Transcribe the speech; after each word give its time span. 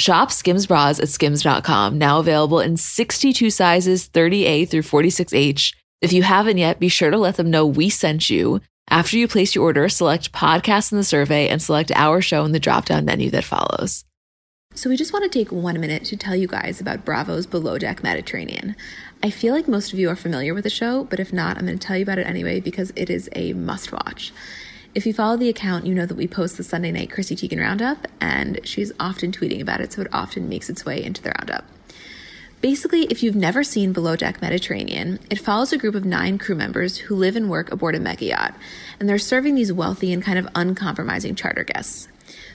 Shop 0.00 0.32
Skims 0.32 0.66
bras 0.66 0.98
at 0.98 1.10
skims.com, 1.10 1.98
now 1.98 2.20
available 2.20 2.58
in 2.58 2.78
62 2.78 3.50
sizes, 3.50 4.08
30A 4.08 4.66
through 4.66 4.80
46H. 4.80 5.74
If 6.00 6.14
you 6.14 6.22
haven't 6.22 6.56
yet, 6.56 6.80
be 6.80 6.88
sure 6.88 7.10
to 7.10 7.18
let 7.18 7.36
them 7.36 7.50
know 7.50 7.66
we 7.66 7.90
sent 7.90 8.30
you. 8.30 8.62
After 8.88 9.18
you 9.18 9.28
place 9.28 9.54
your 9.54 9.64
order, 9.64 9.90
select 9.90 10.32
podcast 10.32 10.90
in 10.90 10.96
the 10.96 11.04
survey 11.04 11.48
and 11.48 11.60
select 11.60 11.92
our 11.94 12.22
show 12.22 12.46
in 12.46 12.52
the 12.52 12.58
drop 12.58 12.86
down 12.86 13.04
menu 13.04 13.28
that 13.30 13.44
follows. 13.44 14.06
So, 14.74 14.88
we 14.88 14.96
just 14.96 15.12
want 15.12 15.30
to 15.30 15.38
take 15.38 15.52
one 15.52 15.78
minute 15.78 16.04
to 16.06 16.16
tell 16.16 16.34
you 16.34 16.46
guys 16.46 16.80
about 16.80 17.04
Bravo's 17.04 17.46
Below 17.46 17.76
Deck 17.76 18.02
Mediterranean. 18.02 18.76
I 19.22 19.28
feel 19.28 19.52
like 19.52 19.68
most 19.68 19.92
of 19.92 19.98
you 19.98 20.08
are 20.08 20.16
familiar 20.16 20.54
with 20.54 20.64
the 20.64 20.70
show, 20.70 21.04
but 21.04 21.20
if 21.20 21.30
not, 21.30 21.58
I'm 21.58 21.66
going 21.66 21.78
to 21.78 21.86
tell 21.86 21.98
you 21.98 22.04
about 22.04 22.18
it 22.18 22.26
anyway 22.26 22.60
because 22.60 22.90
it 22.96 23.10
is 23.10 23.28
a 23.36 23.52
must 23.52 23.92
watch. 23.92 24.32
If 24.92 25.06
you 25.06 25.14
follow 25.14 25.36
the 25.36 25.48
account, 25.48 25.86
you 25.86 25.94
know 25.94 26.04
that 26.04 26.16
we 26.16 26.26
post 26.26 26.56
the 26.56 26.64
Sunday 26.64 26.90
night 26.90 27.12
Chrissy 27.12 27.36
Teigen 27.36 27.60
roundup, 27.60 28.08
and 28.20 28.58
she's 28.64 28.90
often 28.98 29.30
tweeting 29.30 29.60
about 29.60 29.80
it, 29.80 29.92
so 29.92 30.02
it 30.02 30.08
often 30.12 30.48
makes 30.48 30.68
its 30.68 30.84
way 30.84 31.00
into 31.00 31.22
the 31.22 31.32
roundup. 31.38 31.64
Basically, 32.60 33.02
if 33.02 33.22
you've 33.22 33.36
never 33.36 33.62
seen 33.62 33.92
Below 33.92 34.16
Deck 34.16 34.42
Mediterranean, 34.42 35.20
it 35.30 35.38
follows 35.38 35.72
a 35.72 35.78
group 35.78 35.94
of 35.94 36.04
nine 36.04 36.38
crew 36.38 36.56
members 36.56 36.96
who 36.98 37.14
live 37.14 37.36
and 37.36 37.48
work 37.48 37.70
aboard 37.70 37.94
a 37.94 38.00
mega 38.00 38.24
yacht, 38.24 38.54
and 38.98 39.08
they're 39.08 39.16
serving 39.16 39.54
these 39.54 39.72
wealthy 39.72 40.12
and 40.12 40.24
kind 40.24 40.40
of 40.40 40.48
uncompromising 40.56 41.36
charter 41.36 41.62
guests. 41.62 42.08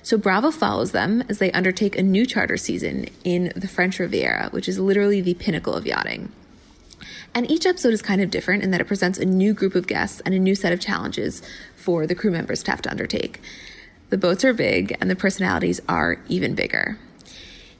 So 0.03 0.17
Bravo 0.17 0.51
follows 0.51 0.91
them 0.91 1.23
as 1.29 1.39
they 1.39 1.53
undertake 1.53 1.97
a 1.97 2.03
new 2.03 2.25
charter 2.25 2.57
season 2.57 3.07
in 3.23 3.53
the 3.55 3.67
French 3.69 3.97
Riviera, 3.97 4.49
which 4.51 4.67
is 4.67 4.77
literally 4.77 5.21
the 5.21 5.35
pinnacle 5.35 5.73
of 5.73 5.85
yachting. 5.85 6.33
And 7.35 7.51
each 7.51 7.65
episode 7.65 7.93
is 7.93 8.01
kind 8.01 8.21
of 8.21 8.31
different 8.31 8.63
in 8.63 8.71
that 8.71 8.79
it 8.79 8.87
presents 8.87 9.19
a 9.19 9.25
new 9.25 9.53
group 9.53 9.75
of 9.75 9.87
guests 9.87 10.21
and 10.21 10.33
a 10.33 10.39
new 10.39 10.55
set 10.55 10.71
of 10.71 10.79
challenges 10.79 11.41
for 11.75 12.07
the 12.07 12.15
crew 12.15 12.31
members 12.31 12.63
to 12.63 12.71
have 12.71 12.81
to 12.83 12.89
undertake. 12.89 13.41
The 14.09 14.17
boats 14.17 14.45
are 14.45 14.53
big 14.53 14.95
and 15.01 15.09
the 15.09 15.17
personalities 15.17 15.81
are 15.89 16.21
even 16.29 16.55
bigger. 16.55 16.97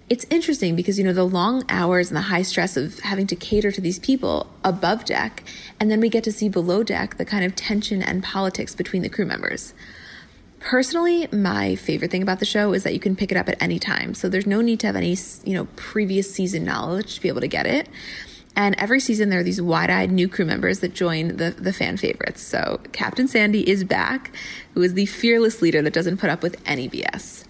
It's 0.10 0.26
interesting 0.30 0.76
because 0.76 1.00
you 1.00 1.06
know 1.06 1.14
the 1.14 1.24
long 1.24 1.64
hours 1.70 2.10
and 2.10 2.18
the 2.18 2.24
high 2.24 2.42
stress 2.42 2.76
of 2.76 3.00
having 3.00 3.28
to 3.28 3.36
cater 3.36 3.72
to 3.72 3.80
these 3.80 3.98
people 3.98 4.52
above 4.64 5.06
deck 5.06 5.44
and 5.80 5.90
then 5.90 6.02
we 6.02 6.10
get 6.10 6.26
to 6.26 6.34
see 6.34 6.50
below 6.50 6.84
deck 6.84 7.16
the 7.16 7.26
kind 7.26 7.46
of 7.46 7.56
tension 7.56 8.04
and 8.04 8.22
politics 8.22 8.76
between 8.76 9.04
the 9.04 9.10
crew 9.10 9.26
members. 9.26 9.74
Personally 10.60 11.28
my 11.32 11.76
favorite 11.76 12.12
thing 12.12 12.22
about 12.22 12.40
the 12.40 12.46
show 12.46 12.74
is 12.74 12.84
that 12.84 12.94
you 12.94 13.00
can 13.00 13.16
pick 13.16 13.32
it 13.32 13.38
up 13.38 13.48
at 13.48 13.60
any 13.62 13.80
time. 13.80 14.14
So 14.14 14.28
there's 14.28 14.46
no 14.46 14.62
need 14.62 14.82
to 14.82 14.88
have 14.88 14.96
any 14.98 15.18
you 15.46 15.54
know 15.54 15.68
previous 15.76 16.32
season 16.32 16.66
knowledge 16.66 17.16
to 17.16 17.22
be 17.22 17.30
able 17.30 17.42
to 17.42 17.48
get 17.48 17.66
it 17.66 17.88
and 18.56 18.76
every 18.78 19.00
season 19.00 19.30
there 19.30 19.40
are 19.40 19.44
these 19.44 19.62
wide-eyed 19.62 20.12
new 20.12 20.28
crew 20.28 20.46
members 20.46 20.80
that 20.80 20.94
join 20.94 21.38
the, 21.38 21.52
the 21.52 21.74
fan 21.74 21.98
favorites 21.98 22.42
so 22.42 22.80
captain 22.92 23.28
sandy 23.28 23.68
is 23.70 23.84
back 23.84 24.32
who 24.74 24.82
is 24.82 24.94
the 24.94 25.06
fearless 25.06 25.62
leader 25.62 25.82
that 25.82 25.94
doesn't 25.94 26.18
put 26.18 26.30
up 26.30 26.42
with 26.42 26.62
any 26.66 26.90
bs 26.90 27.46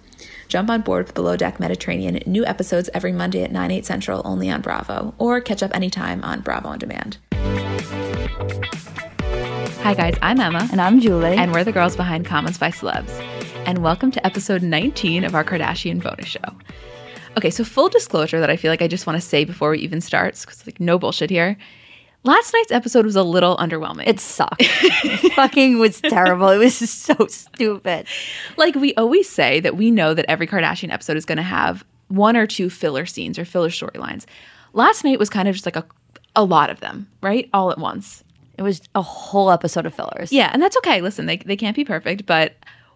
Jump 0.48 0.70
on 0.70 0.82
board 0.82 1.08
with 1.08 1.16
Below 1.16 1.36
Deck 1.36 1.60
Mediterranean, 1.60 2.22
new 2.26 2.46
episodes 2.46 2.90
every 2.94 3.12
Monday 3.12 3.44
at 3.44 3.52
9, 3.52 3.72
8 3.72 3.86
central 3.86 4.22
only 4.26 4.50
on 4.50 4.62
Bravo, 4.62 5.14
or 5.18 5.42
catch 5.42 5.64
up 5.64 5.76
anytime 5.76 6.24
on 6.24 6.42
Bravo 6.42 6.70
On 6.70 6.78
Demand. 6.78 7.18
Hi, 9.82 9.94
guys, 9.94 10.18
I'm 10.22 10.40
Emma. 10.40 10.68
And 10.72 10.80
I'm 10.80 11.00
Julie. 11.00 11.36
And 11.36 11.52
we're 11.52 11.64
the 11.64 11.72
girls 11.72 11.96
behind 11.96 12.26
Comments 12.26 12.58
by 12.58 12.70
Celebs. 12.70 13.10
And 13.66 13.80
welcome 13.80 14.12
to 14.12 14.26
episode 14.26 14.62
19 14.62 15.24
of 15.24 15.36
our 15.36 15.44
Kardashian 15.44 16.02
bonus 16.02 16.28
show. 16.28 16.40
Okay, 17.38 17.50
so 17.50 17.64
full 17.64 17.90
disclosure 17.90 18.40
that 18.40 18.50
I 18.50 18.56
feel 18.56 18.72
like 18.72 18.82
I 18.82 18.88
just 18.88 19.06
want 19.06 19.18
to 19.18 19.28
say 19.28 19.44
before 19.44 19.72
we 19.72 19.80
even 19.80 20.02
start, 20.02 20.40
because 20.40 20.66
like 20.66 20.80
no 20.80 20.98
bullshit 20.98 21.30
here. 21.30 21.58
Last 22.24 22.54
night's 22.54 22.72
episode 22.72 23.06
was 23.06 23.16
a 23.16 23.22
little 23.24 23.56
underwhelming. 23.58 24.08
It 24.08 24.20
sucked. 24.20 24.56
it 24.60 25.34
fucking 25.34 25.78
was 25.78 26.02
terrible. 26.02 26.50
It 26.50 26.58
was 26.58 26.76
so 26.90 27.28
stupid. 27.28 28.08
Like 28.58 28.74
we 28.76 28.96
always 28.96 29.30
say 29.30 29.60
that 29.60 29.78
we 29.78 29.92
know 29.92 30.14
that 30.16 30.26
every 30.28 30.48
Kardashian 30.48 30.92
episode 30.92 31.18
is 31.18 31.26
going 31.26 31.38
to 31.38 31.44
have 31.44 31.86
one 32.08 32.36
or 32.36 32.48
two 32.48 32.70
filler 32.70 33.06
scenes 33.06 33.38
or 33.38 33.46
filler 33.46 33.70
storylines. 33.70 34.26
Last 34.74 35.04
night 35.04 35.20
was 35.20 35.30
kind 35.30 35.48
of 35.48 35.54
just 35.54 35.66
like 35.66 35.76
a 35.76 35.86
a 36.36 36.44
lot 36.44 36.70
of 36.70 36.80
them, 36.80 37.08
right? 37.22 37.50
All 37.54 37.72
at 37.72 37.78
once. 37.78 38.24
It 38.58 38.62
was 38.62 38.82
a 38.94 39.02
whole 39.02 39.52
episode 39.52 39.86
of 39.86 39.94
fillers. 39.94 40.32
Yeah, 40.32 40.50
and 40.54 40.62
that's 40.62 40.78
okay. 40.78 41.02
Listen, 41.02 41.26
they 41.26 41.38
they 41.38 41.56
can't 41.56 41.76
be 41.76 41.86
perfect, 41.86 42.26
but 42.26 42.54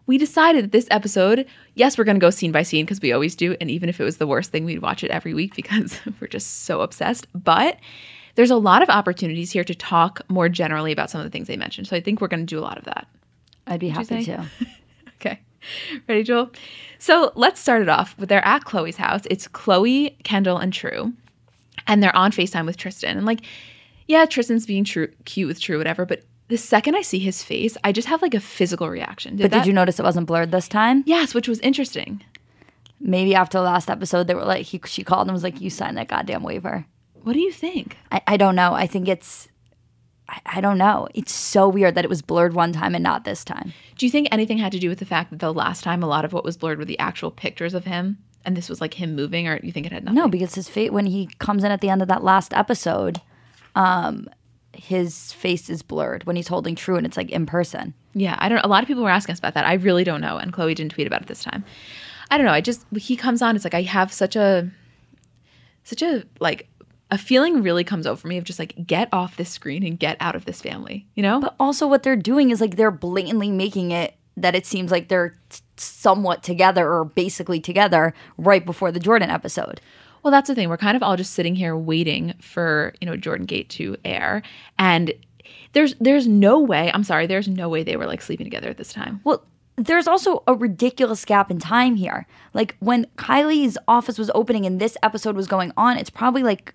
we 0.09 0.17
decided 0.17 0.65
that 0.65 0.71
this 0.71 0.87
episode, 0.89 1.45
yes, 1.75 1.95
we're 1.95 2.03
going 2.03 2.15
to 2.15 2.19
go 2.19 2.31
scene 2.31 2.51
by 2.51 2.63
scene 2.63 2.83
because 2.83 2.99
we 2.99 3.13
always 3.13 3.35
do, 3.35 3.55
and 3.61 3.69
even 3.69 3.89
if 3.89 3.99
it 3.99 4.03
was 4.03 4.17
the 4.17 4.25
worst 4.25 4.49
thing, 4.51 4.65
we'd 4.65 4.81
watch 4.81 5.03
it 5.03 5.11
every 5.11 5.35
week 5.35 5.53
because 5.55 5.99
we're 6.19 6.25
just 6.25 6.63
so 6.63 6.81
obsessed. 6.81 7.27
But 7.35 7.77
there's 8.33 8.49
a 8.49 8.55
lot 8.55 8.81
of 8.81 8.89
opportunities 8.89 9.51
here 9.51 9.63
to 9.63 9.75
talk 9.75 10.21
more 10.27 10.49
generally 10.49 10.91
about 10.91 11.11
some 11.11 11.21
of 11.21 11.25
the 11.25 11.29
things 11.29 11.47
they 11.47 11.57
mentioned. 11.57 11.85
So 11.85 11.95
I 11.95 12.01
think 12.01 12.21
we're 12.21 12.27
going 12.27 12.39
to 12.39 12.47
do 12.47 12.57
a 12.57 12.65
lot 12.65 12.79
of 12.79 12.85
that. 12.85 13.07
I'd 13.67 13.79
be 13.79 13.89
happy 13.89 14.23
to. 14.23 14.45
okay. 15.17 15.39
Ready, 16.07 16.23
Joel? 16.23 16.49
So 16.97 17.31
let's 17.35 17.61
start 17.61 17.83
it 17.83 17.89
off 17.89 18.17
with 18.17 18.29
they're 18.29 18.43
at 18.47 18.63
Khloé's 18.63 18.97
house. 18.97 19.21
It's 19.29 19.47
Khloé, 19.47 20.23
Kendall, 20.23 20.57
and 20.57 20.73
True. 20.73 21.13
And 21.85 22.01
they're 22.01 22.15
on 22.15 22.31
FaceTime 22.31 22.65
with 22.65 22.77
Tristan. 22.77 23.15
And 23.15 23.27
like, 23.27 23.41
yeah, 24.07 24.25
Tristan's 24.25 24.65
being 24.65 24.85
true 24.85 25.09
cute 25.25 25.47
with 25.47 25.61
True, 25.61 25.77
whatever, 25.77 26.03
but 26.07 26.23
the 26.49 26.57
second 26.57 26.95
I 26.95 27.01
see 27.01 27.19
his 27.19 27.43
face, 27.43 27.77
I 27.83 27.91
just 27.91 28.07
have 28.07 28.21
like 28.21 28.33
a 28.33 28.39
physical 28.39 28.89
reaction. 28.89 29.37
Did 29.37 29.43
but 29.43 29.51
that, 29.51 29.57
did 29.59 29.67
you 29.67 29.73
notice 29.73 29.99
it 29.99 30.03
wasn't 30.03 30.27
blurred 30.27 30.51
this 30.51 30.67
time? 30.67 31.03
Yes, 31.05 31.33
which 31.33 31.47
was 31.47 31.59
interesting. 31.59 32.23
Maybe 32.99 33.33
after 33.33 33.57
the 33.59 33.63
last 33.63 33.89
episode, 33.89 34.27
they 34.27 34.35
were 34.35 34.43
like, 34.43 34.65
he, 34.65 34.81
she 34.85 35.03
called 35.03 35.27
and 35.27 35.33
was 35.33 35.43
like, 35.43 35.61
"You 35.61 35.69
signed 35.69 35.97
that 35.97 36.09
goddamn 36.09 36.43
waiver." 36.43 36.85
What 37.23 37.33
do 37.33 37.39
you 37.39 37.51
think? 37.51 37.97
I, 38.11 38.21
I 38.27 38.37
don't 38.37 38.55
know. 38.55 38.73
I 38.73 38.87
think 38.87 39.07
it's 39.07 39.47
I, 40.27 40.39
I 40.57 40.61
don't 40.61 40.77
know. 40.77 41.07
It's 41.13 41.31
so 41.31 41.67
weird 41.67 41.95
that 41.95 42.05
it 42.05 42.09
was 42.09 42.21
blurred 42.21 42.53
one 42.53 42.73
time 42.73 42.95
and 42.95 43.03
not 43.03 43.23
this 43.23 43.43
time. 43.43 43.73
Do 43.97 44.05
you 44.05 44.11
think 44.11 44.27
anything 44.31 44.57
had 44.57 44.71
to 44.71 44.79
do 44.79 44.89
with 44.89 44.99
the 44.99 45.05
fact 45.05 45.31
that 45.31 45.39
the 45.39 45.53
last 45.53 45.83
time 45.83 46.03
a 46.03 46.07
lot 46.07 46.25
of 46.25 46.33
what 46.33 46.43
was 46.43 46.57
blurred 46.57 46.77
were 46.77 46.85
the 46.85 46.99
actual 46.99 47.31
pictures 47.31 47.73
of 47.73 47.85
him? 47.85 48.17
And 48.45 48.55
this 48.55 48.69
was 48.69 48.79
like 48.79 48.93
him 48.93 49.15
moving, 49.15 49.47
or 49.47 49.59
you 49.61 49.71
think 49.71 49.85
it 49.85 49.91
had 49.91 50.05
nothing? 50.05 50.15
No, 50.15 50.27
because 50.27 50.55
his 50.55 50.69
face 50.69 50.91
when 50.91 51.05
he 51.05 51.29
comes 51.39 51.63
in 51.63 51.71
at 51.71 51.81
the 51.81 51.89
end 51.89 52.01
of 52.01 52.07
that 52.07 52.23
last 52.23 52.53
episode, 52.53 53.21
um, 53.75 54.27
his 54.79 55.33
face 55.33 55.69
is 55.69 55.81
blurred 55.81 56.23
when 56.25 56.35
he's 56.35 56.47
holding 56.47 56.75
True, 56.75 56.97
and 56.97 57.05
it's 57.05 57.17
like 57.17 57.29
in 57.29 57.45
person. 57.45 57.93
Yeah, 58.13 58.35
I 58.39 58.49
don't. 58.49 58.63
A 58.63 58.67
lot 58.67 58.83
of 58.83 58.87
people 58.87 59.03
were 59.03 59.09
asking 59.09 59.33
us 59.33 59.39
about 59.39 59.53
that. 59.53 59.65
I 59.65 59.73
really 59.73 60.03
don't 60.03 60.21
know, 60.21 60.37
and 60.37 60.53
Khloé 60.53 60.75
didn't 60.75 60.93
tweet 60.93 61.07
about 61.07 61.21
it 61.21 61.27
this 61.27 61.43
time. 61.43 61.63
I 62.31 62.37
don't 62.37 62.45
know. 62.45 62.53
I 62.53 62.61
just 62.61 62.85
he 62.95 63.15
comes 63.15 63.41
on. 63.41 63.55
It's 63.55 63.65
like 63.65 63.73
I 63.73 63.81
have 63.83 64.13
such 64.13 64.35
a, 64.35 64.69
such 65.83 66.01
a 66.01 66.23
like 66.39 66.69
a 67.11 67.17
feeling 67.17 67.63
really 67.63 67.83
comes 67.83 68.05
over 68.05 68.27
me 68.27 68.37
of 68.37 68.43
just 68.43 68.59
like 68.59 68.75
get 68.85 69.09
off 69.11 69.37
this 69.37 69.49
screen 69.49 69.83
and 69.83 69.99
get 69.99 70.17
out 70.19 70.35
of 70.35 70.45
this 70.45 70.61
family, 70.61 71.07
you 71.15 71.23
know? 71.23 71.39
But 71.39 71.55
also 71.59 71.87
what 71.87 72.03
they're 72.03 72.15
doing 72.15 72.51
is 72.51 72.61
like 72.61 72.75
they're 72.75 72.91
blatantly 72.91 73.49
making 73.49 73.91
it 73.91 74.15
that 74.37 74.55
it 74.55 74.65
seems 74.65 74.91
like 74.91 75.07
they're 75.07 75.35
somewhat 75.75 76.43
together 76.43 76.91
or 76.91 77.05
basically 77.05 77.59
together 77.59 78.13
right 78.37 78.65
before 78.65 78.91
the 78.91 78.99
Jordyn 78.99 79.29
episode. 79.29 79.81
Well, 80.23 80.31
that's 80.31 80.47
the 80.47 80.55
thing. 80.55 80.69
We're 80.69 80.77
kind 80.77 80.97
of 80.97 81.03
all 81.03 81.15
just 81.15 81.33
sitting 81.33 81.55
here 81.55 81.75
waiting 81.75 82.33
for, 82.41 82.93
you 83.01 83.07
know, 83.07 83.15
Jordyn 83.15 83.45
Gate 83.45 83.69
to 83.71 83.95
air. 84.03 84.41
And 84.77 85.13
there's 85.73 85.95
there's 85.99 86.27
no 86.27 86.59
way, 86.59 86.91
I'm 86.93 87.03
sorry, 87.03 87.27
there's 87.27 87.47
no 87.47 87.69
way 87.69 87.83
they 87.83 87.95
were 87.95 88.05
like 88.05 88.21
sleeping 88.21 88.45
together 88.45 88.69
at 88.69 88.77
this 88.77 88.93
time. 88.93 89.21
Well, 89.23 89.43
there's 89.75 90.07
also 90.07 90.43
a 90.45 90.53
ridiculous 90.53 91.23
gap 91.23 91.49
in 91.49 91.59
time 91.59 91.95
here. 91.95 92.27
Like 92.53 92.75
when 92.79 93.05
Kylie's 93.17 93.77
office 93.87 94.17
was 94.17 94.29
opening 94.35 94.65
and 94.65 94.79
this 94.79 94.97
episode 95.03 95.35
was 95.35 95.47
going 95.47 95.71
on, 95.77 95.97
it's 95.97 96.09
probably 96.09 96.43
like 96.43 96.73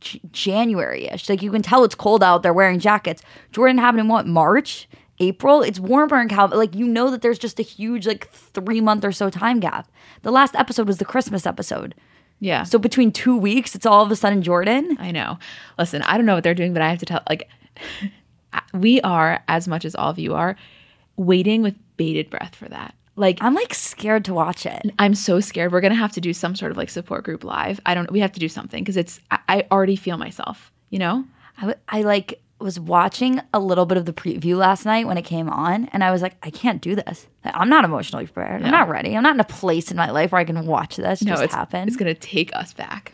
J- 0.00 0.20
January-ish. 0.30 1.28
Like 1.28 1.42
you 1.42 1.50
can 1.50 1.62
tell 1.62 1.82
it's 1.84 1.96
cold 1.96 2.22
out. 2.22 2.42
They're 2.42 2.52
wearing 2.52 2.78
jackets. 2.78 3.22
Jordyn 3.52 3.80
happened 3.80 4.00
in 4.02 4.08
what 4.08 4.26
March, 4.26 4.88
April. 5.18 5.62
It's 5.62 5.80
warmer 5.80 6.20
in 6.20 6.28
Cal. 6.28 6.48
Like 6.48 6.74
you 6.74 6.86
know 6.86 7.10
that 7.10 7.22
there's 7.22 7.38
just 7.38 7.58
a 7.58 7.64
huge 7.64 8.06
like 8.06 8.30
three 8.30 8.80
month 8.80 9.04
or 9.04 9.12
so 9.12 9.30
time 9.30 9.58
gap. 9.58 9.90
The 10.22 10.30
last 10.30 10.54
episode 10.54 10.86
was 10.86 10.98
the 10.98 11.04
Christmas 11.04 11.46
episode. 11.46 11.94
Yeah. 12.40 12.64
So 12.64 12.78
between 12.78 13.10
two 13.12 13.36
weeks, 13.36 13.74
it's 13.74 13.86
all 13.86 14.04
of 14.04 14.10
a 14.10 14.16
sudden 14.16 14.42
Jordyn. 14.42 14.98
I 14.98 15.10
know. 15.10 15.38
Listen, 15.78 16.02
I 16.02 16.16
don't 16.16 16.26
know 16.26 16.34
what 16.34 16.44
they're 16.44 16.54
doing, 16.54 16.72
but 16.72 16.82
I 16.82 16.90
have 16.90 16.98
to 16.98 17.06
tell 17.06 17.22
like 17.28 17.48
we 18.74 19.00
are 19.02 19.42
as 19.48 19.66
much 19.68 19.84
as 19.84 19.94
all 19.94 20.10
of 20.10 20.18
you 20.18 20.34
are 20.34 20.56
waiting 21.16 21.62
with 21.62 21.76
bated 21.96 22.30
breath 22.30 22.54
for 22.54 22.68
that. 22.68 22.94
Like 23.16 23.38
I'm 23.40 23.54
like 23.54 23.72
scared 23.74 24.24
to 24.26 24.34
watch 24.34 24.66
it. 24.66 24.90
I'm 24.98 25.14
so 25.14 25.40
scared. 25.40 25.72
We're 25.72 25.80
gonna 25.80 25.94
have 25.94 26.12
to 26.12 26.20
do 26.20 26.32
some 26.32 26.56
sort 26.56 26.72
of 26.72 26.76
like 26.76 26.90
support 26.90 27.24
group 27.24 27.44
live. 27.44 27.80
I 27.86 27.94
don't. 27.94 28.10
We 28.10 28.20
have 28.20 28.32
to 28.32 28.40
do 28.40 28.48
something 28.48 28.82
because 28.82 28.96
it's. 28.96 29.20
I, 29.30 29.38
I 29.48 29.66
already 29.70 29.96
feel 29.96 30.18
myself. 30.18 30.72
You 30.90 30.98
know. 30.98 31.24
I, 31.56 31.60
w- 31.60 31.78
I 31.88 32.02
like 32.02 32.40
was 32.64 32.80
watching 32.80 33.40
a 33.52 33.60
little 33.60 33.84
bit 33.84 33.98
of 33.98 34.06
the 34.06 34.12
preview 34.12 34.56
last 34.56 34.86
night 34.86 35.06
when 35.06 35.18
it 35.18 35.22
came 35.22 35.50
on, 35.50 35.84
and 35.92 36.02
I 36.02 36.10
was 36.10 36.22
like, 36.22 36.34
I 36.42 36.48
can't 36.48 36.80
do 36.80 36.96
this. 36.96 37.26
I'm 37.44 37.68
not 37.68 37.84
emotionally 37.84 38.26
prepared. 38.26 38.62
I'm 38.62 38.70
not 38.70 38.88
ready. 38.88 39.14
I'm 39.14 39.22
not 39.22 39.34
in 39.34 39.40
a 39.40 39.44
place 39.44 39.90
in 39.90 39.98
my 39.98 40.10
life 40.10 40.32
where 40.32 40.40
I 40.40 40.44
can 40.44 40.66
watch 40.66 40.96
this 40.96 41.20
No, 41.20 41.32
just 41.32 41.44
it's 41.44 41.54
happen. 41.54 41.86
It's 41.86 41.96
gonna 41.96 42.14
take 42.14 42.56
us 42.56 42.72
back. 42.72 43.12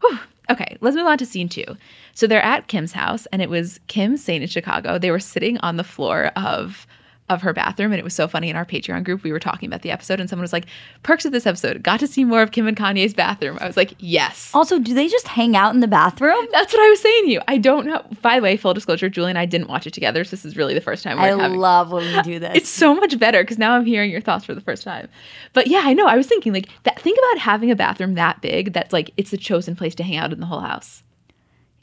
Whew. 0.00 0.18
Okay, 0.50 0.76
let's 0.80 0.96
move 0.96 1.06
on 1.06 1.16
to 1.18 1.26
scene 1.26 1.48
two. 1.48 1.64
So 2.12 2.26
they're 2.26 2.42
at 2.42 2.66
Kim's 2.66 2.92
house, 2.92 3.26
and 3.26 3.40
it 3.40 3.48
was 3.48 3.78
Kim 3.86 4.16
staying 4.16 4.42
in 4.42 4.48
Chicago. 4.48 4.98
They 4.98 5.12
were 5.12 5.20
sitting 5.20 5.58
on 5.58 5.76
the 5.76 5.84
floor 5.84 6.32
of 6.34 6.86
of 7.28 7.42
her 7.42 7.52
bathroom, 7.52 7.92
and 7.92 7.98
it 7.98 8.04
was 8.04 8.14
so 8.14 8.26
funny 8.28 8.48
in 8.50 8.56
our 8.56 8.64
Patreon 8.64 9.04
group. 9.04 9.22
We 9.22 9.32
were 9.32 9.38
talking 9.40 9.66
about 9.68 9.82
the 9.82 9.90
episode, 9.90 10.20
and 10.20 10.28
someone 10.30 10.42
was 10.42 10.52
like, 10.52 10.66
"Perks 11.02 11.24
of 11.24 11.32
this 11.32 11.46
episode: 11.46 11.82
got 11.82 12.00
to 12.00 12.06
see 12.06 12.24
more 12.24 12.42
of 12.42 12.50
Kim 12.52 12.66
and 12.66 12.76
Kanye's 12.76 13.14
bathroom." 13.14 13.58
I 13.60 13.66
was 13.66 13.76
like, 13.76 13.94
"Yes." 13.98 14.50
also, 14.54 14.78
do 14.78 14.94
they 14.94 15.08
just 15.08 15.28
hang 15.28 15.56
out 15.56 15.74
in 15.74 15.80
the 15.80 15.88
bathroom? 15.88 16.46
That's 16.52 16.72
what 16.72 16.82
I 16.82 16.88
was 16.90 17.00
saying 17.00 17.24
to 17.24 17.30
you. 17.30 17.40
I 17.48 17.58
don't 17.58 17.86
know. 17.86 18.02
By 18.22 18.36
the 18.36 18.42
way, 18.42 18.56
full 18.56 18.74
disclosure, 18.74 19.08
Julie 19.08 19.30
and 19.30 19.38
I 19.38 19.44
didn't 19.46 19.68
watch 19.68 19.86
it 19.86 19.92
together, 19.92 20.24
so 20.24 20.30
this 20.30 20.44
is 20.44 20.56
really 20.56 20.74
the 20.74 20.80
first 20.80 21.02
time 21.02 21.18
I 21.18 21.26
having. 21.28 21.56
love 21.58 21.92
when 21.92 22.04
we 22.16 22.22
do 22.22 22.38
this. 22.40 22.56
it's 22.56 22.68
so 22.68 22.94
much 22.94 23.18
better 23.18 23.42
because 23.42 23.58
now 23.58 23.74
I'm 23.74 23.84
hearing 23.86 24.10
your 24.10 24.20
thoughts 24.20 24.44
for 24.44 24.54
the 24.54 24.60
first 24.60 24.82
time. 24.84 25.08
But 25.52 25.66
yeah, 25.68 25.82
I 25.84 25.94
know. 25.94 26.06
I 26.06 26.16
was 26.16 26.26
thinking 26.26 26.52
like 26.52 26.68
that. 26.84 27.00
Think 27.00 27.18
about 27.18 27.42
having 27.42 27.70
a 27.70 27.76
bathroom 27.76 28.14
that 28.14 28.40
big. 28.40 28.72
That's 28.72 28.92
like 28.92 29.10
it's 29.16 29.30
the 29.30 29.36
chosen 29.38 29.76
place 29.76 29.94
to 29.96 30.02
hang 30.02 30.16
out 30.16 30.32
in 30.32 30.40
the 30.40 30.46
whole 30.46 30.60
house. 30.60 31.02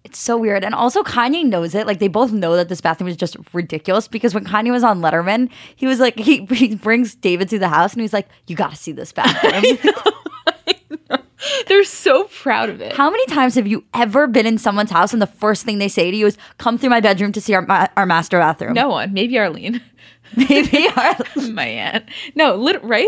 It's 0.05 0.19
so 0.19 0.37
weird. 0.37 0.63
And 0.63 0.75
also, 0.75 1.01
Kanye 1.03 1.43
knows 1.43 1.73
it. 1.75 1.87
Like, 1.87 1.97
they 1.99 2.07
both 2.07 2.31
know 2.31 2.55
that 2.55 2.69
this 2.69 2.79
bathroom 2.79 3.07
is 3.09 3.17
just 3.17 3.35
ridiculous 3.53 4.07
because 4.07 4.33
when 4.35 4.45
Kanye 4.45 4.71
was 4.71 4.83
on 4.83 5.01
Letterman, 5.01 5.49
he 5.75 5.87
was 5.87 5.99
like, 5.99 6.17
he, 6.17 6.45
he 6.51 6.75
brings 6.75 7.15
David 7.15 7.49
to 7.49 7.59
the 7.59 7.67
house 7.69 7.93
and 7.93 8.01
he's 8.01 8.13
like, 8.13 8.27
You 8.47 8.55
got 8.55 8.69
to 8.69 8.75
see 8.77 8.91
this 8.91 9.11
bathroom. 9.11 9.77
They're 11.67 11.83
so 11.83 12.25
proud 12.25 12.69
of 12.69 12.81
it. 12.81 12.93
How 12.93 13.09
many 13.09 13.25
times 13.27 13.55
have 13.55 13.67
you 13.67 13.83
ever 13.93 14.25
been 14.27 14.45
in 14.45 14.57
someone's 14.57 14.89
house 14.91 15.13
and 15.13 15.21
the 15.21 15.27
first 15.27 15.63
thing 15.63 15.77
they 15.79 15.87
say 15.87 16.09
to 16.11 16.17
you 16.17 16.25
is, 16.27 16.37
Come 16.57 16.77
through 16.77 16.89
my 16.91 17.01
bedroom 17.01 17.31
to 17.33 17.41
see 17.41 17.53
our, 17.53 17.61
ma- 17.61 17.87
our 17.97 18.05
master 18.05 18.39
bathroom? 18.39 18.73
no 18.73 18.89
one, 18.89 19.13
maybe 19.13 19.37
Arlene, 19.37 19.81
Maybe 20.35 20.87
our, 20.95 21.15
my 21.51 21.65
aunt. 21.65 22.05
No, 22.35 22.55
lit- 22.55 22.83
right? 22.83 23.07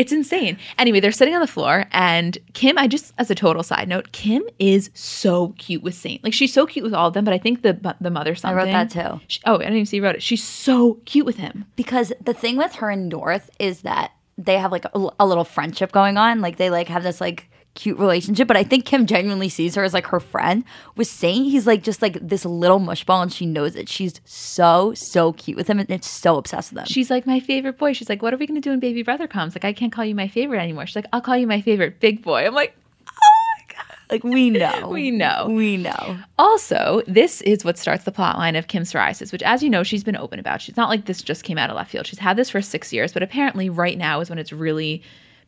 It's 0.00 0.12
insane. 0.12 0.56
Anyway, 0.78 1.00
they're 1.00 1.12
sitting 1.12 1.34
on 1.34 1.40
the 1.40 1.46
floor, 1.46 1.84
and 1.92 2.36
Kim. 2.54 2.78
I 2.78 2.86
just, 2.88 3.12
as 3.18 3.30
a 3.30 3.34
total 3.34 3.62
side 3.62 3.86
note, 3.88 4.12
Kim 4.12 4.42
is 4.58 4.90
so 4.94 5.54
cute 5.58 5.82
with 5.82 5.94
Saint. 5.94 6.24
Like 6.24 6.32
she's 6.32 6.52
so 6.52 6.66
cute 6.66 6.84
with 6.84 6.94
all 6.94 7.08
of 7.08 7.14
them, 7.14 7.24
but 7.24 7.34
I 7.34 7.38
think 7.38 7.62
the 7.62 7.94
the 8.00 8.10
mother 8.10 8.34
something. 8.34 8.58
I 8.58 8.62
wrote 8.64 8.72
that 8.72 8.90
too. 8.90 9.20
She- 9.28 9.40
oh, 9.46 9.56
I 9.56 9.58
didn't 9.58 9.74
even 9.74 9.86
see 9.86 9.96
you 9.98 10.04
wrote 10.04 10.14
it. 10.16 10.22
She's 10.22 10.42
so 10.42 10.94
cute 11.04 11.26
with 11.26 11.36
him. 11.36 11.66
because 11.76 12.12
the 12.20 12.34
thing 12.34 12.56
with 12.56 12.76
her 12.76 12.88
and 12.90 13.08
North 13.08 13.50
is 13.58 13.82
that 13.82 14.12
they 14.38 14.56
have 14.58 14.72
like 14.72 14.86
a, 14.86 15.08
a 15.20 15.26
little 15.26 15.44
friendship 15.44 15.92
going 15.92 16.16
on. 16.16 16.40
Like 16.40 16.56
they 16.56 16.70
like 16.70 16.88
have 16.88 17.02
this 17.02 17.20
like 17.20 17.50
cute 17.74 17.98
relationship. 17.98 18.48
But 18.48 18.56
I 18.56 18.62
think 18.62 18.84
Kim 18.84 19.06
genuinely 19.06 19.48
sees 19.48 19.74
her 19.74 19.84
as 19.84 19.94
like 19.94 20.06
her 20.08 20.20
friend. 20.20 20.64
With 20.96 21.06
Saint, 21.08 21.46
he's 21.46 21.66
like 21.66 21.82
just 21.82 22.02
like 22.02 22.18
this 22.20 22.44
little 22.44 22.80
mushball, 22.80 23.22
and 23.22 23.32
she 23.32 23.46
knows 23.46 23.76
it. 23.76 23.88
She's 23.88 24.20
so 24.24 24.92
so 24.94 25.32
cute 25.34 25.56
with 25.56 25.68
him, 25.68 25.78
and 25.78 25.90
it's 25.90 26.08
so 26.08 26.36
obsessed 26.36 26.72
with 26.72 26.80
him. 26.80 26.86
She's 26.86 27.10
like 27.10 27.26
my 27.26 27.40
favorite 27.40 27.78
boy. 27.78 27.92
She's 27.92 28.08
like, 28.08 28.22
what 28.22 28.34
are 28.34 28.36
we 28.36 28.46
gonna 28.46 28.60
do 28.60 28.70
when 28.70 28.80
baby 28.80 29.02
brother 29.02 29.26
comes? 29.28 29.54
Like, 29.54 29.64
I 29.64 29.72
can't 29.72 29.92
call 29.92 30.04
you 30.04 30.14
my 30.14 30.28
favorite 30.28 30.60
anymore. 30.60 30.86
She's 30.86 30.96
like, 30.96 31.06
I'll 31.12 31.20
call 31.20 31.36
you 31.36 31.46
my 31.46 31.60
favorite 31.60 32.00
big 32.00 32.22
boy. 32.22 32.46
I'm 32.46 32.54
like, 32.54 32.76
Oh 33.06 33.56
my 33.58 33.74
god, 33.74 33.96
like 34.10 34.24
we 34.24 34.50
know, 34.62 34.88
We 34.88 35.10
know. 35.10 35.46
we 35.48 35.76
know. 35.76 36.18
Also, 36.38 37.02
this 37.06 37.40
is 37.42 37.64
what 37.64 37.78
starts 37.78 38.04
the 38.04 38.12
plot 38.12 38.36
line 38.38 38.56
of 38.56 38.66
Kim's 38.66 38.92
psoriasis, 38.92 39.30
which, 39.32 39.42
as 39.42 39.62
you 39.62 39.70
know, 39.70 39.82
she's 39.82 40.04
been 40.04 40.16
open 40.16 40.38
about. 40.38 40.60
She's 40.60 40.76
not 40.76 40.88
like 40.88 41.04
this 41.06 41.22
just 41.22 41.44
came 41.44 41.58
out 41.58 41.70
of 41.70 41.76
left 41.76 41.90
field. 41.92 42.06
She's 42.06 42.18
had 42.18 42.36
this 42.36 42.50
for 42.50 42.60
six 42.62 42.92
years, 42.92 43.12
but 43.12 43.22
apparently, 43.22 43.68
right 43.70 43.96
now 43.96 44.20
is 44.20 44.28
when 44.28 44.38
it's 44.38 44.52
really 44.52 45.02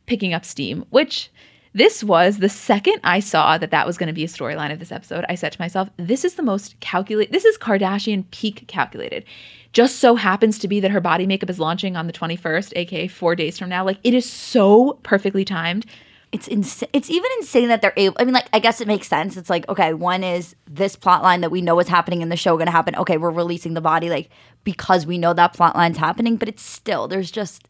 picking 0.06 0.32
up 0.34 0.44
steam, 0.44 0.84
which 0.90 1.30
this 1.74 2.04
was 2.04 2.38
the 2.38 2.48
second 2.48 3.00
I 3.02 3.20
saw 3.20 3.56
that 3.58 3.70
that 3.70 3.86
was 3.86 3.96
going 3.96 4.08
to 4.08 4.12
be 4.12 4.24
a 4.24 4.28
storyline 4.28 4.72
of 4.72 4.78
this 4.78 4.92
episode. 4.92 5.24
I 5.28 5.34
said 5.34 5.52
to 5.52 5.60
myself, 5.60 5.88
this 5.96 6.24
is 6.24 6.34
the 6.34 6.42
most 6.42 6.78
calculated, 6.80 7.32
this 7.32 7.44
is 7.44 7.56
Kardashian 7.56 8.24
peak 8.30 8.66
calculated. 8.68 9.24
Just 9.72 9.96
so 9.96 10.16
happens 10.16 10.58
to 10.58 10.68
be 10.68 10.80
that 10.80 10.90
her 10.90 11.00
body 11.00 11.26
makeup 11.26 11.48
is 11.48 11.58
launching 11.58 11.96
on 11.96 12.06
the 12.06 12.12
21st, 12.12 12.72
aka 12.76 13.08
four 13.08 13.34
days 13.34 13.58
from 13.58 13.70
now. 13.70 13.84
Like, 13.84 13.98
it 14.04 14.12
is 14.12 14.28
so 14.28 14.98
perfectly 15.02 15.46
timed. 15.46 15.86
It's 16.30 16.46
insane. 16.46 16.90
It's 16.92 17.10
even 17.10 17.30
insane 17.38 17.68
that 17.68 17.80
they're 17.80 17.94
able. 17.96 18.16
I 18.18 18.24
mean, 18.24 18.34
like, 18.34 18.48
I 18.52 18.58
guess 18.58 18.82
it 18.82 18.88
makes 18.88 19.06
sense. 19.06 19.36
It's 19.38 19.48
like, 19.48 19.66
okay, 19.70 19.94
one 19.94 20.24
is 20.24 20.54
this 20.66 20.94
plot 20.94 21.22
line 21.22 21.40
that 21.40 21.50
we 21.50 21.62
know 21.62 21.78
is 21.78 21.88
happening 21.88 22.20
in 22.20 22.28
the 22.28 22.36
show 22.36 22.56
going 22.56 22.66
to 22.66 22.72
happen. 22.72 22.96
Okay, 22.96 23.16
we're 23.16 23.30
releasing 23.30 23.72
the 23.72 23.80
body, 23.80 24.10
like, 24.10 24.28
because 24.62 25.06
we 25.06 25.16
know 25.16 25.32
that 25.32 25.54
plot 25.54 25.74
line's 25.74 25.98
happening. 25.98 26.36
But 26.36 26.48
it's 26.48 26.62
still, 26.62 27.08
there's 27.08 27.30
just, 27.30 27.66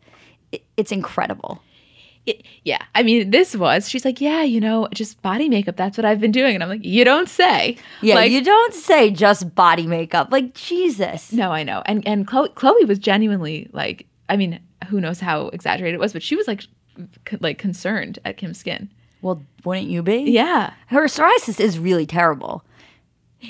it, 0.50 0.64
it's 0.76 0.90
incredible. 0.90 1.62
It, 2.24 2.44
yeah, 2.62 2.78
I 2.94 3.02
mean, 3.02 3.30
this 3.30 3.56
was. 3.56 3.88
She's 3.88 4.04
like, 4.04 4.20
yeah, 4.20 4.42
you 4.42 4.60
know, 4.60 4.86
just 4.94 5.20
body 5.22 5.48
makeup. 5.48 5.74
That's 5.76 5.98
what 5.98 6.04
I've 6.04 6.20
been 6.20 6.30
doing, 6.30 6.54
and 6.54 6.62
I'm 6.62 6.68
like, 6.68 6.84
you 6.84 7.04
don't 7.04 7.28
say. 7.28 7.76
Yeah, 8.00 8.14
like, 8.14 8.30
you 8.30 8.44
don't 8.44 8.72
say 8.74 9.10
just 9.10 9.54
body 9.56 9.86
makeup. 9.88 10.28
Like, 10.30 10.54
Jesus. 10.54 11.32
No, 11.32 11.50
I 11.50 11.64
know. 11.64 11.82
And 11.84 12.06
and 12.06 12.26
Khloé, 12.28 12.54
Khloé 12.54 12.86
was 12.86 13.00
genuinely 13.00 13.68
like, 13.72 14.06
I 14.28 14.36
mean, 14.36 14.60
who 14.88 15.00
knows 15.00 15.18
how 15.18 15.48
exaggerated 15.48 15.94
it 15.94 16.00
was, 16.00 16.12
but 16.12 16.22
she 16.22 16.36
was 16.36 16.46
like, 16.46 16.62
c- 17.28 17.38
like 17.40 17.58
concerned 17.58 18.20
at 18.24 18.36
Kim's 18.36 18.58
skin. 18.58 18.88
Well, 19.20 19.42
wouldn't 19.64 19.88
you 19.88 20.02
be? 20.02 20.18
Yeah, 20.30 20.74
Her 20.86 21.04
psoriasis 21.06 21.58
is 21.60 21.78
really 21.78 22.06
terrible. 22.06 22.64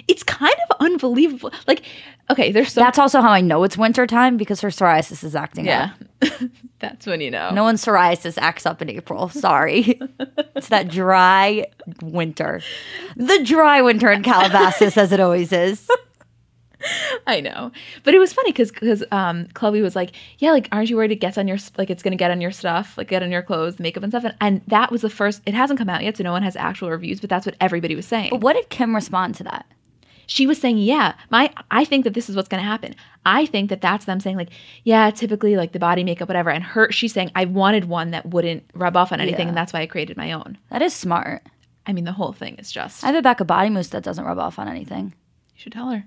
it's 0.09 0.23
kind 0.23 0.55
of 0.71 0.77
unbelievable. 0.81 1.51
Like, 1.67 1.83
okay, 2.31 2.53
there's 2.53 2.73
so 2.73 2.81
That's 2.81 2.99
also 2.99 3.21
how 3.21 3.31
I 3.31 3.41
know 3.43 3.65
it's 3.65 3.77
winter 3.77 4.07
time 4.07 4.37
because 4.39 4.61
her 4.63 4.69
psoriasis 4.71 5.23
is 5.25 5.35
acting 5.37 5.69
up. 5.69 5.91
that's 6.83 7.07
when 7.07 7.21
you 7.21 7.31
know. 7.31 7.51
No 7.51 7.63
one's 7.63 7.83
psoriasis 7.83 8.37
acts 8.37 8.67
up 8.67 8.83
in 8.83 8.91
April. 8.91 9.31
Sorry. 9.31 9.99
it's 10.55 10.69
that 10.69 10.89
dry 10.89 11.67
winter. 12.03 12.61
The 13.17 13.43
dry 13.45 13.81
winter 13.81 14.11
in 14.11 14.23
Calabasas, 14.23 14.99
as 14.99 15.13
it 15.13 15.21
always 15.21 15.53
is. 15.53 15.89
I 17.29 17.41
know, 17.41 17.71
but 18.03 18.13
it 18.13 18.19
was 18.19 18.33
funny 18.33 18.51
because 18.51 18.73
because 18.73 19.05
um, 19.13 19.47
Khloé 19.55 19.83
was 19.83 19.95
like, 19.95 20.11
yeah, 20.39 20.51
like, 20.51 20.69
aren't 20.73 20.91
you 20.91 20.97
worried 20.97 21.13
it 21.13 21.21
gets 21.21 21.39
on 21.39 21.47
your 21.47 21.59
like 21.79 21.91
it's 21.91 22.03
gonna 22.03 22.17
get 22.17 22.33
on 22.33 22.41
your 22.41 22.51
stuff, 22.51 22.99
like 22.99 23.07
get 23.07 23.23
on 23.23 23.31
your 23.31 23.43
clothes, 23.43 23.79
makeup 23.79 24.03
and 24.03 24.11
stuff, 24.11 24.25
and, 24.25 24.35
and 24.41 24.63
that 24.67 24.91
was 24.91 25.03
the 25.03 25.09
first. 25.09 25.43
It 25.47 25.55
hasn't 25.55 25.79
come 25.79 25.89
out 25.89 26.03
yet, 26.03 26.17
so 26.17 26.25
no 26.25 26.33
one 26.33 26.43
has 26.43 26.57
actual 26.57 26.91
reviews, 26.91 27.21
but 27.21 27.31
that's 27.31 27.47
what 27.47 27.55
everybody 27.61 27.95
was 27.95 28.07
saying. 28.07 28.31
But 28.31 28.41
what 28.41 28.55
did 28.55 28.69
Kim 28.69 28.97
respond 28.97 29.37
to 29.37 29.45
that? 29.45 29.65
She 30.33 30.47
was 30.47 30.59
saying, 30.59 30.79
"Yeah, 30.79 31.15
my 31.31 31.53
I 31.71 31.85
think 31.85 32.05
that 32.05 32.15
this 32.15 32.29
is 32.31 32.37
what's 32.37 32.49
going 32.49 32.63
to 32.63 32.67
happen. 32.69 32.95
I 33.27 33.45
think 33.47 33.69
that 33.71 33.81
that's 33.83 34.07
them 34.07 34.19
saying 34.19 34.37
like, 34.39 34.51
yeah, 34.85 35.11
typically 35.11 35.57
like 35.57 35.73
the 35.73 35.79
body 35.79 36.05
makeup 36.05 36.29
whatever." 36.29 36.51
And 36.51 36.65
her 36.65 36.91
she's 36.91 37.13
saying, 37.13 37.31
"I 37.35 37.45
wanted 37.45 37.85
one 37.85 38.11
that 38.13 38.27
wouldn't 38.27 38.65
rub 38.75 38.97
off 38.97 39.13
on 39.13 39.21
anything, 39.21 39.43
Yeah. 39.47 39.49
and 39.49 39.57
that's 39.57 39.73
why 39.73 39.81
I 39.83 39.87
created 39.87 40.17
my 40.17 40.33
own." 40.33 40.57
That 40.71 40.81
is 40.83 40.95
smart. 40.95 41.43
I 41.87 41.93
mean, 41.93 42.05
the 42.05 42.13
whole 42.13 42.33
thing 42.33 42.55
is 42.57 42.73
just 42.73 43.05
I 43.05 43.09
have 43.09 43.17
a 43.17 43.23
Becca 43.23 43.45
body 43.45 43.69
mousse 43.69 43.89
that 43.89 44.03
doesn't 44.05 44.25
rub 44.25 44.39
off 44.39 44.59
on 44.59 44.69
anything. 44.69 45.13
you 45.55 45.61
should 45.61 45.73
tell 45.73 45.91
her. 45.91 46.05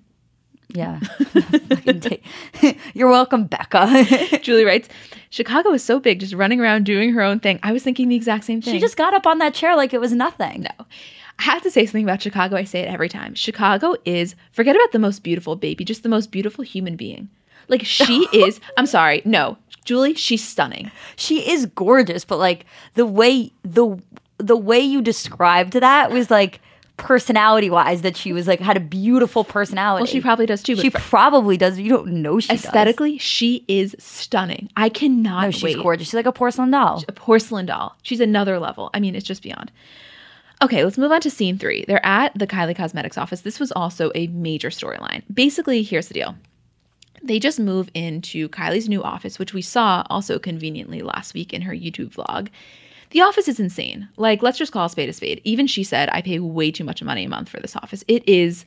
Yeah. 0.70 1.00
You're 2.94 3.10
welcome, 3.10 3.46
Becca. 3.46 4.40
Julie 4.42 4.66
writes, 4.66 4.90
"Chicago 5.30 5.72
is 5.74 5.84
so 5.84 6.00
big, 6.00 6.20
just 6.20 6.34
running 6.34 6.60
around 6.60 6.86
doing 6.86 7.14
her 7.14 7.22
own 7.22 7.40
thing." 7.40 7.60
I 7.64 7.72
was 7.72 7.84
thinking 7.84 8.10
the 8.10 8.16
exact 8.16 8.46
same 8.46 8.62
thing. 8.62 8.74
she 8.74 8.80
just 8.80 8.98
got 8.98 9.14
up 9.14 9.28
on 9.28 9.38
that 9.40 9.54
chair 9.54 9.76
like 9.76 9.94
it 9.94 10.02
was 10.02 10.12
nothing. 10.14 10.64
no. 10.64 10.86
I 11.40 11.44
have 11.44 11.62
to 11.64 11.72
say 11.72 11.86
something 11.86 12.04
about 12.06 12.22
Chicago. 12.22 12.56
I 12.56 12.64
say 12.64 12.80
it 12.82 12.88
every 12.88 13.10
time. 13.10 13.36
Chicago 13.36 13.96
is 14.06 14.36
forget 14.52 14.76
about 14.76 14.92
the 14.92 15.00
most 15.00 15.24
beautiful 15.24 15.56
baby, 15.56 15.84
just 15.84 16.04
the 16.04 16.10
most 16.10 16.32
beautiful 16.32 16.64
human 16.64 16.96
being. 16.96 17.30
Like 17.68 17.84
she 17.84 18.28
is. 18.34 18.60
I'm 18.78 18.86
sorry, 18.86 19.22
no, 19.26 19.58
Julie. 19.84 20.14
She's 20.16 20.44
stunning. 20.48 20.92
She 21.16 21.50
is 21.52 21.66
gorgeous, 21.68 22.24
but 22.26 22.38
like 22.40 22.66
the 22.94 23.06
way 23.06 23.52
the 23.64 24.00
the 24.38 24.56
way 24.58 24.80
you 24.80 25.02
described 25.02 25.74
that 25.74 26.12
was 26.12 26.30
like 26.32 26.60
personality 26.98 27.70
wise 27.70 28.02
that 28.04 28.16
she 28.16 28.32
was 28.32 28.48
like 28.48 28.62
had 28.62 28.78
a 28.78 28.82
beautiful 28.82 29.44
personality. 29.44 30.04
Well, 30.04 30.08
she 30.08 30.22
probably 30.22 30.46
does 30.46 30.64
too. 30.64 30.78
She 30.78 30.90
probably 30.90 31.58
does. 31.58 31.78
You 31.78 31.90
don't 31.90 32.08
know 32.22 32.40
she 32.40 32.48
does. 32.50 32.64
aesthetically, 32.64 33.18
she 33.18 33.66
is 33.68 33.96
stunning. 34.00 34.70
I 34.78 34.88
cannot 34.90 35.42
No, 35.44 35.52
she's 35.52 35.64
wait. 35.64 35.84
gorgeous. 35.84 36.08
She's 36.08 36.14
like 36.14 36.26
a 36.26 36.32
porcelain 36.32 36.72
doll. 36.72 37.04
A 37.08 37.12
porcelain 37.12 37.66
doll. 37.66 37.98
She's 38.04 38.22
another 38.22 38.60
level. 38.60 38.90
I 38.94 39.02
mean, 39.02 39.16
it's 39.16 39.26
just 39.26 39.44
beyond. 39.44 39.72
Okay, 40.62 40.84
let's 40.84 40.98
move 40.98 41.12
on 41.12 41.22
to 41.22 41.30
scene 41.30 41.58
three. 41.58 41.84
They're 41.88 42.06
at 42.06 42.38
the 42.38 42.48
Kylie 42.48 42.76
Cosmetics 42.76 43.18
office. 43.18 43.42
This 43.42 43.60
was 43.60 43.72
also 43.74 44.12
a 44.16 44.28
major 44.28 44.70
storyline. 44.70 45.24
Basically, 45.34 45.84
here's 45.84 46.08
the 46.08 46.14
deal. 46.14 46.36
They 47.22 47.40
just 47.40 47.60
move 47.60 47.90
into 47.94 48.48
Kylie's 48.50 48.88
new 48.88 49.04
office, 49.04 49.40
which 49.40 49.54
we 49.54 49.62
saw 49.62 50.04
also 50.10 50.40
conveniently 50.40 51.02
last 51.02 51.34
week 51.34 51.54
in 51.54 51.64
her 51.64 51.74
YouTube 51.74 52.14
vlog. 52.14 52.50
The 53.10 53.22
office 53.22 53.48
is 53.48 53.60
insane. 53.60 54.08
Like, 54.18 54.44
let's 54.44 54.58
just 54.58 54.72
call 54.72 54.86
a 54.86 54.90
spade 54.90 55.10
a 55.10 55.14
spade. 55.14 55.42
Even 55.44 55.68
she 55.68 55.84
said, 55.84 56.10
I 56.12 56.22
pay 56.22 56.40
way 56.40 56.72
too 56.72 56.84
much 56.84 57.04
money 57.04 57.26
a 57.26 57.30
month 57.30 57.50
for 57.50 57.60
this 57.60 57.76
office. 57.76 58.04
It 58.08 58.28
is 58.28 58.66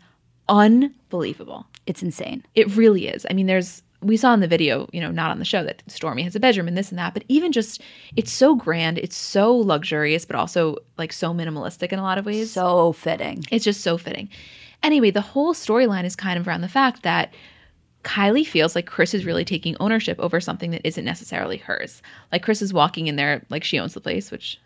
unbelievable. 0.48 1.66
It's 1.86 2.02
insane. 2.02 2.44
It 2.54 2.74
really 2.76 3.08
is. 3.08 3.26
I 3.30 3.34
mean, 3.34 3.46
there's 3.46 3.82
we 4.00 4.16
saw 4.16 4.32
in 4.32 4.40
the 4.40 4.46
video, 4.48 4.88
you 4.92 5.00
know, 5.00 5.10
not 5.10 5.30
on 5.30 5.38
the 5.38 5.44
show 5.44 5.64
that 5.64 5.84
Stormi 5.86 6.22
has 6.22 6.36
a 6.36 6.40
bedroom 6.40 6.68
and 6.68 6.76
this 6.76 6.90
and 6.90 6.98
that, 6.98 7.14
but 7.14 7.24
even 7.28 7.50
just 7.50 7.82
it's 8.16 8.30
so 8.30 8.54
grand, 8.54 8.98
it's 8.98 9.16
so 9.16 9.54
luxurious, 9.56 10.24
but 10.24 10.36
also 10.36 10.76
like 10.96 11.12
so 11.12 11.34
minimalistic 11.34 11.92
in 11.92 11.98
a 11.98 12.02
lot 12.02 12.18
of 12.18 12.26
ways. 12.26 12.52
So 12.52 12.92
fitting. 12.92 13.44
It's 13.50 13.64
just 13.64 13.80
so 13.80 13.98
fitting. 13.98 14.28
Anyway, 14.82 15.10
the 15.10 15.20
whole 15.20 15.52
storyline 15.52 16.04
is 16.04 16.14
kind 16.14 16.38
of 16.38 16.46
around 16.46 16.60
the 16.60 16.68
fact 16.68 17.02
that 17.02 17.34
Kylie 18.04 18.46
feels 18.46 18.76
like 18.76 18.86
Kris 18.86 19.14
is 19.14 19.26
really 19.26 19.44
taking 19.44 19.76
ownership 19.80 20.18
over 20.20 20.40
something 20.40 20.70
that 20.70 20.86
isn't 20.86 21.04
necessarily 21.04 21.56
hers. 21.56 22.00
Like 22.30 22.42
Kris 22.44 22.62
is 22.62 22.72
walking 22.72 23.08
in 23.08 23.16
there 23.16 23.44
like 23.50 23.64
she 23.64 23.78
owns 23.80 23.94
the 23.94 24.00
place, 24.00 24.30
which 24.30 24.60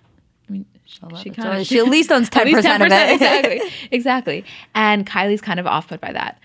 I 0.49 0.53
mean, 0.53 0.67
she, 0.85 1.01
she 1.23 1.31
kind 1.31 1.61
of 1.61 1.67
She 1.67 1.79
at 1.79 1.89
least 1.89 2.13
owns 2.13 2.29
at 2.33 2.47
10% 2.47 2.53
least 2.53 2.67
of 2.67 2.83
it. 2.83 3.13
exactly. 3.15 3.61
exactly. 3.91 4.45
And 4.75 5.07
Kylie's 5.07 5.41
kind 5.41 5.59
of 5.59 5.67
off 5.67 5.89
put 5.89 6.01
by 6.03 6.13
that. 6.13 6.39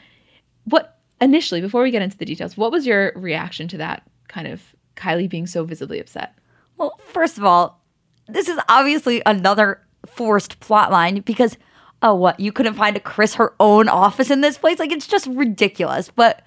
What 0.63 0.96
initially, 1.21 1.61
before 1.61 1.83
we 1.83 1.91
get 1.91 2.01
into 2.01 2.17
the 2.17 2.25
details, 2.25 2.57
what 2.57 2.71
was 2.71 2.85
your 2.85 3.13
reaction 3.15 3.67
to 3.69 3.77
that 3.77 4.03
kind 4.27 4.47
of 4.47 4.61
Kylie 4.95 5.29
being 5.29 5.47
so 5.47 5.63
visibly 5.63 5.99
upset? 5.99 6.35
Well, 6.77 6.99
first 7.05 7.37
of 7.37 7.43
all, 7.43 7.81
this 8.27 8.47
is 8.47 8.59
obviously 8.69 9.21
another 9.25 9.81
forced 10.05 10.59
plot 10.59 10.91
line 10.91 11.21
because 11.21 11.57
oh 12.01 12.13
what 12.13 12.39
you 12.39 12.51
couldn't 12.51 12.75
find 12.75 12.95
a 12.95 12.99
Kris 12.99 13.35
her 13.35 13.53
own 13.59 13.89
office 13.89 14.29
in 14.29 14.41
this 14.41 14.57
place 14.57 14.79
like 14.79 14.91
it's 14.91 15.07
just 15.07 15.27
ridiculous. 15.27 16.11
But 16.15 16.41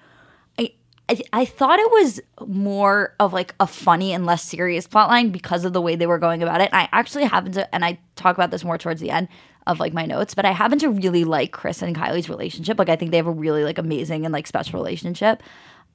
I 1.33 1.45
thought 1.45 1.79
it 1.79 1.91
was 1.91 2.21
more 2.45 3.15
of 3.19 3.33
like 3.33 3.55
a 3.59 3.67
funny 3.67 4.13
and 4.13 4.25
less 4.25 4.43
serious 4.43 4.87
plotline 4.87 5.31
because 5.31 5.65
of 5.65 5.73
the 5.73 5.81
way 5.81 5.95
they 5.95 6.07
were 6.07 6.19
going 6.19 6.43
about 6.43 6.61
it. 6.61 6.69
And 6.71 6.75
I 6.75 6.89
actually 6.91 7.25
happen 7.25 7.51
to 7.53 7.73
and 7.73 7.83
I 7.83 7.99
talk 8.15 8.35
about 8.35 8.51
this 8.51 8.63
more 8.63 8.77
towards 8.77 9.01
the 9.01 9.11
end 9.11 9.27
of 9.67 9.79
like 9.79 9.93
my 9.93 10.05
notes, 10.05 10.33
but 10.33 10.45
I 10.45 10.51
happen 10.51 10.79
to 10.79 10.89
really 10.89 11.23
like 11.23 11.51
Kris 11.51 11.81
and 11.81 11.95
Kylie's 11.95 12.29
relationship. 12.29 12.79
Like 12.79 12.89
I 12.89 12.95
think 12.95 13.11
they 13.11 13.17
have 13.17 13.27
a 13.27 13.31
really 13.31 13.63
like 13.63 13.77
amazing 13.77 14.25
and 14.25 14.33
like 14.33 14.47
special 14.47 14.79
relationship. 14.79 15.41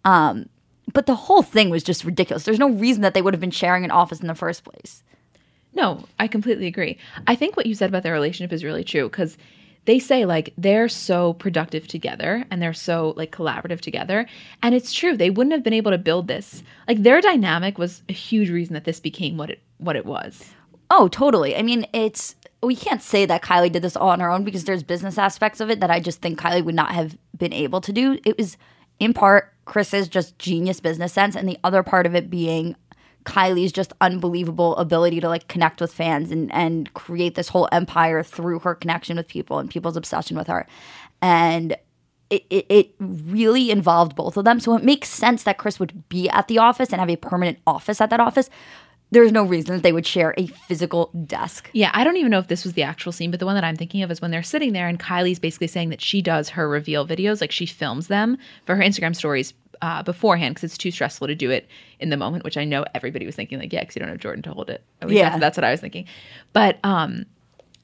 Um 0.05 0.49
but 0.93 1.07
the 1.07 1.17
whole 1.17 1.43
thing 1.43 1.71
was 1.71 1.83
just 1.83 2.05
ridiculous. 2.05 2.45
There's 2.45 2.59
no 2.59 2.71
reason 2.71 3.03
that 3.03 3.15
they 3.15 3.23
would 3.23 3.35
have 3.35 3.41
been 3.41 3.51
sharing 3.51 3.85
an 3.85 3.91
office 3.91 4.21
in 4.21 4.29
the 4.29 4.35
first 4.35 4.65
place. 4.65 5.03
No, 5.75 6.05
I 6.19 6.27
completely 6.27 6.67
agree. 6.67 6.99
I 7.27 7.35
think 7.35 7.57
what 7.57 7.67
you 7.67 7.75
said 7.75 7.91
about 7.91 8.03
their 8.03 8.13
relationship 8.13 8.53
is 8.53 8.65
really 8.65 8.85
true 8.85 9.09
because 9.09 9.37
they 9.87 9.99
say 9.99 10.25
like 10.27 10.53
they're 10.59 10.89
so 10.89 11.33
productive 11.35 11.89
together 11.89 12.45
and 12.51 12.61
they're 12.61 12.75
so 12.75 13.15
like 13.17 13.33
collaborative 13.33 13.81
together. 13.81 14.27
And 14.63 14.75
it's 14.75 14.93
true. 14.93 15.17
They 15.17 15.31
wouldn't 15.31 15.53
have 15.53 15.63
been 15.63 15.73
able 15.73 15.93
to 15.93 15.99
build 15.99 16.29
this. 16.29 16.63
Like 16.87 17.03
their 17.03 17.21
dynamic 17.21 17.79
was 17.79 18.03
a 18.09 18.13
huge 18.13 18.51
reason 18.51 18.75
that 18.75 18.85
this 18.85 19.01
became 19.01 19.37
what 19.37 19.51
it 19.51 19.63
what 19.79 19.97
it 19.97 20.05
was. 20.05 20.53
Oh, 20.91 21.09
totally. 21.09 21.57
I 21.57 21.63
mean, 21.63 21.87
it's 21.93 22.35
we 22.63 22.77
can't 22.77 23.03
say 23.03 23.27
that 23.27 23.43
Kylie 23.43 23.73
did 23.73 23.83
this 23.83 23.97
all 23.97 24.11
on 24.11 24.21
her 24.21 24.31
own 24.31 24.45
because 24.45 24.65
there's 24.65 24.83
business 24.83 25.19
aspects 25.19 25.61
of 25.61 25.71
it 25.71 25.81
that 25.81 25.91
I 25.91 26.01
just 26.01 26.21
think 26.21 26.39
Kylie 26.39 26.65
would 26.65 26.75
not 26.75 26.93
have 26.93 27.17
been 27.37 27.53
able 27.53 27.81
to 27.81 27.93
do. 27.93 28.19
It 28.25 28.37
was 28.37 28.57
in 28.99 29.15
part 29.15 29.53
Kris's 29.67 30.09
just 30.09 30.39
genius 30.39 30.81
business 30.81 31.13
sense, 31.13 31.37
and 31.37 31.49
the 31.49 31.59
other 31.63 31.83
part 31.83 32.07
of 32.07 32.15
it 32.15 32.31
being 32.31 32.77
Kylie's 33.27 33.73
just 33.73 33.93
unbelievable 34.01 34.77
ability 34.77 35.21
to 35.21 35.29
like 35.29 35.49
connect 35.49 35.81
with 35.81 35.93
fans 35.93 36.31
and 36.31 36.53
and 36.55 36.93
create 36.95 37.35
this 37.35 37.49
whole 37.49 37.69
empire 37.73 38.23
through 38.23 38.61
her 38.61 38.75
connection 38.75 39.17
with 39.17 39.29
people 39.29 39.59
and 39.59 39.69
people's 39.69 39.97
obsession 39.97 40.37
with 40.37 40.47
her. 40.47 40.67
And 41.21 41.77
it, 42.31 42.45
it, 42.51 42.67
it 42.69 42.95
really 42.99 43.71
involved 43.71 44.17
both 44.17 44.37
of 44.37 44.45
them. 44.45 44.59
So 44.59 44.77
it 44.77 44.83
makes 44.83 45.09
sense 45.09 45.45
that 45.45 45.59
Kris 45.59 45.79
would 45.79 46.09
be 46.09 46.29
at 46.31 46.49
the 46.49 46.59
office 46.59 46.91
and 46.91 47.01
have 47.01 47.11
a 47.11 47.17
permanent 47.17 47.59
office 47.67 48.01
at 48.01 48.11
that 48.11 48.21
office. 48.21 48.51
There's 49.13 49.31
no 49.31 49.45
reason 49.45 49.77
that 49.77 49.83
they 49.85 49.93
would 49.93 50.07
share 50.07 50.35
a 50.37 50.49
physical 50.49 51.13
desk. 51.25 51.71
Yeah, 51.73 51.93
I 51.95 52.03
don't 52.03 52.17
even 52.17 52.33
know 52.33 52.41
if 52.41 52.49
this 52.49 52.65
was 52.65 52.73
the 52.73 52.83
actual 52.83 53.13
scene, 53.13 53.31
but 53.31 53.39
the 53.39 53.47
one 53.47 53.55
that 53.55 53.63
I'm 53.63 53.77
thinking 53.77 54.03
of 54.03 54.11
is 54.11 54.21
when 54.21 54.33
they're 54.33 54.43
sitting 54.43 54.73
there 54.73 54.89
and 54.89 54.99
Kylie's 54.99 55.39
basically 55.39 55.69
saying 55.69 55.91
that 55.91 56.01
she 56.01 56.21
does 56.21 56.49
her 56.51 56.69
reveal 56.69 57.07
videos, 57.07 57.41
like 57.41 57.53
she 57.53 57.67
films 57.67 58.09
them 58.09 58.37
for 58.65 58.75
her 58.75 58.83
Instagram 58.83 59.15
stories 59.15 59.55
uh, 59.83 60.03
beforehand 60.03 60.55
because 60.55 60.65
it's 60.65 60.79
too 60.79 60.91
stressful 60.91 61.27
to 61.29 61.35
do 61.35 61.51
it 61.51 61.69
in 62.01 62.11
the 62.11 62.17
moment, 62.17 62.45
which 62.45 62.57
I 62.57 62.65
know 62.65 62.85
everybody 62.95 63.27
was 63.27 63.35
thinking, 63.37 63.59
like, 63.59 63.73
yeah, 63.73 63.81
because 63.81 63.97
you 63.97 64.01
don't 64.01 64.09
have 64.09 64.19
Jordyn 64.19 64.43
to 64.45 64.53
hold 64.53 64.71
it. 64.71 64.83
At 65.01 65.09
least 65.09 65.19
Yeah. 65.19 65.31
that's, 65.31 65.41
that's 65.41 65.57
what 65.59 65.65
I 65.65 65.71
was 65.71 65.81
thinking. 65.81 66.07
But 66.53 66.79
um, 66.85 67.27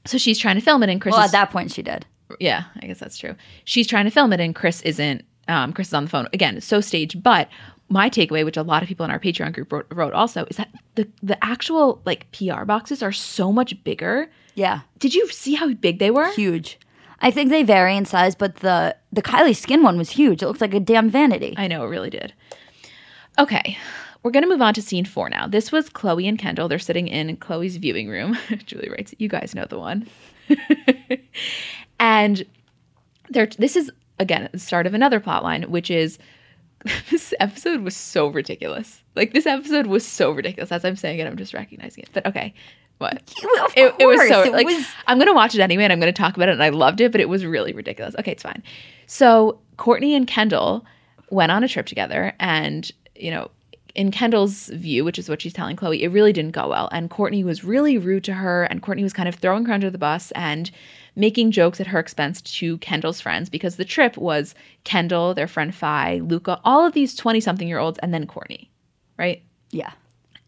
so 0.05 0.17
she's 0.17 0.37
trying 0.39 0.55
to 0.55 0.61
film 0.61 0.83
it, 0.83 0.89
and 0.89 0.99
Kris 1.01 1.13
Well, 1.13 1.21
is- 1.23 1.29
at 1.33 1.37
that 1.37 1.51
point, 1.51 1.71
she 1.71 1.81
did. 1.83 2.05
yeah, 2.39 2.63
I 2.81 2.87
guess 2.87 2.99
that's 2.99 3.17
true. 3.17 3.35
She's 3.65 3.87
trying 3.87 4.05
to 4.05 4.11
film 4.11 4.33
it, 4.33 4.39
and 4.39 4.53
Kris 4.55 4.81
isn't. 4.81 5.23
Um, 5.47 5.73
Kris 5.73 5.87
is 5.89 5.93
on 5.93 6.05
the 6.05 6.09
phone 6.09 6.27
again. 6.33 6.61
So 6.61 6.79
staged. 6.79 7.21
But 7.21 7.49
my 7.89 8.09
takeaway, 8.09 8.45
which 8.45 8.55
a 8.57 8.63
lot 8.63 8.81
of 8.81 8.87
people 8.87 9.03
in 9.03 9.11
our 9.11 9.19
Patreon 9.19 9.51
group 9.53 9.71
wrote, 9.73 9.85
wrote 9.91 10.13
also, 10.13 10.45
is 10.45 10.55
that 10.57 10.69
the 10.95 11.07
the 11.21 11.37
actual 11.43 12.01
like 12.05 12.31
PR 12.31 12.63
boxes 12.63 13.03
are 13.03 13.11
so 13.11 13.51
much 13.51 13.81
bigger. 13.83 14.29
Yeah. 14.55 14.81
Did 14.99 15.13
you 15.13 15.27
see 15.29 15.55
how 15.55 15.73
big 15.73 15.99
they 15.99 16.11
were? 16.11 16.31
huge. 16.31 16.79
I 17.23 17.31
think 17.31 17.49
they 17.49 17.63
vary 17.63 17.95
in 17.95 18.05
size, 18.05 18.35
but 18.35 18.57
the 18.57 18.95
the 19.13 19.21
Kylie 19.21 19.55
skin 19.55 19.81
one 19.81 19.97
was 19.97 20.11
huge. 20.11 20.43
It 20.43 20.47
looks 20.47 20.61
like 20.61 20.73
a 20.73 20.79
damn 20.79 21.09
vanity. 21.09 21.53
I 21.57 21.67
know 21.67 21.83
it 21.85 21.87
really 21.87 22.09
did. 22.09 22.33
Okay, 23.39 23.77
we're 24.21 24.31
gonna 24.31 24.47
move 24.47 24.61
on 24.61 24.73
to 24.73 24.81
scene 24.81 25.05
four 25.05 25.29
now. 25.29 25.47
This 25.47 25.71
was 25.71 25.89
Khloé 25.89 26.27
and 26.27 26.37
Kendall. 26.37 26.67
They're 26.67 26.79
sitting 26.79 27.07
in 27.07 27.37
Khloé's 27.37 27.77
viewing 27.77 28.09
room. 28.09 28.37
Julie 28.65 28.89
writes, 28.89 29.15
"You 29.19 29.29
guys 29.29 29.55
know 29.55 29.65
the 29.65 29.79
one." 29.79 30.05
and 31.99 32.45
they're 33.29 33.47
this 33.47 33.77
is 33.77 33.89
again 34.19 34.49
the 34.51 34.59
start 34.59 34.85
of 34.85 34.93
another 34.93 35.21
plot 35.21 35.43
line, 35.43 35.63
which 35.63 35.89
is 35.89 36.19
this 37.09 37.33
episode 37.39 37.81
was 37.81 37.95
so 37.95 38.27
ridiculous. 38.27 39.01
Like 39.15 39.33
this 39.33 39.45
episode 39.45 39.87
was 39.87 40.05
so 40.05 40.31
ridiculous. 40.31 40.73
As 40.73 40.83
I'm 40.83 40.97
saying 40.97 41.19
it, 41.19 41.27
I'm 41.27 41.37
just 41.37 41.53
recognizing 41.53 42.03
it. 42.03 42.09
But 42.11 42.25
okay, 42.25 42.53
what? 43.03 43.21
It, 43.75 43.95
it 43.99 44.05
was 44.05 44.27
so 44.27 44.43
it 44.43 44.51
like 44.53 44.67
was- 44.67 44.87
I'm 45.07 45.17
gonna 45.19 45.33
watch 45.33 45.55
it 45.55 45.61
anyway, 45.61 45.83
and 45.83 45.93
I'm 45.93 45.99
gonna 45.99 46.11
talk 46.11 46.35
about 46.35 46.49
it, 46.49 46.53
and 46.53 46.63
I 46.63 46.69
loved 46.69 47.01
it, 47.01 47.11
but 47.11 47.21
it 47.21 47.29
was 47.29 47.45
really 47.45 47.73
ridiculous. 47.73 48.15
Okay, 48.19 48.31
it's 48.31 48.43
fine. 48.43 48.61
So 49.07 49.59
Kourtney 49.77 50.15
and 50.15 50.27
Kendall 50.27 50.85
went 51.29 51.51
on 51.51 51.63
a 51.63 51.67
trip 51.67 51.85
together, 51.85 52.33
and 52.39 52.91
you 53.15 53.31
know, 53.31 53.49
in 53.95 54.11
Kendall's 54.11 54.67
view, 54.69 55.03
which 55.03 55.17
is 55.19 55.29
what 55.29 55.41
she's 55.41 55.53
telling 55.53 55.75
Khloé, 55.75 55.99
it 56.01 56.09
really 56.09 56.33
didn't 56.33 56.51
go 56.51 56.67
well, 56.69 56.89
and 56.91 57.09
Kourtney 57.09 57.43
was 57.43 57.63
really 57.63 57.97
rude 57.97 58.23
to 58.25 58.33
her, 58.33 58.63
and 58.65 58.81
Kourtney 58.81 59.03
was 59.03 59.13
kind 59.13 59.29
of 59.29 59.35
throwing 59.35 59.65
her 59.65 59.73
under 59.73 59.89
the 59.89 59.97
bus 59.97 60.31
and 60.31 60.69
making 61.15 61.51
jokes 61.51 61.79
at 61.79 61.87
her 61.87 61.99
expense 61.99 62.41
to 62.41 62.77
Kendall's 62.79 63.21
friends 63.21 63.49
because 63.49 63.75
the 63.75 63.85
trip 63.85 64.17
was 64.17 64.55
Kendall, 64.83 65.33
their 65.35 65.47
friend 65.47 65.73
Fai, 65.75 66.19
Luka, 66.23 66.59
all 66.63 66.85
of 66.85 66.93
these 66.93 67.15
20 67.15 67.39
something 67.39 67.67
year 67.67 67.77
olds, 67.79 67.99
and 67.99 68.13
then 68.13 68.25
Kourtney, 68.27 68.67
right? 69.17 69.41
yeah. 69.71 69.91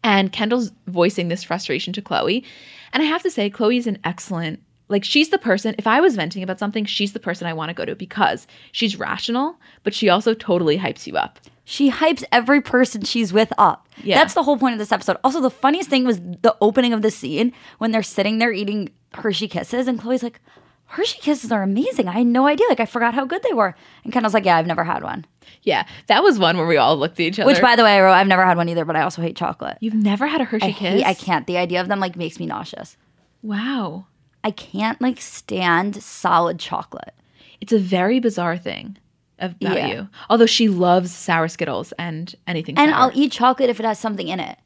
And 0.02 0.32
Kendall's 0.32 0.72
voicing 0.86 1.28
this 1.28 1.42
frustration 1.42 1.92
to 1.94 2.02
Khloé. 2.02 2.44
And 2.92 3.02
I 3.02 3.06
have 3.06 3.22
to 3.22 3.30
say, 3.30 3.50
Khloé's 3.50 3.86
an 3.86 3.98
excellent, 4.04 4.62
like, 4.88 5.04
she's 5.04 5.30
the 5.30 5.38
person, 5.38 5.74
if 5.78 5.86
I 5.86 6.00
was 6.00 6.14
venting 6.14 6.42
about 6.42 6.58
something, 6.58 6.84
she's 6.84 7.12
the 7.12 7.20
person 7.20 7.46
I 7.46 7.52
want 7.52 7.70
to 7.70 7.74
go 7.74 7.84
to 7.84 7.96
because 7.96 8.46
she's 8.72 8.98
rational, 8.98 9.56
but 9.82 9.94
she 9.94 10.08
also 10.08 10.32
totally 10.32 10.78
hypes 10.78 11.06
you 11.06 11.16
up. 11.16 11.40
She 11.64 11.90
hypes 11.90 12.22
every 12.30 12.60
person 12.60 13.02
she's 13.02 13.32
with 13.32 13.52
up. 13.58 13.88
Yeah. 14.04 14.16
That's 14.16 14.34
the 14.34 14.44
whole 14.44 14.56
point 14.56 14.74
of 14.74 14.78
this 14.78 14.92
episode. 14.92 15.16
Also, 15.24 15.40
the 15.40 15.50
funniest 15.50 15.90
thing 15.90 16.04
was 16.04 16.20
the 16.20 16.56
opening 16.60 16.92
of 16.92 17.02
the 17.02 17.10
scene 17.10 17.52
when 17.78 17.90
they're 17.90 18.04
sitting 18.04 18.38
there 18.38 18.52
eating 18.52 18.90
Hershey 19.14 19.48
Kisses, 19.48 19.88
and 19.88 20.00
Khloé's 20.00 20.22
like, 20.22 20.40
Hershey 20.86 21.18
Kisses 21.20 21.50
are 21.50 21.64
amazing. 21.64 22.06
I 22.06 22.12
had 22.12 22.26
no 22.26 22.46
idea. 22.46 22.68
Like, 22.68 22.78
I 22.78 22.86
forgot 22.86 23.14
how 23.14 23.24
good 23.24 23.42
they 23.42 23.52
were. 23.52 23.74
And 24.04 24.12
Kendall's 24.12 24.34
like, 24.34 24.44
Yeah, 24.44 24.56
I've 24.56 24.68
never 24.68 24.84
had 24.84 25.02
one. 25.02 25.26
Yeah, 25.62 25.86
that 26.06 26.22
was 26.22 26.38
one 26.38 26.56
where 26.56 26.66
we 26.66 26.76
all 26.76 26.96
looked 26.96 27.14
at 27.20 27.20
each 27.26 27.38
other. 27.38 27.46
Which, 27.46 27.60
by 27.60 27.76
the 27.76 27.82
way, 27.84 27.96
I 27.96 28.00
wrote, 28.02 28.12
I've 28.12 28.26
never 28.26 28.44
had 28.44 28.56
one 28.56 28.68
either, 28.68 28.84
but 28.84 28.96
I 28.96 29.02
also 29.02 29.22
hate 29.22 29.36
chocolate. 29.36 29.78
You've 29.80 29.94
never 29.94 30.26
had 30.26 30.40
a 30.40 30.44
Hershey 30.44 30.66
I 30.66 30.72
kiss? 30.72 30.78
hate, 30.78 31.04
I 31.04 31.14
can't. 31.14 31.46
The 31.46 31.58
idea 31.58 31.80
of 31.80 31.88
them, 31.88 32.00
like, 32.00 32.16
makes 32.16 32.38
me 32.38 32.46
nauseous. 32.46 32.96
Wow. 33.42 34.06
I 34.44 34.50
can't, 34.50 35.00
like, 35.00 35.20
stand 35.20 36.02
solid 36.02 36.58
chocolate. 36.58 37.14
It's 37.60 37.72
a 37.72 37.78
very 37.78 38.20
bizarre 38.20 38.56
thing 38.58 38.96
about 39.38 39.60
Yeah. 39.76 39.86
you. 39.86 40.08
Although 40.30 40.46
she 40.46 40.68
loves 40.68 41.12
sour 41.12 41.48
Skittles 41.48 41.92
and 41.98 42.34
anything 42.46 42.78
And 42.78 42.90
sour. 42.90 42.98
I'll 43.00 43.10
eat 43.14 43.32
chocolate 43.32 43.70
if 43.70 43.80
it 43.80 43.86
has 43.86 43.98
something 43.98 44.28
in 44.28 44.40
it. 44.40 44.58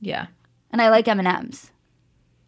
yeah. 0.00 0.26
And 0.70 0.82
I 0.82 0.90
like 0.90 1.06
M&Ms. 1.06 1.70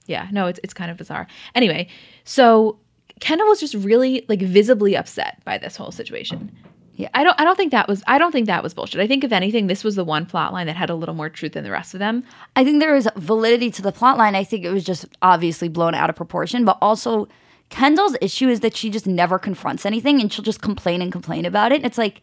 Yeah, 0.07 0.27
no, 0.33 0.47
it's 0.49 0.59
it's 0.65 0.75
kind 0.75 0.91
of 0.91 0.97
bizarre. 0.97 1.27
Anyway, 1.55 1.89
so 2.25 2.79
Kendall 3.21 3.47
was 3.49 3.61
just 3.61 3.75
really 3.75 4.25
like 4.29 4.41
visibly 4.41 4.97
upset 4.97 5.41
by 5.45 5.59
this 5.59 5.77
whole 5.77 5.91
situation. 5.93 6.51
Yeah. 6.97 7.09
I 7.13 7.25
don't 7.25 7.39
I 7.39 7.45
don't 7.45 7.57
think 7.57 7.73
that 7.73 7.89
was 7.89 8.03
I 8.07 8.19
don't 8.19 8.33
think 8.33 8.47
that 8.47 8.63
was 8.63 8.73
bullshit. 8.73 9.01
I 9.01 9.07
think 9.07 9.23
if 9.23 9.31
anything, 9.31 9.67
this 9.67 9.85
was 9.85 9.97
the 9.97 10.05
one 10.05 10.25
plot 10.27 10.53
line 10.53 10.67
that 10.67 10.77
had 10.77 10.91
a 10.91 10.95
little 10.95 11.15
more 11.15 11.29
truth 11.29 11.53
than 11.53 11.63
the 11.63 11.71
rest 11.71 11.95
of 11.95 12.01
them. 12.01 12.25
I 12.57 12.65
think 12.65 12.81
there 12.81 12.97
is 12.97 13.09
validity 13.17 13.71
to 13.73 13.83
the 13.83 13.93
plot 13.93 14.17
line. 14.17 14.35
I 14.35 14.45
think 14.45 14.65
it 14.65 14.71
was 14.71 14.83
just 14.83 15.05
obviously 15.21 15.69
blown 15.69 15.95
out 15.95 16.09
of 16.09 16.17
proportion, 16.17 16.65
but 16.65 16.79
also 16.81 17.29
Kendall's 17.69 18.17
issue 18.21 18.49
is 18.49 18.61
that 18.61 18.77
she 18.77 18.91
just 18.91 19.07
never 19.07 19.39
confronts 19.39 19.85
anything 19.85 20.21
and 20.21 20.33
she'll 20.33 20.45
just 20.45 20.63
complain 20.63 21.03
and 21.03 21.13
complain 21.13 21.45
about 21.45 21.73
it. 21.73 21.77
And 21.77 21.85
it's 21.85 21.99
like, 21.99 22.23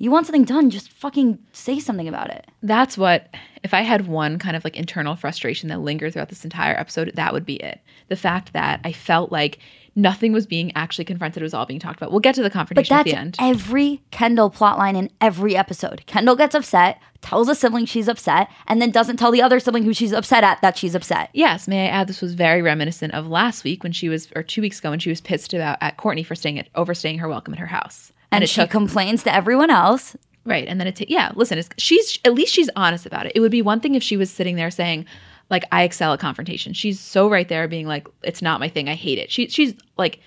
You 0.00 0.10
want 0.10 0.26
something 0.26 0.44
done, 0.44 0.70
just 0.70 0.90
fucking 0.92 1.38
say 1.52 1.78
something 1.78 2.08
about 2.08 2.30
it. 2.30 2.46
That's 2.62 2.96
what, 2.96 3.28
if 3.62 3.74
I 3.74 3.82
had 3.82 4.08
one 4.08 4.38
kind 4.38 4.56
of 4.56 4.64
like 4.64 4.74
internal 4.74 5.14
frustration 5.14 5.68
that 5.68 5.82
lingered 5.82 6.14
throughout 6.14 6.30
this 6.30 6.42
entire 6.42 6.74
episode, 6.74 7.12
that 7.16 7.34
would 7.34 7.44
be 7.44 7.56
it. 7.56 7.82
The 8.08 8.16
fact 8.16 8.54
that 8.54 8.80
I 8.82 8.92
felt 8.92 9.30
like 9.30 9.58
nothing 9.94 10.32
was 10.32 10.46
being 10.46 10.72
actually 10.74 11.04
confronted, 11.04 11.42
it 11.42 11.44
was 11.44 11.52
all 11.52 11.66
being 11.66 11.80
talked 11.80 11.98
about. 11.98 12.12
We'll 12.12 12.20
get 12.20 12.34
to 12.36 12.42
the 12.42 12.48
confrontation 12.48 12.96
at 12.96 13.04
the 13.04 13.14
end. 13.14 13.36
every 13.38 14.00
Kendall 14.10 14.50
plotline 14.50 14.96
in 14.96 15.10
every 15.20 15.54
episode. 15.54 16.02
Kendall 16.06 16.34
gets 16.34 16.54
upset, 16.54 16.98
tells 17.20 17.50
a 17.50 17.54
sibling 17.54 17.84
she's 17.84 18.08
upset, 18.08 18.48
and 18.68 18.80
then 18.80 18.90
doesn't 18.90 19.18
tell 19.18 19.30
the 19.30 19.42
other 19.42 19.60
sibling 19.60 19.82
who 19.82 19.92
she's 19.92 20.14
upset 20.14 20.42
at 20.42 20.62
that 20.62 20.78
she's 20.78 20.94
upset. 20.94 21.28
Yes, 21.34 21.68
may 21.68 21.84
I 21.84 21.90
add, 21.90 22.08
this 22.08 22.22
was 22.22 22.32
very 22.32 22.62
reminiscent 22.62 23.12
of 23.12 23.26
last 23.26 23.64
week 23.64 23.82
when 23.82 23.92
she 23.92 24.08
was, 24.08 24.28
or 24.34 24.42
two 24.42 24.62
weeks 24.62 24.78
ago 24.78 24.88
when 24.88 24.98
she 24.98 25.10
was 25.10 25.20
pissed 25.20 25.52
about 25.52 25.76
at 25.82 25.98
Kourtney 25.98 26.24
for 26.24 26.34
staying 26.34 26.58
at 26.58 26.68
overstaying 26.74 27.18
her 27.18 27.28
welcome 27.28 27.52
at 27.52 27.60
her 27.60 27.66
house. 27.66 28.12
And, 28.32 28.44
it 28.44 28.48
she 28.48 28.60
took 28.60 28.70
complains 28.70 29.22
to 29.24 29.34
everyone 29.34 29.70
else. 29.70 30.16
Right. 30.44 30.66
And 30.66 30.80
then 30.80 30.86
it, 30.86 30.96
ta- 30.96 31.04
yeah, 31.08 31.32
listen, 31.34 31.58
it's, 31.58 31.68
she's, 31.76 32.18
at 32.24 32.34
least 32.34 32.54
she's 32.54 32.70
honest 32.76 33.06
about 33.06 33.26
it. 33.26 33.32
It 33.34 33.40
would 33.40 33.50
be 33.50 33.62
one 33.62 33.80
thing 33.80 33.94
if 33.94 34.02
she 34.02 34.16
was 34.16 34.30
sitting 34.30 34.56
there 34.56 34.70
saying, 34.70 35.06
like, 35.50 35.64
I 35.72 35.82
excel 35.82 36.12
at 36.12 36.20
confrontation. 36.20 36.72
She's 36.72 36.98
so 37.00 37.28
right 37.28 37.48
there 37.48 37.66
being 37.68 37.86
like, 37.86 38.08
it's 38.22 38.40
not 38.40 38.60
my 38.60 38.68
thing. 38.68 38.88
I 38.88 38.94
hate 38.94 39.18
it. 39.18 39.30
She, 39.30 39.48
she's 39.48 39.74
like, 39.98 40.20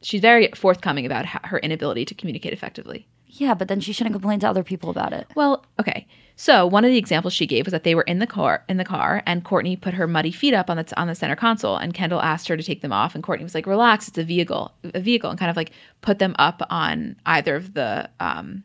she's 0.00 0.20
very 0.20 0.48
forthcoming 0.54 1.04
about 1.04 1.26
her 1.26 1.58
inability 1.58 2.04
to 2.06 2.14
communicate 2.14 2.52
effectively. 2.52 3.06
Yeah, 3.26 3.54
but 3.54 3.68
then 3.68 3.80
she 3.80 3.92
shouldn't 3.92 4.14
complain 4.14 4.40
to 4.40 4.48
other 4.48 4.64
people 4.64 4.90
about 4.90 5.12
it. 5.12 5.26
Well, 5.34 5.64
okay. 5.78 6.06
So 6.40 6.66
one 6.66 6.86
of 6.86 6.90
the 6.90 6.96
examples 6.96 7.34
she 7.34 7.44
gave 7.46 7.66
was 7.66 7.72
that 7.72 7.84
they 7.84 7.94
were 7.94 8.00
in 8.04 8.18
the 8.18 8.26
car 8.26 8.64
in 8.66 8.78
the 8.78 8.84
car, 8.84 9.22
and 9.26 9.44
Kourtney 9.44 9.78
put 9.78 9.92
her 9.92 10.06
muddy 10.06 10.32
feet 10.32 10.54
up 10.54 10.70
on 10.70 10.78
the 10.78 10.98
on 10.98 11.06
the 11.06 11.14
center 11.14 11.36
console, 11.36 11.76
and 11.76 11.92
Kendall 11.92 12.22
asked 12.22 12.48
her 12.48 12.56
to 12.56 12.62
take 12.62 12.80
them 12.80 12.94
off, 12.94 13.14
and 13.14 13.22
Kourtney 13.22 13.42
was 13.42 13.54
like, 13.54 13.66
"Relax, 13.66 14.08
it's 14.08 14.16
a 14.16 14.24
vehicle, 14.24 14.72
a 14.94 15.00
vehicle," 15.00 15.28
and 15.28 15.38
kind 15.38 15.50
of 15.50 15.56
like 15.58 15.72
put 16.00 16.18
them 16.18 16.34
up 16.38 16.62
on 16.70 17.14
either 17.26 17.56
of 17.56 17.74
the 17.74 18.08
um 18.20 18.64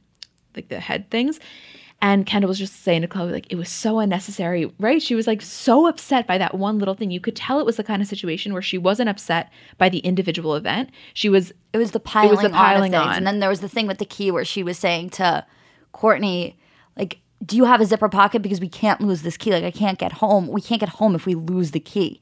like 0.56 0.70
the 0.70 0.80
head 0.80 1.10
things. 1.10 1.38
And 2.02 2.26
Kendall 2.26 2.48
was 2.48 2.60
just 2.60 2.82
saying 2.84 3.02
to 3.02 3.10
Khloé, 3.10 3.32
like, 3.32 3.52
it 3.52 3.56
was 3.56 3.68
so 3.68 4.00
unnecessary, 4.00 4.72
right? 4.80 5.02
She 5.02 5.16
was 5.16 5.28
like 5.28 5.42
so 5.42 5.86
upset 5.86 6.28
by 6.28 6.38
that 6.38 6.56
one 6.56 6.80
little 6.80 6.94
thing. 6.94 7.12
You 7.12 7.20
could 7.20 7.36
tell 7.36 7.60
it 7.60 7.66
was 7.66 7.76
the 7.76 7.84
kind 7.84 8.02
of 8.02 8.08
situation 8.08 8.54
where 8.54 8.62
she 8.62 8.78
wasn't 8.78 9.10
upset 9.10 9.52
by 9.78 9.90
the 9.90 10.00
individual 10.00 10.56
event. 10.56 10.92
She 11.14 11.28
was 11.28 11.52
It 11.74 11.78
was 11.78 11.92
the 11.92 12.00
piling, 12.00 12.30
it 12.30 12.32
was 12.32 12.40
the 12.42 12.48
on, 12.48 12.54
piling 12.54 12.92
things. 12.94 13.04
on. 13.04 13.16
And 13.16 13.28
then 13.28 13.40
there 13.42 13.50
was 13.50 13.60
the 13.60 13.68
thing 13.68 13.86
with 13.86 13.98
the 13.98 14.06
key 14.06 14.32
where 14.32 14.46
she 14.46 14.64
was 14.64 14.78
saying 14.78 15.10
to 15.12 15.46
Kourtney, 15.94 16.56
like, 16.96 17.20
do 17.44 17.56
you 17.56 17.66
have 17.66 17.82
a 17.82 17.86
zipper 17.86 18.10
pocket? 18.10 18.42
Because 18.42 18.62
we 18.62 18.70
can't 18.70 19.02
lose 19.02 19.22
this 19.22 19.38
key. 19.38 19.52
Like, 19.52 19.64
I 19.64 19.72
can't 19.72 19.98
get 19.98 20.14
home. 20.14 20.48
We 20.48 20.62
can't 20.62 20.80
get 20.80 20.90
home 20.90 21.16
if 21.16 21.26
we 21.26 21.36
lose 21.36 21.72
the 21.72 21.80
key. 21.80 22.22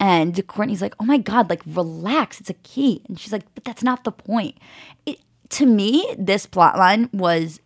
And 0.00 0.34
Kourtney's 0.46 0.82
like, 0.82 0.94
oh 1.00 1.04
my 1.04 1.18
God, 1.18 1.50
like, 1.50 1.62
relax. 1.66 2.40
It's 2.40 2.50
a 2.50 2.54
key. 2.54 3.02
And 3.08 3.18
she's 3.18 3.32
like, 3.32 3.44
but 3.54 3.64
that's 3.64 3.82
not 3.82 4.04
the 4.04 4.12
point. 4.12 4.56
It, 5.06 5.20
to 5.50 5.66
me, 5.66 6.14
this 6.18 6.46
plot 6.46 6.76
line 6.76 7.08
was, 7.12 7.60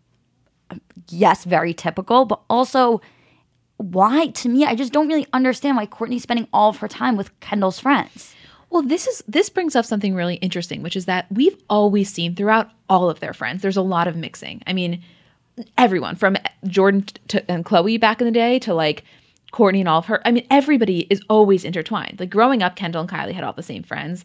yes, 1.09 1.45
very 1.45 1.73
typical, 1.73 2.25
but 2.25 2.41
also 2.51 3.01
why, 3.79 4.27
to 4.27 4.49
me, 4.49 4.65
I 4.65 4.75
just 4.75 4.93
don't 4.93 5.09
really 5.09 5.27
understand 5.33 5.77
why 5.77 5.87
Kourtney's 5.87 6.23
spending 6.23 6.49
all 6.53 6.71
of 6.71 6.79
her 6.79 6.89
time 6.89 7.17
with 7.17 7.39
Kendall's 7.41 7.79
friends. 7.79 8.35
Well, 8.71 8.83
this 8.83 9.07
is 9.07 9.25
this 9.27 9.49
brings 9.49 9.75
up 9.75 9.87
something 9.87 10.15
really 10.15 10.35
interesting, 10.37 10.83
which 10.83 10.97
is 10.97 11.07
that 11.07 11.27
we've 11.31 11.57
always 11.71 12.13
seen 12.13 12.35
throughout 12.35 12.71
all 12.91 13.09
of 13.09 13.21
their 13.21 13.33
friends. 13.33 13.63
There's 13.63 13.79
a 13.79 13.83
lot 13.83 14.07
of 14.09 14.17
mixing. 14.17 14.63
I 14.67 14.75
mean, 14.75 15.03
everyone 15.77 16.17
from 16.17 16.37
Jordyn 16.67 17.07
to, 17.29 17.51
and 17.51 17.65
Khloé 17.65 18.01
back 18.01 18.21
in 18.21 18.27
the 18.27 18.33
day 18.33 18.59
to 18.61 18.75
like 18.75 19.05
Kourtney 19.53 19.81
and 19.81 19.89
all 19.89 19.99
of 19.99 20.07
her. 20.07 20.21
I 20.27 20.31
mean, 20.31 20.47
everybody 20.51 21.01
is 21.11 21.23
always 21.29 21.65
intertwined. 21.65 22.21
Like 22.21 22.31
growing 22.31 22.63
up, 22.63 22.77
Kendall 22.77 23.03
and 23.03 23.11
Kylie 23.11 23.33
had 23.33 23.45
all 23.45 23.53
the 23.53 23.63
same 23.63 23.83
friends. 23.83 24.25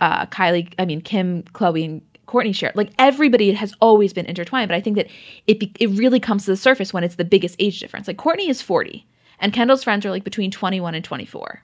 Uh, 0.00 0.26
Kylie, 0.26 0.72
I 0.78 0.84
mean, 0.84 1.00
Kim, 1.00 1.42
Khloé, 1.42 1.84
and 1.84 2.02
Kourtney 2.26 2.54
shared. 2.54 2.76
Like 2.76 2.90
everybody 2.98 3.52
has 3.52 3.74
always 3.80 4.12
been 4.12 4.26
intertwined. 4.26 4.68
But 4.68 4.76
I 4.76 4.80
think 4.80 4.96
that 4.96 5.08
it 5.46 5.60
be, 5.60 5.72
it 5.78 5.88
really 5.88 6.20
comes 6.20 6.44
to 6.44 6.50
the 6.52 6.56
surface 6.56 6.92
when 6.92 7.04
it's 7.04 7.16
the 7.16 7.24
biggest 7.24 7.56
age 7.58 7.80
difference. 7.80 8.06
Like 8.06 8.16
Kourtney 8.18 8.48
is 8.48 8.62
40, 8.62 9.04
and 9.40 9.52
Kendall's 9.52 9.84
friends 9.84 10.06
are 10.06 10.10
like 10.10 10.24
between 10.24 10.50
21 10.50 10.94
and 10.94 11.04
24. 11.04 11.62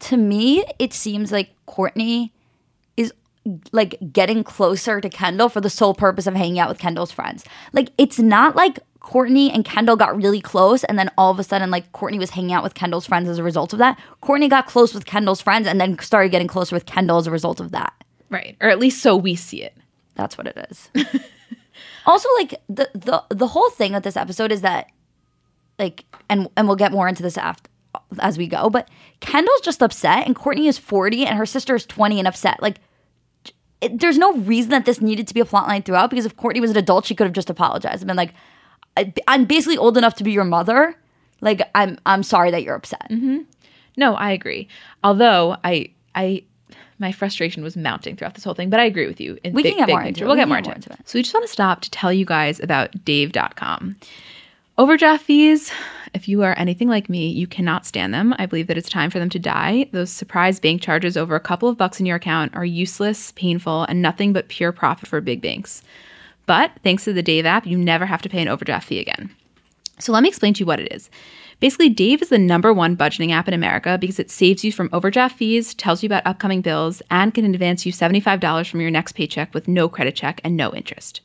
to 0.00 0.16
me, 0.16 0.64
it 0.78 0.92
seems 0.92 1.30
like 1.30 1.50
Kourtney 1.66 2.30
like 3.72 3.96
getting 4.12 4.44
closer 4.44 5.00
to 5.00 5.08
Kendall 5.08 5.48
for 5.48 5.60
the 5.60 5.70
sole 5.70 5.94
purpose 5.94 6.26
of 6.26 6.34
hanging 6.34 6.58
out 6.58 6.68
with 6.68 6.78
Kendall's 6.78 7.12
friends. 7.12 7.44
Like, 7.72 7.90
it's 7.98 8.18
not 8.18 8.54
like 8.54 8.80
Kourtney 9.00 9.50
and 9.52 9.64
Kendall 9.64 9.96
got 9.96 10.14
really 10.16 10.40
close 10.40 10.84
and 10.84 10.98
then 10.98 11.10
all 11.16 11.30
of 11.30 11.38
a 11.38 11.44
sudden, 11.44 11.70
like, 11.70 11.90
Kourtney 11.92 12.18
was 12.18 12.30
hanging 12.30 12.52
out 12.52 12.62
with 12.62 12.74
Kendall's 12.74 13.06
friends 13.06 13.28
as 13.28 13.38
a 13.38 13.42
result 13.42 13.72
of 13.72 13.78
that. 13.78 13.98
Kourtney 14.22 14.50
got 14.50 14.66
close 14.66 14.92
with 14.92 15.06
Kendall's 15.06 15.40
friends 15.40 15.66
and 15.66 15.80
then 15.80 15.98
started 16.00 16.30
getting 16.30 16.48
closer 16.48 16.76
with 16.76 16.86
Kendall 16.86 17.16
as 17.18 17.26
a 17.26 17.30
result 17.30 17.60
of 17.60 17.70
that. 17.72 17.94
Right. 18.28 18.56
Or 18.60 18.68
at 18.68 18.78
least 18.78 19.02
so 19.02 19.16
we 19.16 19.34
see 19.34 19.62
it. 19.62 19.74
That's 20.14 20.36
what 20.36 20.46
it 20.46 20.68
is. 20.70 20.90
also, 22.06 22.28
like 22.36 22.54
the 22.68 22.90
the 22.92 23.24
the 23.30 23.46
whole 23.46 23.70
thing 23.70 23.94
with 23.94 24.02
this 24.02 24.16
episode 24.16 24.52
is 24.52 24.60
that, 24.60 24.90
like, 25.78 26.04
and 26.28 26.48
and 26.56 26.66
we'll 26.66 26.76
get 26.76 26.92
more 26.92 27.08
into 27.08 27.22
this 27.22 27.38
after 27.38 27.70
as 28.18 28.36
we 28.36 28.46
go. 28.46 28.68
But 28.68 28.88
Kendall's 29.20 29.62
just 29.62 29.82
upset, 29.82 30.26
and 30.26 30.36
Kourtney 30.36 30.68
is 30.68 30.78
forty, 30.78 31.24
and 31.24 31.38
her 31.38 31.46
sister 31.46 31.74
is 31.74 31.86
twenty 31.86 32.18
and 32.18 32.28
upset. 32.28 32.60
Like, 32.60 32.80
it, 33.80 33.98
there's 34.00 34.18
no 34.18 34.34
reason 34.34 34.70
that 34.70 34.84
this 34.84 35.00
needed 35.00 35.26
to 35.28 35.34
be 35.34 35.40
a 35.40 35.44
plot 35.44 35.68
line 35.68 35.82
throughout. 35.82 36.10
Because 36.10 36.26
if 36.26 36.36
Kourtney 36.36 36.60
was 36.60 36.70
an 36.70 36.76
adult, 36.76 37.06
she 37.06 37.14
could 37.14 37.24
have 37.26 37.32
just 37.34 37.50
apologized 37.50 38.02
and 38.02 38.06
been 38.08 38.16
like, 38.16 38.34
I, 38.96 39.12
"I'm 39.28 39.44
basically 39.44 39.76
old 39.78 39.96
enough 39.96 40.14
to 40.16 40.24
be 40.24 40.32
your 40.32 40.44
mother. 40.44 40.96
Like, 41.40 41.62
I'm 41.74 41.98
I'm 42.06 42.22
sorry 42.22 42.50
that 42.50 42.62
you're 42.62 42.74
upset." 42.74 43.08
Mm-hmm. 43.10 43.38
No, 43.96 44.14
I 44.14 44.30
agree. 44.32 44.68
Although 45.04 45.56
I 45.64 45.90
I 46.14 46.42
my 46.98 47.12
frustration 47.12 47.62
was 47.62 47.76
mounting 47.76 48.14
throughout 48.16 48.34
this 48.34 48.44
whole 48.44 48.52
thing, 48.54 48.68
but 48.68 48.78
I 48.78 48.84
agree 48.84 49.06
with 49.06 49.20
you. 49.20 49.38
In 49.42 49.54
We 49.54 49.62
can 49.62 49.70
big, 49.72 49.78
get 49.78 49.86
big 49.86 49.92
more 49.94 50.00
into 50.02 50.08
picture. 50.10 50.24
it. 50.24 50.26
We'll 50.26 50.34
We 50.36 50.40
get 50.40 50.42
can 50.42 50.48
more 50.50 50.60
get 50.60 50.76
into, 50.76 50.88
more 50.90 50.94
it. 50.96 50.98
into 51.00 51.08
So 51.10 51.18
we 51.18 51.22
just 51.22 51.32
want 51.34 51.46
to 51.46 51.52
stop 51.52 51.80
to 51.80 51.90
tell 51.90 52.12
you 52.12 52.26
guys 52.26 52.60
about 52.60 53.04
Dave.com. 53.06 53.96
Overdraft 54.78 55.24
fees, 55.24 55.72
if 56.14 56.28
you 56.28 56.42
are 56.42 56.58
anything 56.58 56.88
like 56.88 57.08
me, 57.08 57.28
you 57.28 57.46
cannot 57.46 57.86
stand 57.86 58.12
them. 58.12 58.34
I 58.38 58.46
believe 58.46 58.66
that 58.66 58.78
it's 58.78 58.88
time 58.88 59.10
for 59.10 59.18
them 59.18 59.30
to 59.30 59.38
die. 59.38 59.88
Those 59.92 60.10
surprise 60.10 60.60
bank 60.60 60.82
charges 60.82 61.16
over 61.16 61.34
a 61.34 61.40
couple 61.40 61.68
of 61.68 61.76
bucks 61.76 62.00
in 62.00 62.06
your 62.06 62.16
account 62.16 62.54
are 62.54 62.64
useless, 62.64 63.32
painful, 63.32 63.84
and 63.84 64.02
nothing 64.02 64.32
but 64.32 64.48
pure 64.48 64.72
profit 64.72 65.08
for 65.08 65.20
big 65.20 65.40
banks. 65.40 65.82
But 66.46 66.72
thanks 66.82 67.04
to 67.04 67.12
the 67.12 67.22
Dave 67.22 67.46
app, 67.46 67.66
you 67.66 67.78
never 67.78 68.06
have 68.06 68.22
to 68.22 68.28
pay 68.28 68.42
an 68.42 68.48
overdraft 68.48 68.88
fee 68.88 68.98
again. 68.98 69.34
So 69.98 70.12
let 70.12 70.22
me 70.22 70.28
explain 70.28 70.54
to 70.54 70.60
you 70.60 70.66
what 70.66 70.80
it 70.80 70.92
is. 70.92 71.10
Basically, 71.60 71.90
Dave 71.90 72.22
is 72.22 72.30
the 72.30 72.38
number 72.38 72.72
one 72.72 72.96
budgeting 72.96 73.32
app 73.32 73.46
in 73.46 73.52
America 73.52 73.98
because 74.00 74.18
it 74.18 74.30
saves 74.30 74.64
you 74.64 74.72
from 74.72 74.88
overdraft 74.92 75.36
fees, 75.36 75.74
tells 75.74 76.02
you 76.02 76.06
about 76.06 76.26
upcoming 76.26 76.62
bills, 76.62 77.02
and 77.10 77.34
can 77.34 77.44
advance 77.44 77.84
you 77.84 77.92
$75 77.92 78.70
from 78.70 78.80
your 78.80 78.90
next 78.90 79.12
paycheck 79.12 79.52
with 79.52 79.68
no 79.68 79.88
credit 79.88 80.16
check 80.16 80.40
and 80.42 80.56
no 80.56 80.72
interest. 80.74 81.20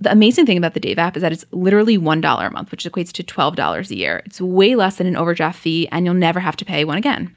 The 0.00 0.10
amazing 0.10 0.46
thing 0.46 0.56
about 0.56 0.72
the 0.74 0.80
Dave 0.80 0.98
app 0.98 1.16
is 1.16 1.20
that 1.20 1.32
it's 1.32 1.44
literally 1.50 1.98
$1 1.98 2.46
a 2.46 2.50
month, 2.50 2.70
which 2.70 2.84
equates 2.84 3.12
to 3.12 3.22
$12 3.22 3.90
a 3.90 3.96
year. 3.96 4.22
It's 4.24 4.40
way 4.40 4.74
less 4.74 4.96
than 4.96 5.06
an 5.06 5.16
overdraft 5.16 5.58
fee, 5.58 5.88
and 5.92 6.06
you'll 6.06 6.14
never 6.14 6.40
have 6.40 6.56
to 6.56 6.64
pay 6.64 6.84
one 6.84 6.96
again. 6.96 7.34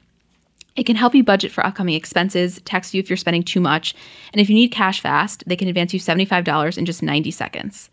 It 0.74 0.86
can 0.86 0.96
help 0.96 1.14
you 1.14 1.22
budget 1.22 1.52
for 1.52 1.64
upcoming 1.64 1.94
expenses, 1.94 2.60
text 2.64 2.94
you 2.94 3.00
if 3.00 3.08
you're 3.08 3.16
spending 3.16 3.42
too 3.42 3.60
much, 3.60 3.94
and 4.32 4.40
if 4.40 4.48
you 4.48 4.54
need 4.54 4.68
cash 4.68 5.00
fast, 5.00 5.44
they 5.46 5.56
can 5.56 5.68
advance 5.68 5.92
you 5.92 6.00
$75 6.00 6.78
in 6.78 6.84
just 6.84 7.02
90 7.02 7.30
seconds. 7.30 7.90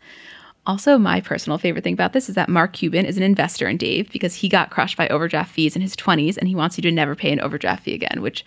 Also, 0.64 0.96
my 0.96 1.20
personal 1.20 1.58
favorite 1.58 1.84
thing 1.84 1.94
about 1.94 2.12
this 2.12 2.28
is 2.28 2.34
that 2.36 2.48
Mark 2.48 2.72
Cuban 2.72 3.04
is 3.04 3.16
an 3.16 3.22
investor 3.22 3.68
in 3.68 3.76
Dave 3.76 4.10
because 4.10 4.34
he 4.34 4.48
got 4.48 4.70
crushed 4.70 4.96
by 4.96 5.08
overdraft 5.08 5.52
fees 5.52 5.76
in 5.76 5.82
his 5.82 5.96
20s 5.96 6.36
and 6.36 6.48
he 6.48 6.54
wants 6.54 6.78
you 6.78 6.82
to 6.82 6.90
never 6.90 7.14
pay 7.14 7.32
an 7.32 7.40
overdraft 7.40 7.84
fee 7.84 7.94
again, 7.94 8.22
which 8.22 8.44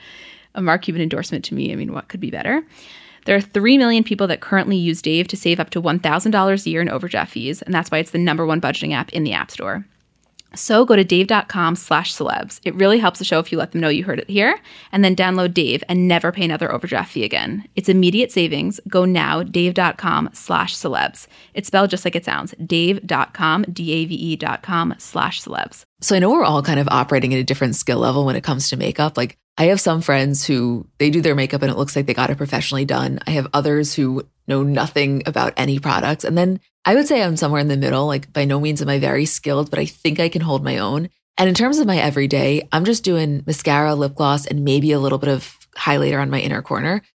a 0.56 0.62
Mark 0.62 0.82
Cuban 0.82 1.02
endorsement 1.02 1.44
to 1.46 1.54
me, 1.54 1.72
I 1.72 1.76
mean, 1.76 1.94
what 1.94 2.08
could 2.08 2.22
be 2.22 2.32
better? 2.32 2.64
There 3.26 3.36
are 3.36 3.42
3 3.42 3.78
million 3.78 4.04
people 4.04 4.28
that 4.28 4.40
currently 4.40 4.78
use 4.78 5.02
Dave 5.02 5.28
to 5.30 5.38
save 5.38 5.60
up 5.60 5.72
to 5.72 5.82
$1,000 5.82 6.66
a 6.66 6.70
year 6.70 6.82
in 6.82 6.90
overdraft 6.90 7.32
fees, 7.32 7.62
and 7.62 7.74
that's 7.74 7.92
why 7.92 7.98
it's 7.98 8.12
the 8.12 8.20
number 8.20 8.46
one 8.46 8.62
budgeting 8.62 8.94
app 8.94 9.12
in 9.14 9.24
the 9.24 9.34
App 9.34 9.52
Store. 9.52 9.86
So 10.54 10.86
go 10.86 10.96
to 10.96 11.04
dave.com 11.04 11.76
slash 11.76 12.14
celebs. 12.14 12.62
It 12.64 12.76
really 12.76 13.00
helps 13.00 13.20
the 13.20 13.26
show 13.26 13.40
if 13.40 13.52
you 13.52 13.58
let 13.58 13.72
them 13.72 13.82
know 13.82 13.90
you 13.90 14.04
heard 14.04 14.20
it 14.20 14.30
here, 14.30 14.58
and 14.92 15.04
then 15.04 15.16
download 15.16 15.54
Dave 15.54 15.84
and 15.90 16.08
never 16.08 16.32
pay 16.32 16.46
another 16.46 16.72
overdraft 16.72 17.12
fee 17.12 17.24
again. 17.24 17.68
It's 17.76 17.90
immediate 17.90 18.32
savings. 18.32 18.80
Go 18.88 19.06
now, 19.06 19.44
dave.com 19.44 20.30
slash 20.34 20.76
celebs. 20.76 21.28
It's 21.54 21.68
spelled 21.68 21.90
just 21.90 22.06
like 22.06 22.16
it 22.16 22.26
sounds, 22.26 22.54
dave.com, 22.66 23.66
D-A-V-E 23.74 24.36
dot 24.38 24.64
com 24.64 24.94
slash 24.98 25.42
celebs. 25.42 25.84
So 26.02 26.16
I 26.16 26.20
know 26.20 26.30
we're 26.30 26.44
all 26.44 26.62
kind 26.62 26.80
of 26.80 26.88
operating 26.90 27.34
at 27.34 27.40
a 27.40 27.44
different 27.44 27.76
skill 27.76 28.00
level 28.00 28.26
when 28.26 28.36
it 28.36 28.44
comes 28.44 28.70
to 28.70 28.78
makeup. 28.78 29.18
Like 29.18 29.38
I 29.58 29.66
have 29.66 29.80
some 29.80 30.02
friends 30.02 30.46
who 30.46 30.86
they 30.98 31.10
do 31.10 31.22
their 31.22 31.36
makeup 31.36 31.62
and 31.62 31.72
it 31.72 31.78
looks 31.78 31.96
like 31.96 32.06
they 32.06 32.14
got 32.14 32.30
it 32.30 32.38
professionally 32.38 32.84
done. 32.86 33.20
I 33.26 33.32
have 33.32 33.48
others 33.54 33.94
who 33.94 34.24
know 34.48 34.64
nothing 34.64 35.24
about 35.26 35.54
any 35.56 35.80
products. 35.80 36.26
And 36.26 36.38
then 36.38 36.60
I 36.84 36.96
would 36.96 37.08
say 37.08 37.24
I'm 37.24 37.38
somewhere 37.38 37.62
in 37.62 37.70
the 37.70 37.78
middle. 37.78 38.06
Like 38.06 38.32
by 38.34 38.46
no 38.46 38.60
means 38.60 38.82
am 38.82 38.90
I 38.90 39.00
very 39.00 39.26
skilled, 39.26 39.70
but 39.70 39.80
I 39.80 39.86
think 39.86 40.20
I 40.20 40.30
can 40.30 40.42
hold 40.42 40.64
my 40.64 40.78
own. 40.78 41.10
And 41.38 41.50
in 41.50 41.56
terms 41.56 41.80
of 41.80 41.88
my 41.88 41.98
everyday, 41.98 42.68
I'm 42.72 42.86
just 42.86 43.04
doing 43.04 43.44
mascara, 43.46 43.96
lip 43.96 44.16
gloss, 44.16 44.46
and 44.46 44.64
maybe 44.64 44.92
a 44.92 45.00
little 45.00 45.18
bit 45.18 45.30
of 45.30 45.58
highlighter 45.76 46.22
on 46.22 46.30
my 46.30 46.40
inner 46.40 46.62
corner. 46.62 47.02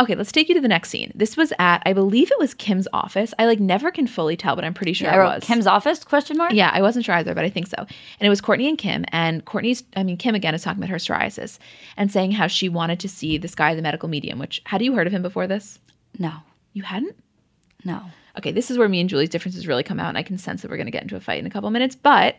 Okay, 0.00 0.14
let's 0.14 0.32
take 0.32 0.48
you 0.48 0.54
to 0.54 0.60
the 0.62 0.68
next 0.68 0.88
scene. 0.88 1.12
This 1.14 1.36
was 1.36 1.52
at, 1.58 1.82
I 1.84 1.92
believe 1.92 2.30
it 2.30 2.38
was 2.38 2.54
Kim's 2.54 2.88
office. 2.94 3.34
I 3.38 3.44
like 3.44 3.60
never 3.60 3.90
can 3.90 4.06
fully 4.06 4.34
tell, 4.34 4.56
but 4.56 4.64
I'm 4.64 4.72
pretty 4.72 4.94
sure 4.94 5.10
I 5.10 5.18
wrote 5.18 5.34
was. 5.36 5.44
Kim's 5.44 5.66
office? 5.66 6.02
Question 6.02 6.38
mark. 6.38 6.52
Yeah, 6.52 6.70
I 6.72 6.80
wasn't 6.80 7.04
sure 7.04 7.14
either, 7.16 7.34
but 7.34 7.44
I 7.44 7.50
think 7.50 7.66
so. 7.66 7.76
And 7.78 7.86
it 8.26 8.30
was 8.30 8.40
Kourtney 8.40 8.66
and 8.66 8.78
Kim. 8.78 9.04
And 9.12 9.44
Kourtney's, 9.44 9.84
I 9.94 10.02
mean, 10.02 10.16
Kim 10.16 10.34
again 10.34 10.54
is 10.54 10.62
talking 10.62 10.82
about 10.82 10.88
her 10.90 10.96
psoriasis 10.96 11.58
and 11.98 12.10
saying 12.10 12.32
how 12.32 12.46
she 12.46 12.70
wanted 12.70 12.98
to 13.00 13.08
see 13.10 13.36
this 13.36 13.54
guy, 13.54 13.74
the 13.74 13.82
medical 13.82 14.08
medium, 14.08 14.38
which, 14.38 14.62
had 14.64 14.80
you 14.80 14.94
heard 14.94 15.06
of 15.06 15.12
him 15.12 15.20
before 15.22 15.46
this? 15.46 15.78
No, 16.18 16.32
You 16.72 16.82
hadn't? 16.82 17.16
no. 17.84 18.02
Okay, 18.38 18.52
this 18.52 18.70
is 18.70 18.78
where 18.78 18.88
me 18.88 19.00
and 19.00 19.10
Julie's 19.10 19.28
differences 19.28 19.66
really 19.66 19.82
come 19.82 19.98
out. 19.98 20.08
And 20.08 20.16
I 20.16 20.22
can 20.22 20.38
sense 20.38 20.62
that 20.62 20.70
we're 20.70 20.76
going 20.76 20.86
to 20.86 20.92
get 20.92 21.02
into 21.02 21.16
a 21.16 21.20
fight 21.20 21.40
in 21.40 21.46
a 21.46 21.50
couple 21.50 21.68
minutes. 21.70 21.96
But 21.96 22.36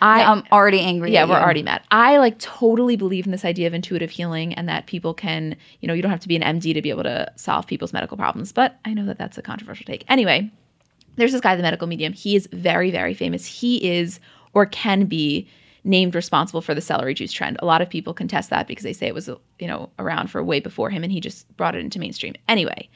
I, 0.00 0.22
I'm 0.22 0.44
already 0.50 0.80
angry. 0.80 1.12
yeah, 1.12 1.24
we're 1.24 1.36
you. 1.36 1.42
already 1.42 1.62
mad. 1.62 1.82
I 1.90 2.16
like 2.18 2.38
totally 2.38 2.96
believe 2.96 3.26
in 3.26 3.32
this 3.32 3.44
idea 3.44 3.66
of 3.66 3.74
intuitive 3.74 4.10
healing 4.10 4.54
and 4.54 4.68
that 4.68 4.86
people 4.86 5.12
can, 5.12 5.56
you 5.80 5.88
know, 5.88 5.94
you 5.94 6.02
don't 6.02 6.10
have 6.10 6.20
to 6.20 6.28
be 6.28 6.36
an 6.36 6.60
MD 6.60 6.72
to 6.74 6.80
be 6.80 6.90
able 6.90 7.02
to 7.02 7.30
solve 7.36 7.66
people's 7.66 7.92
medical 7.92 8.16
problems. 8.16 8.52
But 8.52 8.78
I 8.84 8.94
know 8.94 9.04
that 9.06 9.18
that's 9.18 9.36
a 9.36 9.42
controversial 9.42 9.84
take. 9.84 10.04
Anyway, 10.08 10.50
there's 11.16 11.32
this 11.32 11.40
guy, 11.40 11.56
the 11.56 11.62
medical 11.62 11.86
medium. 11.86 12.12
He 12.12 12.36
is 12.36 12.48
very, 12.52 12.90
very 12.90 13.14
famous. 13.14 13.44
He 13.44 13.84
is 13.90 14.20
or 14.54 14.66
can 14.66 15.04
be 15.04 15.48
named 15.84 16.14
responsible 16.14 16.60
for 16.60 16.74
the 16.74 16.80
celery 16.80 17.14
juice 17.14 17.32
trend. 17.32 17.56
A 17.60 17.66
lot 17.66 17.82
of 17.82 17.88
people 17.88 18.12
contest 18.14 18.50
that 18.50 18.66
because 18.66 18.84
they 18.84 18.92
say 18.92 19.06
it 19.06 19.14
was, 19.14 19.28
you 19.58 19.66
know, 19.66 19.90
around 19.98 20.30
for 20.30 20.42
way 20.42 20.60
before 20.60 20.90
him 20.90 21.02
and 21.02 21.12
he 21.12 21.20
just 21.20 21.54
brought 21.56 21.74
it 21.74 21.80
into 21.80 21.98
mainstream. 21.98 22.34
Anyway, 22.48 22.88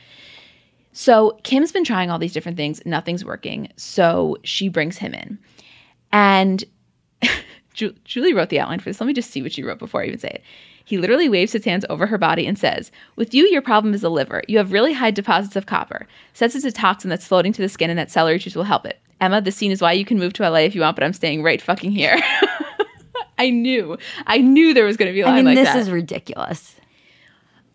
so 0.92 1.38
Kim's 1.42 1.72
been 1.72 1.84
trying 1.84 2.10
all 2.10 2.18
these 2.18 2.32
different 2.32 2.56
things, 2.56 2.80
nothing's 2.84 3.24
working. 3.24 3.68
So 3.76 4.36
she 4.44 4.68
brings 4.68 4.98
him 4.98 5.14
in. 5.14 5.38
And 6.12 6.64
Ju- 7.74 7.94
Julie 8.04 8.32
wrote 8.32 8.48
the 8.48 8.58
outline 8.60 8.78
for 8.78 8.88
this. 8.88 9.00
Let 9.00 9.06
me 9.06 9.12
just 9.12 9.30
see 9.30 9.42
what 9.42 9.52
she 9.52 9.62
wrote 9.62 9.78
before 9.78 10.02
I 10.02 10.06
even 10.06 10.18
say 10.18 10.28
it. 10.28 10.42
He 10.86 10.98
literally 10.98 11.28
waves 11.28 11.52
his 11.52 11.64
hands 11.64 11.84
over 11.88 12.06
her 12.06 12.18
body 12.18 12.46
and 12.46 12.58
says, 12.58 12.90
With 13.16 13.32
you, 13.34 13.44
your 13.46 13.62
problem 13.62 13.94
is 13.94 14.02
the 14.02 14.10
liver. 14.10 14.42
You 14.48 14.58
have 14.58 14.72
really 14.72 14.92
high 14.92 15.10
deposits 15.10 15.56
of 15.56 15.66
copper. 15.66 16.06
Says 16.34 16.54
it's 16.54 16.64
a 16.64 16.72
toxin 16.72 17.08
that's 17.10 17.26
floating 17.26 17.52
to 17.54 17.62
the 17.62 17.68
skin 17.68 17.90
and 17.90 17.98
that 17.98 18.10
celery 18.10 18.38
juice 18.38 18.54
will 18.54 18.64
help 18.64 18.84
it. 18.84 19.00
Emma, 19.20 19.40
the 19.40 19.52
scene 19.52 19.70
is 19.70 19.80
why 19.80 19.92
you 19.92 20.04
can 20.04 20.18
move 20.18 20.32
to 20.34 20.48
LA 20.48 20.58
if 20.58 20.74
you 20.74 20.82
want, 20.82 20.96
but 20.96 21.04
I'm 21.04 21.12
staying 21.12 21.42
right 21.42 21.60
fucking 21.62 21.92
here. 21.92 22.20
I 23.38 23.50
knew. 23.50 23.96
I 24.26 24.38
knew 24.38 24.74
there 24.74 24.84
was 24.84 24.96
going 24.96 25.08
to 25.08 25.12
be 25.14 25.22
a 25.22 25.26
line 25.26 25.34
I 25.34 25.36
mean, 25.38 25.44
like 25.46 25.56
this 25.56 25.72
that. 25.72 25.78
is 25.78 25.90
ridiculous. 25.90 26.76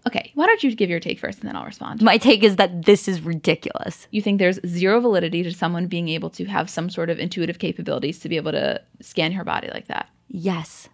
Okay, 0.10 0.32
why 0.34 0.48
don't 0.48 0.64
you 0.64 0.76
give 0.76 0.90
your 0.90 1.00
take 1.00 1.20
first 1.20 1.40
and 1.40 1.48
then 1.48 1.56
I'll 1.56 1.66
respond. 1.66 2.02
My 2.02 2.18
take 2.18 2.44
is 2.44 2.56
that 2.56 2.86
this 2.86 3.08
is 3.08 3.22
ridiculous. 3.22 4.08
you 4.12 4.22
think 4.22 4.40
there's 4.40 4.60
zero 4.66 5.00
validity 5.00 5.44
to 5.44 5.54
someone 5.54 5.86
being 5.86 6.10
able 6.10 6.32
to 6.32 6.46
have 6.46 6.70
some 6.70 6.90
sort 6.90 7.10
of 7.10 7.20
intuitive 7.20 7.60
capabilities 7.60 8.20
to 8.20 8.30
be 8.30 8.36
able 8.36 8.52
to 8.52 8.82
scan 9.02 9.32
her 9.34 9.44
body 9.44 9.70
like 9.72 9.88
that. 9.88 10.10
Yes. 10.28 10.90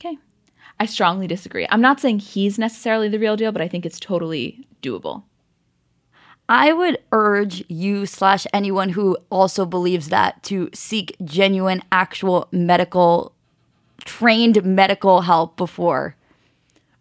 Okay. 0.00 0.16
I 0.78 0.86
strongly 0.86 1.26
disagree. 1.26 1.66
I'm 1.70 1.80
not 1.80 2.00
saying 2.00 2.20
he's 2.20 2.58
necessarily 2.58 3.08
the 3.08 3.18
real 3.18 3.36
deal, 3.36 3.50
but 3.50 3.62
I 3.62 3.68
think 3.68 3.84
it's 3.84 3.98
totally 3.98 4.66
doable. 4.82 5.24
I 6.48 6.72
would 6.72 6.98
urge 7.10 7.64
you 7.68 8.06
slash 8.06 8.46
anyone 8.52 8.90
who 8.90 9.16
also 9.30 9.66
believes 9.66 10.10
that 10.10 10.42
to 10.44 10.70
seek 10.72 11.16
genuine, 11.24 11.82
actual 11.90 12.46
medical, 12.52 13.32
trained 14.04 14.64
medical 14.64 15.22
help 15.22 15.56
before. 15.56 16.14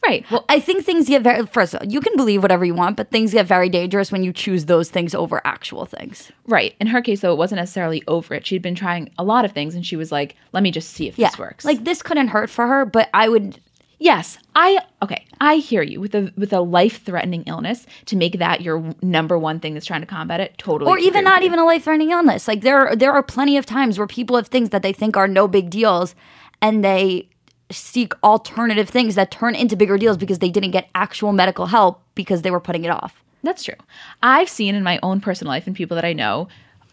Right. 0.07 0.25
Well, 0.31 0.45
I 0.49 0.59
think 0.59 0.85
things 0.85 1.07
get 1.07 1.21
very, 1.23 1.45
first 1.47 1.73
of 1.73 1.81
all, 1.81 1.87
you 1.87 1.99
can 1.99 2.15
believe 2.15 2.41
whatever 2.43 2.63
you 2.65 2.75
want, 2.75 2.95
but 2.97 3.09
things 3.11 3.31
get 3.33 3.45
very 3.47 3.69
dangerous 3.69 4.11
when 4.11 4.23
you 4.23 4.31
choose 4.31 4.65
those 4.65 4.89
things 4.89 5.15
over 5.15 5.41
actual 5.45 5.85
things. 5.85 6.31
right. 6.47 6.75
In 6.79 6.87
her 6.87 7.01
case, 7.01 7.21
though, 7.21 7.31
it 7.31 7.37
wasn't 7.37 7.57
necessarily 7.59 8.03
over 8.07 8.33
it. 8.35 8.45
She'd 8.45 8.61
been 8.61 8.75
trying 8.75 9.11
a 9.17 9.23
lot 9.23 9.45
of 9.45 9.51
things 9.51 9.73
and 9.75 9.85
she 9.85 9.95
was 9.95 10.11
like, 10.11 10.35
let 10.53 10.61
me 10.63 10.71
just 10.71 10.91
see 10.91 11.07
if 11.07 11.17
Yeah. 11.17 11.29
this 11.29 11.39
works. 11.39 11.65
Like 11.65 11.83
this 11.83 12.01
couldn't 12.03 12.27
hurt 12.29 12.49
for 12.49 12.67
her, 12.67 12.85
but 12.85 13.09
I 13.13 13.29
would, 13.29 13.59
yes, 13.97 14.37
I, 14.55 14.79
okay, 15.01 15.25
I 15.41 15.55
hear 15.55 15.81
you 15.81 15.99
with 16.01 16.13
a, 16.13 16.31
with 16.37 16.53
a 16.53 16.61
life 16.61 17.03
threatening 17.03 17.43
illness 17.47 17.87
to 18.05 18.15
make 18.15 18.37
that 18.39 18.61
your 18.61 18.93
number 19.01 19.39
one 19.39 19.59
thing 19.59 19.73
that's 19.73 19.85
trying 19.87 20.01
to 20.01 20.07
combat 20.07 20.39
it. 20.39 20.55
Totally. 20.59 20.89
or 20.91 20.97
even 20.99 21.23
not 21.23 21.41
even 21.43 21.57
a 21.59 21.65
life 21.65 21.83
threatening 21.85 22.11
illness. 22.11 22.47
Like 22.47 22.61
there, 22.61 22.95
there 22.95 23.11
are 23.11 23.23
plenty 23.23 23.57
of 23.57 23.65
times 23.65 23.97
where 23.97 24.07
people 24.07 24.35
have 24.35 24.47
things 24.47 24.69
that 24.69 24.83
they 24.83 24.93
think 24.93 25.17
are 25.17 25.27
no 25.27 25.47
big 25.47 25.69
deals 25.71 26.13
and 26.61 26.83
they 26.85 27.27
seek 27.71 28.13
alternative 28.23 28.88
things 28.89 29.15
that 29.15 29.32
turn 29.32 29.56
into 29.56 29.75
bigger 29.75 29.97
deals 29.97 30.17
because 30.17 30.39
they 30.39 30.49
didn't 30.49 30.71
get 30.71 30.89
actual 30.95 31.34
medical 31.34 31.65
help 31.65 32.01
because 32.15 32.41
they 32.43 32.51
were 32.51 32.60
putting 32.60 32.84
it 32.86 32.89
off. 32.89 33.23
That's 33.43 33.63
true. 33.63 33.75
I've 34.23 34.49
seen 34.49 34.75
in 34.75 34.84
my 34.84 34.99
own 35.04 35.21
personal 35.21 35.49
life 35.51 35.67
and 35.67 35.75
people 35.75 35.95
that 35.95 36.06
I 36.06 36.13
know, 36.13 36.47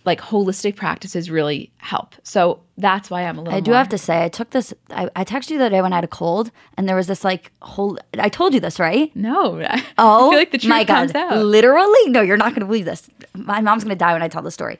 like 0.04 0.20
holistic 0.20 0.76
practices 0.76 1.30
really 1.30 1.70
help. 1.78 2.14
So 2.24 2.60
that's 2.76 3.08
why 3.08 3.22
I'm 3.22 3.38
a 3.38 3.42
little. 3.42 3.56
I 3.56 3.60
do 3.60 3.70
more- 3.70 3.78
have 3.78 3.88
to 3.90 3.98
say, 3.98 4.24
I 4.24 4.28
took 4.28 4.50
this. 4.50 4.74
I, 4.90 5.08
I 5.14 5.24
texted 5.24 5.50
you 5.50 5.58
the 5.58 5.66
other 5.66 5.76
day 5.76 5.82
when 5.82 5.92
I 5.92 5.96
had 5.96 6.04
a 6.04 6.08
cold, 6.08 6.50
and 6.76 6.88
there 6.88 6.96
was 6.96 7.06
this 7.06 7.22
like 7.24 7.52
whole. 7.62 7.98
I 8.18 8.28
told 8.28 8.52
you 8.52 8.60
this, 8.60 8.78
right? 8.80 9.14
No. 9.14 9.60
Oh, 9.98 10.28
I 10.28 10.30
feel 10.30 10.38
like 10.38 10.50
the 10.50 10.58
truth 10.58 10.68
my 10.70 10.84
comes 10.84 11.12
God. 11.12 11.32
out. 11.34 11.44
Literally? 11.44 12.08
No, 12.10 12.20
you're 12.22 12.36
not 12.36 12.50
going 12.50 12.60
to 12.60 12.66
believe 12.66 12.84
this. 12.86 13.08
My 13.34 13.60
mom's 13.60 13.84
going 13.84 13.94
to 13.94 13.98
die 13.98 14.12
when 14.12 14.22
I 14.22 14.28
tell 14.28 14.42
the 14.42 14.50
story. 14.50 14.78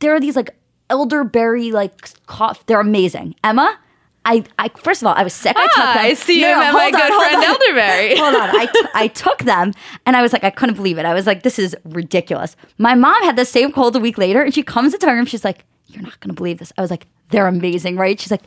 There 0.00 0.14
are 0.14 0.20
these 0.20 0.36
like 0.36 0.50
elderberry, 0.90 1.72
like, 1.72 2.10
cough. 2.26 2.64
They're 2.66 2.80
amazing. 2.80 3.34
Emma, 3.44 3.78
I, 4.28 4.44
I 4.58 4.68
first 4.68 5.02
of 5.02 5.06
all, 5.08 5.14
I 5.16 5.22
was 5.22 5.32
sick. 5.32 5.56
I 5.56 5.62
took 5.66 5.74
them. 5.74 5.84
Ah, 5.86 5.98
I 6.00 6.14
see 6.14 6.40
No, 6.42 6.48
you 6.50 6.54
no, 6.54 6.60
met 6.60 6.72
my 6.74 6.84
on, 6.86 6.90
good 6.92 7.14
friend 7.14 7.36
on. 7.36 7.44
Elderberry. 7.44 8.16
Hold 8.18 8.34
on. 8.36 8.50
I, 8.56 8.66
t- 8.66 8.88
I 8.94 9.08
took 9.08 9.38
them 9.44 9.72
and 10.06 10.16
I 10.16 10.22
was 10.22 10.32
like, 10.32 10.44
I 10.44 10.50
couldn't 10.50 10.74
believe 10.74 10.98
it. 10.98 11.06
I 11.06 11.14
was 11.14 11.26
like, 11.26 11.42
this 11.42 11.58
is 11.58 11.74
ridiculous. 11.84 12.54
My 12.76 12.94
mom 12.94 13.22
had 13.24 13.36
the 13.36 13.44
same 13.44 13.72
cold 13.72 13.96
a 13.96 14.00
week 14.00 14.18
later 14.18 14.42
and 14.42 14.52
she 14.54 14.62
comes 14.62 14.92
into 14.94 15.06
my 15.06 15.12
room. 15.14 15.26
She's 15.26 15.44
like, 15.44 15.64
You're 15.86 16.02
not 16.02 16.20
going 16.20 16.28
to 16.28 16.34
believe 16.36 16.58
this. 16.58 16.72
I 16.76 16.82
was 16.82 16.90
like, 16.90 17.06
They're 17.30 17.46
amazing, 17.48 17.96
right? 17.96 18.20
She's 18.20 18.30
like, 18.30 18.42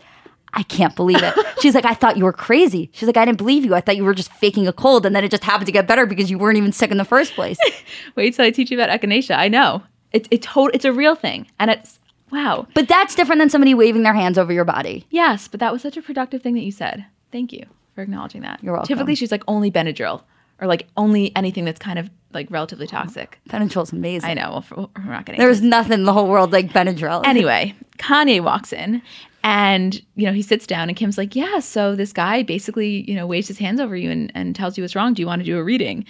I 0.53 0.63
can't 0.63 0.95
believe 0.97 1.23
it. 1.23 1.33
She's 1.61 1.73
like, 1.73 1.85
I 1.85 1.93
thought 1.93 2.17
you 2.17 2.25
were 2.25 2.33
crazy. 2.33 2.89
She's 2.93 3.07
like, 3.07 3.15
I 3.17 3.23
didn't 3.23 3.37
believe 3.37 3.63
you. 3.63 3.73
I 3.73 3.79
thought 3.81 3.95
you 3.95 4.03
were 4.03 4.13
just 4.13 4.33
faking 4.33 4.67
a 4.67 4.73
cold 4.73 5.05
and 5.05 5.15
then 5.15 5.23
it 5.23 5.31
just 5.31 5.45
happened 5.45 5.67
to 5.67 5.71
get 5.71 5.87
better 5.87 6.05
because 6.05 6.29
you 6.29 6.37
weren't 6.37 6.57
even 6.57 6.73
sick 6.73 6.91
in 6.91 6.97
the 6.97 7.05
first 7.05 7.33
place. 7.35 7.57
Wait 8.15 8.35
till 8.35 8.45
I 8.45 8.51
teach 8.51 8.69
you 8.69 8.77
about 8.79 8.89
echinacea. 9.01 9.37
I 9.37 9.47
know. 9.47 9.81
It, 10.11 10.27
it 10.29 10.41
tot- 10.41 10.71
it's 10.75 10.83
a 10.83 10.91
real 10.91 11.15
thing. 11.15 11.47
And 11.57 11.71
it's, 11.71 12.00
wow. 12.31 12.67
But 12.73 12.87
that's 12.87 13.15
different 13.15 13.39
than 13.39 13.49
somebody 13.49 13.73
waving 13.73 14.03
their 14.03 14.13
hands 14.13 14.37
over 14.37 14.53
your 14.53 14.65
body. 14.65 15.05
Yes, 15.09 15.47
but 15.47 15.59
that 15.59 15.71
was 15.71 15.81
such 15.81 15.97
a 15.97 16.01
productive 16.01 16.41
thing 16.41 16.53
that 16.55 16.61
you 16.61 16.71
said. 16.71 17.05
Thank 17.31 17.53
you 17.53 17.65
for 17.95 18.01
acknowledging 18.01 18.41
that. 18.41 18.63
You're 18.63 18.73
welcome. 18.73 18.87
Typically, 18.87 19.15
she's 19.15 19.31
like 19.31 19.43
only 19.47 19.71
Benadryl 19.71 20.23
or 20.59 20.67
like 20.67 20.87
only 20.95 21.35
anything 21.35 21.65
that's 21.65 21.79
kind 21.79 21.99
of 21.99 22.09
like 22.33 22.49
relatively 22.49 22.87
toxic. 22.87 23.39
Benadryl's 23.49 23.91
amazing. 23.91 24.29
I 24.29 24.33
know. 24.33 24.63
We're 24.75 24.87
not 25.03 25.25
getting 25.25 25.39
There's 25.39 25.61
nothing 25.61 25.93
in 25.93 26.03
the 26.03 26.13
whole 26.13 26.27
world 26.27 26.53
like 26.53 26.69
Benadryl. 26.69 27.23
anyway, 27.25 27.75
Kanye 27.97 28.41
walks 28.41 28.71
in 28.71 29.01
and, 29.43 30.01
you 30.15 30.25
know, 30.25 30.33
he 30.33 30.41
sits 30.41 30.67
down 30.67 30.87
and 30.87 30.97
Kim's 30.97 31.17
like, 31.17 31.35
yeah, 31.35 31.59
so 31.59 31.95
this 31.95 32.13
guy 32.13 32.43
basically, 32.43 33.09
you 33.09 33.15
know, 33.15 33.25
waves 33.25 33.47
his 33.47 33.57
hands 33.57 33.81
over 33.81 33.95
you 33.95 34.11
and, 34.11 34.31
and 34.35 34.55
tells 34.55 34.77
you 34.77 34.83
what's 34.83 34.95
wrong. 34.95 35.13
Do 35.13 35.21
you 35.21 35.27
want 35.27 35.41
to 35.41 35.45
do 35.45 35.57
a 35.57 35.63
reading? 35.63 36.05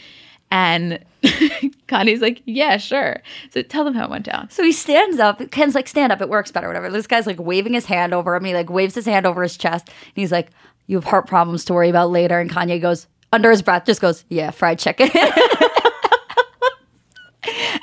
And 0.52 1.04
Kanye's 1.88 2.22
like, 2.22 2.42
yeah, 2.46 2.78
sure. 2.78 3.22
So 3.52 3.62
tell 3.62 3.86
them 3.86 3.94
how 3.94 4.04
it 4.04 4.10
went 4.10 4.26
down. 4.26 4.50
So 4.52 4.64
he 4.64 4.74
stands 4.74 5.18
up. 5.18 5.50
Ken's 5.52 5.76
like, 5.76 5.88
stand 5.88 6.12
up. 6.12 6.22
It 6.22 6.30
works 6.30 6.52
better, 6.52 6.68
whatever. 6.68 6.90
This 6.90 7.08
guy's 7.08 7.26
like 7.26 7.40
waving 7.40 7.74
his 7.74 7.86
hand 7.86 8.14
over 8.14 8.36
him. 8.36 8.44
He 8.44 8.54
like 8.54 8.70
waves 8.70 8.96
his 8.96 9.06
hand 9.06 9.26
over 9.26 9.42
his 9.42 9.58
chest. 9.58 9.88
And 9.88 10.16
he's 10.16 10.32
like, 10.32 10.50
you 10.88 10.98
have 10.98 11.06
heart 11.06 11.26
problems 11.26 11.64
to 11.66 11.74
worry 11.74 11.90
about 11.90 12.12
later. 12.12 12.40
And 12.40 12.52
Kanye 12.52 12.82
goes, 12.82 13.08
under 13.32 13.50
his 13.50 13.62
breath, 13.62 13.86
just 13.86 14.02
goes, 14.02 14.26
yeah, 14.28 14.52
fried 14.52 14.78
chicken. 14.78 15.10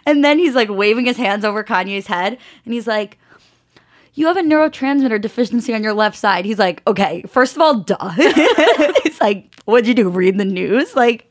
and 0.07 0.23
then 0.23 0.39
he's 0.39 0.55
like 0.55 0.69
waving 0.69 1.07
his 1.07 1.17
hands 1.17 1.45
over 1.45 1.65
Kanye's 1.65 2.07
head. 2.07 2.37
And 2.67 2.75
he's 2.75 2.87
like, 2.87 3.19
you 4.13 4.27
have 4.27 4.37
a 4.37 4.43
neurotransmitter 4.43 5.21
deficiency 5.21 5.73
on 5.73 5.83
your 5.83 5.95
left 5.95 6.19
side. 6.19 6.45
He's 6.45 6.59
like, 6.59 6.83
okay, 6.87 7.23
first 7.29 7.57
of 7.57 7.63
all, 7.63 7.81
duh. 7.81 8.11
he's 9.05 9.21
like, 9.21 9.55
what'd 9.65 9.87
you 9.87 9.95
do? 9.95 10.11
Read 10.11 10.37
the 10.37 10.45
news? 10.45 10.97
Like, 10.97 11.29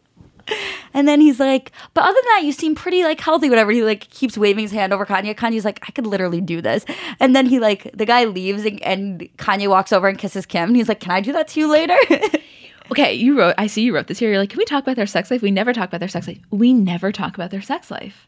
and 0.94 1.08
then 1.08 1.22
he's 1.22 1.40
like, 1.40 1.72
but 1.94 2.04
other 2.04 2.14
than 2.14 2.26
that, 2.26 2.44
you 2.44 2.52
seem 2.52 2.76
pretty 2.76 3.04
like 3.04 3.20
healthy, 3.20 3.50
whatever. 3.50 3.72
He 3.72 3.84
like 3.84 4.10
keeps 4.10 4.38
waving 4.38 4.64
his 4.64 4.72
hand 4.72 4.94
over 4.94 5.06
Kanye. 5.06 5.36
Kanye's 5.36 5.66
like, 5.66 5.80
I 5.88 5.92
could 5.92 6.08
literally 6.08 6.42
do 6.42 6.62
this. 6.62 6.86
And 7.20 7.36
then 7.36 7.46
he 7.46 7.60
like, 7.60 7.92
the 7.94 8.06
guy 8.06 8.26
leaves 8.26 8.66
and, 8.66 8.82
and 8.84 9.30
Kanye 9.38 9.68
walks 9.68 9.92
over 9.94 10.08
and 10.08 10.18
kisses 10.18 10.46
Kim. 10.46 10.70
And 10.70 10.76
he's 10.76 10.90
like, 10.90 11.00
can 11.00 11.12
I 11.12 11.22
do 11.22 11.34
that 11.34 11.48
to 11.50 11.60
you 11.60 11.70
later? 11.70 11.98
Okay, 12.92 13.14
you 13.14 13.38
wrote, 13.38 13.56
I 13.58 13.68
see 13.68 13.82
you 13.82 13.94
wrote 13.94 14.08
this 14.08 14.20
here. 14.20 14.30
You're 14.30 14.40
like, 14.40 14.50
can 14.50 14.58
we 14.60 14.66
talk 14.66 14.84
about 14.84 14.96
their 14.96 15.06
sex 15.06 15.30
life? 15.30 15.42
We 15.42 15.52
never 15.52 15.74
talk 15.74 15.90
about 15.90 16.00
their 16.00 16.08
sex 16.08 16.28
life. 16.28 16.40
We 16.52 16.74
never 16.74 17.12
talk 17.12 17.36
about 17.36 17.52
their 17.52 17.62
sex 17.62 17.92
life. 17.92 18.28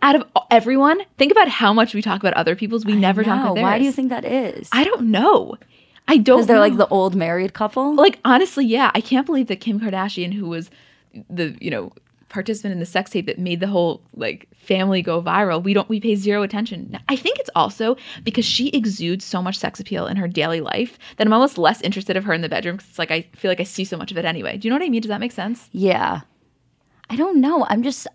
Out 0.00 0.16
of 0.16 0.24
everyone, 0.50 1.00
think 1.16 1.32
about 1.32 1.48
how 1.48 1.72
much 1.72 1.94
we 1.94 2.02
talk 2.02 2.20
about 2.20 2.34
other 2.34 2.56
people's. 2.56 2.84
We 2.84 2.96
never 2.96 3.22
talk 3.22 3.40
about 3.40 3.54
theirs. 3.54 3.64
why 3.64 3.78
do 3.78 3.84
you 3.84 3.92
think 3.92 4.10
that 4.10 4.24
is? 4.24 4.68
I 4.72 4.84
don't 4.84 5.10
know. 5.10 5.56
I 6.06 6.16
don't. 6.16 6.38
Because 6.38 6.46
they're 6.46 6.58
like 6.58 6.76
the 6.76 6.88
old 6.88 7.14
married 7.14 7.52
couple. 7.52 7.94
like 7.94 8.18
honestly, 8.24 8.64
yeah. 8.64 8.90
I 8.94 9.00
can't 9.00 9.26
believe 9.26 9.48
that 9.48 9.60
Kim 9.60 9.78
Kardashian, 9.78 10.32
who 10.32 10.48
was 10.48 10.70
the 11.30 11.56
you 11.60 11.70
know 11.70 11.92
participant 12.28 12.72
in 12.72 12.78
the 12.78 12.84
sex 12.84 13.10
tape 13.10 13.24
that 13.24 13.38
made 13.38 13.58
the 13.58 13.66
whole 13.66 14.02
like 14.14 14.46
family 14.54 15.00
go 15.00 15.22
viral, 15.22 15.62
we 15.62 15.72
don't 15.72 15.88
we 15.88 15.98
pay 15.98 16.14
zero 16.14 16.42
attention. 16.42 16.98
I 17.08 17.16
think 17.16 17.38
it's 17.38 17.48
also 17.56 17.96
because 18.22 18.44
she 18.44 18.68
exudes 18.68 19.24
so 19.24 19.40
much 19.40 19.56
sex 19.56 19.80
appeal 19.80 20.06
in 20.06 20.18
her 20.18 20.28
daily 20.28 20.60
life 20.60 20.98
that 21.16 21.26
I'm 21.26 21.32
almost 21.32 21.56
less 21.56 21.80
interested 21.80 22.16
of 22.18 22.24
her 22.24 22.34
in 22.34 22.42
the 22.42 22.48
bedroom 22.48 22.76
because 22.76 22.90
it's 22.90 22.98
like 22.98 23.10
I 23.10 23.22
feel 23.34 23.50
like 23.50 23.60
I 23.60 23.64
see 23.64 23.84
so 23.84 23.96
much 23.96 24.10
of 24.10 24.18
it 24.18 24.24
anyway. 24.26 24.58
Do 24.58 24.68
you 24.68 24.70
know 24.70 24.76
what 24.76 24.84
I 24.86 24.90
mean? 24.90 25.00
Does 25.00 25.08
that 25.08 25.20
make 25.20 25.32
sense? 25.32 25.68
Yeah. 25.72 26.20
I 27.10 27.16
don't 27.16 27.40
know. 27.40 27.64
I'm 27.70 27.82
just, 27.82 28.06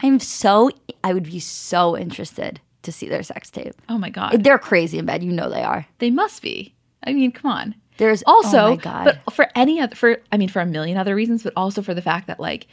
I'm 0.00 0.18
so, 0.18 0.70
I 1.04 1.12
would 1.12 1.24
be 1.24 1.40
so 1.40 1.94
interested 1.98 2.58
to 2.84 2.90
see 2.90 3.06
their 3.06 3.22
sex 3.22 3.50
tape. 3.50 3.74
Oh 3.90 3.98
my 3.98 4.08
god, 4.08 4.42
They're 4.42 4.58
crazy 4.58 4.96
in 4.98 5.04
bed. 5.04 5.22
You 5.22 5.32
know 5.32 5.50
they 5.50 5.62
are. 5.62 5.86
they 5.98 6.10
must 6.10 6.40
be. 6.40 6.74
I 7.04 7.12
mean, 7.12 7.32
come 7.32 7.50
on. 7.50 7.74
There's 7.98 8.22
also 8.26 8.58
oh 8.58 8.70
my 8.70 8.76
God. 8.76 9.04
but 9.26 9.34
for 9.34 9.48
any 9.54 9.80
other 9.80 9.94
for 9.94 10.18
i 10.32 10.36
mean 10.36 10.48
for 10.48 10.60
a 10.60 10.66
million 10.66 10.96
other 10.96 11.14
reasons 11.14 11.42
but 11.42 11.52
also 11.56 11.82
for 11.82 11.94
the 11.94 12.02
fact 12.02 12.26
that 12.28 12.40
like 12.40 12.66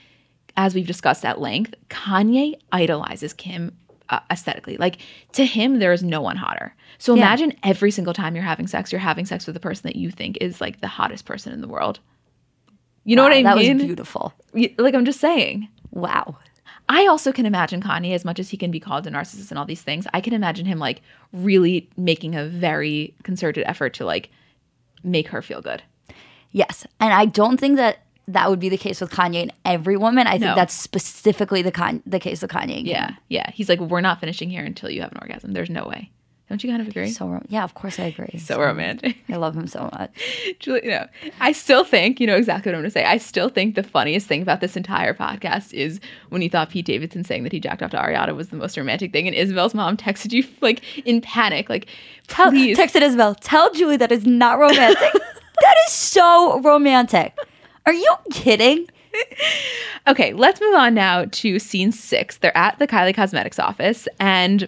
as 0.58 0.74
we've 0.74 0.88
discussed 0.88 1.26
at 1.26 1.42
length 1.42 1.74
kanye 1.90 2.56
idolizes 2.72 3.34
kim 3.34 3.76
uh, 4.10 4.20
aesthetically 4.32 4.78
like 4.78 5.00
to 5.34 5.46
him 5.46 5.80
there 5.80 5.92
is 5.92 6.04
no 6.04 6.22
one 6.22 6.38
hotter 6.38 6.74
so 7.00 7.14
Yeah. 7.16 7.24
imagine 7.24 7.54
every 7.64 7.92
single 7.92 8.14
time 8.14 8.36
you're 8.36 8.44
having 8.44 8.68
sex 8.68 8.92
you're 8.92 9.00
having 9.02 9.26
sex 9.26 9.46
with 9.48 9.56
the 9.56 9.60
person 9.60 9.82
that 9.88 9.96
you 9.96 10.12
think 10.12 10.38
is 10.42 10.62
like 10.62 10.80
the 10.82 10.88
hottest 10.88 11.26
person 11.26 11.52
in 11.54 11.62
the 11.62 11.68
world 11.68 12.00
you 13.04 13.16
know 13.16 13.24
what 13.24 13.32
Wow, 13.32 13.38
i 13.40 13.44
that 13.44 13.58
mean 13.58 13.78
was 13.78 13.86
beautiful. 13.86 14.34
Like 14.54 14.94
i'm 14.96 15.06
just 15.06 15.20
saying 15.20 15.68
Wow. 15.92 16.38
I 16.88 17.08
also 17.08 17.32
can 17.32 17.48
imagine 17.48 17.82
Kanye, 17.82 18.14
as 18.14 18.24
much 18.26 18.38
as 18.38 18.50
he 18.50 18.58
can 18.58 18.70
be 18.70 18.80
called 18.80 19.08
a 19.08 19.12
narcissist 19.12 19.50
and 19.50 19.58
all 19.58 19.66
these 19.66 19.82
things, 19.82 20.06
I 20.14 20.22
can 20.22 20.34
imagine 20.34 20.68
him 20.68 20.78
like 20.78 21.02
really 21.34 21.90
making 21.98 22.36
a 22.36 22.46
very 22.46 23.16
concerted 23.24 23.64
effort 23.66 23.94
to 23.96 24.06
like 24.06 24.30
make 25.06 25.28
her 25.30 25.42
feel 25.42 25.62
good. 25.62 25.84
Yes. 26.52 26.86
And 27.00 27.14
I 27.14 27.26
don't 27.26 27.58
think 27.58 27.78
that 27.78 28.00
that 28.28 28.50
would 28.50 28.60
be 28.60 28.70
the 28.70 28.78
case 28.78 29.00
with 29.02 29.12
Kanye 29.12 29.44
and 29.44 29.54
every 29.66 29.98
woman. 29.98 30.26
I 30.26 30.32
think 30.32 30.42
No. 30.44 30.56
that's 30.56 30.74
specifically 30.74 31.62
the 31.62 31.72
con- 31.72 32.02
the 32.06 32.20
case 32.20 32.42
of 32.44 32.50
Kanye. 32.50 32.84
Yeah, 32.84 33.12
yeah. 33.30 33.52
He's 33.52 33.70
like, 33.70 33.80
we're 33.80 34.02
not 34.02 34.20
finishing 34.20 34.50
here 34.50 34.64
until 34.64 34.90
you 34.90 35.02
have 35.02 35.12
an 35.12 35.20
orgasm. 35.22 35.52
There's 35.52 35.70
no 35.70 35.86
way. 35.86 36.10
Don't 36.50 36.64
you 36.64 36.70
kind 36.70 36.82
of 36.82 36.88
agree? 36.88 37.10
So, 37.10 37.26
So, 37.40 37.46
yeah, 37.50 37.64
of 37.64 37.74
course 37.74 38.00
I 38.00 38.04
agree. 38.04 38.38
So 38.38 38.60
romantic. 38.60 39.18
I 39.30 39.38
love 39.38 39.56
him 39.56 39.66
so 39.66 39.90
much. 39.94 40.12
Julie, 40.60 40.82
you 40.84 40.92
know, 40.92 41.08
I 41.40 41.52
still 41.52 41.84
think, 41.84 42.20
you 42.20 42.28
know 42.28 42.36
exactly 42.36 42.70
what 42.72 42.76
I'm 42.76 42.82
going 42.84 42.90
to 42.92 42.94
say. 42.94 43.04
I 43.04 43.18
still 43.18 43.50
think 43.50 43.74
the 43.74 43.82
funniest 43.82 44.28
thing 44.28 44.44
about 44.44 44.62
this 44.62 44.78
entire 44.78 45.14
podcast 45.16 45.74
is 45.74 46.00
when 46.30 46.44
you 46.44 46.50
thought 46.50 46.70
Pete 46.70 46.86
Davidson 46.86 47.24
saying 47.24 47.44
that 47.44 47.52
he 47.52 47.60
jacked 47.60 47.82
off 47.82 47.92
to 47.92 47.98
Ariana 47.98 48.36
was 48.36 48.50
the 48.50 48.58
most 48.58 48.78
romantic 48.78 49.12
thing, 49.12 49.28
and 49.28 49.36
Isabel's 49.36 49.74
mom 49.74 49.98
texted 49.98 50.34
you 50.34 50.44
like 50.62 50.84
in 51.08 51.20
panic, 51.22 51.68
like, 51.68 51.88
Tell, 52.28 52.52
please. 52.52 52.78
texted 52.78 53.02
Isabel, 53.02 53.34
tell 53.36 53.72
Julie 53.74 53.98
that 53.98 54.12
is 54.12 54.26
not 54.28 54.60
romantic. 54.60 55.00
that 55.62 55.76
is 55.88 55.94
so 55.94 56.60
romantic. 56.62 57.36
Are 57.88 57.94
you 57.94 58.16
kidding? 58.32 58.88
Okay, 60.08 60.34
let's 60.34 60.62
move 60.62 60.76
on 60.76 60.94
now 60.94 61.26
to 61.26 61.58
scene 61.58 61.92
six. 61.92 62.38
They're 62.38 62.56
at 62.56 62.78
the 62.78 62.86
Kylie 62.86 63.16
Cosmetics 63.16 63.58
office, 63.58 64.08
and 64.20 64.68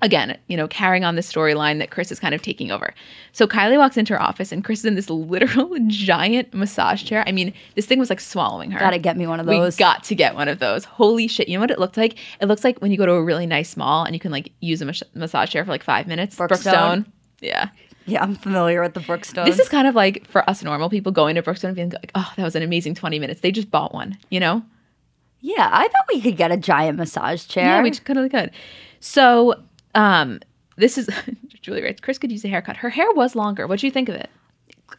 again, 0.00 0.38
you 0.46 0.56
know, 0.56 0.66
carrying 0.66 1.04
on 1.04 1.16
the 1.16 1.20
storyline 1.20 1.78
that 1.78 1.90
Kris 1.90 2.10
is 2.10 2.18
kind 2.18 2.34
of 2.34 2.40
taking 2.42 2.70
over. 2.70 2.94
So 3.32 3.46
Kylie 3.46 3.76
walks 3.76 3.96
into 3.96 4.14
her 4.14 4.22
office, 4.22 4.52
and 4.52 4.64
Kris 4.64 4.80
is 4.80 4.84
in 4.86 4.94
this 4.94 5.10
literal 5.10 5.76
giant 5.88 6.54
massage 6.54 7.04
chair. 7.04 7.24
I 7.26 7.32
mean, 7.32 7.52
this 7.74 7.86
thing 7.86 7.98
was 7.98 8.10
like 8.10 8.20
swallowing 8.20 8.70
her. 8.70 8.78
Gotta 8.78 8.98
get 8.98 9.16
me 9.16 9.26
one 9.26 9.40
of 9.40 9.46
those. 9.46 9.76
We 9.76 9.78
got 9.78 10.04
to 10.04 10.14
get 10.14 10.34
one 10.34 10.48
of 10.48 10.58
those. 10.58 10.84
Holy 10.84 11.28
shit! 11.28 11.48
You 11.48 11.56
know 11.56 11.60
what 11.60 11.70
it 11.70 11.78
looked 11.78 11.96
like? 11.96 12.16
It 12.40 12.46
looks 12.46 12.64
like 12.64 12.78
when 12.78 12.90
you 12.90 12.96
go 12.96 13.06
to 13.06 13.12
a 13.12 13.22
really 13.22 13.46
nice 13.46 13.76
mall 13.76 14.04
and 14.04 14.14
you 14.14 14.20
can 14.20 14.32
like 14.32 14.52
use 14.60 14.80
a 14.80 14.86
mas- 14.86 15.02
massage 15.14 15.50
chair 15.50 15.64
for 15.64 15.70
like 15.70 15.82
five 15.82 16.06
minutes. 16.06 16.36
Brookstone. 16.36 17.06
Yeah. 17.40 17.68
Yeah, 18.04 18.20
I'm 18.20 18.34
familiar 18.34 18.82
with 18.82 18.94
the 18.94 19.00
Brookstone. 19.00 19.44
This 19.44 19.60
is 19.60 19.68
kind 19.68 19.86
of 19.86 19.94
like 19.94 20.26
for 20.26 20.48
us 20.50 20.64
normal 20.64 20.90
people 20.90 21.12
going 21.12 21.36
to 21.36 21.42
Brookstone 21.42 21.68
and 21.68 21.76
being 21.76 21.90
like, 21.90 22.10
oh, 22.16 22.32
that 22.36 22.42
was 22.42 22.56
an 22.56 22.62
amazing 22.64 22.96
20 22.96 23.20
minutes. 23.20 23.42
They 23.42 23.52
just 23.52 23.70
bought 23.70 23.94
one, 23.94 24.18
you 24.28 24.40
know? 24.40 24.64
yeah, 25.42 25.68
I 25.72 25.88
thought 25.88 26.04
we 26.08 26.20
could 26.20 26.36
get 26.36 26.52
a 26.52 26.56
giant 26.56 26.96
massage 26.96 27.46
chair. 27.46 27.64
Yeah, 27.64 27.82
we 27.82 27.90
could 27.90 28.16
really 28.16 28.28
could. 28.28 28.52
So, 29.00 29.60
um, 29.94 30.40
this 30.76 30.98
is 30.98 31.08
Julie 31.62 31.82
writes, 31.82 32.00
Kris 32.00 32.18
could 32.18 32.32
use 32.32 32.44
a 32.44 32.48
haircut. 32.48 32.76
Her 32.78 32.90
hair 32.90 33.06
was 33.12 33.36
longer. 33.36 33.66
What 33.66 33.80
do 33.80 33.86
you 33.86 33.92
think 33.92 34.08
of 34.08 34.14
it? 34.16 34.30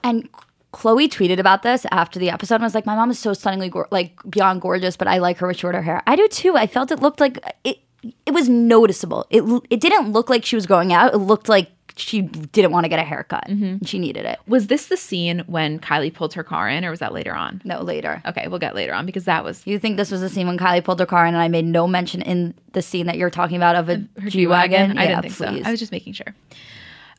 and 0.03 0.27
Khloé 0.73 1.07
tweeted 1.07 1.37
about 1.37 1.61
this 1.61 1.85
after 1.91 2.17
the 2.19 2.31
episode 2.31 2.55
and 2.55 2.63
was 2.63 2.73
like, 2.73 2.85
"My 2.87 2.95
mom 2.95 3.11
is 3.11 3.19
so 3.19 3.33
stunningly 3.33 3.69
gor- 3.69 3.87
like 3.91 4.17
beyond 4.27 4.61
gorgeous, 4.61 4.97
but 4.97 5.07
I 5.07 5.19
like 5.19 5.37
her 5.37 5.47
with 5.47 5.57
shorter 5.57 5.83
hair." 5.83 6.01
I 6.07 6.15
do 6.15 6.27
too. 6.27 6.57
I 6.57 6.65
felt 6.65 6.91
it 6.91 6.99
looked 6.99 7.19
like 7.19 7.37
it. 7.63 7.77
It 8.25 8.31
was 8.33 8.49
noticeable. 8.49 9.25
It 9.29 9.43
it 9.69 9.79
didn't 9.79 10.11
look 10.11 10.29
like 10.31 10.43
she 10.43 10.55
was 10.55 10.65
going 10.65 10.91
out. 10.91 11.13
It 11.13 11.19
looked 11.19 11.47
like 11.47 11.69
she 11.95 12.21
didn't 12.21 12.71
want 12.71 12.85
to 12.85 12.89
get 12.89 12.99
a 12.99 13.03
haircut. 13.03 13.47
and 13.47 13.87
She 13.87 13.99
needed 13.99 14.25
it. 14.25 14.39
Was 14.47 14.67
this 14.67 14.87
the 14.87 14.97
scene 14.97 15.43
when 15.47 15.79
Kylie 15.79 16.13
pulled 16.13 16.33
her 16.33 16.43
car 16.43 16.69
in, 16.69 16.83
or 16.85 16.89
was 16.89 16.99
that 16.99 17.13
later 17.13 17.33
on? 17.35 17.61
No, 17.63 17.81
later. 17.81 18.21
Okay, 18.25 18.47
we'll 18.47 18.59
get 18.59 18.75
later 18.75 18.93
on 18.93 19.05
because 19.05 19.25
that 19.25 19.43
was 19.43 19.65
You 19.65 19.79
think 19.79 19.97
this 19.97 20.11
was 20.11 20.21
the 20.21 20.29
scene 20.29 20.47
when 20.47 20.57
Kylie 20.57 20.83
pulled 20.83 20.99
her 20.99 21.05
car 21.05 21.25
in, 21.25 21.33
and 21.33 21.41
I 21.43 21.47
made 21.47 21.65
no 21.65 21.87
mention 21.87 22.21
in 22.21 22.53
the 22.73 22.81
scene 22.81 23.05
that 23.05 23.17
you're 23.17 23.29
talking 23.29 23.57
about 23.57 23.75
of 23.75 23.89
a 23.89 24.03
her 24.21 24.29
G 24.29 24.47
wagon? 24.47 24.97
I 24.97 25.07
didn't 25.07 25.21
think 25.23 25.33
so. 25.33 25.45
I 25.45 25.71
was 25.71 25.79
just 25.79 25.91
making 25.91 26.13
sure. 26.13 26.33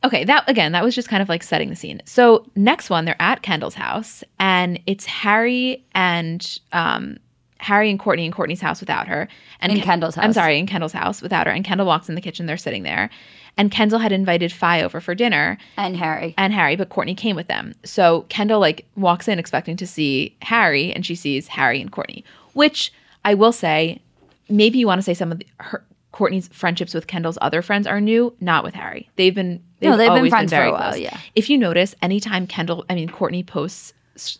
Okay, 0.03 0.23
that 0.25 0.47
again, 0.47 0.73
that 0.73 0.83
was 0.83 0.93
just 0.93 1.09
kind 1.09 1.23
of 1.23 1.29
like 1.29 1.41
setting 1.41 1.69
the 1.69 1.75
scene. 1.75 2.01
So 2.05 2.45
next 2.55 2.89
one, 2.89 3.05
they're 3.05 3.19
at 3.19 3.41
Kendall's 3.41 3.73
house, 3.75 4.23
and 4.39 4.79
it's 4.85 5.05
Harry 5.05 5.83
and 5.95 6.59
um, 6.73 7.17
Harry 7.59 7.89
and 7.89 7.99
Kourtney 7.99 8.25
in 8.25 8.31
Kourtney's 8.31 8.61
house 8.61 8.79
without 8.79 9.07
her, 9.07 9.27
and 9.61 9.71
In 9.71 9.77
Ken- 9.79 9.85
Kendall's 9.87 10.15
house. 10.15 10.23
I'm 10.25 10.33
sorry, 10.33 10.59
in 10.59 10.67
Kendall's 10.67 10.91
house 10.93 11.21
without 11.21 11.47
her. 11.47 11.53
And 11.53 11.63
Kendall 11.63 11.87
walks 11.87 12.09
in 12.09 12.15
the 12.15 12.21
kitchen. 12.21 12.45
They're 12.45 12.57
sitting 12.57 12.83
there, 12.83 13.09
and 13.57 13.71
Kendall 13.71 13.99
had 13.99 14.11
invited 14.11 14.51
Fai 14.51 14.81
over 14.83 14.99
for 14.99 15.15
dinner, 15.15 15.57
and 15.77 15.95
Harry. 15.97 16.33
and 16.37 16.53
Harry, 16.53 16.75
but 16.75 16.89
Kourtney 16.89 17.15
came 17.15 17.35
with 17.35 17.47
them. 17.47 17.73
So 17.83 18.25
Kendall 18.29 18.59
like 18.59 18.85
walks 18.95 19.27
in 19.27 19.39
expecting 19.39 19.77
to 19.77 19.87
see 19.87 20.35
Harry, 20.41 20.91
and 20.93 21.05
she 21.05 21.15
sees 21.15 21.47
Harry 21.47 21.79
and 21.81 21.91
Kourtney. 21.91 22.23
Which 22.53 22.91
I 23.23 23.33
will 23.33 23.51
say, 23.51 24.01
maybe 24.49 24.77
you 24.77 24.85
want 24.87 24.99
to 24.99 25.03
say 25.03 25.13
some 25.13 25.31
of 25.31 25.39
the, 25.39 25.47
her 25.59 25.83
Kourtney's 26.13 26.47
friendships 26.49 26.93
with 26.93 27.07
Kendall's 27.07 27.37
other 27.41 27.61
friends 27.61 27.87
are 27.87 27.99
new, 27.99 28.33
not 28.39 28.63
with 28.63 28.73
Harry. 28.73 29.09
They've 29.17 29.35
been 29.35 29.61
they've, 29.79 29.89
No, 29.91 29.97
they've 29.97 30.13
been 30.13 30.29
friends 30.29 30.51
for 30.51 30.57
a 30.57 30.59
very 30.59 30.71
while, 30.71 30.91
close. 30.91 30.99
yeah. 31.01 31.17
If 31.35 31.49
you 31.49 31.57
notice, 31.57 31.93
anytime 32.01 32.47
Kendall, 32.47 32.85
I 32.89 32.95
mean 32.95 33.09
Kourtney 33.09 33.45
posts 33.45 33.93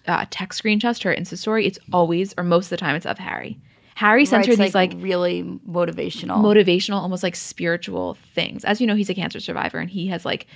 uh, 0.08 0.26
text 0.30 0.64
screenshots 0.64 1.00
to 1.00 1.10
her 1.10 1.16
Insta 1.16 1.38
story, 1.38 1.66
it's 1.66 1.80
always 1.92 2.34
or 2.38 2.44
most 2.44 2.66
of 2.66 2.70
the 2.72 2.78
time 2.78 2.96
it's 2.96 3.06
of 3.06 3.18
Harry. 3.18 3.60
Harry 3.96 4.26
sends 4.26 4.48
her 4.48 4.56
these 4.56 4.76
like 4.76 4.94
really 4.98 5.44
motivational. 5.44 6.42
motivational, 6.42 6.96
almost 6.96 7.24
like 7.24 7.36
spiritual 7.36 8.18
things. 8.34 8.66
As 8.66 8.82
you 8.82 8.88
know, 8.88 8.96
he's 8.96 9.10
a 9.10 9.14
cancer 9.14 9.40
survivor 9.40 9.80
and 9.80 9.90
he 9.90 10.08
has 10.08 10.26
like 10.26 10.48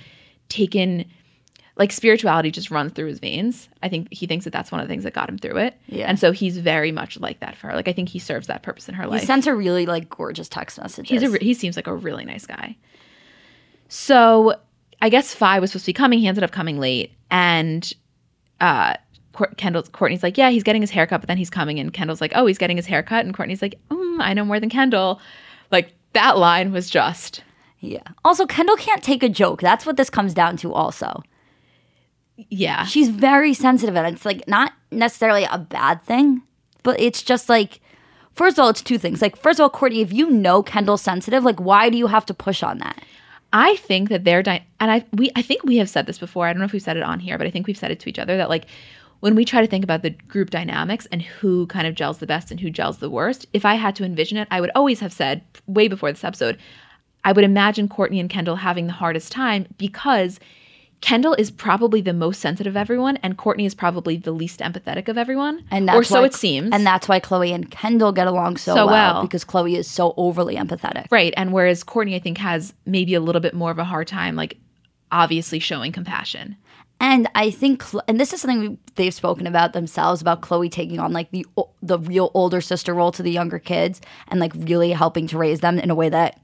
taken 0.50 1.06
like 1.76 1.92
spirituality 1.92 2.50
just 2.50 2.70
runs 2.70 2.92
through 2.92 3.06
his 3.06 3.18
veins. 3.18 3.70
I 3.82 3.88
think 3.88 4.08
he 4.12 4.26
thinks 4.26 4.44
that 4.44 4.52
that's 4.52 4.70
one 4.70 4.82
of 4.82 4.86
the 4.86 4.92
things 4.92 5.04
that 5.04 5.14
got 5.14 5.30
him 5.30 5.38
through 5.38 5.56
it. 5.56 5.74
Yeah. 5.86 6.04
And 6.04 6.20
so 6.20 6.32
he's 6.32 6.58
very 6.58 6.92
much 6.92 7.18
like 7.18 7.40
that 7.40 7.56
for 7.56 7.68
her. 7.68 7.74
Like 7.74 7.88
I 7.88 7.94
think 7.94 8.10
he 8.10 8.18
serves 8.18 8.48
that 8.48 8.62
purpose 8.62 8.88
in 8.90 8.94
her 8.94 9.06
life. 9.06 9.20
he 9.20 9.26
sends 9.26 9.46
her 9.46 9.56
really 9.56 9.86
like 9.86 10.10
gorgeous 10.10 10.48
text 10.48 10.78
messages. 10.78 11.22
He's 11.22 11.34
a 11.34 11.38
he 11.38 11.54
seems 11.54 11.76
like 11.76 11.86
a 11.86 11.94
really 11.94 12.26
nice 12.26 12.44
guy. 12.44 12.76
So 13.88 14.56
I 15.00 15.08
guess 15.08 15.34
Fai 15.34 15.60
was 15.60 15.70
supposed 15.70 15.86
to 15.86 15.88
be 15.88 15.94
coming. 15.94 16.18
He 16.18 16.28
ended 16.28 16.44
up 16.44 16.52
coming 16.52 16.78
late, 16.78 17.12
and 17.30 17.90
uh, 18.60 18.94
Cour- 19.32 19.52
Kendall 19.56 19.82
Kourtney's 19.82 20.22
like, 20.22 20.36
yeah, 20.38 20.50
he's 20.50 20.62
getting 20.62 20.82
his 20.82 20.90
haircut, 20.90 21.20
but 21.20 21.28
then 21.28 21.38
he's 21.38 21.50
coming, 21.50 21.78
and 21.78 21.92
Kendall's 21.92 22.20
like, 22.20 22.32
oh, 22.34 22.46
he's 22.46 22.58
getting 22.58 22.76
his 22.76 22.86
haircut, 22.86 23.24
and 23.24 23.34
Kourtney's 23.34 23.62
like, 23.62 23.78
mm, 23.90 24.20
I 24.20 24.34
know 24.34 24.44
more 24.44 24.60
than 24.60 24.70
Kendall. 24.70 25.20
Like 25.70 25.92
that 26.12 26.38
line 26.38 26.72
was 26.72 26.90
just 26.90 27.42
yeah. 27.80 28.02
Also, 28.24 28.46
Kendall 28.46 28.76
can't 28.76 29.02
take 29.02 29.22
a 29.22 29.28
joke. 29.28 29.62
That's 29.62 29.86
what 29.86 29.96
this 29.96 30.10
comes 30.10 30.34
down 30.34 30.58
to. 30.58 30.72
Also, 30.74 31.22
yeah. 32.48 32.84
she's 32.84 33.08
very 33.08 33.54
sensitive 33.54 33.96
and 33.96 34.14
it's 34.14 34.24
like 34.24 34.46
not 34.48 34.72
necessarily 34.90 35.44
a 35.50 35.58
bad 35.58 36.02
thing 36.04 36.42
but 36.82 36.98
it's 36.98 37.22
just 37.22 37.48
like 37.48 37.80
first 38.32 38.58
of 38.58 38.62
all 38.62 38.70
it's 38.70 38.82
two 38.82 38.98
things 38.98 39.20
like 39.20 39.36
first 39.36 39.60
of 39.60 39.64
all 39.64 39.70
kourtney 39.70 40.02
if 40.02 40.12
you 40.12 40.30
know 40.30 40.62
kendall's 40.62 41.02
sensitive 41.02 41.44
like 41.44 41.60
why 41.60 41.90
do 41.90 41.98
you 41.98 42.06
have 42.06 42.24
to 42.24 42.34
push 42.34 42.62
on 42.62 42.78
that 42.78 43.02
I 43.52 43.76
think 43.76 44.10
that 44.10 44.24
they're 44.24 44.44
di- 44.44 44.64
and 44.78 44.90
I 44.90 45.04
we 45.12 45.30
I 45.34 45.42
think 45.42 45.64
we 45.64 45.78
have 45.78 45.90
said 45.90 46.06
this 46.06 46.18
before. 46.18 46.46
I 46.46 46.52
don't 46.52 46.60
know 46.60 46.66
if 46.66 46.72
we've 46.72 46.80
said 46.80 46.96
it 46.96 47.02
on 47.02 47.18
here, 47.18 47.36
but 47.36 47.48
I 47.48 47.50
think 47.50 47.66
we've 47.66 47.76
said 47.76 47.90
it 47.90 47.98
to 48.00 48.08
each 48.08 48.18
other 48.18 48.36
that 48.36 48.48
like 48.48 48.66
when 49.20 49.34
we 49.34 49.44
try 49.44 49.60
to 49.60 49.66
think 49.66 49.84
about 49.84 50.02
the 50.02 50.10
group 50.10 50.50
dynamics 50.50 51.06
and 51.12 51.22
who 51.22 51.66
kind 51.66 51.86
of 51.86 51.94
gels 51.94 52.18
the 52.18 52.26
best 52.26 52.50
and 52.50 52.58
who 52.60 52.70
gels 52.70 52.98
the 52.98 53.10
worst, 53.10 53.46
if 53.52 53.64
I 53.64 53.74
had 53.74 53.94
to 53.96 54.04
envision 54.04 54.38
it, 54.38 54.48
I 54.50 54.60
would 54.60 54.70
always 54.74 55.00
have 55.00 55.12
said 55.12 55.42
way 55.66 55.88
before 55.88 56.10
this 56.10 56.24
episode, 56.24 56.58
I 57.24 57.32
would 57.32 57.44
imagine 57.44 57.88
Kourtney 57.88 58.18
and 58.18 58.30
Kendall 58.30 58.56
having 58.56 58.86
the 58.86 58.94
hardest 58.94 59.30
time 59.30 59.66
because 59.76 60.40
Kendall 61.02 61.34
is 61.38 61.50
probably 61.50 62.02
the 62.02 62.12
most 62.12 62.40
sensitive 62.40 62.72
of 62.74 62.76
everyone, 62.76 63.16
and 63.22 63.38
Kourtney 63.38 63.64
is 63.64 63.74
probably 63.74 64.16
the 64.18 64.32
least 64.32 64.60
empathetic 64.60 65.08
of 65.08 65.16
everyone. 65.16 65.64
and 65.70 65.88
that's 65.88 65.96
or 65.96 66.04
so 66.04 66.20
why- 66.20 66.26
it 66.26 66.34
seems. 66.34 66.70
and 66.72 66.86
that's 66.86 67.08
why 67.08 67.18
khloé 67.20 67.54
and 67.54 67.70
kendall 67.70 68.12
get 68.12 68.26
along 68.26 68.58
so, 68.58 68.74
So 68.74 68.86
well, 68.86 69.14
well. 69.14 69.22
because 69.22 69.42
khloé 69.44 69.76
is 69.78 69.90
so 69.90 70.12
overly 70.18 70.56
empathetic 70.56 71.06
Right. 71.10 71.32
And 71.38 71.52
whereas 71.54 71.84
Kourtney, 71.84 72.14
I 72.16 72.18
think, 72.18 72.36
has 72.38 72.74
maybe 72.84 73.14
a 73.14 73.20
little 73.20 73.40
bit 73.40 73.54
more 73.54 73.70
of 73.70 73.78
a 73.78 73.84
hard 73.84 74.08
time, 74.08 74.36
like 74.36 74.58
obviously 75.12 75.58
showing 75.58 75.90
compassion. 75.92 76.56
And 77.00 77.28
I 77.34 77.50
think, 77.50 77.82
and 78.06 78.20
this 78.20 78.34
is 78.34 78.42
something 78.42 78.60
we, 78.60 78.78
they've 78.94 79.14
spoken 79.14 79.46
about 79.46 79.72
themselves 79.72 80.20
about 80.20 80.42
Khloé 80.42 80.70
taking 80.70 81.00
on 81.00 81.12
like 81.12 81.30
the 81.30 81.46
the 81.82 81.98
real 81.98 82.30
older 82.34 82.60
sister 82.60 82.92
role 82.92 83.10
to 83.12 83.22
the 83.22 83.30
younger 83.30 83.58
kids 83.58 84.02
and 84.28 84.38
like 84.38 84.52
really 84.54 84.92
helping 84.92 85.26
to 85.28 85.38
raise 85.38 85.60
them 85.60 85.78
in 85.78 85.90
a 85.90 85.94
way 85.94 86.10
that 86.10 86.38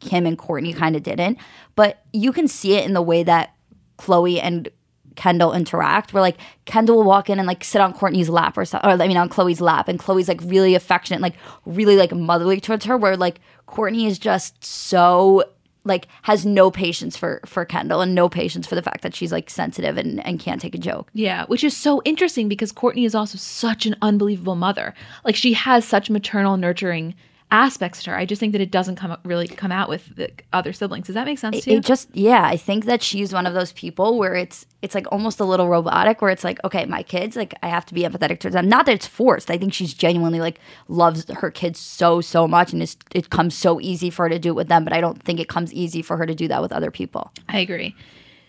Kim 0.00 0.26
and 0.26 0.38
Kourtney 0.38 0.76
kind 0.76 0.96
of 0.96 1.02
didn't. 1.02 1.38
But 1.74 2.04
you 2.12 2.32
can 2.32 2.46
see 2.46 2.74
it 2.74 2.84
in 2.84 2.92
the 2.92 3.02
way 3.02 3.22
that 3.22 3.54
Khloé 3.98 4.38
and 4.42 4.68
Kendall 5.16 5.54
interact. 5.54 6.12
Where 6.12 6.20
like 6.20 6.36
Kendall 6.66 6.96
will 6.96 7.04
walk 7.04 7.30
in 7.30 7.38
and 7.38 7.48
like 7.48 7.64
sit 7.64 7.80
on 7.80 7.94
Kourtney's 7.94 8.28
lap 8.28 8.58
or 8.58 8.66
something, 8.66 8.90
or 8.90 9.02
I 9.02 9.08
mean 9.08 9.16
on 9.16 9.30
Khloé's 9.30 9.62
lap, 9.62 9.88
and 9.88 9.98
Khloé's 9.98 10.28
like 10.28 10.40
really 10.44 10.74
affectionate, 10.74 11.22
like 11.22 11.36
really 11.64 11.96
like 11.96 12.12
motherly 12.12 12.60
towards 12.60 12.84
her. 12.84 12.98
Where 12.98 13.16
like 13.16 13.40
Kourtney 13.66 14.06
is 14.06 14.18
just 14.18 14.62
so 14.62 15.44
like 15.84 16.06
has 16.22 16.46
no 16.46 16.70
patience 16.70 17.16
for 17.16 17.40
for 17.44 17.64
Kendall 17.64 18.00
and 18.00 18.14
no 18.14 18.28
patience 18.28 18.66
for 18.66 18.74
the 18.74 18.82
fact 18.82 19.02
that 19.02 19.14
she's 19.14 19.32
like 19.32 19.50
sensitive 19.50 19.96
and, 19.96 20.24
and 20.26 20.38
can't 20.38 20.60
take 20.60 20.74
a 20.74 20.78
joke. 20.78 21.08
Yeah, 21.12 21.46
which 21.46 21.64
is 21.64 21.76
so 21.76 22.00
interesting 22.04 22.48
because 22.48 22.72
Kourtney 22.72 23.04
is 23.04 23.14
also 23.14 23.38
such 23.38 23.86
an 23.86 23.96
unbelievable 24.02 24.56
mother. 24.56 24.94
Like 25.24 25.36
she 25.36 25.54
has 25.54 25.84
such 25.84 26.10
maternal, 26.10 26.56
nurturing 26.56 27.14
aspects 27.52 28.02
to 28.02 28.10
her. 28.10 28.16
I 28.16 28.24
just 28.24 28.40
think 28.40 28.52
that 28.52 28.62
it 28.62 28.70
doesn't 28.70 28.96
come 28.96 29.16
really 29.24 29.46
come 29.46 29.70
out 29.70 29.88
with 29.88 30.16
the 30.16 30.30
other 30.52 30.72
siblings. 30.72 31.06
Does 31.06 31.14
that 31.14 31.26
make 31.26 31.38
sense 31.38 31.62
to 31.62 31.70
you? 31.70 31.76
It 31.76 31.84
just 31.84 32.08
yeah, 32.16 32.44
I 32.44 32.56
think 32.56 32.86
that 32.86 33.02
she's 33.02 33.32
one 33.32 33.46
of 33.46 33.52
those 33.52 33.72
people 33.72 34.18
where 34.18 34.34
it's 34.34 34.66
it's 34.80 34.94
like 34.94 35.06
almost 35.12 35.38
a 35.38 35.44
little 35.44 35.68
robotic 35.68 36.22
where 36.22 36.30
it's 36.30 36.42
like, 36.44 36.58
okay, 36.64 36.86
my 36.86 37.02
kids, 37.02 37.36
like 37.36 37.54
I 37.62 37.68
have 37.68 37.84
to 37.86 37.94
be 37.94 38.02
empathetic 38.02 38.40
towards 38.40 38.54
them. 38.54 38.68
Not 38.68 38.86
that 38.86 38.94
it's 38.94 39.06
forced. 39.06 39.50
I 39.50 39.58
think 39.58 39.74
she's 39.74 39.92
genuinely 39.92 40.40
like 40.40 40.58
loves 40.88 41.30
her 41.30 41.50
kids 41.50 41.78
so, 41.78 42.20
so 42.22 42.48
much 42.48 42.72
and 42.72 42.82
it's, 42.82 42.96
it 43.14 43.30
comes 43.30 43.54
so 43.54 43.80
easy 43.80 44.08
for 44.08 44.24
her 44.24 44.30
to 44.30 44.38
do 44.38 44.48
it 44.48 44.56
with 44.56 44.68
them, 44.68 44.82
but 44.82 44.94
I 44.94 45.00
don't 45.00 45.22
think 45.22 45.38
it 45.38 45.48
comes 45.48 45.72
easy 45.74 46.02
for 46.02 46.16
her 46.16 46.26
to 46.26 46.34
do 46.34 46.48
that 46.48 46.62
with 46.62 46.72
other 46.72 46.90
people. 46.90 47.30
I 47.48 47.58
agree. 47.58 47.94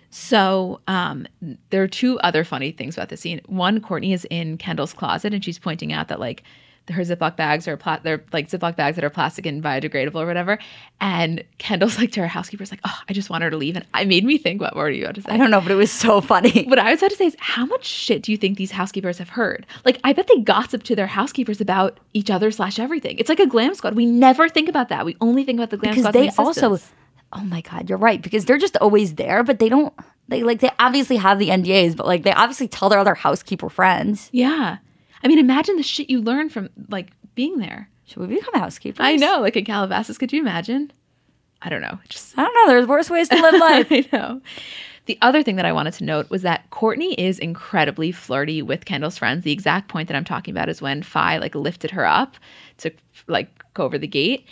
So 0.09 0.79
um, 0.87 1.27
there 1.69 1.83
are 1.83 1.87
two 1.87 2.19
other 2.19 2.43
funny 2.43 2.71
things 2.71 2.95
about 2.95 3.09
this 3.09 3.21
scene. 3.21 3.41
One, 3.47 3.81
Kourtney 3.81 4.13
is 4.13 4.25
in 4.29 4.57
Kendall's 4.57 4.93
closet 4.93 5.33
and 5.33 5.43
she's 5.43 5.59
pointing 5.59 5.91
out 5.91 6.07
that 6.07 6.19
like 6.19 6.43
her 6.89 7.01
Ziploc 7.01 7.37
bags 7.37 7.67
are 7.67 7.77
pla- 7.77 7.99
they're 8.03 8.23
like 8.33 8.49
Ziploc 8.49 8.75
bags 8.75 8.95
that 8.95 9.05
are 9.05 9.09
plastic 9.09 9.45
and 9.45 9.63
biodegradable 9.63 10.15
or 10.15 10.25
whatever. 10.25 10.59
And 10.99 11.43
Kendall's 11.57 11.97
like 11.99 12.11
to 12.13 12.21
her 12.21 12.27
housekeeper's 12.27 12.71
like, 12.71 12.81
oh, 12.83 12.99
I 13.07 13.13
just 13.13 13.29
want 13.29 13.43
her 13.43 13.49
to 13.49 13.57
leave. 13.57 13.75
And 13.75 13.85
I 13.93 14.05
made 14.05 14.25
me 14.25 14.37
think, 14.37 14.61
what 14.61 14.75
were 14.75 14.89
you 14.89 15.03
about 15.03 15.15
to 15.15 15.21
say? 15.21 15.31
I 15.31 15.37
don't 15.37 15.51
know, 15.51 15.61
but 15.61 15.71
it 15.71 15.75
was 15.75 15.91
so 15.91 16.19
funny. 16.33 16.65
What 16.65 16.79
I 16.79 16.91
was 16.91 16.99
about 16.99 17.11
to 17.11 17.17
say 17.17 17.27
is, 17.27 17.35
how 17.39 17.65
much 17.65 17.85
shit 17.85 18.23
do 18.23 18.31
you 18.31 18.37
think 18.37 18.57
these 18.57 18.71
housekeepers 18.71 19.17
have 19.17 19.29
heard? 19.29 19.65
Like, 19.85 19.99
I 20.03 20.13
bet 20.13 20.27
they 20.27 20.41
gossip 20.41 20.83
to 20.83 20.95
their 20.95 21.07
housekeepers 21.07 21.61
about 21.61 21.99
each 22.13 22.29
other 22.29 22.51
slash 22.51 22.79
everything. 22.79 23.17
It's 23.17 23.29
like 23.29 23.39
a 23.39 23.47
glam 23.47 23.73
squad. 23.75 23.95
We 23.95 24.05
never 24.05 24.49
think 24.49 24.67
about 24.67 24.89
that. 24.89 25.05
We 25.05 25.15
only 25.21 25.43
think 25.45 25.59
about 25.59 25.69
the 25.69 25.77
glam 25.77 25.93
because 25.93 26.03
squad. 26.03 26.13
they 26.13 26.29
also 26.37 26.79
oh 27.35 27.43
my 27.43 27.61
god 27.61 27.89
you're 27.89 27.97
right 27.97 28.21
because 28.21 28.45
they're 28.45 28.59
just 28.59 28.77
always 28.77 29.15
there 29.15 29.43
but 29.43 29.57
they 29.57 29.67
don't 29.67 29.91
they 30.27 30.43
like 30.43 30.59
they 30.59 30.69
obviously 30.77 31.15
have 31.15 31.39
the 31.39 31.49
ndas 31.49 31.95
but 31.95 32.05
like 32.05 32.21
they 32.21 32.31
obviously 32.31 32.67
tell 32.67 32.89
their 32.89 32.99
other 32.99 33.15
housekeeper 33.15 33.69
friends 33.69 34.29
yeah. 34.31 34.77
I 35.23 35.27
mean, 35.27 35.39
imagine 35.39 35.77
the 35.77 35.83
shit 35.83 36.09
you 36.09 36.21
learn 36.21 36.49
from 36.49 36.69
like 36.89 37.11
being 37.35 37.57
there. 37.57 37.89
should 38.05 38.17
we 38.19 38.35
become 38.35 38.53
housekeepers 38.59 38.99
I 38.99 39.15
know, 39.15 39.39
like 39.41 39.55
in 39.55 39.65
Calabasas. 39.65 40.17
Could 40.17 40.33
you 40.33 40.41
imagine? 40.41 40.91
I 41.61 41.69
don't 41.69 41.81
know. 41.81 41.97
Just 42.09 42.37
i 42.37 42.43
don't 42.43 42.53
know 42.53 42.67
there's 42.67 42.87
worse 42.87 43.09
ways 43.09 43.29
to 43.29 43.41
live 43.41 43.53
life 43.59 43.87
I 43.89 44.05
know. 44.11 44.41
The 45.05 45.17
other 45.21 45.43
thing 45.43 45.57
that 45.57 45.65
I 45.65 45.73
wanted 45.73 45.93
to 45.95 46.05
note 46.05 46.29
was 46.29 46.43
that 46.43 46.69
Kourtney 46.69 47.13
is 47.17 47.37
incredibly 47.37 48.11
flirty 48.11 48.61
with 48.61 48.85
Kendall's 48.85 49.17
friends. 49.17 49.43
The 49.43 49.51
exact 49.51 49.89
point 49.89 50.07
that 50.07 50.15
I'm 50.15 50.23
talking 50.23 50.53
about 50.53 50.69
is 50.69 50.81
when 50.81 51.03
Fai 51.03 51.37
like 51.37 51.55
lifted 51.55 51.91
her 51.91 52.05
up 52.05 52.37
to 52.77 52.91
like 53.27 53.49
go 53.73 53.83
over 53.83 53.97
the 53.97 54.07
gate. 54.07 54.45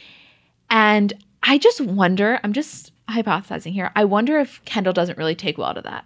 And 0.70 1.14
I 1.44 1.58
just 1.58 1.80
wonder, 1.82 2.40
I'm 2.44 2.54
just 2.54 2.92
hypothesizing 3.10 3.72
here. 3.72 3.92
I 3.96 4.06
wonder 4.06 4.40
if 4.40 4.64
Kendall 4.66 4.94
doesn't 4.94 5.18
really 5.18 5.36
take 5.36 5.58
well 5.58 5.74
to 5.74 5.82
that. 5.82 6.06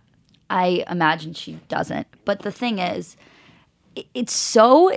I 0.49 0.83
imagine 0.89 1.33
she 1.33 1.59
doesn't. 1.67 2.07
But 2.23 2.43
the 2.43 2.51
thing 2.51 2.77
is, 2.79 3.17
it's 4.13 4.33
so, 4.33 4.95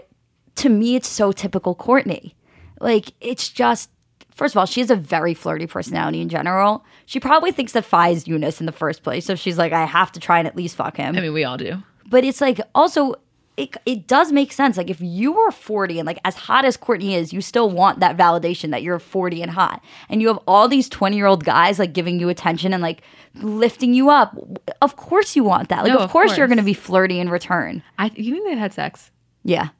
to 0.56 0.68
me, 0.68 0.96
it's 0.96 1.08
so 1.08 1.32
typical 1.32 1.74
Kourtney. 1.74 2.34
Like, 2.80 3.12
it's 3.20 3.48
just, 3.48 3.90
first 4.34 4.54
of 4.54 4.58
all, 4.58 4.66
she 4.66 4.80
has 4.80 4.90
a 4.90 4.96
very 4.96 5.34
flirty 5.34 5.66
personality 5.66 6.20
in 6.20 6.28
general. 6.28 6.84
She 7.06 7.20
probably 7.20 7.52
thinks 7.52 7.72
that 7.72 7.84
Fai 7.84 8.10
is 8.10 8.26
Eunice 8.28 8.60
in 8.60 8.66
the 8.66 8.72
first 8.72 9.02
place. 9.02 9.24
So 9.24 9.34
she's 9.34 9.58
like, 9.58 9.72
I 9.72 9.84
have 9.84 10.12
to 10.12 10.20
try 10.20 10.38
and 10.38 10.46
at 10.46 10.56
least 10.56 10.76
fuck 10.76 10.96
him. 10.96 11.16
I 11.16 11.20
mean, 11.20 11.32
we 11.32 11.44
all 11.44 11.56
do. 11.56 11.82
but 12.08 12.24
it's 12.24 12.40
like 12.40 12.60
also, 12.74 13.14
it, 13.58 13.76
it 13.84 14.06
does 14.06 14.30
make 14.30 14.52
sense. 14.52 14.76
Like, 14.76 14.88
if 14.88 15.00
you 15.00 15.32
were 15.32 15.50
40 15.50 15.98
and 15.98 16.06
like 16.06 16.20
as 16.24 16.36
hot 16.36 16.64
as 16.64 16.76
Kourtney 16.76 17.16
is, 17.16 17.32
you 17.32 17.40
still 17.40 17.68
want 17.68 17.98
that 17.98 18.16
validation 18.16 18.70
that 18.70 18.84
you're 18.84 19.00
40 19.00 19.42
and 19.42 19.50
hot. 19.50 19.82
And 20.08 20.22
you 20.22 20.28
have 20.28 20.38
all 20.46 20.68
these 20.68 20.88
20 20.88 21.16
year 21.16 21.26
old 21.26 21.44
guys 21.44 21.78
like 21.78 21.92
giving 21.92 22.20
you 22.20 22.28
attention 22.28 22.72
and 22.72 22.82
like 22.82 23.02
lifting 23.34 23.94
you 23.94 24.10
up. 24.10 24.36
Of 24.80 24.94
course 24.96 25.34
you 25.34 25.42
want 25.42 25.70
that. 25.70 25.82
Like, 25.82 25.92
No, 25.92 25.98
of, 25.98 26.04
of 26.04 26.10
course, 26.10 26.36
you're 26.38 26.46
going 26.46 26.58
to 26.58 26.62
be 26.64 26.72
flirty 26.72 27.18
in 27.18 27.28
return. 27.30 27.82
I 27.98 28.12
you 28.14 28.32
think 28.32 28.46
they've 28.46 28.58
had 28.58 28.72
sex? 28.72 29.10
Yeah. 29.42 29.70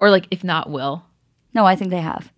Or 0.00 0.10
like 0.10 0.26
if 0.32 0.42
not 0.42 0.68
will. 0.68 1.04
No, 1.54 1.64
I 1.64 1.76
think 1.76 1.90
they 1.90 2.00
have. 2.00 2.32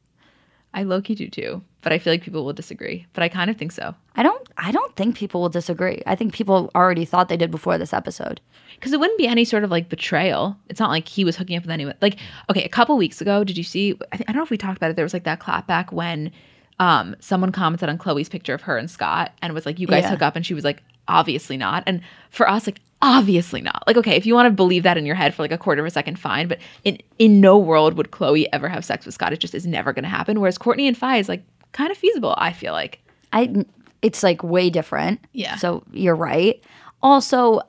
I 0.75 0.83
low 0.83 1.01
key 1.01 1.15
do 1.15 1.29
too. 1.29 1.63
But 1.87 1.93
I 1.93 2.01
feel 2.01 2.13
like 2.13 2.23
people 2.23 2.45
will 2.45 2.53
disagree. 2.53 3.07
But 3.13 3.23
I 3.23 3.29
kind 3.29 3.49
of 3.49 3.57
think 3.57 3.71
so. 3.71 3.95
I 4.17 4.25
don't 4.25 4.45
I 4.59 4.73
don't 4.73 4.97
think 4.97 5.15
people 5.17 5.41
will 5.41 5.49
disagree. 5.49 6.03
I 6.05 6.17
think 6.17 6.35
people 6.35 6.69
already 6.75 7.05
thought 7.05 7.29
they 7.29 7.37
did 7.37 7.53
before 7.53 7.79
this 7.79 7.93
episode. 7.93 8.41
because 8.75 8.93
it 8.93 8.99
wouldn't 8.99 9.19
be 9.19 9.29
any 9.29 9.45
sort 9.45 9.63
of 9.63 9.71
like 9.71 9.89
betrayal. 9.89 10.57
It's 10.69 10.81
not 10.81 10.91
like 10.91 11.07
he 11.07 11.25
was 11.25 11.37
hooking 11.37 11.57
up 11.57 11.63
with 11.63 11.71
anyone. 11.71 11.95
Like, 12.03 12.17
okay, 12.51 12.65
a 12.65 12.69
couple 12.69 12.97
weeks 12.97 13.21
ago, 13.21 13.45
did 13.45 13.57
you 13.57 13.63
see? 13.63 13.95
I, 14.13 14.17
think, 14.17 14.29
I 14.29 14.33
don't 14.33 14.41
know 14.41 14.45
if 14.45 14.51
we 14.51 14.59
talked 14.59 14.79
about 14.79 14.91
it. 14.91 14.97
There 14.97 15.05
was 15.05 15.15
like 15.15 15.23
that 15.31 15.39
clapback 15.39 15.93
when 15.93 16.33
um, 16.81 17.15
someone 17.21 17.53
commented 17.53 17.89
on 17.89 17.99
Khloé's 17.99 18.29
picture 18.29 18.53
of 18.55 18.63
her 18.63 18.77
and 18.77 18.91
Scott 18.91 19.31
and 19.41 19.53
was 19.55 19.65
like, 19.65 19.79
"You 19.79 19.87
guys 19.87 20.03
Yeah. 20.03 20.11
hook 20.11 20.23
up," 20.23 20.35
and 20.35 20.45
she 20.45 20.55
was 20.55 20.65
like, 20.65 20.83
"Obviously 21.07 21.57
not." 21.57 21.85
And 21.87 22.01
for 22.31 22.51
us, 22.51 22.67
like, 22.67 22.81
obviously 23.01 23.61
not. 23.61 23.85
Like, 23.87 23.97
okay, 23.97 24.17
if 24.17 24.27
you 24.27 24.35
want 24.35 24.47
to 24.47 24.51
believe 24.51 24.83
that 24.83 24.99
in 24.99 25.07
your 25.07 25.15
head 25.15 25.35
for 25.35 25.43
like 25.43 25.53
a 25.53 25.59
quarter 25.59 25.81
of 25.83 25.87
a 25.87 25.91
second, 25.91 26.19
fine. 26.19 26.49
But 26.49 26.59
in 26.83 26.99
in 27.19 27.41
no 27.41 27.57
world 27.57 27.95
would 27.95 28.11
Khloé 28.11 28.47
ever 28.53 28.69
have 28.69 28.85
sex 28.85 29.07
with 29.07 29.15
Scott. 29.15 29.33
It 29.33 29.39
just 29.41 29.55
is 29.55 29.67
never 29.67 29.93
going 29.93 30.03
to 30.03 30.09
happen. 30.19 30.41
Whereas 30.41 30.59
Kourtney 30.59 30.89
and 30.89 30.99
Fai 30.99 31.19
is 31.19 31.29
like 31.29 31.45
kind 31.77 31.91
of 31.93 31.99
feasible. 31.99 32.35
I 32.39 32.53
feel 32.53 32.73
like. 32.73 32.99
I 33.33 33.65
it's 34.03 34.23
like 34.23 34.43
way 34.43 34.71
different. 34.71 35.21
Yeah. 35.33 35.57
So 35.57 35.83
you're 35.93 36.15
right. 36.17 36.63
Also, 37.03 37.61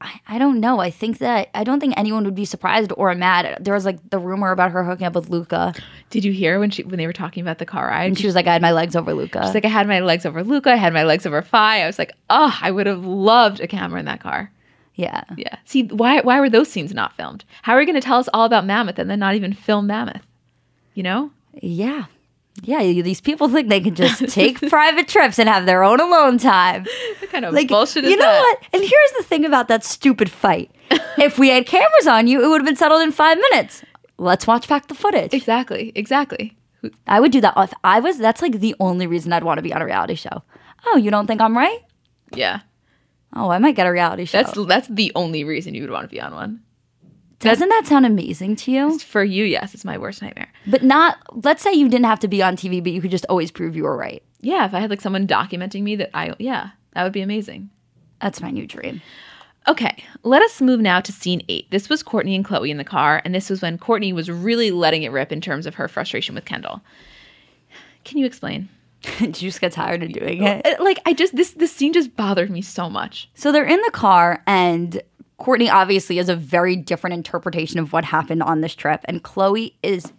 I, 0.00 0.20
I 0.28 0.38
don't 0.38 0.60
know. 0.60 0.78
I 0.78 0.90
think 0.90 1.18
that 1.18 1.48
I 1.54 1.64
don't 1.64 1.80
think 1.80 1.94
anyone 1.96 2.24
would 2.24 2.34
be 2.34 2.44
surprised 2.44 2.92
or 2.96 3.14
mad. 3.14 3.58
There 3.60 3.74
was 3.74 3.84
like 3.84 3.98
the 4.10 4.18
rumor 4.18 4.50
about 4.52 4.70
her 4.70 4.84
hooking 4.84 5.06
up 5.06 5.14
with 5.14 5.30
Luka, 5.30 5.74
Did 6.10 6.24
you 6.24 6.32
hear 6.32 6.58
when 6.60 6.70
she 6.70 6.82
when 6.82 6.98
they 6.98 7.06
were 7.06 7.12
talking 7.12 7.40
about 7.42 7.58
the 7.58 7.66
car 7.66 7.88
ride? 7.88 8.04
and 8.06 8.18
she 8.18 8.26
was 8.26 8.34
like, 8.34 8.46
"I 8.46 8.52
had 8.52 8.62
my 8.62 8.72
legs 8.72 8.94
over 8.96 9.14
Luka." 9.14 9.42
She's 9.44 9.54
like, 9.54 9.64
I 9.64 9.68
had 9.68 9.86
my 9.88 10.00
legs 10.00 10.26
over 10.26 10.42
Luka, 10.44 10.72
I 10.72 10.76
had 10.76 10.92
my 10.92 11.04
legs 11.04 11.26
over 11.26 11.40
Fai. 11.42 11.82
I 11.82 11.86
was 11.86 11.98
like, 11.98 12.12
oh, 12.30 12.56
I 12.60 12.70
would 12.70 12.86
have 12.86 13.04
loved 13.04 13.60
a 13.60 13.66
camera 13.66 13.98
in 14.00 14.06
that 14.06 14.20
car. 14.20 14.50
yeah. 14.94 15.24
Yeah. 15.36 15.56
See, 15.64 15.84
why 15.84 16.20
why 16.20 16.38
were 16.40 16.50
those 16.50 16.68
scenes 16.70 16.92
not 16.94 17.14
filmed? 17.16 17.44
How 17.62 17.72
are 17.74 17.80
you 17.80 17.86
going 17.86 18.00
to 18.00 18.06
tell 18.06 18.18
us 18.18 18.28
all 18.34 18.44
about 18.44 18.66
Mammoth 18.66 18.98
and 18.98 19.08
then 19.10 19.18
not 19.18 19.34
even 19.34 19.52
film 19.52 19.86
Mammoth? 19.86 20.26
You 20.94 21.02
know? 21.02 21.30
Yeah. 21.60 22.04
Yeah, 22.62 22.78
these 23.02 23.20
people 23.20 23.48
think 23.48 23.68
they 23.68 23.80
can 23.80 23.94
just 23.94 24.28
take 24.28 24.60
private 24.68 25.08
trips 25.08 25.38
and 25.38 25.48
have 25.48 25.66
their 25.66 25.82
own 25.82 26.00
alone 26.00 26.38
time. 26.38 26.86
What 27.20 27.30
kind 27.30 27.44
of 27.44 27.52
Like, 27.52 27.68
bullshit 27.68 28.04
is 28.04 28.10
you 28.10 28.16
know 28.16 28.24
that? 28.24 28.38
what? 28.38 28.58
And 28.72 28.80
here's 28.82 29.12
the 29.16 29.24
thing 29.24 29.44
about 29.44 29.68
that 29.68 29.84
stupid 29.84 30.30
fight. 30.30 30.70
if 31.18 31.38
we 31.38 31.48
had 31.48 31.66
cameras 31.66 32.06
on 32.06 32.26
you, 32.28 32.42
it 32.44 32.48
would 32.48 32.60
have 32.60 32.66
been 32.66 32.76
settled 32.76 33.02
in 33.02 33.10
five 33.12 33.38
minutes. 33.50 33.82
Let's 34.18 34.46
watch 34.46 34.68
back 34.68 34.86
the 34.86 34.94
footage. 34.94 35.34
Exactly. 35.34 35.90
Exactly. 35.96 36.56
I 37.06 37.18
would 37.18 37.32
do 37.32 37.40
that 37.40 37.54
if 37.56 37.72
I 37.82 37.98
was. 38.00 38.18
That's 38.18 38.40
like 38.42 38.60
the 38.60 38.76
only 38.78 39.06
reason 39.06 39.32
I'd 39.32 39.42
want 39.42 39.58
to 39.58 39.62
be 39.62 39.72
on 39.72 39.82
a 39.82 39.86
reality 39.86 40.14
show. 40.14 40.42
Oh, 40.86 40.96
you 40.96 41.10
don't 41.10 41.26
think 41.26 41.40
I'm 41.40 41.56
right? 41.56 41.80
Yeah. 42.34 42.60
Oh, 43.34 43.50
I 43.50 43.58
might 43.58 43.74
get 43.74 43.86
a 43.86 43.90
reality 43.90 44.26
show. 44.26 44.42
That's 44.42 44.66
that's 44.66 44.88
the 44.88 45.10
only 45.16 45.42
reason 45.42 45.74
you 45.74 45.82
would 45.82 45.90
want 45.90 46.04
to 46.04 46.14
be 46.14 46.20
on 46.20 46.34
one. 46.34 46.60
Doesn't 47.44 47.68
that 47.68 47.86
sound 47.86 48.06
amazing 48.06 48.56
to 48.56 48.70
you? 48.72 48.98
For 48.98 49.22
you, 49.22 49.44
yes, 49.44 49.74
it's 49.74 49.84
my 49.84 49.98
worst 49.98 50.22
nightmare. 50.22 50.52
But 50.66 50.82
not. 50.82 51.18
Let's 51.44 51.62
say 51.62 51.72
you 51.72 51.88
didn't 51.88 52.06
have 52.06 52.20
to 52.20 52.28
be 52.28 52.42
on 52.42 52.56
TV, 52.56 52.82
but 52.82 52.92
you 52.92 53.00
could 53.00 53.10
just 53.10 53.26
always 53.28 53.50
prove 53.50 53.76
you 53.76 53.84
were 53.84 53.96
right. 53.96 54.22
Yeah, 54.40 54.66
if 54.66 54.74
I 54.74 54.80
had 54.80 54.90
like 54.90 55.00
someone 55.00 55.26
documenting 55.26 55.82
me 55.82 55.96
that 55.96 56.10
I 56.14 56.34
yeah, 56.38 56.70
that 56.94 57.04
would 57.04 57.12
be 57.12 57.22
amazing. 57.22 57.70
That's 58.20 58.40
my 58.40 58.50
new 58.50 58.66
dream. 58.66 59.00
Okay, 59.66 60.04
let 60.24 60.42
us 60.42 60.60
move 60.60 60.80
now 60.80 61.00
to 61.00 61.10
scene 61.12 61.42
eight. 61.48 61.70
This 61.70 61.88
was 61.88 62.02
Kourtney 62.02 62.34
and 62.36 62.44
Khloé 62.44 62.68
in 62.68 62.76
the 62.76 62.84
car, 62.84 63.22
and 63.24 63.34
this 63.34 63.48
was 63.48 63.62
when 63.62 63.78
Kourtney 63.78 64.12
was 64.12 64.30
really 64.30 64.70
letting 64.70 65.02
it 65.04 65.12
rip 65.12 65.32
in 65.32 65.40
terms 65.40 65.64
of 65.66 65.76
her 65.76 65.88
frustration 65.88 66.34
with 66.34 66.44
Kendall. 66.44 66.82
Can 68.04 68.18
you 68.18 68.26
explain? 68.26 68.68
Did 69.18 69.40
you 69.40 69.48
just 69.48 69.60
get 69.60 69.72
tired 69.72 70.02
of 70.02 70.12
doing 70.12 70.42
it? 70.42 70.66
Uh, 70.66 70.82
Like 70.82 71.00
I 71.06 71.12
just 71.14 71.34
this 71.36 71.52
this 71.52 71.72
scene 71.72 71.92
just 71.92 72.14
bothered 72.16 72.50
me 72.50 72.62
so 72.62 72.90
much. 72.90 73.30
So 73.34 73.52
they're 73.52 73.64
in 73.64 73.80
the 73.82 73.90
car, 73.90 74.42
and 74.46 75.00
Kourtney 75.38 75.70
obviously 75.70 76.16
has 76.16 76.28
a 76.28 76.36
very 76.36 76.76
different 76.76 77.14
interpretation 77.14 77.80
of 77.80 77.92
what 77.92 78.04
happened 78.04 78.42
on 78.42 78.60
this 78.60 78.74
trip. 78.74 79.00
And 79.04 79.22
Khloé 79.22 79.74
is, 79.82 80.12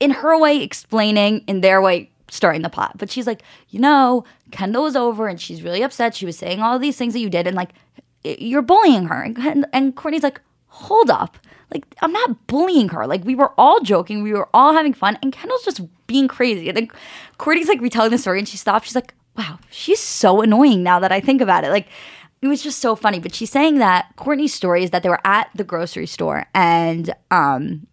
in 0.00 0.10
her 0.10 0.38
way, 0.38 0.62
explaining, 0.62 1.44
in 1.46 1.60
their 1.60 1.80
way, 1.80 2.10
starting 2.28 2.62
the 2.62 2.68
pot. 2.68 2.98
But 2.98 3.10
she's 3.10 3.26
like, 3.26 3.42
you 3.70 3.80
know, 3.80 4.24
Kendall 4.50 4.82
was 4.82 4.96
over 4.96 5.28
and 5.28 5.40
she's 5.40 5.62
really 5.62 5.82
upset. 5.82 6.14
She 6.14 6.26
was 6.26 6.36
saying 6.36 6.60
all 6.60 6.78
these 6.78 6.96
things 6.96 7.14
that 7.14 7.20
you 7.20 7.30
did, 7.30 7.46
and 7.46 7.56
like, 7.56 7.70
you're 8.22 8.62
bullying 8.62 9.06
her. 9.06 9.22
And, 9.22 9.66
and 9.72 9.96
Kourtney's 9.96 10.22
like, 10.22 10.40
hold 10.66 11.08
up. 11.08 11.38
Like, 11.72 11.84
I'm 12.02 12.12
not 12.12 12.46
bullying 12.46 12.88
her. 12.90 13.06
Like, 13.06 13.24
we 13.24 13.34
were 13.34 13.52
all 13.58 13.80
joking. 13.80 14.22
We 14.22 14.32
were 14.32 14.48
all 14.54 14.72
having 14.72 14.92
fun. 14.92 15.18
And 15.22 15.32
Kendall's 15.32 15.64
just 15.64 15.80
being 16.06 16.28
crazy. 16.28 16.68
And 16.68 16.76
then 16.76 16.90
Kourtney's 17.38 17.68
like 17.68 17.80
retelling 17.80 18.10
the 18.10 18.18
story 18.18 18.38
and 18.38 18.48
she 18.48 18.56
stops. 18.56 18.86
She's 18.86 18.94
like, 18.94 19.14
wow, 19.36 19.58
she's 19.70 20.00
so 20.00 20.40
annoying 20.40 20.82
now 20.82 20.98
that 20.98 21.12
I 21.12 21.20
think 21.20 21.40
about 21.40 21.64
it. 21.64 21.70
Like, 21.70 21.88
it 22.40 22.48
was 22.48 22.62
just 22.62 22.78
so 22.78 22.94
funny. 22.94 23.18
But 23.18 23.34
she's 23.34 23.50
saying 23.50 23.78
that 23.78 24.14
Kourtney's 24.16 24.54
story 24.54 24.84
is 24.84 24.90
that 24.90 25.02
they 25.02 25.08
were 25.08 25.26
at 25.26 25.50
the 25.54 25.64
grocery 25.64 26.06
store 26.06 26.46
and 26.54 27.12
um, 27.30 27.86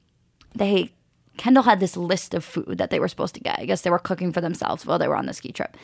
they 0.53 0.91
Kendall 1.37 1.63
had 1.63 1.79
this 1.79 1.97
list 1.97 2.33
of 2.33 2.45
food 2.45 2.77
that 2.77 2.89
they 2.89 2.99
were 2.99 3.07
supposed 3.07 3.35
to 3.35 3.41
get. 3.41 3.59
I 3.59 3.65
guess 3.65 3.81
they 3.81 3.89
were 3.89 3.99
cooking 3.99 4.31
for 4.31 4.41
themselves 4.41 4.85
while 4.85 4.99
they 4.99 5.07
were 5.07 5.17
on 5.17 5.25
the 5.25 5.33
ski 5.33 5.51
trip. 5.51 5.75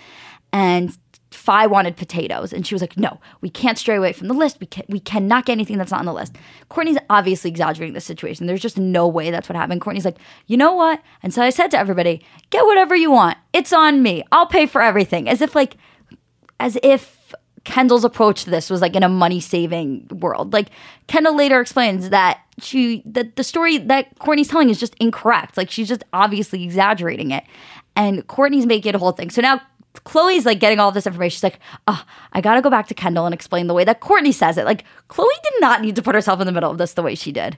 And 0.53 0.97
Fai 1.31 1.65
wanted 1.65 1.95
potatoes, 1.95 2.51
and 2.51 2.67
she 2.67 2.75
was 2.75 2.81
like, 2.81 2.97
"No, 2.97 3.19
we 3.39 3.49
can't 3.49 3.77
stray 3.77 3.95
away 3.95 4.11
from 4.11 4.27
the 4.27 4.33
list. 4.33 4.59
We 4.59 4.67
can 4.67 4.83
we 4.89 4.99
cannot 4.99 5.45
get 5.45 5.53
anything 5.53 5.77
that's 5.77 5.91
not 5.91 6.01
on 6.01 6.05
the 6.05 6.13
list." 6.13 6.35
Kourtney's 6.69 6.97
obviously 7.09 7.49
exaggerating 7.49 7.93
the 7.93 8.01
situation. 8.01 8.47
There's 8.47 8.61
just 8.61 8.77
no 8.77 9.07
way 9.07 9.31
that's 9.31 9.47
what 9.47 9.55
happened. 9.55 9.79
Kourtney's 9.81 10.05
like, 10.05 10.17
"You 10.47 10.57
know 10.57 10.73
what?" 10.73 11.01
And 11.23 11.33
so 11.33 11.41
I 11.41 11.49
said 11.49 11.71
to 11.71 11.79
everybody, 11.79 12.21
"Get 12.49 12.65
whatever 12.65 12.95
you 12.95 13.11
want. 13.11 13.37
It's 13.53 13.71
on 13.71 14.03
me. 14.03 14.23
I'll 14.31 14.45
pay 14.45 14.65
for 14.65 14.81
everything." 14.81 15.29
As 15.29 15.41
if 15.41 15.55
like, 15.55 15.77
as 16.59 16.77
if 16.83 17.20
Kendall's 17.63 18.03
approach 18.03 18.43
to 18.45 18.49
this 18.49 18.69
was 18.69 18.81
like 18.81 18.95
in 18.95 19.03
a 19.03 19.09
money 19.09 19.39
saving 19.39 20.07
world. 20.11 20.51
Like 20.53 20.69
Kendall 21.07 21.35
later 21.35 21.61
explains 21.61 22.09
that 22.09 22.39
she 22.59 23.03
that 23.05 23.35
the 23.35 23.43
story 23.43 23.77
that 23.77 24.17
Kourtney's 24.19 24.47
telling 24.47 24.69
is 24.69 24.79
just 24.79 24.95
incorrect. 24.99 25.57
Like 25.57 25.69
she's 25.69 25.87
just 25.87 26.03
obviously 26.11 26.63
exaggerating 26.63 27.31
it. 27.31 27.43
And 27.95 28.25
Kourtney's 28.27 28.65
making 28.65 28.89
it 28.89 28.95
a 28.95 28.99
whole 28.99 29.11
thing. 29.11 29.29
So 29.29 29.41
now 29.41 29.61
Khloé's 30.05 30.45
like 30.45 30.59
getting 30.59 30.79
all 30.79 30.91
this 30.91 31.05
information. 31.05 31.35
She's 31.35 31.43
like, 31.43 31.59
oh, 31.87 32.03
I 32.33 32.41
gotta 32.41 32.61
go 32.61 32.69
back 32.69 32.87
to 32.87 32.93
Kendall 32.93 33.25
and 33.25 33.33
explain 33.33 33.67
the 33.67 33.73
way 33.73 33.83
that 33.83 34.01
Kourtney 34.01 34.33
says 34.33 34.57
it. 34.57 34.65
Like 34.65 34.83
Khloé 35.09 35.29
did 35.43 35.53
not 35.59 35.81
need 35.81 35.95
to 35.97 36.01
put 36.01 36.15
herself 36.15 36.39
in 36.39 36.47
the 36.47 36.53
middle 36.53 36.71
of 36.71 36.77
this 36.77 36.93
the 36.93 37.03
way 37.03 37.13
she 37.13 37.31
did. 37.31 37.57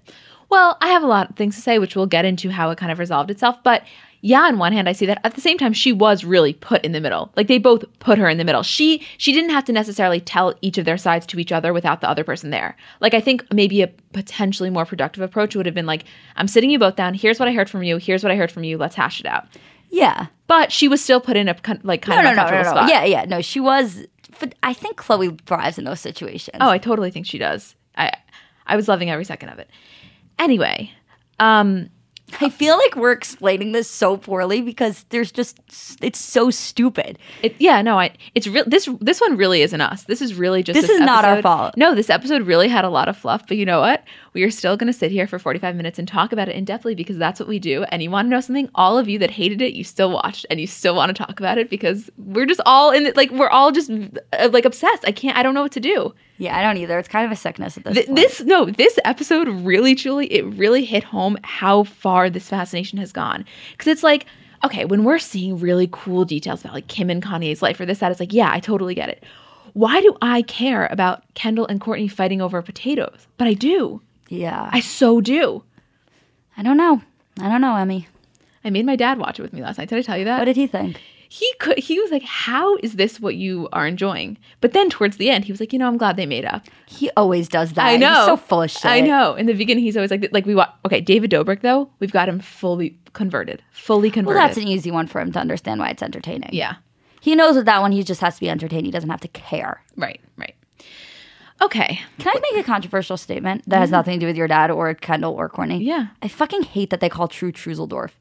Well, 0.50 0.78
I 0.82 0.90
have 0.90 1.04
a 1.04 1.08
lot 1.08 1.30
of 1.30 1.36
things 1.36 1.56
to 1.56 1.62
say, 1.62 1.80
which 1.80 1.96
we'll 1.96 2.08
get 2.08 2.26
into 2.26 2.52
how 2.52 2.70
it 2.72 2.78
kind 2.78 2.92
of 2.92 3.00
resolved 3.00 3.32
itself. 3.32 3.64
But 3.64 3.84
yeah, 4.26 4.44
on 4.44 4.58
one 4.58 4.72
hand, 4.72 4.88
I 4.88 4.94
see 4.94 5.06
that. 5.08 5.20
At 5.26 5.36
the 5.36 5.42
same 5.42 5.58
time, 5.58 5.74
she 5.74 5.92
was 5.92 6.24
really 6.24 6.54
put 6.54 6.84
in 6.86 6.94
the 6.94 7.02
middle. 7.02 7.34
Like 7.36 7.48
they 7.48 7.58
both 7.58 7.84
put 8.00 8.18
her 8.18 8.30
in 8.30 8.38
the 8.38 8.46
middle. 8.46 8.64
She 8.64 9.06
she 9.18 9.34
didn't 9.34 9.50
have 9.50 9.66
to 9.66 9.74
necessarily 9.74 10.22
tell 10.22 10.54
each 10.62 10.78
of 10.78 10.86
their 10.86 10.98
sides 10.98 11.26
to 11.28 11.40
each 11.40 11.52
other 11.52 11.74
without 11.74 12.00
the 12.00 12.10
other 12.10 12.24
person 12.24 12.50
there. 12.50 12.78
Like 13.02 13.14
I 13.14 13.20
think 13.20 13.46
maybe 13.54 13.82
a 13.82 13.88
potentially 14.14 14.70
more 14.70 14.86
productive 14.86 15.22
approach 15.22 15.58
would 15.58 15.66
have 15.66 15.76
been 15.76 15.86
like, 15.86 16.06
I'm 16.38 16.48
sitting 16.48 16.70
you 16.70 16.80
both 16.80 16.96
down. 16.96 17.14
Here's 17.16 17.38
what 17.38 17.50
I 17.50 17.52
heard 17.52 17.70
from 17.70 17.84
you. 17.84 17.98
Here's 17.98 18.24
what 18.24 18.32
I 18.32 18.38
heard 18.38 18.50
from 18.50 18.64
you. 18.64 18.78
Let's 18.78 18.96
hash 18.96 19.20
it 19.20 19.26
out. 19.26 19.46
Yeah. 19.90 20.28
But 20.48 20.72
she 20.72 20.88
was 20.88 21.04
still 21.04 21.20
put 21.20 21.36
in 21.36 21.50
a 21.50 21.56
like 21.84 22.02
kind 22.04 22.24
No, 22.24 22.32
of 22.32 22.36
no, 22.38 22.44
no, 22.46 22.50
no, 22.50 22.62
no. 22.64 22.70
spot. 22.70 22.90
Yeah, 22.90 23.04
yeah. 23.04 23.26
No, 23.26 23.42
she 23.42 23.60
was. 23.60 24.06
But 24.40 24.56
I 24.64 24.74
think 24.74 24.96
Khloé 24.98 25.38
thrives 25.42 25.78
in 25.78 25.84
those 25.84 26.00
situations. 26.00 26.58
Oh, 26.62 26.70
I 26.70 26.78
totally 26.78 27.12
think 27.12 27.26
she 27.26 27.38
does. 27.38 27.76
I 27.98 28.12
I 28.66 28.78
was 28.78 28.88
loving 28.88 29.10
every 29.10 29.26
second 29.26 29.50
of 29.50 29.60
it. 29.60 29.70
Anyway, 30.40 30.92
um, 31.40 31.90
I 32.42 32.50
feel 32.50 32.78
like 32.78 32.96
we're 32.96 33.12
explaining 33.12 33.72
this 33.72 33.90
so 33.90 34.18
poorly 34.18 34.62
because 34.62 35.06
there's 35.10 35.32
just 35.32 35.60
it's 36.02 36.20
so 36.20 36.50
stupid. 36.50 37.18
It, 37.42 37.56
yeah, 37.60 37.82
no, 37.82 38.00
I. 38.00 38.12
It's 38.36 38.48
real. 38.48 38.64
This 38.66 38.90
this 39.00 39.22
one 39.22 39.38
really 39.38 39.62
isn't 39.62 39.82
us. 39.82 40.04
This 40.04 40.22
is 40.22 40.36
really 40.36 40.64
just. 40.64 40.80
This 40.80 40.90
is 40.90 41.00
not 41.00 41.26
our 41.26 41.42
fault. 41.42 41.76
No, 41.78 41.96
this 41.96 42.10
episode 42.10 42.44
really 42.44 42.68
had 42.68 42.86
a 42.86 42.90
lot 42.90 43.08
of 43.08 43.18
fluff. 43.18 43.48
But 43.48 43.58
you 43.58 43.66
know 43.66 43.80
what? 43.80 44.04
We 44.34 44.44
are 44.44 44.52
still 44.52 44.78
going 44.78 44.92
to 44.92 44.98
sit 44.98 45.12
here 45.12 45.28
for 45.28 45.40
forty 45.40 45.60
five 45.60 45.76
minutes 45.76 46.00
and 46.00 46.08
talk 46.08 46.32
about 46.32 46.50
it 46.50 46.56
in 46.56 46.66
depthly 46.66 46.96
because 46.96 47.18
that's 47.18 47.40
what 47.40 47.50
we 47.50 47.60
do. 47.60 47.84
And 47.84 48.02
you 48.02 48.12
want 48.12 48.26
to 48.26 48.30
know 48.30 48.42
something? 48.42 48.70
All 48.76 48.98
of 48.98 49.08
you 49.08 49.20
that 49.20 49.32
hated 49.32 49.62
it, 49.62 49.74
you 49.74 49.84
still 49.84 50.12
watched 50.12 50.46
and 50.50 50.60
you 50.60 50.68
still 50.68 50.96
want 50.96 51.16
to 51.16 51.24
talk 51.24 51.40
about 51.40 51.58
it 51.58 51.70
because 51.70 52.10
we're 52.18 52.46
just 52.46 52.62
all 52.66 52.92
in 52.92 53.06
it. 53.06 53.16
Like 53.16 53.32
we're 53.32 53.50
all 53.50 53.72
just 53.72 53.92
uh, 53.92 54.50
like 54.52 54.66
obsessed. 54.66 55.06
I 55.08 55.12
can't. 55.12 55.38
I 55.38 55.44
don't 55.44 55.54
know 55.54 55.64
what 55.64 55.72
to 55.74 55.80
do. 55.80 56.14
Yeah, 56.38 56.58
I 56.58 56.62
don't 56.62 56.78
either. 56.78 56.98
It's 57.00 57.08
kind 57.08 57.26
of 57.26 57.32
a 57.32 57.36
sickness 57.36 57.78
at 57.78 57.84
this 57.84 57.94
Th- 57.94 58.06
point. 58.08 58.18
this 58.18 58.42
no, 58.42 58.66
this 58.66 58.98
episode 59.06 59.48
really, 59.48 59.96
truly, 59.96 60.26
it 60.34 60.44
really 60.46 60.84
hit 60.84 61.04
home 61.04 61.38
how 61.44 61.84
far 61.84 62.30
this 62.30 62.50
fascination 62.50 62.98
has 62.98 63.12
gone. 63.12 63.46
Because 63.72 63.88
it's 63.88 64.04
like, 64.04 64.26
okay, 64.64 64.86
when 64.86 65.04
we're 65.04 65.20
seeing 65.20 65.58
really 65.60 65.88
cool 65.92 66.26
details 66.26 66.62
about 66.62 66.74
like 66.74 66.88
Kim 66.88 67.10
and 67.10 67.22
Kanye's 67.22 67.62
life 67.62 67.80
or 67.80 67.86
this, 67.86 68.00
that, 68.00 68.12
it's 68.12 68.20
like, 68.20 68.34
yeah, 68.34 68.50
I 68.52 68.60
totally 68.60 68.96
get 68.96 69.10
it. 69.10 69.24
Why 69.74 70.02
do 70.02 70.16
I 70.22 70.42
care 70.44 70.88
about 70.88 71.24
Kendall 71.34 71.66
and 71.68 71.80
Kourtney 71.82 72.10
fighting 72.12 72.42
over 72.42 72.62
potatoes? 72.62 73.28
But 73.38 73.48
I 73.48 73.54
do. 73.54 74.02
yeah. 74.30 74.70
I 74.72 74.80
so 74.82 75.22
do. 75.22 75.64
I 76.58 76.62
don't 76.64 76.78
know. 76.78 77.02
I 77.40 77.50
don't 77.50 77.62
know, 77.62 77.76
Emmy. 77.76 78.08
I 78.64 78.70
made 78.70 78.86
my 78.86 78.96
dad 78.96 79.18
watch 79.18 79.40
it 79.40 79.42
with 79.44 79.52
me 79.54 79.62
last 79.62 79.78
night. 79.78 79.90
Did 79.90 79.98
I 79.98 80.02
tell 80.04 80.18
you 80.18 80.26
that? 80.26 80.40
What 80.40 80.46
did 80.46 80.56
he 80.56 80.68
think? 80.68 81.02
He 81.34 81.52
could 81.60 81.80
he 81.80 82.00
was 82.00 82.12
like, 82.12 82.22
How 82.22 82.76
is 82.84 82.94
this 82.94 83.20
what 83.20 83.34
you 83.36 83.68
are 83.74 83.88
enjoying? 83.88 84.38
But 84.62 84.74
then 84.74 84.88
towards 84.92 85.18
the 85.18 85.32
end, 85.32 85.46
he 85.46 85.52
was 85.52 85.60
like, 85.60 85.74
you 85.74 85.80
know, 85.80 85.88
I'm 85.88 85.98
glad 85.98 86.16
they 86.16 86.28
made 86.28 86.46
up. 86.46 86.64
He 86.86 87.10
always 87.18 87.50
does 87.50 87.74
that. 87.74 87.86
I 87.88 87.98
know. 87.98 88.14
He's 88.18 88.26
so 88.26 88.38
full 88.38 88.62
of 88.62 88.70
shit. 88.70 88.86
I 88.86 89.00
know. 89.00 89.34
In 89.34 89.48
the 89.48 89.54
beginning, 89.54 89.84
he's 89.84 89.98
always 89.98 90.12
like, 90.12 90.30
like 90.32 90.46
we 90.46 90.54
watch. 90.54 90.70
Okay, 90.86 91.02
David 91.02 91.32
Dobrik 91.32 91.62
though, 91.62 91.90
we've 91.98 92.12
got 92.12 92.30
him 92.30 92.40
fully 92.40 93.00
converted, 93.14 93.64
fully 93.72 94.12
converted 94.12 94.38
Well, 94.38 94.48
that's 94.48 94.58
an 94.58 94.68
easy 94.68 94.92
one 94.92 95.08
for 95.08 95.20
him 95.22 95.32
to 95.32 95.40
understand 95.40 95.80
why 95.80 95.90
it's 95.90 96.04
entertaining. 96.04 96.52
yeah. 96.54 96.76
He 97.20 97.34
knows 97.36 97.56
with 97.56 97.66
that 97.66 97.82
one, 97.82 97.94
he 97.94 98.04
just 98.04 98.22
has 98.22 98.36
to 98.36 98.42
be 98.42 98.50
entertained. 98.50 98.86
He 98.86 98.92
doesn't 98.92 99.10
have 99.10 99.22
to 99.22 99.28
care. 99.30 99.82
Right. 99.96 100.22
Right. 100.38 100.56
Okay. 101.62 102.00
Can 102.20 102.28
I 102.36 102.40
make 102.52 102.64
a 102.64 102.68
controversial 102.68 103.18
statement 103.18 103.64
that 103.68 103.80
has 103.80 103.90
nothing 103.92 104.20
to 104.20 104.20
do 104.20 104.28
with 104.28 104.36
your 104.36 104.50
dad 104.50 104.70
or 104.70 104.94
Kendall 104.94 105.34
or 105.34 105.50
Kourtney? 105.50 105.84
Yeah. 105.84 106.08
I 106.22 106.28
fucking 106.28 106.64
hate 106.64 106.90
that 106.92 107.00
they 107.00 107.10
call 107.10 107.28
True 107.28 107.52
Truseldorf. 107.54 108.12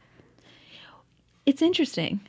It's 1.44 1.60
interesting. 1.60 2.20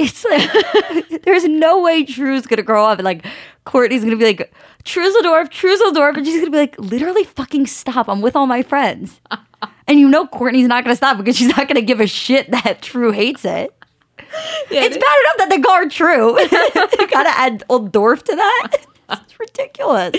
It's 0.00 0.24
like 0.24 1.22
there's 1.24 1.44
no 1.44 1.82
way 1.82 2.04
True's 2.04 2.46
gonna 2.46 2.62
grow 2.62 2.86
up 2.86 2.98
and 2.98 3.04
like 3.04 3.26
Kourtney's 3.66 4.02
gonna 4.02 4.16
be 4.16 4.24
like 4.24 4.50
Truseldorf, 4.84 5.50
Truseldorf, 5.50 6.16
and 6.16 6.26
she's 6.26 6.38
gonna 6.40 6.50
be 6.50 6.56
like, 6.56 6.78
literally 6.78 7.24
fucking 7.24 7.66
stop. 7.66 8.08
I'm 8.08 8.22
with 8.22 8.34
all 8.34 8.46
my 8.46 8.62
friends. 8.62 9.20
and 9.86 10.00
you 10.00 10.08
know 10.08 10.26
Kourtney's 10.26 10.68
not 10.68 10.84
gonna 10.84 10.96
stop 10.96 11.18
because 11.18 11.36
she's 11.36 11.54
not 11.54 11.68
gonna 11.68 11.82
give 11.82 12.00
a 12.00 12.06
shit 12.06 12.50
that 12.50 12.80
True 12.80 13.12
hates 13.12 13.44
it. 13.44 13.74
it's 14.70 14.96
bad 14.96 15.16
enough 15.20 15.36
that 15.36 15.48
they 15.50 15.60
her 15.60 15.88
True. 15.90 16.40
you 17.00 17.08
gotta 17.08 17.38
add 17.38 17.62
old 17.68 17.92
Dorf 17.92 18.24
to 18.24 18.34
that. 18.34 18.76
It's 19.10 19.38
ridiculous. 19.38 20.16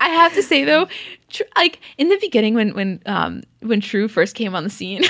I 0.00 0.08
have 0.08 0.34
to 0.34 0.42
say 0.42 0.64
though, 0.64 0.86
tr- 1.30 1.44
like 1.56 1.80
in 1.96 2.10
the 2.10 2.18
beginning 2.20 2.52
when 2.54 2.74
when 2.74 3.00
um 3.06 3.42
when 3.60 3.80
True 3.80 4.06
first 4.06 4.34
came 4.34 4.54
on 4.54 4.64
the 4.64 4.70
scene. 4.70 5.02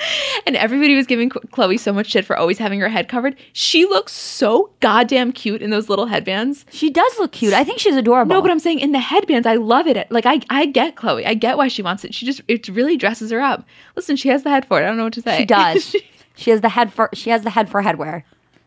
And 0.46 0.56
everybody 0.56 0.96
was 0.96 1.06
giving 1.06 1.28
Khloé 1.28 1.78
so 1.78 1.92
much 1.92 2.08
shit 2.08 2.24
for 2.24 2.36
always 2.36 2.58
having 2.58 2.80
her 2.80 2.88
head 2.88 3.08
covered. 3.08 3.36
She 3.52 3.84
looks 3.84 4.12
so 4.12 4.70
goddamn 4.80 5.32
cute 5.32 5.60
in 5.60 5.70
those 5.70 5.88
little 5.88 6.06
headbands. 6.06 6.64
She 6.70 6.90
does 6.90 7.18
look 7.18 7.32
cute. 7.32 7.52
I 7.52 7.62
think 7.62 7.78
she's 7.78 7.94
adorable. 7.94 8.34
No, 8.34 8.40
but 8.42 8.50
I'm 8.50 8.58
saying 8.58 8.80
in 8.80 8.92
the 8.92 8.98
headbands, 8.98 9.46
I 9.46 9.54
love 9.56 9.86
it. 9.86 10.10
Like 10.10 10.24
I, 10.26 10.40
I 10.48 10.66
get 10.66 10.96
Khloé. 10.96 11.26
I 11.26 11.34
get 11.34 11.58
why 11.58 11.68
she 11.68 11.82
wants 11.82 12.04
it. 12.04 12.14
She 12.14 12.24
just 12.24 12.40
it 12.48 12.68
really 12.68 12.96
dresses 12.96 13.30
her 13.30 13.40
up. 13.40 13.66
Listen, 13.96 14.16
she 14.16 14.30
has 14.30 14.42
the 14.42 14.50
head 14.50 14.66
for 14.66 14.80
it. 14.80 14.84
I 14.84 14.86
don't 14.86 14.96
know 14.96 15.04
what 15.04 15.12
to 15.14 15.22
say. 15.22 15.38
She 15.38 15.44
does. 15.44 15.94
she 16.36 16.50
has 16.50 16.62
the 16.62 16.70
head 16.70 16.92
for 16.92 17.10
she 17.12 17.30
has 17.30 17.42
the 17.42 17.50
head 17.50 17.68
for 17.68 17.82
headwear. 17.82 18.22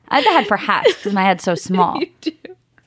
I 0.09 0.17
have 0.17 0.23
the 0.25 0.31
head 0.31 0.47
for 0.47 0.57
hats 0.57 0.93
because 0.93 1.13
my 1.13 1.23
head's 1.23 1.43
so 1.43 1.55
small. 1.69 1.99
you 1.99 2.09
do. 2.21 2.31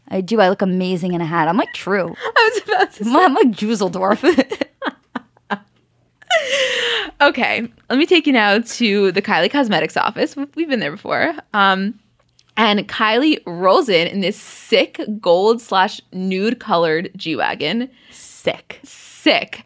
I 0.09 0.20
do. 0.20 0.40
I 0.40 0.49
look 0.49 0.62
amazing 0.62 1.14
in 1.14 1.20
a 1.20 1.26
hat. 1.26 1.49
I'm 1.49 1.57
like 1.57 1.72
True. 1.74 2.14
I 2.16 2.51
was 2.55 2.62
about 2.62 2.92
to. 2.92 3.05
Say. 3.05 3.11
I'm 3.11 3.34
like 3.34 3.49
Juseldorf. 3.49 4.62
Okay, 7.20 7.66
let 7.89 7.99
me 7.99 8.05
take 8.05 8.26
you 8.26 8.32
now 8.32 8.59
to 8.59 9.11
the 9.12 9.22
Kylie 9.22 9.51
Cosmetics 9.51 9.97
office. 9.97 10.37
We've 10.37 10.68
been 10.68 10.80
there 10.80 10.91
before. 10.91 11.34
Um, 11.55 11.99
and 12.57 12.87
Kylie 12.89 13.41
rolls 13.47 13.89
in 13.89 14.07
in 14.09 14.20
this 14.20 14.39
sick 14.39 15.01
gold 15.20 15.61
slash 15.61 16.01
nude 16.12 16.61
colored 16.61 17.11
G 17.16 17.37
wagon. 17.37 17.91
Sick. 18.11 18.80
sick. 18.84 19.64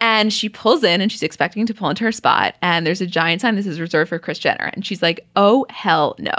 And 0.00 0.32
she 0.32 0.48
pulls 0.48 0.82
in 0.82 1.00
and 1.00 1.12
she's 1.12 1.22
expecting 1.22 1.66
to 1.66 1.74
pull 1.74 1.90
into 1.90 2.04
her 2.04 2.12
spot. 2.12 2.54
And 2.62 2.86
there's 2.86 3.02
a 3.02 3.06
giant 3.06 3.42
sign. 3.42 3.54
This 3.56 3.66
is 3.66 3.80
reserved 3.80 4.08
for 4.08 4.18
Kris 4.18 4.38
Jenner. 4.38 4.70
And 4.72 4.86
she's 4.86 5.02
like, 5.02 5.26
oh, 5.36 5.66
hell 5.68 6.16
no. 6.18 6.32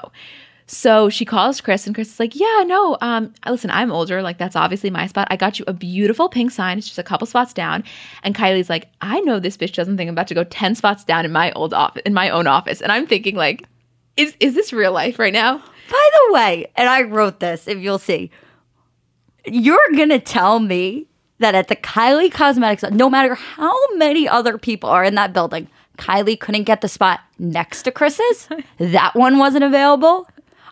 So 0.73 1.09
she 1.09 1.25
calls 1.25 1.59
Kris 1.59 1.85
and 1.85 1.93
Kris 1.93 2.13
is 2.13 2.19
like, 2.19 2.33
yeah, 2.33 2.63
no, 2.65 2.97
um, 3.01 3.33
listen, 3.45 3.69
I'm 3.69 3.91
older. 3.91 4.21
Like, 4.21 4.37
that's 4.37 4.55
obviously 4.55 4.89
my 4.89 5.05
spot. 5.05 5.27
I 5.29 5.35
got 5.35 5.59
you 5.59 5.65
a 5.67 5.73
beautiful 5.73 6.29
pink 6.29 6.49
sign. 6.49 6.77
It's 6.77 6.87
just 6.87 6.97
a 6.97 7.03
couple 7.03 7.27
spots 7.27 7.51
down. 7.51 7.83
And 8.23 8.33
Kylie's 8.33 8.69
like, 8.69 8.87
I 9.01 9.19
know 9.19 9.37
this 9.37 9.57
bitch 9.57 9.73
doesn't 9.73 9.97
think 9.97 10.07
I'm 10.07 10.13
about 10.13 10.27
to 10.27 10.33
go 10.33 10.45
10 10.45 10.75
spots 10.75 11.03
down 11.03 11.25
in 11.25 11.33
my 11.33 11.51
old 11.51 11.73
office, 11.73 12.01
in 12.05 12.13
my 12.13 12.29
own 12.29 12.47
office. 12.47 12.79
And 12.79 12.89
I'm 12.89 13.05
thinking, 13.05 13.35
like, 13.35 13.67
is, 14.15 14.33
is 14.39 14.55
this 14.55 14.71
real 14.71 14.93
life 14.93 15.19
right 15.19 15.33
now? 15.33 15.57
By 15.57 16.09
the 16.13 16.33
way, 16.33 16.71
and 16.77 16.87
I 16.87 17.01
wrote 17.01 17.41
this, 17.41 17.67
if 17.67 17.77
you'll 17.77 17.99
see, 17.99 18.31
you're 19.45 19.77
gonna 19.97 20.19
tell 20.19 20.61
me 20.61 21.05
that 21.39 21.53
at 21.53 21.67
the 21.67 21.75
Kylie 21.75 22.31
Cosmetics, 22.31 22.83
no 22.93 23.09
matter 23.09 23.35
how 23.35 23.75
many 23.95 24.25
other 24.25 24.57
people 24.57 24.89
are 24.89 25.03
in 25.03 25.15
that 25.15 25.33
building, 25.33 25.67
Kylie 25.97 26.39
couldn't 26.39 26.63
get 26.63 26.79
the 26.79 26.87
spot 26.87 27.19
next 27.39 27.83
to 27.83 27.91
Kris's. 27.91 28.47
that 28.77 29.15
one 29.15 29.37
wasn't 29.37 29.65
available. 29.65 30.27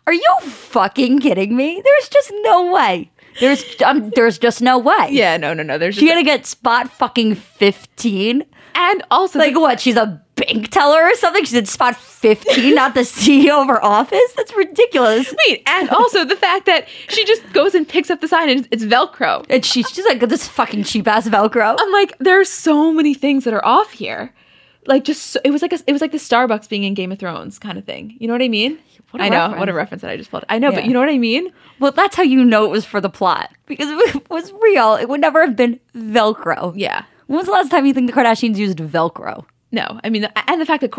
Are 0.09 0.13
you 0.13 0.35
fucking 0.49 1.19
kidding 1.19 1.55
me? 1.55 1.79
There's 1.85 2.09
just 2.09 2.31
no 2.41 2.71
way. 2.71 3.11
There's 3.39 3.63
um, 3.85 4.09
there's 4.15 4.39
just 4.39 4.59
no 4.59 4.79
way. 4.79 5.07
Yeah, 5.11 5.37
no, 5.37 5.53
no, 5.53 5.61
no. 5.61 5.77
There's 5.77 5.93
She 5.93 6.07
gonna 6.07 6.23
get 6.23 6.47
spot 6.47 6.91
fucking 6.91 7.35
fifteen. 7.35 8.43
and 8.73 9.03
also, 9.11 9.37
Like 9.37 9.55
what? 9.55 9.79
She's 9.79 9.95
a 9.97 10.19
bank 10.35 10.69
teller 10.69 11.03
or 11.03 11.13
something. 11.13 11.43
She's 11.45 11.53
in 11.53 11.67
spot 11.67 11.95
fifteen, 11.95 12.73
not 12.73 12.95
the 12.95 13.01
CEO 13.19 13.61
of 13.61 13.67
her 13.67 13.85
office. 13.85 14.33
That's 14.35 14.51
ridiculous. 14.57 15.31
wait, 15.47 15.61
and 15.67 15.91
also 15.91 16.25
the 16.25 16.35
fact 16.35 16.65
that 16.65 16.87
she 17.09 17.23
just 17.25 17.43
goes 17.53 17.75
and 17.75 17.87
picks 17.87 18.09
up 18.09 18.19
the 18.19 18.27
sign 18.27 18.49
and 18.49 18.61
it's, 18.71 18.83
it's 18.83 18.91
Velcro. 18.91 19.45
And 19.47 19.63
she's 19.63 19.91
just 19.91 20.09
like 20.09 20.19
this 20.27 20.47
fucking 20.47 20.85
cheap 20.85 21.07
ass 21.07 21.29
Velcro. 21.29 21.75
I'm 21.79 21.91
like, 21.91 22.17
there 22.17 22.39
are 22.41 22.45
so 22.45 22.91
many 22.91 23.13
things 23.13 23.43
that 23.43 23.53
are 23.53 23.63
off 23.63 23.91
here. 23.91 24.33
Like 24.87 25.03
just 25.03 25.21
so, 25.27 25.39
it 25.43 25.51
was 25.51 25.61
like 25.61 25.71
a, 25.73 25.79
it 25.85 25.91
was 25.93 26.01
like 26.01 26.11
the 26.13 26.17
Starbucks 26.17 26.67
being 26.67 26.83
in 26.83 26.95
Game 26.95 27.11
of 27.11 27.19
Thrones 27.19 27.59
kind 27.59 27.77
of 27.77 27.85
thing. 27.85 28.17
You 28.19 28.27
know 28.27 28.33
what 28.33 28.41
I 28.41 28.47
mean? 28.47 28.79
What 29.11 29.21
I 29.21 29.29
know 29.29 29.37
reference. 29.39 29.59
what 29.59 29.69
a 29.69 29.73
reference 29.73 30.01
that 30.01 30.11
I 30.11 30.17
just 30.17 30.29
pulled. 30.29 30.45
I 30.49 30.59
know, 30.59 30.71
but 30.71 30.85
you 30.85 30.93
know 30.93 30.99
what 30.99 31.09
I 31.09 31.17
mean? 31.17 31.51
Well, 31.79 31.91
that's 31.91 32.15
how 32.15 32.23
you 32.23 32.43
know 32.43 32.65
it 32.65 32.69
was 32.69 32.85
for 32.85 33.01
the 33.01 33.09
plot 33.09 33.51
because 33.65 33.89
if 33.89 34.15
it 34.15 34.29
was 34.29 34.51
real, 34.61 34.95
it 34.95 35.09
would 35.09 35.21
never 35.21 35.45
have 35.45 35.55
been 35.55 35.79
Velcro. 35.95 36.73
Yeah. 36.75 37.03
When 37.27 37.37
was 37.37 37.45
the 37.45 37.51
last 37.51 37.71
time 37.71 37.85
you 37.85 37.93
think 37.93 38.07
the 38.07 38.13
Kardashians 38.13 38.57
used 38.57 38.77
Velcro? 38.79 39.45
No, 39.71 39.99
I 40.03 40.09
mean, 40.09 40.27
and 40.47 40.61
the 40.61 40.65
fact 40.65 40.81
that 40.81 40.93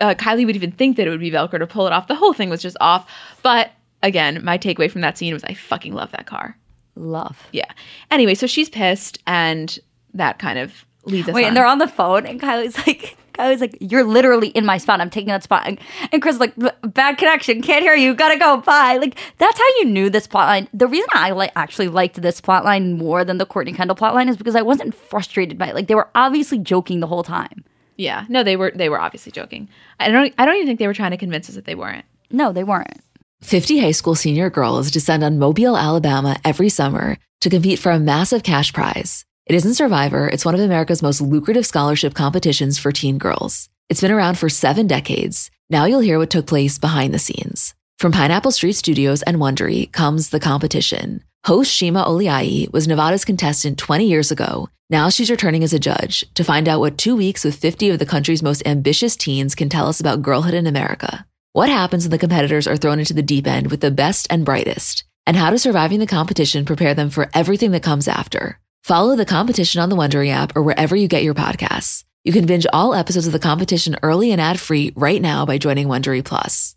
uh, 0.00 0.14
Kylie 0.14 0.46
would 0.46 0.56
even 0.56 0.72
think 0.72 0.96
that 0.96 1.06
it 1.06 1.10
would 1.10 1.20
be 1.20 1.30
Velcro 1.30 1.58
to 1.58 1.66
pull 1.66 1.86
it 1.86 1.92
off, 1.92 2.08
the 2.08 2.14
whole 2.14 2.32
thing 2.32 2.50
was 2.50 2.60
just 2.60 2.76
off. 2.80 3.08
But 3.42 3.70
again, 4.02 4.44
my 4.44 4.58
takeaway 4.58 4.90
from 4.90 5.00
that 5.02 5.16
scene 5.16 5.32
was 5.32 5.44
I 5.44 5.54
fucking 5.54 5.92
love 5.92 6.10
that 6.12 6.26
car. 6.26 6.56
Love. 6.96 7.46
Yeah. 7.52 7.70
Anyway, 8.10 8.34
so 8.34 8.46
she's 8.46 8.68
pissed, 8.68 9.18
and 9.26 9.78
that 10.14 10.38
kind 10.38 10.58
of 10.58 10.84
leads 11.04 11.28
us. 11.28 11.34
Wait, 11.34 11.44
on. 11.44 11.48
and 11.48 11.56
they're 11.56 11.66
on 11.66 11.78
the 11.78 11.88
phone, 11.88 12.26
and 12.26 12.40
Kylie's 12.40 12.76
like, 12.86 13.16
Kylie's 13.36 13.60
like, 13.60 13.76
"You're 13.80 14.04
literally 14.04 14.48
in 14.48 14.64
my 14.64 14.78
spot. 14.78 15.00
I'm 15.00 15.10
taking 15.10 15.28
that 15.28 15.42
spot." 15.42 15.62
And, 15.66 15.78
and 16.12 16.22
Kris 16.22 16.36
is 16.36 16.40
like, 16.40 16.54
"Bad 16.82 17.18
connection. 17.18 17.62
Can't 17.62 17.82
hear 17.82 17.94
you. 17.94 18.14
Gotta 18.14 18.38
go. 18.38 18.58
Bye." 18.58 18.96
Like 18.96 19.18
that's 19.38 19.58
how 19.58 19.64
you 19.78 19.86
knew 19.86 20.10
this 20.10 20.26
plotline. 20.26 20.68
The 20.72 20.86
reason 20.86 21.08
I 21.12 21.30
like 21.30 21.52
actually 21.56 21.88
liked 21.88 22.20
this 22.20 22.40
plotline 22.40 22.96
more 22.96 23.24
than 23.24 23.38
the 23.38 23.46
Kourtney 23.46 23.74
Kendall 23.74 23.96
plotline 23.96 24.28
is 24.28 24.36
because 24.36 24.56
I 24.56 24.62
wasn't 24.62 24.94
frustrated 24.94 25.58
by 25.58 25.68
it. 25.68 25.74
Like 25.74 25.86
they 25.86 25.94
were 25.94 26.08
obviously 26.14 26.58
joking 26.58 27.00
the 27.00 27.06
whole 27.06 27.22
time. 27.22 27.64
Yeah, 27.96 28.26
no, 28.28 28.42
they 28.42 28.56
were 28.56 28.72
they 28.74 28.88
were 28.88 29.00
obviously 29.00 29.32
joking. 29.32 29.68
I 30.00 30.10
don't 30.10 30.34
I 30.38 30.44
don't 30.44 30.56
even 30.56 30.66
think 30.66 30.78
they 30.78 30.86
were 30.86 30.94
trying 30.94 31.12
to 31.12 31.16
convince 31.16 31.48
us 31.48 31.54
that 31.54 31.64
they 31.64 31.74
weren't. 31.74 32.04
No, 32.30 32.52
they 32.52 32.64
weren't. 32.64 33.00
50 33.42 33.78
high 33.78 33.92
school 33.92 34.14
senior 34.14 34.50
girls 34.50 34.90
descend 34.90 35.22
on 35.22 35.38
Mobile, 35.38 35.76
Alabama 35.76 36.36
every 36.44 36.68
summer 36.68 37.18
to 37.40 37.50
compete 37.50 37.78
for 37.78 37.92
a 37.92 37.98
massive 37.98 38.42
cash 38.42 38.72
prize. 38.72 39.24
It 39.46 39.54
isn't 39.54 39.74
Survivor, 39.74 40.26
it's 40.26 40.44
one 40.44 40.56
of 40.56 40.60
America's 40.60 41.02
most 41.02 41.20
lucrative 41.20 41.64
scholarship 41.64 42.14
competitions 42.14 42.80
for 42.80 42.90
teen 42.90 43.16
girls. 43.16 43.68
It's 43.88 44.00
been 44.00 44.10
around 44.10 44.38
for 44.38 44.48
seven 44.48 44.88
decades. 44.88 45.52
Now 45.70 45.84
you'll 45.84 46.00
hear 46.00 46.18
what 46.18 46.30
took 46.30 46.46
place 46.46 46.80
behind 46.80 47.14
the 47.14 47.20
scenes. 47.20 47.72
From 48.00 48.10
Pineapple 48.10 48.50
Street 48.50 48.72
Studios 48.72 49.22
and 49.22 49.36
Wondery 49.36 49.92
comes 49.92 50.30
The 50.30 50.40
Competition. 50.40 51.22
Host 51.44 51.72
Shima 51.72 52.02
Oliaee 52.02 52.72
was 52.72 52.88
Nevada's 52.88 53.24
contestant 53.24 53.78
20 53.78 54.08
years 54.08 54.32
ago. 54.32 54.68
Now 54.90 55.10
she's 55.10 55.30
returning 55.30 55.62
as 55.62 55.72
a 55.72 55.78
judge 55.78 56.24
to 56.34 56.42
find 56.42 56.66
out 56.66 56.80
what 56.80 56.98
two 56.98 57.14
weeks 57.14 57.44
with 57.44 57.54
50 57.54 57.90
of 57.90 58.00
the 58.00 58.04
country's 58.04 58.42
most 58.42 58.66
ambitious 58.66 59.14
teens 59.14 59.54
can 59.54 59.68
tell 59.68 59.86
us 59.86 60.00
about 60.00 60.22
girlhood 60.22 60.54
in 60.54 60.66
America. 60.66 61.24
What 61.52 61.68
happens 61.68 62.02
when 62.02 62.10
the 62.10 62.18
competitors 62.18 62.66
are 62.66 62.76
thrown 62.76 62.98
into 62.98 63.14
the 63.14 63.22
deep 63.22 63.46
end 63.46 63.70
with 63.70 63.80
the 63.80 63.92
best 63.92 64.26
and 64.28 64.44
brightest? 64.44 65.04
And 65.24 65.36
how 65.36 65.50
does 65.50 65.62
surviving 65.62 66.00
the 66.00 66.06
competition 66.08 66.64
prepare 66.64 66.94
them 66.94 67.10
for 67.10 67.30
everything 67.32 67.70
that 67.70 67.84
comes 67.84 68.08
after? 68.08 68.58
Follow 68.86 69.16
the 69.16 69.24
competition 69.26 69.80
on 69.80 69.88
the 69.88 69.96
Wondery 69.96 70.30
app 70.30 70.56
or 70.56 70.62
wherever 70.62 70.94
you 70.94 71.08
get 71.08 71.24
your 71.24 71.34
podcasts. 71.34 72.04
You 72.22 72.32
can 72.32 72.46
binge 72.46 72.68
all 72.72 72.94
episodes 72.94 73.26
of 73.26 73.32
the 73.32 73.40
competition 73.40 73.96
early 74.04 74.30
and 74.30 74.40
ad 74.40 74.60
free 74.60 74.92
right 74.94 75.20
now 75.20 75.44
by 75.44 75.58
joining 75.58 75.88
Wondery 75.88 76.24
Plus. 76.24 76.76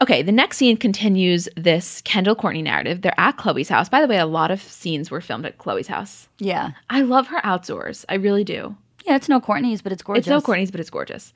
Okay, 0.00 0.22
the 0.22 0.32
next 0.32 0.56
scene 0.56 0.78
continues 0.78 1.46
this 1.54 2.00
Kendall 2.00 2.34
Kourtney 2.34 2.62
narrative. 2.62 3.02
They're 3.02 3.12
at 3.20 3.36
Khloé's 3.36 3.68
house. 3.68 3.90
By 3.90 4.00
the 4.00 4.06
way, 4.06 4.16
a 4.16 4.24
lot 4.24 4.50
of 4.50 4.62
scenes 4.62 5.10
were 5.10 5.20
filmed 5.20 5.44
at 5.44 5.58
Khloé's 5.58 5.86
house. 5.86 6.28
Yeah, 6.38 6.70
I 6.88 7.02
love 7.02 7.26
her 7.26 7.44
outdoors. 7.44 8.06
I 8.08 8.14
really 8.14 8.44
do. 8.44 8.74
yeah. 9.04 9.16
It's 9.16 9.28
no 9.28 9.38
Kourtney's, 9.38 9.82
but 9.82 9.92
it's 9.92 10.02
gorgeous. 10.02 10.22
It's 10.26 10.30
no 10.30 10.40
Kourtney's, 10.40 10.70
but 10.70 10.80
it's 10.80 10.88
gorgeous. 10.88 11.34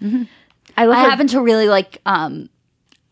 I 0.79 0.87
love 0.87 0.97
I 0.97 1.03
her. 1.05 1.11
happen 1.11 1.27
to 1.27 1.43
really 1.43 1.69
like. 1.69 2.01
Um, 2.07 2.49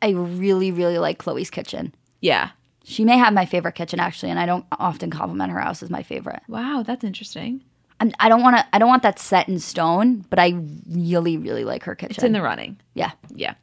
I 0.01 0.13
really, 0.13 0.73
really 0.73 0.97
like 0.97 1.19
Khloé's 1.19 1.51
kitchen. 1.51 1.95
yeah. 2.23 2.53
She 2.89 3.05
may 3.05 3.19
have 3.19 3.35
my 3.35 3.47
favorite 3.47 3.75
kitchen 3.75 3.99
actually, 3.99 4.31
and 4.31 4.39
I 4.39 4.47
don't 4.47 4.65
often 4.79 5.11
compliment 5.11 5.51
her 5.51 5.59
house 5.59 5.83
as 5.83 5.91
my 5.91 6.05
favorite. 6.05 6.41
Wow, 6.47 6.85
that's 6.87 7.03
interesting. 7.03 7.65
I'm, 7.99 8.13
I 8.21 8.29
don't 8.29 8.43
want 8.43 8.57
to. 8.57 8.65
I 8.73 8.79
don't 8.79 8.89
want 8.89 9.03
that 9.03 9.19
set 9.19 9.49
in 9.49 9.59
stone, 9.59 10.25
but 10.31 10.39
I 10.39 10.55
really, 10.89 11.37
really 11.37 11.65
like 11.65 11.83
her 11.83 11.97
kitchen. 11.97 12.15
It's 12.15 12.23
in 12.23 12.33
the 12.33 12.43
running. 12.43 12.79
yeah. 12.95 13.11
Yeah. 13.35 13.55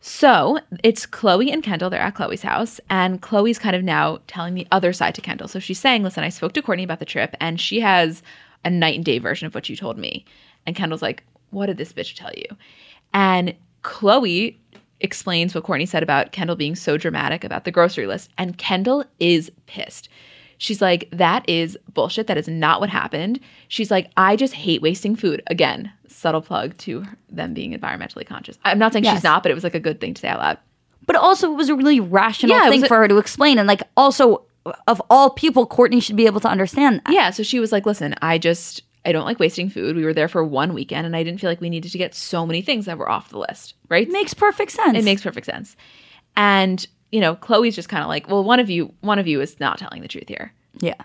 So 0.00 0.60
it's 0.82 1.04
Khloé 1.04 1.52
and 1.52 1.62
Kendall. 1.62 1.90
They're 1.90 2.00
at 2.00 2.14
Khloé's 2.14 2.40
house, 2.40 2.80
and 2.88 3.20
Khloé's 3.20 3.58
kind 3.58 3.76
of 3.76 3.82
now 3.82 4.20
telling 4.28 4.54
the 4.54 4.66
other 4.72 4.94
side 4.94 5.14
to 5.16 5.20
Kendall. 5.20 5.48
So 5.48 5.58
she's 5.58 5.78
saying, 5.78 6.02
Listen, 6.02 6.24
I 6.24 6.30
spoke 6.30 6.54
to 6.54 6.62
Kourtney 6.62 6.84
about 6.84 7.00
the 7.00 7.04
trip, 7.04 7.36
and 7.40 7.60
she 7.60 7.80
has 7.80 8.22
a 8.64 8.70
night 8.70 8.96
and 8.96 9.04
day 9.04 9.18
version 9.18 9.46
of 9.46 9.54
what 9.54 9.68
you 9.68 9.76
told 9.76 9.98
me. 9.98 10.24
And 10.64 10.74
Kendall's 10.74 11.02
like, 11.02 11.22
What 11.50 11.66
did 11.66 11.76
this 11.76 11.92
bitch 11.92 12.14
tell 12.14 12.32
you? 12.34 12.46
And 13.12 13.54
Khloé 13.82 14.56
explains 15.00 15.54
what 15.54 15.64
Kourtney 15.64 15.86
said 15.88 16.02
about 16.02 16.32
Kendall 16.32 16.56
being 16.56 16.74
so 16.74 16.96
dramatic 16.96 17.44
about 17.44 17.64
the 17.64 17.70
grocery 17.70 18.06
list, 18.06 18.30
and 18.38 18.58
Kendall 18.58 19.04
is 19.20 19.50
pissed. 19.66 20.08
She's 20.60 20.82
like, 20.82 21.08
that 21.12 21.48
is 21.48 21.78
bullshit. 21.94 22.26
That 22.26 22.36
is 22.36 22.48
not 22.48 22.80
what 22.80 22.90
happened. 22.90 23.38
She's 23.68 23.90
like, 23.92 24.10
I 24.16 24.34
just 24.34 24.54
hate 24.54 24.82
wasting 24.82 25.14
food. 25.14 25.40
Again, 25.46 25.92
subtle 26.08 26.42
plug 26.42 26.76
to 26.78 27.04
them 27.30 27.54
being 27.54 27.78
environmentally 27.78 28.26
conscious. 28.26 28.58
I'm 28.64 28.78
not 28.78 28.92
saying 28.92 29.04
Yes. 29.04 29.18
she's 29.18 29.24
not, 29.24 29.44
but 29.44 29.52
it 29.52 29.54
was 29.54 29.62
like 29.62 29.76
a 29.76 29.80
good 29.80 30.00
thing 30.00 30.14
to 30.14 30.20
say 30.20 30.26
out 30.28 30.40
loud. 30.40 30.58
But 31.06 31.14
also, 31.14 31.52
it 31.52 31.54
was 31.56 31.68
a 31.68 31.76
really 31.76 32.00
rational 32.00 32.56
Yeah, 32.56 32.68
thing 32.68 32.82
a- 32.82 32.88
for 32.88 32.96
her 32.96 33.06
to 33.06 33.18
explain, 33.18 33.56
and 33.58 33.68
like 33.68 33.82
also, 33.96 34.42
of 34.88 35.00
all 35.08 35.30
people, 35.30 35.64
Kourtney 35.66 36.02
should 36.02 36.16
be 36.16 36.26
able 36.26 36.40
to 36.40 36.48
understand 36.48 37.02
that. 37.06 37.14
Yeah. 37.14 37.30
So 37.30 37.44
she 37.44 37.60
was 37.60 37.70
like, 37.70 37.86
listen, 37.86 38.16
I 38.20 38.36
just, 38.36 38.82
I 39.08 39.12
don't 39.12 39.24
like 39.24 39.40
wasting 39.40 39.70
food. 39.70 39.96
We 39.96 40.04
were 40.04 40.12
there 40.12 40.28
for 40.28 40.44
one 40.44 40.74
weekend 40.74 41.06
and 41.06 41.16
I 41.16 41.22
didn't 41.22 41.40
feel 41.40 41.48
like 41.48 41.62
we 41.62 41.70
needed 41.70 41.90
to 41.92 41.98
get 41.98 42.14
so 42.14 42.44
many 42.46 42.60
things 42.60 42.84
that 42.84 42.98
were 42.98 43.08
off 43.08 43.30
the 43.30 43.38
list. 43.38 43.72
Right. 43.88 44.06
Makes 44.10 44.34
perfect 44.34 44.70
sense. 44.72 44.98
It 44.98 45.04
makes 45.04 45.22
perfect 45.22 45.46
sense. 45.46 45.76
And, 46.36 46.86
you 47.10 47.20
know, 47.20 47.34
Khloé's 47.36 47.74
just 47.74 47.88
kind 47.88 48.02
of 48.02 48.08
like, 48.08 48.28
well, 48.28 48.44
one 48.44 48.60
of 48.60 48.68
you, 48.68 48.92
one 49.00 49.18
of 49.18 49.26
you 49.26 49.40
is 49.40 49.58
not 49.58 49.78
telling 49.78 50.02
the 50.02 50.08
truth 50.08 50.28
here. 50.28 50.52
yeah, 50.80 51.02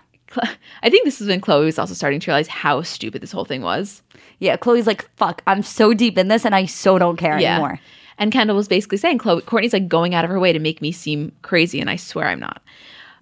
I 0.82 0.90
think 0.90 1.04
this 1.04 1.20
is 1.20 1.28
when 1.28 1.40
Khloé 1.40 1.64
was 1.64 1.78
also 1.78 1.94
starting 1.94 2.20
to 2.20 2.30
realize 2.30 2.48
how 2.48 2.82
stupid 2.82 3.22
this 3.22 3.32
whole 3.32 3.44
thing 3.44 3.62
was. 3.62 4.02
yeah. 4.38 4.56
Khloé's 4.56 4.86
like, 4.86 5.08
"Fuck, 5.16 5.42
I'm 5.46 5.62
so 5.62 5.94
deep 5.94 6.18
in 6.18 6.28
this, 6.28 6.44
and 6.44 6.54
I 6.54 6.66
so 6.66 6.98
don't 6.98 7.16
care 7.16 7.34
anymore." 7.38 7.80
And 8.18 8.30
Kendall 8.30 8.56
was 8.56 8.68
basically 8.68 8.98
saying, 8.98 9.18
Khloé, 9.18 9.42
Kourtney's 9.42 9.72
like 9.72 9.88
going 9.88 10.14
out 10.14 10.24
of 10.24 10.30
her 10.30 10.38
way 10.38 10.52
to 10.52 10.58
make 10.58 10.80
me 10.82 10.92
seem 10.92 11.32
crazy, 11.42 11.80
and 11.80 11.88
I 11.90 11.96
swear 11.96 12.28
I'm 12.28 12.38
not. 12.40 12.62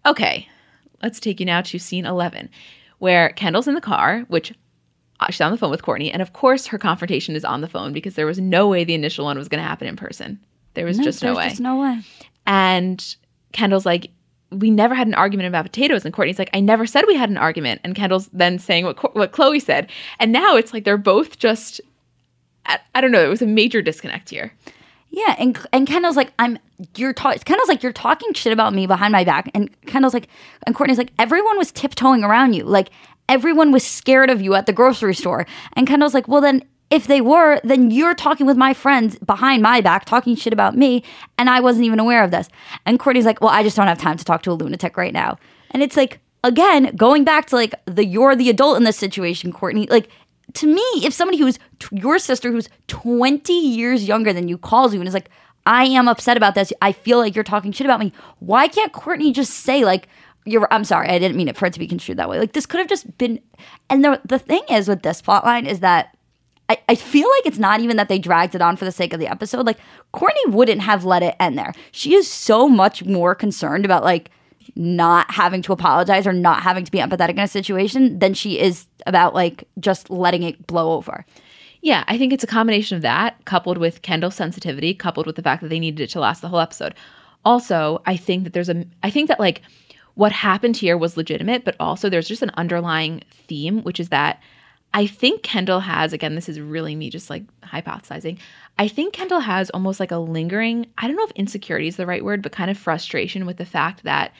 Okay, 0.04 0.48
let's 1.02 1.20
take 1.20 1.40
you 1.40 1.46
now 1.46 1.60
to 1.62 1.78
scene 1.78 2.04
11, 2.04 2.50
where 2.98 3.30
Kendall's 3.30 3.68
in 3.68 3.74
the 3.74 3.80
car, 3.80 4.24
which 4.28 4.52
Uh, 5.22 5.30
she's 5.30 5.40
on 5.40 5.50
the 5.50 5.58
phone 5.58 5.70
with 5.70 5.82
Kourtney. 5.82 6.10
And 6.12 6.22
of 6.22 6.32
course, 6.32 6.66
her 6.66 6.78
confrontation 6.78 7.36
is 7.36 7.44
on 7.44 7.60
the 7.60 7.68
phone 7.68 7.92
because 7.92 8.14
there 8.14 8.26
was 8.26 8.38
no 8.38 8.68
way 8.68 8.84
the 8.84 8.94
initial 8.94 9.24
one 9.24 9.38
was 9.38 9.48
going 9.48 9.62
to 9.62 9.68
happen 9.68 9.86
in 9.88 9.96
person. 9.96 10.38
There 10.74 10.86
was 10.86 10.98
just 10.98 11.22
no 11.22 11.34
way. 11.34 11.48
Just 11.48 11.60
no 11.60 11.80
way. 11.80 12.00
And 12.46 13.16
Kendall's 13.52 13.86
like, 13.86 14.10
we 14.50 14.70
never 14.70 14.94
had 14.94 15.06
an 15.06 15.14
argument 15.14 15.48
about 15.48 15.64
potatoes. 15.64 16.04
And 16.04 16.14
Kourtney's 16.14 16.38
like, 16.38 16.50
I 16.52 16.60
never 16.60 16.86
said 16.86 17.04
we 17.06 17.16
had 17.16 17.30
an 17.30 17.38
argument. 17.38 17.80
And 17.84 17.94
Kendall's 17.94 18.28
then 18.32 18.58
saying 18.58 18.84
what, 18.84 19.14
what 19.14 19.32
Khloé 19.32 19.60
said. 19.62 19.90
And 20.18 20.32
now 20.32 20.56
it's 20.56 20.72
like 20.72 20.84
they're 20.84 20.98
both 20.98 21.38
just, 21.38 21.80
I, 22.66 22.78
I 22.94 23.00
don't 23.00 23.12
know, 23.12 23.24
it 23.24 23.28
was 23.28 23.42
a 23.42 23.46
major 23.46 23.82
disconnect 23.82 24.30
here. 24.30 24.52
Yeah, 25.14 25.36
and 25.38 25.58
and 25.74 25.86
Kendall's 25.86 26.16
like, 26.16 26.32
I'm 26.38 26.58
you're 26.96 27.12
talking. 27.12 27.38
Kendall's 27.40 27.68
like, 27.68 27.82
you're 27.82 27.92
talking 27.92 28.32
shit 28.32 28.50
about 28.50 28.72
me 28.72 28.86
behind 28.86 29.12
my 29.12 29.24
back, 29.24 29.50
and 29.54 29.70
Kendall's 29.84 30.14
like, 30.14 30.26
and 30.66 30.74
Kourtney's 30.74 30.96
like, 30.96 31.12
everyone 31.18 31.58
was 31.58 31.70
tiptoeing 31.70 32.24
around 32.24 32.54
you, 32.54 32.64
like 32.64 32.88
everyone 33.32 33.72
was 33.72 33.84
scared 33.84 34.30
of 34.30 34.40
you 34.40 34.54
at 34.54 34.66
the 34.66 34.72
grocery 34.72 35.14
store, 35.14 35.46
and 35.74 35.86
Kendall's 35.86 36.14
like, 36.14 36.28
well 36.28 36.40
then. 36.40 36.64
If 36.90 37.06
they 37.06 37.22
were, 37.22 37.58
then 37.64 37.90
you're 37.90 38.14
talking 38.14 38.44
with 38.44 38.58
my 38.58 38.74
friends 38.74 39.18
behind 39.20 39.62
my 39.62 39.80
back, 39.80 40.04
talking 40.04 40.36
shit 40.36 40.52
about 40.52 40.76
me, 40.76 41.02
and 41.38 41.48
I 41.48 41.58
wasn't 41.58 41.86
even 41.86 41.98
aware 41.98 42.22
of 42.22 42.30
this. 42.30 42.50
And 42.84 43.00
Kourtney's 43.00 43.24
like, 43.24 43.40
"Well, 43.40 43.48
I 43.48 43.62
just 43.62 43.76
don't 43.78 43.86
have 43.86 43.96
time 43.96 44.18
to 44.18 44.24
talk 44.26 44.42
to 44.42 44.50
a 44.50 44.52
lunatic 44.52 44.98
right 44.98 45.14
now." 45.14 45.38
And 45.70 45.82
it's 45.82 45.96
like, 45.96 46.20
again, 46.44 46.94
going 46.94 47.24
back 47.24 47.46
to 47.46 47.56
like 47.56 47.74
the 47.86 48.04
you're 48.04 48.36
the 48.36 48.50
adult 48.50 48.76
in 48.76 48.84
this 48.84 48.98
situation, 48.98 49.54
Kourtney. 49.54 49.88
Like 49.88 50.10
to 50.54 50.66
me, 50.66 50.82
if 50.96 51.12
somebody 51.12 51.38
who's 51.38 51.58
t- 51.78 51.96
your 51.96 52.18
sister 52.18 52.50
who's 52.50 52.68
20 52.88 53.52
years 53.52 54.06
younger 54.06 54.32
than 54.32 54.48
you 54.48 54.58
calls 54.58 54.92
you 54.92 55.00
and 55.00 55.08
is 55.08 55.14
like, 55.14 55.30
I 55.64 55.84
am 55.84 56.08
upset 56.08 56.36
about 56.36 56.54
this, 56.54 56.72
I 56.82 56.92
feel 56.92 57.18
like 57.18 57.34
you're 57.34 57.44
talking 57.44 57.72
shit 57.72 57.86
about 57.86 58.00
me, 58.00 58.12
why 58.40 58.68
can't 58.68 58.92
Kourtney 58.92 59.32
just 59.32 59.52
say, 59.52 59.84
like, 59.84 60.08
you're, 60.44 60.68
I'm 60.70 60.84
sorry, 60.84 61.08
I 61.08 61.18
didn't 61.18 61.36
mean 61.36 61.48
it 61.48 61.56
for 61.56 61.66
it 61.66 61.72
to 61.72 61.78
be 61.78 61.86
construed 61.86 62.18
that 62.18 62.28
way. 62.28 62.38
Like, 62.38 62.52
this 62.52 62.66
could 62.66 62.78
have 62.78 62.88
just 62.88 63.16
been. 63.18 63.40
And 63.88 64.04
the, 64.04 64.20
the 64.24 64.38
thing 64.38 64.62
is 64.70 64.88
with 64.88 65.02
this 65.02 65.22
plot 65.22 65.44
line 65.44 65.66
is 65.66 65.80
that 65.80 66.16
I, 66.68 66.78
I 66.88 66.94
feel 66.94 67.28
like 67.28 67.46
it's 67.46 67.58
not 67.58 67.80
even 67.80 67.96
that 67.96 68.08
they 68.08 68.18
dragged 68.18 68.54
it 68.54 68.62
on 68.62 68.76
for 68.76 68.84
the 68.84 68.92
sake 68.92 69.12
of 69.12 69.20
the 69.20 69.28
episode. 69.28 69.66
Like, 69.66 69.78
Kourtney 70.14 70.48
wouldn't 70.48 70.82
have 70.82 71.04
let 71.04 71.22
it 71.22 71.36
end 71.38 71.58
there. 71.58 71.72
She 71.90 72.14
is 72.14 72.30
so 72.30 72.68
much 72.68 73.04
more 73.04 73.34
concerned 73.34 73.84
about, 73.84 74.04
like, 74.04 74.30
not 74.74 75.30
having 75.30 75.62
to 75.62 75.72
apologize 75.72 76.26
or 76.26 76.32
not 76.32 76.62
having 76.62 76.84
to 76.84 76.90
be 76.90 76.98
empathetic 76.98 77.30
in 77.30 77.40
a 77.40 77.48
situation 77.48 78.18
than 78.18 78.32
she 78.34 78.58
is 78.58 78.86
about 79.06 79.34
like 79.34 79.64
just 79.80 80.08
letting 80.08 80.42
it 80.42 80.66
blow 80.66 80.92
over. 80.92 81.24
Yeah, 81.80 82.04
I 82.06 82.16
think 82.16 82.32
it's 82.32 82.44
a 82.44 82.48
combination 82.48 82.96
of 82.96 83.02
that 83.02 83.44
coupled 83.44 83.76
with 83.76 84.02
Kendall's 84.02 84.36
sensitivity, 84.36 84.94
coupled 84.94 85.26
with 85.26 85.36
the 85.36 85.42
fact 85.42 85.62
that 85.62 85.68
they 85.68 85.80
needed 85.80 86.00
it 86.00 86.10
to 86.10 86.20
last 86.20 86.40
the 86.40 86.48
whole 86.48 86.60
episode. 86.60 86.94
Also, 87.44 88.00
I 88.06 88.16
think 88.16 88.44
that 88.44 88.52
there's 88.52 88.68
a, 88.68 88.86
I 89.02 89.10
think 89.10 89.28
that 89.28 89.40
like 89.40 89.62
what 90.14 90.32
happened 90.32 90.76
here 90.76 90.96
was 90.96 91.16
legitimate, 91.16 91.64
but 91.64 91.76
also 91.80 92.08
there's 92.08 92.28
just 92.28 92.42
an 92.42 92.50
underlying 92.54 93.22
theme, 93.30 93.82
which 93.82 93.98
is 93.98 94.10
that 94.10 94.40
I 94.94 95.06
think 95.06 95.42
Kendall 95.42 95.80
has, 95.80 96.12
again, 96.12 96.34
this 96.34 96.48
is 96.48 96.60
really 96.60 96.94
me 96.94 97.08
just 97.08 97.30
like 97.30 97.44
hypothesizing. 97.62 98.38
I 98.78 98.88
think 98.88 99.14
Kendall 99.14 99.40
has 99.40 99.70
almost 99.70 100.00
like 100.00 100.10
a 100.10 100.18
lingering, 100.18 100.86
I 100.98 101.06
don't 101.06 101.16
know 101.16 101.24
if 101.24 101.30
insecurity 101.32 101.88
is 101.88 101.96
the 101.96 102.06
right 102.06 102.24
word, 102.24 102.42
but 102.42 102.52
kind 102.52 102.70
of 102.70 102.76
frustration 102.76 103.46
with 103.46 103.56
the 103.56 103.64
fact 103.64 104.02
that 104.04 104.32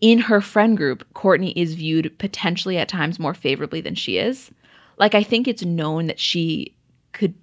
in 0.00 0.18
her 0.18 0.40
friend 0.40 0.76
group, 0.76 1.06
Kourtney 1.14 1.52
is 1.54 1.74
viewed 1.74 2.18
potentially 2.18 2.78
at 2.78 2.88
times 2.88 3.18
more 3.18 3.34
favorably 3.34 3.80
than 3.80 3.94
she 3.94 4.18
is. 4.18 4.50
Like, 4.98 5.14
I 5.14 5.22
think 5.22 5.46
it's 5.46 5.64
known 5.64 6.06
that 6.06 6.18
she 6.18 6.74
could 7.12 7.34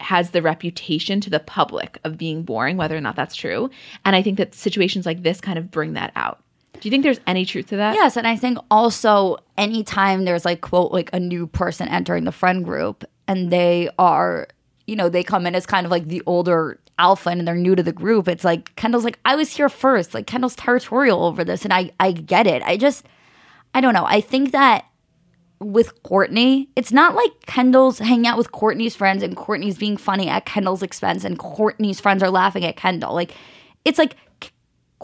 has 0.00 0.30
the 0.30 0.42
reputation 0.42 1.20
to 1.20 1.28
the 1.28 1.40
public 1.40 1.98
of 2.04 2.16
being 2.16 2.44
boring, 2.44 2.76
whether 2.76 2.96
or 2.96 3.00
not 3.00 3.16
that's 3.16 3.34
true. 3.34 3.68
And 4.04 4.14
I 4.14 4.22
think 4.22 4.38
that 4.38 4.54
situations 4.54 5.04
like 5.06 5.22
this 5.22 5.40
kind 5.40 5.58
of 5.58 5.70
bring 5.72 5.94
that 5.94 6.12
out. 6.14 6.40
Do 6.80 6.88
you 6.88 6.90
think 6.90 7.02
there's 7.02 7.20
any 7.26 7.44
truth 7.44 7.68
to 7.68 7.76
that? 7.76 7.94
Yes, 7.94 8.16
and 8.16 8.26
I 8.26 8.36
think 8.36 8.58
also 8.70 9.38
anytime 9.56 10.24
there's 10.24 10.44
like 10.44 10.60
quote 10.60 10.92
like 10.92 11.10
a 11.12 11.20
new 11.20 11.46
person 11.46 11.88
entering 11.88 12.24
the 12.24 12.32
friend 12.32 12.64
group 12.64 13.04
and 13.26 13.50
they 13.50 13.88
are, 13.98 14.48
you 14.86 14.96
know, 14.96 15.08
they 15.08 15.22
come 15.22 15.46
in 15.46 15.54
as 15.54 15.66
kind 15.66 15.84
of 15.84 15.90
like 15.90 16.08
the 16.08 16.22
older 16.26 16.78
alpha 16.98 17.30
and 17.30 17.46
they're 17.46 17.54
new 17.54 17.74
to 17.74 17.82
the 17.82 17.92
group, 17.92 18.28
it's 18.28 18.44
like 18.44 18.74
Kendall's 18.76 19.04
like, 19.04 19.18
I 19.24 19.36
was 19.36 19.54
here 19.54 19.68
first. 19.68 20.14
Like 20.14 20.26
Kendall's 20.26 20.56
territorial 20.56 21.24
over 21.24 21.44
this 21.44 21.64
and 21.64 21.72
I 21.72 21.90
I 22.00 22.12
get 22.12 22.46
it. 22.46 22.62
I 22.62 22.76
just 22.76 23.06
I 23.74 23.80
don't 23.80 23.94
know. 23.94 24.06
I 24.06 24.20
think 24.20 24.52
that 24.52 24.84
with 25.60 26.02
Kourtney, 26.04 26.68
it's 26.76 26.92
not 26.92 27.14
like 27.14 27.32
Kendall's 27.46 27.98
hanging 27.98 28.26
out 28.26 28.38
with 28.38 28.52
Kourtney's 28.52 28.94
friends 28.94 29.22
and 29.22 29.36
Kourtney's 29.36 29.76
being 29.76 29.96
funny 29.96 30.28
at 30.28 30.46
Kendall's 30.46 30.82
expense 30.82 31.24
and 31.24 31.38
Kourtney's 31.38 32.00
friends 32.00 32.22
are 32.22 32.30
laughing 32.30 32.64
at 32.64 32.76
Kendall. 32.76 33.14
Like 33.14 33.34
it's 33.84 33.98
like 33.98 34.16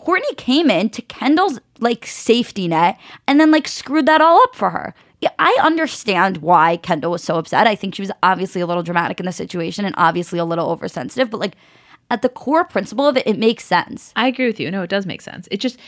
Kourtney 0.05 0.37
came 0.37 0.71
in 0.71 0.91
to 0.91 1.03
Kendall's 1.03 1.61
like 1.81 2.07
safety 2.07 2.69
net 2.69 2.99
and 3.27 3.41
then 3.41 3.51
like 3.51 3.67
screwed 3.67 4.07
that 4.07 4.21
all 4.21 4.43
up 4.43 4.55
for 4.55 4.71
her. 4.71 4.95
I 5.39 5.57
understand 5.63 6.39
why 6.39 6.77
Kendall 6.77 7.13
was 7.13 7.25
so 7.25 7.37
upset. 7.37 7.67
I 7.67 7.75
think 7.75 7.95
she 7.95 8.03
was 8.03 8.11
obviously 8.23 8.61
a 8.61 8.67
little 8.67 8.83
dramatic 8.83 9.21
in 9.21 9.27
the 9.27 9.33
situation 9.33 9.87
and 9.87 9.95
obviously 9.97 10.39
a 10.39 10.45
little 10.45 10.69
oversensitive, 10.69 11.31
but 11.31 11.41
like 11.41 11.57
at 12.11 12.21
the 12.21 12.29
core 12.29 12.65
principle 12.65 13.07
of 13.07 13.17
it, 13.17 13.27
it 13.27 13.39
makes 13.39 13.65
sense. 13.65 14.13
I 14.17 14.29
agree 14.29 14.47
with 14.47 14.61
you. 14.61 14.71
No, 14.71 14.83
it 14.83 14.91
does 14.91 15.07
make 15.07 15.23
sense. 15.23 15.49
It 15.51 15.59
just 15.59 15.79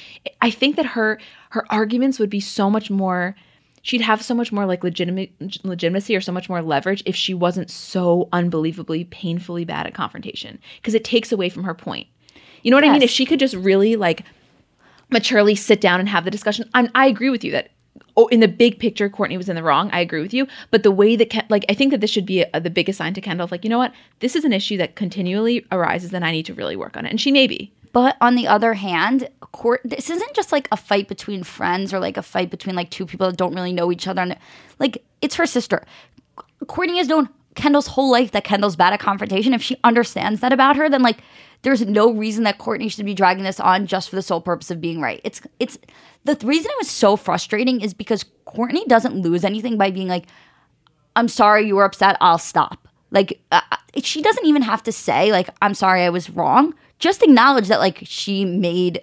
I 0.40 0.50
think 0.50 0.76
that 0.76 0.86
her 0.86 1.20
her 1.50 1.66
arguments 1.70 2.18
would 2.18 2.30
be 2.30 2.40
so 2.40 2.70
much 2.70 2.90
more 2.90 3.36
she'd 3.82 4.00
have 4.00 4.22
so 4.22 4.34
much 4.34 4.50
more 4.50 4.66
like 4.66 4.82
legitimate 4.82 5.30
legitimacy 5.64 6.16
or 6.16 6.20
so 6.20 6.32
much 6.32 6.48
more 6.48 6.62
leverage 6.62 7.02
if 7.06 7.14
she 7.14 7.34
wasn't 7.34 7.70
so 7.70 8.28
unbelievably 8.32 9.04
painfully 9.04 9.64
bad 9.64 9.86
at 9.86 9.94
confrontation 9.94 10.58
because 10.76 10.94
it 10.94 11.04
takes 11.04 11.30
away 11.30 11.48
from 11.48 11.64
her 11.64 11.74
point. 11.74 12.06
You 12.66 12.72
know 12.72 12.78
what 12.78 12.84
I 12.84 12.92
mean? 12.92 13.02
If 13.02 13.10
she 13.10 13.24
could 13.24 13.38
just 13.38 13.54
really 13.54 13.94
like 13.94 14.24
maturely 15.08 15.54
sit 15.54 15.80
down 15.80 16.00
and 16.00 16.08
have 16.08 16.24
the 16.24 16.32
discussion, 16.32 16.68
and 16.74 16.90
I 16.96 17.06
agree 17.06 17.30
with 17.30 17.44
you 17.44 17.52
that 17.52 17.70
oh, 18.16 18.26
in 18.26 18.40
the 18.40 18.48
big 18.48 18.80
picture, 18.80 19.08
Kourtney 19.08 19.36
was 19.36 19.48
in 19.48 19.54
the 19.54 19.62
wrong. 19.62 19.88
I 19.92 20.00
agree 20.00 20.20
with 20.20 20.34
you, 20.34 20.48
but 20.72 20.82
the 20.82 20.90
way 20.90 21.14
that 21.14 21.30
Ken, 21.30 21.46
like 21.48 21.64
I 21.68 21.74
think 21.74 21.92
that 21.92 22.00
this 22.00 22.10
should 22.10 22.26
be 22.26 22.44
a, 22.52 22.60
the 22.60 22.68
biggest 22.68 22.98
sign 22.98 23.14
to 23.14 23.20
Kendall 23.20 23.44
of 23.44 23.52
like 23.52 23.62
you 23.62 23.70
know 23.70 23.78
what 23.78 23.92
this 24.18 24.34
is 24.34 24.44
an 24.44 24.52
issue 24.52 24.76
that 24.78 24.96
continually 24.96 25.64
arises 25.70 26.12
and 26.12 26.24
I 26.24 26.32
need 26.32 26.44
to 26.46 26.54
really 26.54 26.74
work 26.74 26.96
on 26.96 27.06
it, 27.06 27.10
and 27.10 27.20
she 27.20 27.30
may 27.30 27.46
be. 27.46 27.72
But 27.92 28.16
on 28.20 28.34
the 28.34 28.48
other 28.48 28.74
hand, 28.74 29.28
court 29.52 29.82
this 29.84 30.10
isn't 30.10 30.34
just 30.34 30.50
like 30.50 30.66
a 30.72 30.76
fight 30.76 31.06
between 31.06 31.44
friends 31.44 31.94
or 31.94 32.00
like 32.00 32.16
a 32.16 32.22
fight 32.22 32.50
between 32.50 32.74
like 32.74 32.90
two 32.90 33.06
people 33.06 33.28
that 33.28 33.36
don't 33.36 33.54
really 33.54 33.72
know 33.72 33.92
each 33.92 34.08
other. 34.08 34.22
And 34.22 34.36
like 34.80 35.04
it's 35.22 35.36
her 35.36 35.46
sister. 35.46 35.84
Kourtney 36.64 36.96
has 36.96 37.06
known 37.06 37.28
Kendall's 37.54 37.86
whole 37.86 38.10
life 38.10 38.32
that 38.32 38.42
Kendall's 38.42 38.74
bad 38.74 38.92
at 38.92 38.98
confrontation. 38.98 39.54
If 39.54 39.62
she 39.62 39.78
understands 39.84 40.40
that 40.40 40.52
about 40.52 40.74
her, 40.74 40.90
then 40.90 41.02
like 41.02 41.22
there's 41.62 41.84
no 41.84 42.12
reason 42.12 42.44
that 42.44 42.58
Kourtney 42.58 42.90
should 42.90 43.04
be 43.04 43.14
dragging 43.14 43.44
this 43.44 43.60
on 43.60 43.86
just 43.86 44.10
for 44.10 44.16
the 44.16 44.22
sole 44.22 44.40
purpose 44.40 44.70
of 44.70 44.80
being 44.80 45.00
right. 45.00 45.20
It's 45.24 45.40
it's 45.58 45.78
the 46.24 46.34
th- 46.34 46.44
reason 46.44 46.70
it 46.70 46.78
was 46.78 46.90
so 46.90 47.16
frustrating 47.16 47.80
is 47.80 47.94
because 47.94 48.24
Kourtney 48.46 48.86
doesn't 48.86 49.16
lose 49.16 49.44
anything 49.44 49.76
by 49.76 49.90
being 49.90 50.08
like, 50.08 50.26
I'm 51.14 51.28
sorry 51.28 51.66
you 51.66 51.76
were 51.76 51.84
upset. 51.84 52.16
I'll 52.20 52.38
stop. 52.38 52.88
Like 53.10 53.40
uh, 53.52 53.60
she 54.02 54.22
doesn't 54.22 54.44
even 54.46 54.62
have 54.62 54.82
to 54.84 54.92
say 54.92 55.32
like 55.32 55.48
I'm 55.62 55.74
sorry 55.74 56.02
I 56.02 56.10
was 56.10 56.30
wrong. 56.30 56.74
Just 56.98 57.22
acknowledge 57.22 57.68
that 57.68 57.80
like 57.80 58.00
she 58.02 58.44
made 58.44 59.02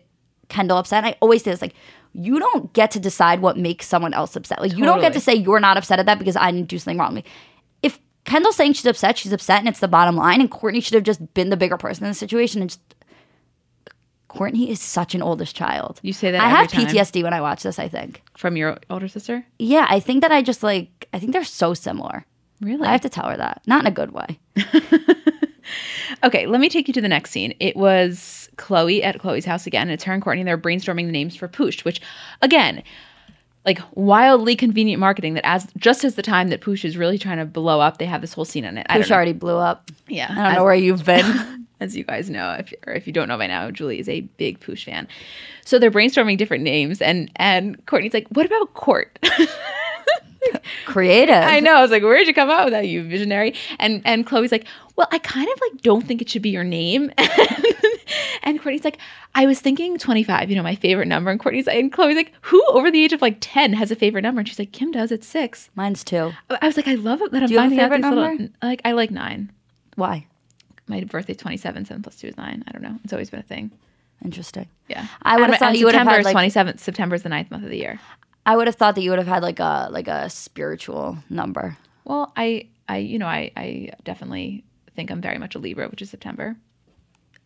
Kendall 0.49 0.77
upset. 0.77 1.03
And 1.03 1.07
I 1.07 1.17
always 1.21 1.43
say 1.43 1.51
this 1.51 1.61
like 1.61 1.75
you 2.13 2.39
don't 2.39 2.71
get 2.73 2.91
to 2.91 2.99
decide 2.99 3.41
what 3.41 3.57
makes 3.57 3.87
someone 3.87 4.13
else 4.13 4.35
upset. 4.35 4.61
Like 4.61 4.77
you 4.77 4.85
don't 4.85 5.01
get 5.01 5.13
to 5.13 5.19
say 5.19 5.33
you're 5.33 5.59
not 5.59 5.77
upset 5.77 5.99
at 5.99 6.05
that 6.05 6.19
because 6.19 6.35
I 6.35 6.51
didn't 6.51 6.69
do 6.69 6.77
something 6.77 6.99
wrong. 6.99 7.15
Like, 7.15 7.27
if 8.25 8.31
Kendall's 8.31 8.55
saying 8.55 8.73
she's 8.73 8.85
upset, 8.85 9.17
she's 9.17 9.33
upset, 9.33 9.59
and 9.59 9.67
it's 9.67 9.79
the 9.79 9.87
bottom 9.87 10.15
line. 10.15 10.41
And 10.41 10.49
Kourtney 10.51 10.83
should 10.83 10.93
have 10.95 11.03
just 11.03 11.33
been 11.33 11.49
the 11.49 11.57
bigger 11.57 11.77
person 11.77 12.05
in 12.05 12.09
the 12.11 12.15
situation. 12.15 12.61
And 12.61 12.69
just 12.69 12.95
Kourtney 14.29 14.69
is 14.69 14.81
such 14.81 15.13
an 15.13 15.21
oldest 15.21 15.55
child. 15.55 15.99
You 16.01 16.13
say 16.13 16.31
that 16.31 16.41
I 16.41 16.49
have 16.49 16.71
time. 16.71 16.87
PTSD 16.87 17.23
when 17.23 17.33
I 17.33 17.41
watch 17.41 17.63
this. 17.63 17.79
I 17.79 17.87
think. 17.87 18.21
From 18.37 18.57
your 18.57 18.77
older 18.89 19.07
sister? 19.07 19.45
Yeah, 19.59 19.85
I 19.89 19.99
think 19.99 20.21
that 20.21 20.31
I 20.31 20.41
just 20.41 20.63
like. 20.63 21.07
I 21.13 21.19
think 21.19 21.33
they're 21.33 21.43
so 21.43 21.73
similar. 21.73 22.25
Really? 22.61 22.87
I 22.87 22.91
have 22.91 23.01
to 23.01 23.09
tell 23.09 23.27
her 23.29 23.35
that, 23.37 23.61
not 23.67 23.81
in 23.81 23.87
a 23.87 23.91
good 23.91 24.11
way. 24.11 24.39
Okay, 26.23 26.45
let 26.45 26.61
me 26.61 26.69
take 26.69 26.87
you 26.87 26.93
to 26.93 27.01
the 27.01 27.07
next 27.07 27.31
scene. 27.31 27.53
It 27.59 27.75
was 27.75 28.49
Khloé 28.57 29.03
at 29.03 29.17
Khloé's 29.19 29.45
house 29.45 29.67
again. 29.67 29.83
And 29.83 29.91
it's 29.91 30.03
her 30.03 30.13
and 30.13 30.23
Kourtney. 30.23 30.39
and 30.39 30.47
They're 30.47 30.57
brainstorming 30.57 31.05
the 31.05 31.11
names 31.11 31.35
for 31.35 31.47
Poosh, 31.47 31.83
which, 31.83 32.01
again, 32.41 32.83
like 33.65 33.79
wildly 33.95 34.55
convenient 34.55 34.99
marketing. 34.99 35.35
That 35.35 35.45
as 35.45 35.67
just 35.77 36.03
as 36.03 36.15
the 36.15 36.21
time 36.21 36.49
that 36.49 36.61
Poosh 36.61 36.85
is 36.85 36.97
really 36.97 37.17
trying 37.17 37.37
to 37.37 37.45
blow 37.45 37.79
up, 37.79 37.97
they 37.97 38.05
have 38.05 38.21
this 38.21 38.33
whole 38.33 38.45
scene 38.45 38.65
on 38.65 38.77
it. 38.77 38.87
Poosh 38.89 39.11
already 39.11 39.33
blew 39.33 39.57
up. 39.57 39.89
Yeah, 40.07 40.27
I 40.29 40.35
don't 40.35 40.45
as- 40.45 40.55
know 40.57 40.63
where 40.63 40.75
you've 40.75 41.05
been. 41.05 41.59
as 41.83 41.97
you 41.97 42.03
guys 42.03 42.29
know, 42.29 42.55
if 42.57 42.73
or 42.87 42.93
if 42.93 43.05
you 43.05 43.13
don't 43.13 43.27
know 43.27 43.37
by 43.37 43.47
now, 43.47 43.69
Julie 43.69 43.99
is 43.99 44.09
a 44.09 44.21
big 44.21 44.59
Poosh 44.59 44.85
fan. 44.85 45.07
So 45.65 45.77
they're 45.77 45.91
brainstorming 45.91 46.37
different 46.37 46.63
names, 46.63 47.01
and 47.01 47.29
and 47.35 47.85
Kourtney's 47.85 48.13
like, 48.13 48.27
"What 48.29 48.45
about 48.45 48.73
Court?" 48.73 49.19
Creative. 50.85 51.35
I 51.35 51.59
know. 51.59 51.75
I 51.75 51.81
was 51.81 51.91
like, 51.91 52.03
"Where'd 52.03 52.27
you 52.27 52.33
come 52.33 52.49
up 52.49 52.65
with 52.65 52.73
that, 52.73 52.87
you 52.87 53.03
visionary?" 53.03 53.53
And 53.79 54.01
and 54.05 54.25
Khloé's 54.27 54.51
like, 54.51 54.65
"Well, 54.95 55.07
I 55.11 55.19
kind 55.19 55.47
of 55.47 55.61
like 55.61 55.81
don't 55.81 56.05
think 56.05 56.21
it 56.21 56.29
should 56.29 56.41
be 56.41 56.49
your 56.49 56.63
name." 56.63 57.11
and 58.43 58.61
Kourtney's 58.61 58.83
like, 58.83 58.97
"I 59.35 59.45
was 59.45 59.59
thinking 59.59 59.97
25, 59.97 60.49
you 60.49 60.55
know, 60.55 60.63
my 60.63 60.75
favorite 60.75 61.07
number." 61.07 61.31
And 61.31 61.39
Kourtney's 61.39 61.67
and 61.67 61.91
Khloé's 61.91 62.15
like, 62.15 62.33
"Who 62.41 62.63
over 62.69 62.91
the 62.91 63.03
age 63.03 63.13
of 63.13 63.21
like 63.21 63.37
10 63.39 63.73
has 63.73 63.91
a 63.91 63.95
favorite 63.95 64.21
number?" 64.21 64.39
And 64.39 64.47
she's 64.47 64.59
like, 64.59 64.71
"Kim 64.71 64.91
does. 64.91 65.11
It's 65.11 65.27
six. 65.27 65.69
Mine's 65.75 66.03
two. 66.03 66.33
I 66.61 66.67
was 66.67 66.77
like, 66.77 66.87
"I 66.87 66.95
love 66.95 67.21
it 67.21 67.31
that 67.31 67.43
I'm 67.43 67.51
you 67.51 67.57
have 67.59 67.71
a 67.71 67.75
finding 67.75 67.79
out 67.79 67.83
favorite 67.85 67.97
these 67.97 68.03
number? 68.03 68.31
little 68.43 68.47
like 68.61 68.81
I 68.85 68.91
like 68.91 69.11
nine. 69.11 69.51
Why? 69.95 70.27
My 70.87 71.01
birthday's 71.03 71.37
27. 71.37 71.85
Seven 71.85 72.03
plus 72.03 72.15
two 72.17 72.27
is 72.27 72.37
nine. 72.37 72.63
I 72.67 72.71
don't 72.71 72.81
know. 72.83 72.97
It's 73.03 73.13
always 73.13 73.29
been 73.29 73.39
a 73.39 73.43
thing." 73.43 73.71
Interesting. 74.23 74.67
Yeah. 74.87 75.05
I 75.21 75.35
would've 75.35 75.49
And- 75.49 75.59
thought 75.59 75.77
you 75.77 75.85
would've 75.85 75.99
September 75.99 76.15
had, 76.15 76.23
like- 76.25 76.35
27th. 76.35 76.79
September 76.79 77.15
is 77.15 77.23
the 77.23 77.29
ninth 77.29 77.51
month 77.51 77.63
of 77.65 77.69
the 77.69 77.77
year. 77.77 77.99
I 78.45 78.55
would 78.55 78.67
have 78.67 78.75
thought 78.75 78.95
that 78.95 79.01
you 79.01 79.09
would 79.09 79.19
have 79.19 79.27
had 79.27 79.43
like 79.43 79.59
a 79.59 79.87
like 79.91 80.07
a 80.07 80.29
spiritual 80.29 81.17
number. 81.29 81.77
Well, 82.05 82.33
I, 82.35 82.67
I, 82.87 82.97
you 82.97 83.17
know, 83.17 83.27
I, 83.27 83.51
I 83.55 83.91
definitely 84.03 84.65
think 84.93 85.09
I'm 85.09 85.21
very 85.21 85.37
much 85.37 85.55
a 85.55 85.59
Libra, 85.59 85.87
which 85.87 86.01
is 86.01 86.09
September. 86.09 86.55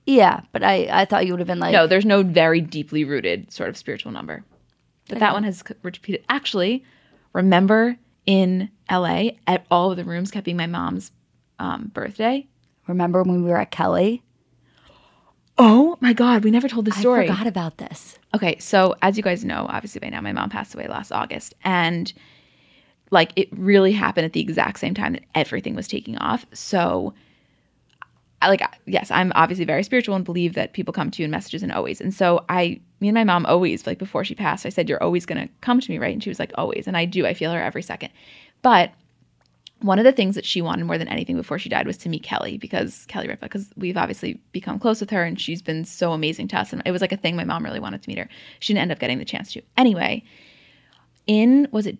Yeah, 0.05 0.41
but 0.51 0.63
I 0.63 0.87
I 0.91 1.05
thought 1.05 1.25
you 1.25 1.33
would 1.33 1.39
have 1.39 1.47
been 1.47 1.59
like 1.59 1.73
No, 1.73 1.85
there's 1.85 2.05
no 2.05 2.23
very 2.23 2.61
deeply 2.61 3.03
rooted 3.03 3.51
sort 3.51 3.69
of 3.69 3.77
spiritual 3.77 4.11
number. 4.11 4.43
But 5.09 5.19
that 5.19 5.33
one 5.33 5.43
has 5.43 5.63
repeated. 5.83 6.25
Actually, 6.29 6.83
remember 7.33 7.97
in 8.25 8.69
LA, 8.91 9.29
at 9.45 9.65
all 9.71 9.91
of 9.91 9.97
the 9.97 10.03
rooms 10.03 10.31
kept 10.31 10.45
being 10.45 10.57
my 10.57 10.67
mom's 10.67 11.11
um, 11.59 11.91
birthday. 11.93 12.47
Remember 12.87 13.23
when 13.23 13.43
we 13.43 13.49
were 13.49 13.57
at 13.57 13.71
Kelly? 13.71 14.23
Oh 15.57 15.97
my 16.01 16.13
God, 16.13 16.43
we 16.43 16.51
never 16.51 16.67
told 16.67 16.85
the 16.85 16.91
story. 16.91 17.25
I 17.25 17.27
forgot 17.27 17.47
about 17.47 17.77
this. 17.77 18.19
Okay, 18.35 18.57
so 18.59 18.95
as 19.01 19.17
you 19.17 19.23
guys 19.23 19.43
know, 19.43 19.65
obviously 19.69 19.99
by 19.99 20.09
now, 20.09 20.21
my 20.21 20.31
mom 20.31 20.49
passed 20.49 20.75
away 20.75 20.87
last 20.87 21.11
August, 21.11 21.55
and 21.63 22.13
like 23.09 23.31
it 23.35 23.47
really 23.51 23.91
happened 23.91 24.25
at 24.25 24.33
the 24.33 24.41
exact 24.41 24.79
same 24.79 24.93
time 24.93 25.13
that 25.13 25.23
everything 25.33 25.73
was 25.73 25.87
taking 25.87 26.17
off. 26.17 26.45
So, 26.53 27.13
I 28.41 28.49
like 28.49 28.61
yes, 28.85 29.09
I'm 29.09 29.31
obviously 29.33 29.65
very 29.65 29.83
spiritual 29.83 30.15
and 30.15 30.23
believe 30.23 30.53
that 30.53 30.73
people 30.73 30.93
come 30.93 31.09
to 31.09 31.23
you 31.23 31.25
in 31.25 31.31
messages 31.31 31.63
and 31.63 31.71
always. 31.71 31.99
And 32.01 32.13
so 32.13 32.45
I, 32.49 32.79
me 32.99 33.07
and 33.07 33.15
my 33.15 33.23
mom 33.23 33.45
always 33.47 33.87
like 33.87 33.97
before 33.97 34.23
she 34.23 34.35
passed, 34.35 34.65
I 34.65 34.69
said, 34.69 34.87
"You're 34.87 35.01
always 35.01 35.25
gonna 35.25 35.49
come 35.61 35.79
to 35.79 35.91
me, 35.91 35.97
right?" 35.97 36.13
And 36.13 36.23
she 36.23 36.29
was 36.29 36.37
like, 36.37 36.51
"Always," 36.55 36.85
and 36.87 36.95
I 36.95 37.05
do. 37.05 37.25
I 37.25 37.33
feel 37.33 37.51
her 37.51 37.61
every 37.61 37.81
second, 37.81 38.11
but 38.61 38.91
one 39.81 39.99
of 39.99 40.05
the 40.05 40.11
things 40.11 40.35
that 40.35 40.45
she 40.45 40.61
wanted 40.61 40.85
more 40.85 40.97
than 40.97 41.07
anything 41.07 41.35
before 41.37 41.59
she 41.59 41.69
died 41.69 41.85
was 41.85 41.97
to 41.97 42.09
meet 42.09 42.23
Kelly 42.23 42.57
because 42.57 43.05
Kelly 43.07 43.27
Ripa, 43.27 43.45
because 43.45 43.69
we've 43.77 43.97
obviously 43.97 44.41
become 44.51 44.79
close 44.79 44.99
with 44.99 45.09
her 45.11 45.23
and 45.23 45.39
she's 45.39 45.61
been 45.61 45.85
so 45.85 46.13
amazing 46.13 46.47
to 46.49 46.57
us. 46.59 46.73
And 46.73 46.81
it 46.85 46.91
was 46.91 47.01
like 47.01 47.11
a 47.11 47.17
thing 47.17 47.35
my 47.35 47.43
mom 47.43 47.63
really 47.63 47.79
wanted 47.79 48.01
to 48.01 48.09
meet 48.09 48.17
her. 48.17 48.27
She 48.59 48.73
didn't 48.73 48.81
end 48.83 48.91
up 48.91 48.99
getting 48.99 49.19
the 49.19 49.25
chance 49.25 49.53
to. 49.53 49.61
Anyway, 49.77 50.23
in 51.27 51.67
was 51.71 51.85
it 51.87 51.97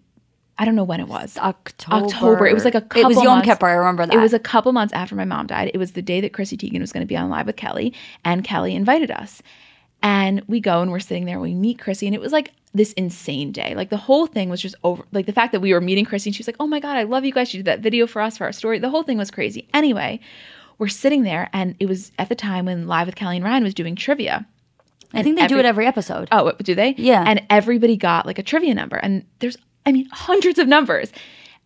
I 0.59 0.65
don't 0.65 0.75
know 0.75 0.84
when 0.84 0.99
it 0.99 1.07
was. 1.07 1.38
October. 1.38 2.05
October. 2.07 2.47
It 2.47 2.55
was 2.55 2.65
like 2.65 2.73
a 2.73 2.82
couple 2.82 3.01
It 3.01 3.07
was 3.15 3.17
Yom 3.17 3.25
months- 3.38 3.47
Kippur. 3.47 3.67
I 3.67 3.73
remember 3.73 4.07
that. 4.07 4.15
It 4.15 4.19
was 4.19 4.34
a 4.34 4.39
couple 4.39 4.71
months 4.71 4.91
after 4.91 5.13
my 5.13 5.23
mom 5.25 5.45
died. 5.45 5.69
It 5.71 5.78
was 5.78 5.91
the 5.91 6.01
day 6.01 6.19
that 6.21 6.34
Chrissy 6.34 6.57
Teigen 6.57 6.80
was 6.80 6.91
going 6.91 7.01
to 7.05 7.07
be 7.07 7.15
on 7.15 7.30
live 7.30 7.45
with 7.45 7.57
Kelly, 7.57 7.93
and 8.25 8.43
Kelly 8.43 8.73
invited 8.73 9.11
us. 9.11 9.43
And 10.04 10.41
we 10.48 10.60
go 10.60 10.82
and 10.82 10.91
we're 10.91 11.00
sitting 11.00 11.26
there. 11.26 11.36
and 11.36 11.41
We 11.41 11.54
meet 11.54 11.80
Chrissy, 11.80 12.06
and 12.08 12.16
it 12.16 12.22
was 12.22 12.32
like 12.32 12.52
this 12.74 12.93
insane 12.93 13.52
day. 13.52 13.74
Like 13.76 13.89
the 13.89 13.98
whole 13.98 14.28
thing 14.28 14.50
was 14.50 14.62
just 14.62 14.76
over. 14.84 15.04
Like 15.12 15.26
the 15.26 15.34
fact 15.34 15.52
that 15.54 15.60
we 15.60 15.74
were 15.74 15.82
meeting 15.82 16.06
Chrissy, 16.06 16.30
and 16.30 16.36
she 16.36 16.41
was 16.41 16.48
like, 16.48 16.58
"Oh 16.60 16.68
my 16.68 16.80
god, 16.80 16.98
I 16.98 17.04
love 17.04 17.26
you 17.26 17.32
guys." 17.32 17.50
She 17.50 17.58
did 17.58 17.66
that 17.66 17.80
video 17.80 18.06
for 18.08 18.22
us 18.22 18.38
for 18.38 18.45
our 18.45 18.52
story. 18.52 18.80
The 18.80 18.89
whole 18.89 19.04
thing 19.04 19.18
was 19.18 19.32
crazy. 19.32 19.68
Anyway, 19.74 20.20
we're 20.78 20.88
sitting 20.88 21.24
there, 21.24 21.50
and 21.54 21.76
it 21.80 21.88
was 21.88 22.12
at 22.20 22.30
the 22.30 22.36
time 22.36 22.66
when 22.66 22.88
Live 22.88 23.08
with 23.08 23.16
Kelly 23.16 23.38
and 23.38 23.45
Ryan 23.45 23.64
was 23.64 23.74
doing 23.74 23.95
trivia. 23.95 24.45
I 25.14 25.24
think 25.24 25.39
they 25.39 25.48
do 25.48 25.58
it 25.58 25.66
every 25.66 25.88
episode. 25.88 26.28
Oh, 26.32 26.52
do 26.52 26.76
they? 26.76 26.93
Yeah. 26.98 27.24
And 27.26 27.41
everybody 27.50 27.95
got 27.95 28.26
like 28.26 28.39
a 28.39 28.43
trivia 28.43 28.76
number. 28.76 28.98
And 28.98 29.26
there's, 29.39 29.58
I 29.86 29.91
mean, 29.91 30.08
hundreds 30.12 30.60
of 30.60 30.68
numbers. 30.68 31.12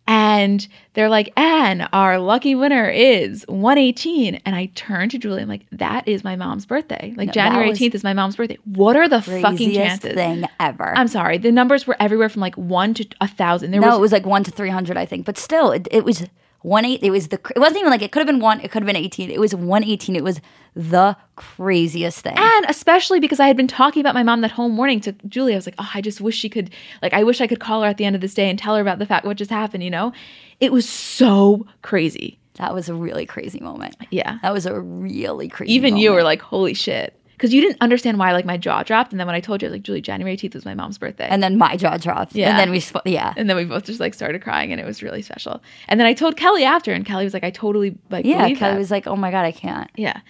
And 0.06 0.66
they're 0.94 1.08
like, 1.08 1.32
and 1.36 1.88
our 1.92 2.18
lucky 2.18 2.54
winner 2.54 2.88
is 2.88 3.44
118. 3.48 4.40
And 4.44 4.56
I 4.56 4.66
turn 4.74 5.08
to 5.10 5.18
Julie. 5.18 5.42
I'm 5.42 5.48
like, 5.48 5.64
that 5.70 6.06
is 6.08 6.24
my 6.24 6.34
mom's 6.34 6.66
birthday. 6.66 7.14
Like 7.16 7.28
that 7.28 7.34
January 7.34 7.70
18th 7.70 7.94
is 7.94 8.04
my 8.04 8.12
mom's 8.12 8.36
birthday. 8.36 8.58
What 8.64 8.96
are 8.96 9.08
the 9.08 9.22
fucking 9.22 9.72
chances? 9.72 10.14
thing 10.14 10.44
ever. 10.58 10.96
I'm 10.96 11.08
sorry. 11.08 11.38
The 11.38 11.52
numbers 11.52 11.86
were 11.86 11.96
everywhere 12.00 12.28
from 12.28 12.40
like 12.40 12.56
one 12.56 12.94
to 12.94 13.06
a 13.20 13.28
thousand. 13.28 13.70
There 13.70 13.80
no, 13.80 13.88
was, 13.88 13.96
it 13.96 14.00
was 14.00 14.12
like 14.12 14.26
one 14.26 14.42
to 14.44 14.50
three 14.50 14.70
hundred, 14.70 14.96
I 14.96 15.06
think. 15.06 15.24
But 15.24 15.38
still, 15.38 15.70
it, 15.70 15.86
it 15.90 16.04
was 16.04 16.26
one 16.62 16.84
eight. 16.84 17.02
It 17.02 17.10
was 17.10 17.28
the. 17.28 17.38
It 17.54 17.58
wasn't 17.58 17.80
even 17.80 17.90
like 17.90 18.02
it 18.02 18.10
could 18.10 18.20
have 18.20 18.26
been 18.26 18.40
one. 18.40 18.60
It 18.60 18.70
could 18.70 18.82
have 18.82 18.86
been 18.86 18.96
eighteen. 18.96 19.30
It 19.30 19.40
was 19.40 19.54
one 19.54 19.84
eighteen. 19.84 20.16
It 20.16 20.24
was 20.24 20.40
the 20.74 21.16
craziest 21.36 22.20
thing. 22.20 22.34
And 22.36 22.66
especially 22.68 23.20
because 23.20 23.40
I 23.40 23.46
had 23.46 23.56
been 23.56 23.68
talking 23.68 24.00
about 24.00 24.14
my 24.14 24.22
mom 24.22 24.40
that 24.40 24.50
whole 24.50 24.68
morning 24.68 25.00
to 25.00 25.12
Julie. 25.28 25.52
I 25.52 25.56
was 25.56 25.66
like, 25.66 25.74
oh, 25.78 25.90
I 25.94 26.00
just 26.00 26.20
wish 26.20 26.36
she 26.36 26.48
could, 26.48 26.70
like, 27.02 27.12
I 27.12 27.24
wish 27.24 27.40
I 27.40 27.46
could 27.46 27.60
call 27.60 27.82
her 27.82 27.88
at 27.88 27.98
the 27.98 28.04
end 28.04 28.14
of 28.14 28.22
this 28.22 28.34
day 28.34 28.48
and 28.48 28.58
tell 28.58 28.74
her 28.76 28.80
about 28.80 28.98
the 28.98 29.06
fact 29.06 29.26
what 29.26 29.36
just 29.36 29.50
happened, 29.50 29.84
you 29.84 29.90
know? 29.90 30.12
It 30.60 30.72
was 30.72 30.88
so 30.88 31.66
crazy. 31.82 32.38
that 32.54 32.74
was 32.74 32.88
a 32.88 32.94
really 32.94 33.26
crazy 33.26 33.60
moment. 33.60 33.96
Yeah. 34.10 34.38
That 34.42 34.52
was 34.52 34.66
a 34.66 34.80
really 34.80 35.48
crazy. 35.48 35.72
Even 35.72 35.96
you 35.96 36.12
were 36.12 36.22
like, 36.22 36.40
holy 36.40 36.74
shit. 36.74 37.18
Because 37.42 37.52
you 37.52 37.60
didn't 37.60 37.78
understand 37.80 38.20
why, 38.20 38.30
like, 38.30 38.44
my 38.44 38.56
jaw 38.56 38.84
dropped. 38.84 39.10
And 39.10 39.18
then 39.18 39.26
when 39.26 39.34
I 39.34 39.40
told 39.40 39.62
you, 39.62 39.68
like, 39.68 39.82
Julie, 39.82 40.00
January 40.00 40.36
18th 40.36 40.54
was 40.54 40.64
my 40.64 40.74
mom's 40.74 40.96
birthday. 40.96 41.26
and 41.28 41.42
then 41.42 41.58
my 41.58 41.76
jaw 41.76 41.96
dropped. 41.96 42.36
Yeah. 42.36 42.50
and 42.50 42.56
then 42.60 42.70
we. 42.70 42.80
Yeah, 43.04 43.34
And 43.36 43.50
then 43.50 43.56
we 43.56 43.64
both 43.64 43.82
just 43.82 43.98
like 43.98 44.14
started 44.14 44.42
crying 44.42 44.70
and 44.70 44.80
it 44.80 44.86
was 44.86 45.02
really 45.02 45.22
special. 45.22 45.60
And 45.88 45.98
then 45.98 46.06
I 46.06 46.14
told 46.14 46.36
Kelly 46.36 46.62
after 46.62 46.92
and 46.92 47.04
Kelly 47.04 47.24
was 47.24 47.34
like, 47.34 47.42
I 47.42 47.50
totally 47.50 47.98
like 48.10 48.24
yeah. 48.24 48.46
Kelly 48.54 48.54
that. 48.54 48.78
was 48.78 48.92
like, 48.92 49.08
"Oh 49.08 49.16
my 49.16 49.32
god, 49.32 49.44
I 49.44 49.50
can't." 49.50 49.90
Yeah. 49.96 50.20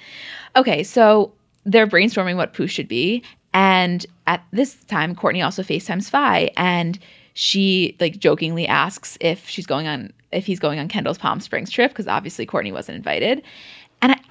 Okay, 0.57 0.83
so 0.83 1.35
they're 1.67 1.87
brainstorming 1.87 2.37
what 2.37 2.55
Poosh 2.55 2.71
should 2.71 2.89
be. 2.89 3.23
And 3.53 4.07
at 4.27 4.43
this 4.53 4.77
time, 4.85 5.15
Kourtney 5.15 5.45
also 5.45 5.63
FaceTimes 5.63 6.09
Fai 6.09 6.51
and 6.57 6.99
she 7.35 7.95
like 8.01 8.19
jokingly 8.19 8.67
asks 8.67 9.19
if 9.21 9.47
she's 9.49 9.67
going 9.67 9.87
on 9.87 10.15
if 10.33 10.47
he's 10.47 10.59
going 10.59 10.79
on 10.79 10.89
Kendall's 10.89 11.19
Palm 11.19 11.41
Springs 11.41 11.71
trip, 11.71 11.91
because 11.91 12.09
obviously 12.09 12.47
Kourtney 12.47 12.73
wasn't 12.73 12.97
invited. 12.97 13.43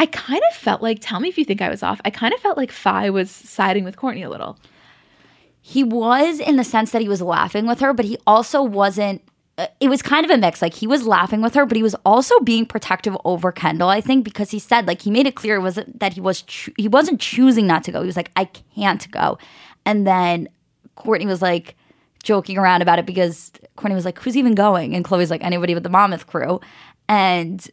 I, 0.02 0.06
kind 0.08 0.42
of 0.52 0.58
felt 0.58 0.82
like, 0.82 0.98
tell 1.02 1.20
me 1.20 1.30
if 1.30 1.38
you 1.38 1.46
think 1.46 1.62
I 1.62 1.70
was 1.70 1.84
off. 1.84 2.02
I 2.06 2.10
kind 2.10 2.34
of 2.34 2.40
felt 2.40 2.58
like 2.58 2.72
Fai 2.72 3.10
was 3.10 3.30
siding 3.32 3.84
with 3.84 3.96
Kourtney 3.96 4.26
a 4.26 4.30
little. 4.30 4.58
He 5.62 5.84
was 5.84 6.40
in 6.40 6.56
the 6.56 6.64
sense 6.64 6.92
that 6.92 7.02
he 7.02 7.08
was 7.10 7.22
laughing 7.22 7.68
with 7.68 7.80
her, 7.82 7.94
but 7.94 8.06
he 8.06 8.18
also 8.26 8.64
wasn't. 8.64 9.22
uh, 9.58 9.68
It 9.80 9.90
was 9.90 10.02
kind 10.02 10.26
of 10.26 10.32
a 10.32 10.38
mix. 10.38 10.62
Like 10.62 10.74
he 10.74 10.88
was 10.88 11.06
laughing 11.06 11.42
with 11.42 11.54
her, 11.54 11.66
but 11.66 11.78
he 11.78 11.84
was 11.84 11.96
also 12.04 12.40
being 12.40 12.66
protective 12.66 13.16
over 13.26 13.52
Kendall. 13.52 13.90
I 13.90 14.02
think 14.02 14.26
because 14.26 14.50
he 14.50 14.60
said, 14.60 14.88
like 14.88 15.02
he 15.04 15.12
made 15.12 15.28
it 15.28 15.36
clear 15.36 15.58
it 15.58 15.62
wasn't 15.62 16.00
that 16.00 16.14
he 16.14 16.22
was 16.22 16.44
he 16.78 16.88
wasn't 16.88 17.20
choosing 17.22 17.68
not 17.68 17.84
to 17.84 17.92
go. 17.92 18.02
He 18.02 18.08
was 18.08 18.18
like, 18.18 18.32
I 18.36 18.46
can't 18.76 19.10
go. 19.12 19.38
And 19.86 20.08
then 20.08 20.50
Kourtney 20.98 21.26
was 21.28 21.42
like 21.42 21.76
joking 22.24 22.58
around 22.58 22.82
about 22.82 22.98
it 23.00 23.06
because 23.06 23.52
Kourtney 23.78 23.96
was 23.96 24.06
like, 24.06 24.18
"Who's 24.20 24.38
even 24.38 24.56
going?" 24.56 24.96
And 24.96 25.06
Khloé's 25.06 25.30
like, 25.30 25.44
"Anybody 25.44 25.74
but 25.76 25.84
the 25.84 25.90
Mammoth 25.90 26.26
crew." 26.28 26.60
And 27.08 27.70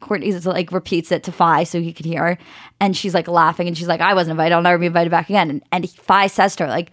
Kourtney 0.00 0.32
just 0.32 0.46
like 0.46 0.72
repeats 0.72 1.12
it 1.12 1.22
to 1.24 1.32
Fai 1.32 1.64
so 1.64 1.80
he 1.80 1.92
can 1.92 2.06
hear. 2.06 2.38
And 2.80 2.96
she's 2.96 3.14
like 3.14 3.28
laughing 3.28 3.68
and 3.68 3.76
she's 3.76 3.88
like, 3.88 4.00
I 4.00 4.14
wasn't 4.14 4.32
invited. 4.32 4.54
I'll 4.54 4.62
never 4.62 4.78
be 4.78 4.86
invited 4.86 5.10
back 5.10 5.28
again. 5.28 5.50
And, 5.50 5.62
and 5.70 5.90
Fai 5.90 6.26
says 6.26 6.56
to 6.56 6.64
her, 6.64 6.70
like, 6.70 6.90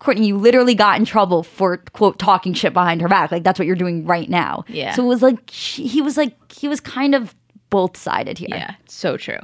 Kourtney, 0.00 0.26
you 0.26 0.36
literally 0.36 0.74
got 0.74 0.98
in 0.98 1.04
trouble 1.04 1.42
for 1.42 1.78
quote 1.92 2.18
talking 2.18 2.52
shit 2.52 2.74
behind 2.74 3.00
her 3.00 3.08
back. 3.08 3.32
Like 3.32 3.42
that's 3.42 3.58
what 3.58 3.66
you're 3.66 3.76
doing 3.76 4.04
right 4.04 4.28
now. 4.28 4.64
Yeah. 4.68 4.94
So 4.94 5.04
it 5.04 5.08
was 5.08 5.22
like 5.22 5.38
she, 5.50 5.86
he 5.86 6.02
was 6.02 6.16
like 6.16 6.36
he 6.52 6.68
was 6.68 6.80
kind 6.80 7.14
of 7.14 7.34
both 7.70 7.96
sided 7.96 8.36
here. 8.38 8.48
Yeah, 8.50 8.74
so 8.86 9.16
true. 9.16 9.38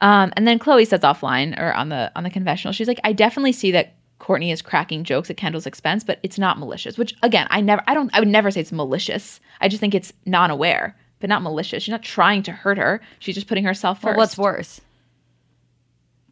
Um, 0.00 0.32
and 0.36 0.48
then 0.48 0.58
Khloé 0.58 0.86
says 0.86 1.00
offline 1.00 1.58
or 1.58 1.72
on 1.72 1.90
the 1.90 2.10
on 2.16 2.24
the 2.24 2.30
confessional, 2.30 2.72
she's 2.72 2.88
like, 2.88 3.00
I 3.04 3.12
definitely 3.12 3.52
see 3.52 3.70
that 3.70 3.94
Kourtney 4.20 4.52
is 4.52 4.62
cracking 4.62 5.04
jokes 5.04 5.30
at 5.30 5.36
Kendall's 5.36 5.66
expense, 5.66 6.02
but 6.02 6.18
it's 6.22 6.38
not 6.38 6.58
malicious. 6.58 6.98
Which 6.98 7.14
again, 7.22 7.46
I 7.50 7.60
never, 7.60 7.82
I 7.86 7.94
don't, 7.94 8.10
I 8.14 8.20
would 8.20 8.28
never 8.28 8.50
say 8.50 8.60
it's 8.60 8.72
malicious. 8.72 9.38
I 9.60 9.68
just 9.68 9.80
think 9.80 9.94
it's 9.94 10.12
non-aware, 10.26 10.96
but 11.24 11.30
not 11.30 11.40
malicious. 11.40 11.82
She's 11.82 11.90
not 11.90 12.02
trying 12.02 12.42
to 12.42 12.52
hurt 12.52 12.76
her. 12.76 13.00
She's 13.18 13.34
just 13.34 13.46
putting 13.46 13.64
herself 13.64 13.98
first. 13.98 14.12
But 14.12 14.18
what's 14.18 14.36
worse? 14.36 14.82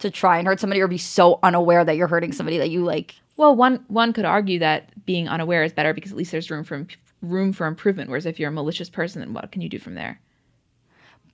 To 0.01 0.11
try 0.11 0.37
and 0.37 0.47
hurt 0.47 0.61
somebody 0.61 0.83
or 0.83 0.87
be 0.87 0.99
so 0.99 1.39
unaware 1.43 1.83
that 1.83 1.97
you're 1.97 2.09
hurting 2.09 2.33
somebody 2.33 2.59
that 2.59 2.69
you 2.69 2.85
like 2.85 3.15
Well, 3.39 3.57
one 3.57 3.83
one 3.89 4.13
could 4.13 4.27
argue 4.27 4.59
that 4.59 5.07
being 5.07 5.29
unaware 5.29 5.65
is 5.65 5.73
better 5.73 5.95
because 5.95 6.11
at 6.11 6.19
least 6.19 6.31
there's 6.31 6.51
room 6.51 6.63
for 6.63 6.87
room 7.23 7.55
for 7.55 7.67
improvement. 7.67 8.11
Whereas 8.11 8.27
if 8.27 8.39
you're 8.39 8.51
a 8.51 8.53
malicious 8.53 8.91
person, 8.91 9.21
then 9.21 9.33
what 9.33 9.51
can 9.51 9.63
you 9.63 9.71
do 9.71 9.79
from 9.79 9.95
there? 9.95 10.21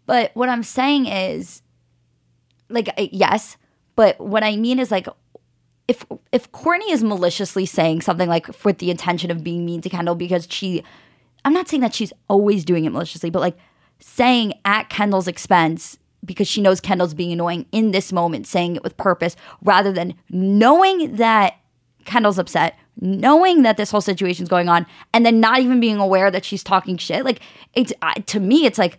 But 0.07 0.31
what 0.35 0.49
I'm 0.49 0.63
saying 0.63 1.07
is, 1.07 1.63
like, 2.69 2.89
yes, 2.97 3.57
but 3.97 4.21
what 4.21 4.45
I 4.45 4.55
mean 4.55 4.79
is 4.79 4.93
like, 4.93 5.09
if 5.89 6.07
if 6.31 6.53
Kourtney 6.53 6.93
is 6.93 7.03
maliciously 7.03 7.67
saying 7.67 8.03
something 8.03 8.29
like 8.29 8.65
with 8.65 8.79
the 8.79 8.93
intention 8.93 9.33
of 9.33 9.43
being 9.43 9.67
mean 9.67 9.81
to 9.81 9.89
Kendall 9.89 10.15
because 10.15 10.47
she, 10.49 10.85
I'm 11.45 11.53
not 11.53 11.69
saying 11.69 11.81
that 11.83 11.95
she's 11.95 12.13
always 12.29 12.65
doing 12.65 12.85
it 12.85 12.91
maliciously, 12.91 13.31
but 13.31 13.41
like 13.41 13.57
saying 14.01 14.55
at 14.65 14.89
Kendall's 14.89 15.29
expense 15.29 15.99
because 16.25 16.49
she 16.49 16.61
knows 16.61 16.81
Kendall's 16.81 17.15
being 17.15 17.33
annoying 17.33 17.67
in 17.73 17.93
this 17.93 18.13
moment, 18.13 18.47
saying 18.47 18.77
it 18.77 18.83
with 18.83 18.97
purpose 18.97 19.37
rather 19.63 19.93
than 19.93 20.15
knowing 20.31 21.17
that 21.17 21.55
Kendall's 22.05 22.39
upset, 22.39 22.77
knowing 23.01 23.63
that 23.63 23.77
this 23.77 23.91
whole 23.91 24.01
situation's 24.01 24.49
going 24.49 24.69
on, 24.69 24.87
and 25.13 25.25
then 25.25 25.41
not 25.41 25.61
even 25.61 25.81
being 25.81 25.99
aware 25.99 26.31
that 26.31 26.45
she's 26.45 26.65
talking 26.65 26.97
shit. 26.97 27.25
Like 27.25 27.41
it's 27.75 27.93
I 28.03 28.15
to 28.15 28.41
me, 28.41 28.67
it's 28.67 28.79
like 28.79 28.99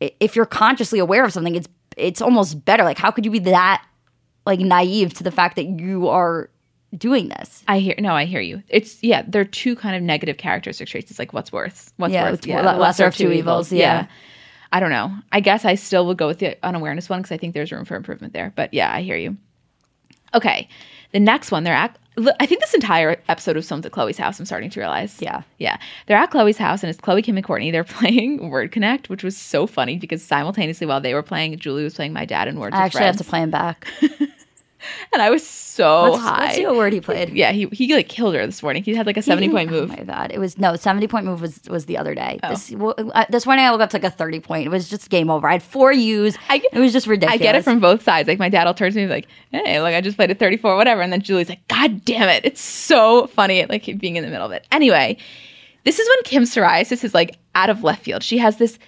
if 0.00 0.34
you're 0.34 0.46
consciously 0.46 0.98
aware 0.98 1.24
of 1.24 1.32
something, 1.32 1.54
it's 1.54 1.68
it's 1.96 2.20
almost 2.20 2.64
better. 2.64 2.84
Like 2.84 2.98
how 2.98 3.10
could 3.10 3.24
you 3.24 3.30
be 3.30 3.38
that 3.40 3.84
like 4.46 4.60
naive 4.60 5.14
to 5.14 5.24
the 5.24 5.30
fact 5.30 5.56
that 5.56 5.66
you 5.66 6.08
are 6.08 6.50
doing 6.96 7.28
this? 7.28 7.62
I 7.68 7.78
hear 7.80 7.94
no, 7.98 8.14
I 8.14 8.24
hear 8.24 8.40
you. 8.40 8.62
It's 8.68 9.02
yeah, 9.02 9.22
they're 9.26 9.44
two 9.44 9.76
kind 9.76 9.96
of 9.96 10.02
negative 10.02 10.38
characteristic 10.38 10.88
traits. 10.88 11.10
It's 11.10 11.18
like 11.18 11.32
what's 11.32 11.52
worth, 11.52 11.92
what's 11.96 12.12
Yeah, 12.12 12.30
worth, 12.30 12.34
it's 12.34 12.46
le- 12.46 12.78
lesser 12.78 13.06
of 13.06 13.16
two 13.16 13.30
evils, 13.32 13.72
yeah. 13.72 14.06
I 14.70 14.80
don't 14.80 14.90
know. 14.90 15.14
I 15.32 15.40
guess 15.40 15.64
I 15.64 15.76
still 15.76 16.06
would 16.06 16.18
go 16.18 16.26
with 16.26 16.40
the 16.40 16.56
unawareness 16.62 17.08
one 17.08 17.20
because 17.22 17.32
I 17.32 17.38
think 17.38 17.54
there's 17.54 17.72
room 17.72 17.84
for 17.86 17.96
improvement 17.96 18.34
there. 18.34 18.52
But 18.54 18.74
yeah, 18.74 18.92
I 18.92 19.00
hear 19.02 19.16
you. 19.16 19.36
Okay, 20.34 20.68
the 21.12 21.20
next 21.20 21.50
one 21.50 21.64
they're 21.64 21.74
at. 21.74 21.98
I 22.40 22.46
think 22.46 22.60
this 22.60 22.74
entire 22.74 23.16
episode 23.28 23.54
was 23.54 23.68
filmed 23.68 23.86
at 23.86 23.92
Khloé's 23.92 24.18
house. 24.18 24.40
I'm 24.40 24.44
starting 24.44 24.70
to 24.70 24.80
realize. 24.80 25.22
Yeah. 25.22 25.42
yeah. 25.58 25.78
They're 26.06 26.16
at 26.16 26.32
Khloé's 26.32 26.58
house 26.58 26.82
and 26.82 26.90
it's 26.90 26.98
Khloé, 27.00 27.22
Kim, 27.22 27.36
and 27.36 27.46
Kourtney. 27.46 27.70
They're 27.70 27.84
playing 27.84 28.50
Word 28.50 28.72
Connect, 28.72 29.08
which 29.08 29.22
was 29.22 29.36
so 29.36 29.68
funny 29.68 29.98
because 29.98 30.20
simultaneously 30.22 30.86
while 30.86 31.00
they 31.00 31.14
were 31.14 31.22
playing, 31.22 31.56
Julie 31.58 31.84
was 31.84 31.94
playing 31.94 32.12
My 32.12 32.24
Dad 32.24 32.48
and 32.48 32.58
Words 32.58 32.74
I 32.74 32.80
actually 32.84 33.04
have 33.04 33.18
to 33.18 33.24
play 33.24 33.40
him 33.40 33.50
back. 33.50 33.86
and 35.12 35.22
I 35.22 35.30
was 35.30 35.46
so 35.46 36.10
let's, 36.10 36.22
high. 36.22 36.40
let's 36.44 36.56
see 36.56 36.66
what 36.66 36.76
word 36.76 36.92
he 36.92 37.00
played. 37.00 37.30
Yeah, 37.30 37.52
he 37.52 37.66
he 37.66 37.94
like 37.94 38.08
killed 38.08 38.34
her 38.34 38.44
this 38.46 38.62
morning. 38.62 38.82
He 38.82 38.94
had 38.94 39.06
like 39.06 39.16
a 39.16 39.22
seventy 39.22 39.48
point 39.48 39.70
move. 39.70 39.90
Oh 39.90 39.96
my 39.96 40.04
god! 40.04 40.30
It 40.32 40.38
was 40.38 40.58
no 40.58 40.76
seventy 40.76 41.06
point 41.06 41.26
move 41.26 41.40
was 41.40 41.60
was 41.68 41.86
the 41.86 41.96
other 41.96 42.14
day. 42.14 42.38
This 42.48 42.68
w- 42.70 42.92
uh, 42.92 43.24
this 43.28 43.46
morning 43.46 43.64
I 43.64 43.70
woke 43.70 43.80
up 43.80 43.90
to 43.90 43.96
like 43.96 44.04
a 44.04 44.10
thirty 44.10 44.40
point. 44.40 44.66
It 44.66 44.70
was 44.70 44.88
just 44.88 45.10
game 45.10 45.30
over. 45.30 45.48
I 45.48 45.52
had 45.52 45.62
four 45.62 45.92
U's. 45.92 46.36
I 46.48 46.58
get- 46.58 46.72
it 46.72 46.80
was 46.80 46.92
just 46.92 47.06
ridiculous. 47.06 47.40
I 47.40 47.42
get 47.42 47.54
it 47.54 47.62
from 47.64 47.80
both 47.80 48.02
sides. 48.02 48.28
Like 48.28 48.38
my 48.38 48.48
dad 48.48 48.64
will 48.64 48.74
turn 48.74 48.92
to 48.92 48.98
me 48.98 49.06
like, 49.06 49.26
"Hey, 49.50 49.80
look, 49.80 49.94
I 49.94 50.00
just 50.00 50.16
played 50.16 50.30
a 50.30 50.34
34, 50.34 50.76
whatever," 50.76 51.00
and 51.02 51.12
then 51.12 51.20
Julie's 51.22 51.48
like, 51.48 51.66
"God 51.68 52.04
damn 52.04 52.28
it, 52.28 52.44
it's 52.44 52.60
so 52.60 53.26
funny!" 53.28 53.64
Like 53.66 53.84
being 53.98 54.16
in 54.16 54.24
the 54.24 54.30
middle 54.30 54.46
of 54.46 54.52
it. 54.52 54.66
Anyway, 54.72 55.16
this 55.84 55.98
is 55.98 56.08
when 56.08 56.22
Kim 56.24 56.42
psoriasis 56.44 57.04
is 57.04 57.14
like 57.14 57.36
out 57.54 57.70
of 57.70 57.82
left 57.84 58.02
field. 58.04 58.22
She 58.22 58.38
has 58.38 58.56
this 58.58 58.78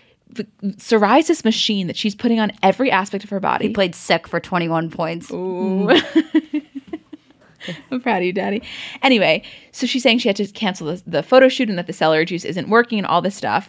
psoriasis 0.63 1.45
machine 1.45 1.87
that 1.87 1.97
she's 1.97 2.15
putting 2.15 2.41
on 2.41 2.53
every 2.63 2.91
aspect 2.91 3.25
of 3.25 3.31
her 3.31 3.41
body. 3.41 3.69
He 3.69 3.75
played 3.75 3.95
sick 3.95 4.27
for 4.29 4.41
twenty 4.41 4.69
one 4.69 4.91
points. 4.91 5.31
I'm 7.91 8.01
proud 8.01 8.19
of 8.19 8.23
you, 8.25 8.33
Daddy. 8.33 8.63
Anyway, 9.03 9.43
so 9.71 9.87
she's 9.87 10.03
saying 10.03 10.19
she 10.19 10.29
had 10.29 10.37
to 10.37 10.47
cancel 10.47 10.87
the, 10.87 11.03
the 11.07 11.23
photo 11.23 11.49
shoot 11.49 11.69
and 11.69 11.77
that 11.79 11.87
the 11.87 11.93
celery 11.93 12.25
juice 12.25 12.45
isn't 12.47 12.71
working 12.71 12.99
and 12.99 13.07
all 13.07 13.21
this 13.21 13.37
stuff. 13.37 13.69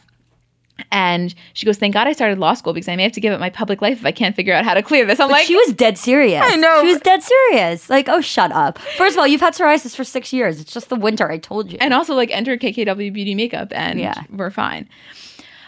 And 0.91 1.35
she 1.53 1.65
goes, 1.65 1.77
"Thank 1.77 1.93
God 1.93 2.07
I 2.07 2.13
started 2.13 2.39
law 2.39 2.53
school 2.53 2.73
because 2.73 2.87
I 2.87 2.95
may 2.95 3.03
have 3.03 3.11
to 3.11 3.21
give 3.21 3.33
up 3.33 3.39
my 3.39 3.49
public 3.49 3.81
life 3.81 3.99
if 3.99 4.05
I 4.05 4.11
can't 4.13 4.35
figure 4.35 4.53
out 4.53 4.63
how 4.63 4.73
to 4.73 4.81
clear 4.81 5.05
this." 5.05 5.19
I'm 5.19 5.27
But 5.27 5.33
like, 5.33 5.45
she 5.45 5.55
was 5.55 5.73
dead 5.73 5.97
serious. 5.97 6.41
I 6.43 6.55
know. 6.55 6.79
She 6.81 6.87
was 6.87 7.01
dead 7.01 7.21
serious. 7.21 7.89
Like, 7.89 8.07
oh, 8.09 8.21
shut 8.21 8.51
up. 8.53 8.79
First 8.97 9.15
of 9.15 9.19
all, 9.19 9.27
you've 9.27 9.41
had 9.41 9.53
psoriasis 9.53 9.95
for 9.95 10.03
six 10.05 10.31
years. 10.33 10.59
It's 10.61 10.73
just 10.73 10.89
the 10.89 10.95
winter. 10.95 11.29
I 11.29 11.37
told 11.37 11.71
you. 11.71 11.77
and 11.81 11.93
also 11.93 12.15
like 12.15 12.31
enter 12.31 12.55
KKW 12.57 13.13
Beauty 13.13 13.35
Makeup, 13.35 13.67
and 13.75 13.99
Yeah. 13.99 14.23
we're 14.31 14.49
fine. 14.49 14.87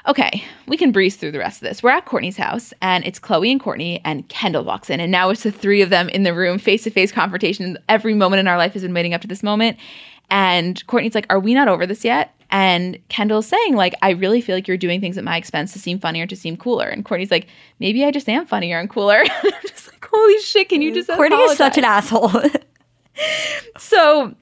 Okay, 0.07 0.43
we 0.67 0.75
can 0.75 0.91
breeze 0.91 1.15
through 1.15 1.31
the 1.31 1.39
rest 1.39 1.61
of 1.61 1.67
this. 1.67 1.81
We're 1.81 1.91
at 1.91 2.05
Kourtney's 2.05 2.35
house, 2.35 2.73
and 2.81 3.05
it's 3.05 3.19
Khloé 3.19 3.51
and 3.51 3.61
Kourtney, 3.61 4.01
and 4.03 4.27
Kendall 4.27 4.65
walks 4.65 4.89
in, 4.89 4.99
and 4.99 5.11
now 5.11 5.29
it's 5.29 5.43
the 5.43 5.51
three 5.51 5.81
of 5.81 5.89
them 5.89 6.09
in 6.09 6.23
the 6.23 6.33
room, 6.33 6.59
face 6.59 6.83
to 6.83 6.89
face 6.89 7.11
confrontation. 7.11 7.77
Every 7.87 8.13
moment 8.13 8.41
in 8.41 8.47
our 8.47 8.57
life 8.57 8.73
has 8.73 8.81
been 8.81 8.93
waiting 8.93 9.13
up 9.13 9.21
to 9.21 9.27
this 9.27 9.43
moment, 9.43 9.77
and 10.29 10.85
Kourtney's 10.87 11.15
like, 11.15 11.27
"Are 11.29 11.39
we 11.39 11.53
not 11.53 11.69
over 11.69 11.85
this 11.85 12.03
yet?" 12.03 12.35
And 12.53 12.99
Kendall's 13.09 13.47
saying, 13.47 13.75
like, 13.75 13.95
I 14.03 14.11
really 14.11 14.39
feel 14.39 14.55
like 14.55 14.67
you're 14.67 14.77
doing 14.77 15.01
things 15.01 15.17
at 15.17 15.23
my 15.23 15.37
expense 15.37 15.73
to 15.73 15.79
seem 15.79 15.97
funnier, 15.97 16.27
to 16.27 16.35
seem 16.35 16.55
cooler. 16.55 16.87
And 16.87 17.03
Kourtney's 17.03 17.31
like, 17.31 17.47
maybe 17.79 18.05
I 18.05 18.11
just 18.11 18.29
am 18.29 18.45
funnier 18.45 18.77
and 18.77 18.87
cooler. 18.87 19.23
I'm 19.43 19.51
just 19.63 19.91
like, 19.91 20.07
holy 20.07 20.39
shit, 20.39 20.69
can 20.69 20.83
you 20.83 20.93
just 20.93 21.09
mm, 21.09 21.17
Kourtney 21.17 21.49
is 21.49 21.57
such 21.57 21.77
an 21.77 21.83
asshole. 21.83 22.31
So 23.77 24.33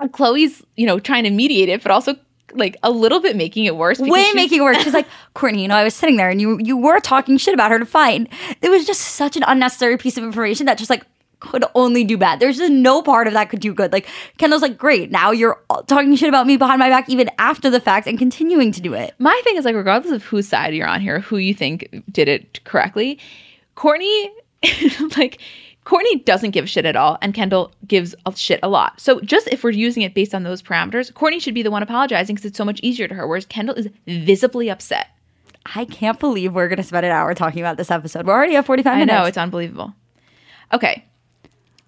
Khloé's, 0.00 0.62
you 0.76 0.86
know, 0.86 0.98
trying 0.98 1.24
to 1.24 1.30
mediate 1.30 1.70
it, 1.70 1.82
but 1.82 1.90
also 1.90 2.14
like 2.54 2.76
a 2.82 2.90
little 2.90 3.20
bit 3.20 3.36
making 3.36 3.64
it 3.64 3.76
worse. 3.76 3.98
Way 3.98 4.32
making 4.34 4.58
it 4.58 4.62
worse. 4.62 4.82
She's 4.82 4.94
like, 4.94 5.08
Kourtney, 5.34 5.62
you 5.62 5.68
know, 5.68 5.76
I 5.76 5.84
was 5.84 5.94
sitting 5.94 6.16
there 6.16 6.30
and 6.30 6.40
you 6.40 6.58
you 6.60 6.76
were 6.76 7.00
talking 7.00 7.36
shit 7.36 7.54
about 7.54 7.70
her 7.70 7.78
to 7.78 7.86
Fai. 7.86 8.26
It 8.60 8.70
was 8.70 8.86
just 8.86 9.00
such 9.00 9.36
an 9.36 9.44
unnecessary 9.46 9.96
piece 9.96 10.16
of 10.16 10.24
information 10.24 10.66
that 10.66 10.78
just 10.78 10.90
like 10.90 11.04
could 11.40 11.64
only 11.74 12.04
do 12.04 12.16
bad. 12.16 12.38
There's 12.38 12.58
just 12.58 12.72
no 12.72 13.02
part 13.02 13.26
of 13.26 13.32
that 13.32 13.50
could 13.50 13.60
do 13.60 13.74
good. 13.74 13.92
Like 13.92 14.08
Kendall's 14.38 14.62
like, 14.62 14.78
great, 14.78 15.10
now 15.10 15.32
you're 15.32 15.60
talking 15.86 16.14
shit 16.14 16.28
about 16.28 16.46
me 16.46 16.56
behind 16.56 16.78
my 16.78 16.88
back 16.88 17.08
even 17.08 17.28
after 17.38 17.68
the 17.68 17.80
fact 17.80 18.06
and 18.06 18.18
continuing 18.18 18.70
to 18.72 18.80
do 18.80 18.94
it. 18.94 19.14
My 19.18 19.38
thing 19.44 19.56
is 19.56 19.64
like, 19.64 19.74
regardless 19.74 20.12
of 20.12 20.22
whose 20.22 20.48
side 20.48 20.74
you're 20.74 20.86
on 20.86 21.00
here, 21.00 21.20
who 21.20 21.38
you 21.38 21.52
think 21.52 22.04
did 22.10 22.28
it 22.28 22.62
correctly, 22.64 23.18
Kourtney, 23.76 24.28
like. 25.18 25.40
Kourtney 25.84 26.24
doesn't 26.24 26.52
give 26.52 26.64
a 26.64 26.68
shit 26.68 26.86
at 26.86 26.94
all, 26.94 27.18
and 27.22 27.34
Kendall 27.34 27.72
gives 27.86 28.14
a 28.24 28.34
shit 28.36 28.60
a 28.62 28.68
lot. 28.68 29.00
So, 29.00 29.20
just 29.20 29.48
if 29.48 29.64
we're 29.64 29.70
using 29.70 30.02
it 30.02 30.14
based 30.14 30.34
on 30.34 30.44
those 30.44 30.62
parameters, 30.62 31.12
Kourtney 31.12 31.40
should 31.40 31.54
be 31.54 31.62
the 31.62 31.70
one 31.72 31.82
apologizing 31.82 32.36
because 32.36 32.46
it's 32.46 32.58
so 32.58 32.64
much 32.64 32.78
easier 32.82 33.08
to 33.08 33.14
her, 33.14 33.26
whereas 33.26 33.46
Kendall 33.46 33.74
is 33.74 33.88
visibly 34.06 34.70
upset. 34.70 35.08
I 35.74 35.84
can't 35.84 36.18
believe 36.20 36.54
we're 36.54 36.68
gonna 36.68 36.82
spend 36.82 37.06
an 37.06 37.12
hour 37.12 37.34
talking 37.34 37.60
about 37.60 37.76
this 37.76 37.90
episode. 37.90 38.26
We're 38.26 38.32
already 38.34 38.56
at 38.56 38.64
45 38.66 38.92
I 38.92 38.98
minutes. 38.98 39.12
know 39.12 39.24
it's 39.24 39.38
unbelievable. 39.38 39.92
Okay, 40.72 41.04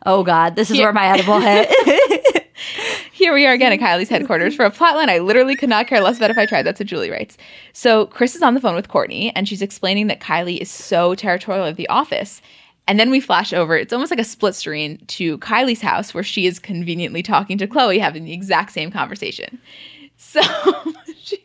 oh 0.05 0.23
god, 0.25 0.57
this 0.57 0.71
is 0.71 0.77
Here- 0.77 0.87
where 0.87 0.93
my 0.93 1.07
edible 1.07 1.41
hit. 1.41 1.71
here 3.13 3.33
we 3.35 3.47
are 3.47 3.53
again 3.53 3.73
at 3.73 3.81
Kylie's 3.81 4.09
headquarters 4.09 4.55
for 4.55 4.65
a 4.65 4.71
plotline 4.71 5.09
I 5.09 5.19
literally 5.19 5.57
could 5.57 5.69
not 5.69 5.87
care 5.87 6.01
less 6.01 6.17
about 6.17 6.31
if 6.31 6.39
I 6.39 6.47
tried. 6.47 6.63
That's 6.63 6.81
what 6.81 6.87
Julie 6.89 7.11
writes. 7.11 7.37
So 7.73 8.07
Kris 8.07 8.35
is 8.35 8.43
on 8.43 8.55
the 8.55 8.61
phone 8.61 8.75
with 8.75 8.89
Kourtney, 8.89 9.33
and 9.35 9.49
she's 9.49 9.63
explaining 9.63 10.07
that 10.09 10.21
Kylie 10.21 10.59
is 10.59 10.71
so 10.71 11.15
territorial 11.15 11.65
of 11.67 11.77
the 11.77 11.89
office. 11.89 12.41
And 12.87 13.01
then 13.01 13.11
we 13.11 13.21
flash 13.21 13.53
over. 13.53 13.77
It's 13.77 13.93
almost 13.93 14.11
like 14.11 14.21
a 14.21 14.25
split 14.25 14.55
screen 14.55 14.99
to 15.07 15.39
Kylie's 15.39 15.81
house, 15.81 16.13
where 16.13 16.23
she 16.23 16.47
is 16.47 16.59
conveniently 16.59 17.23
talking 17.23 17.57
to 17.59 17.67
Khloé, 17.67 17.99
having 17.99 18.25
the 18.25 18.33
exact 18.33 18.73
same 18.73 18.91
conversation. 18.91 19.59
So 20.17 20.41
she, 21.23 21.45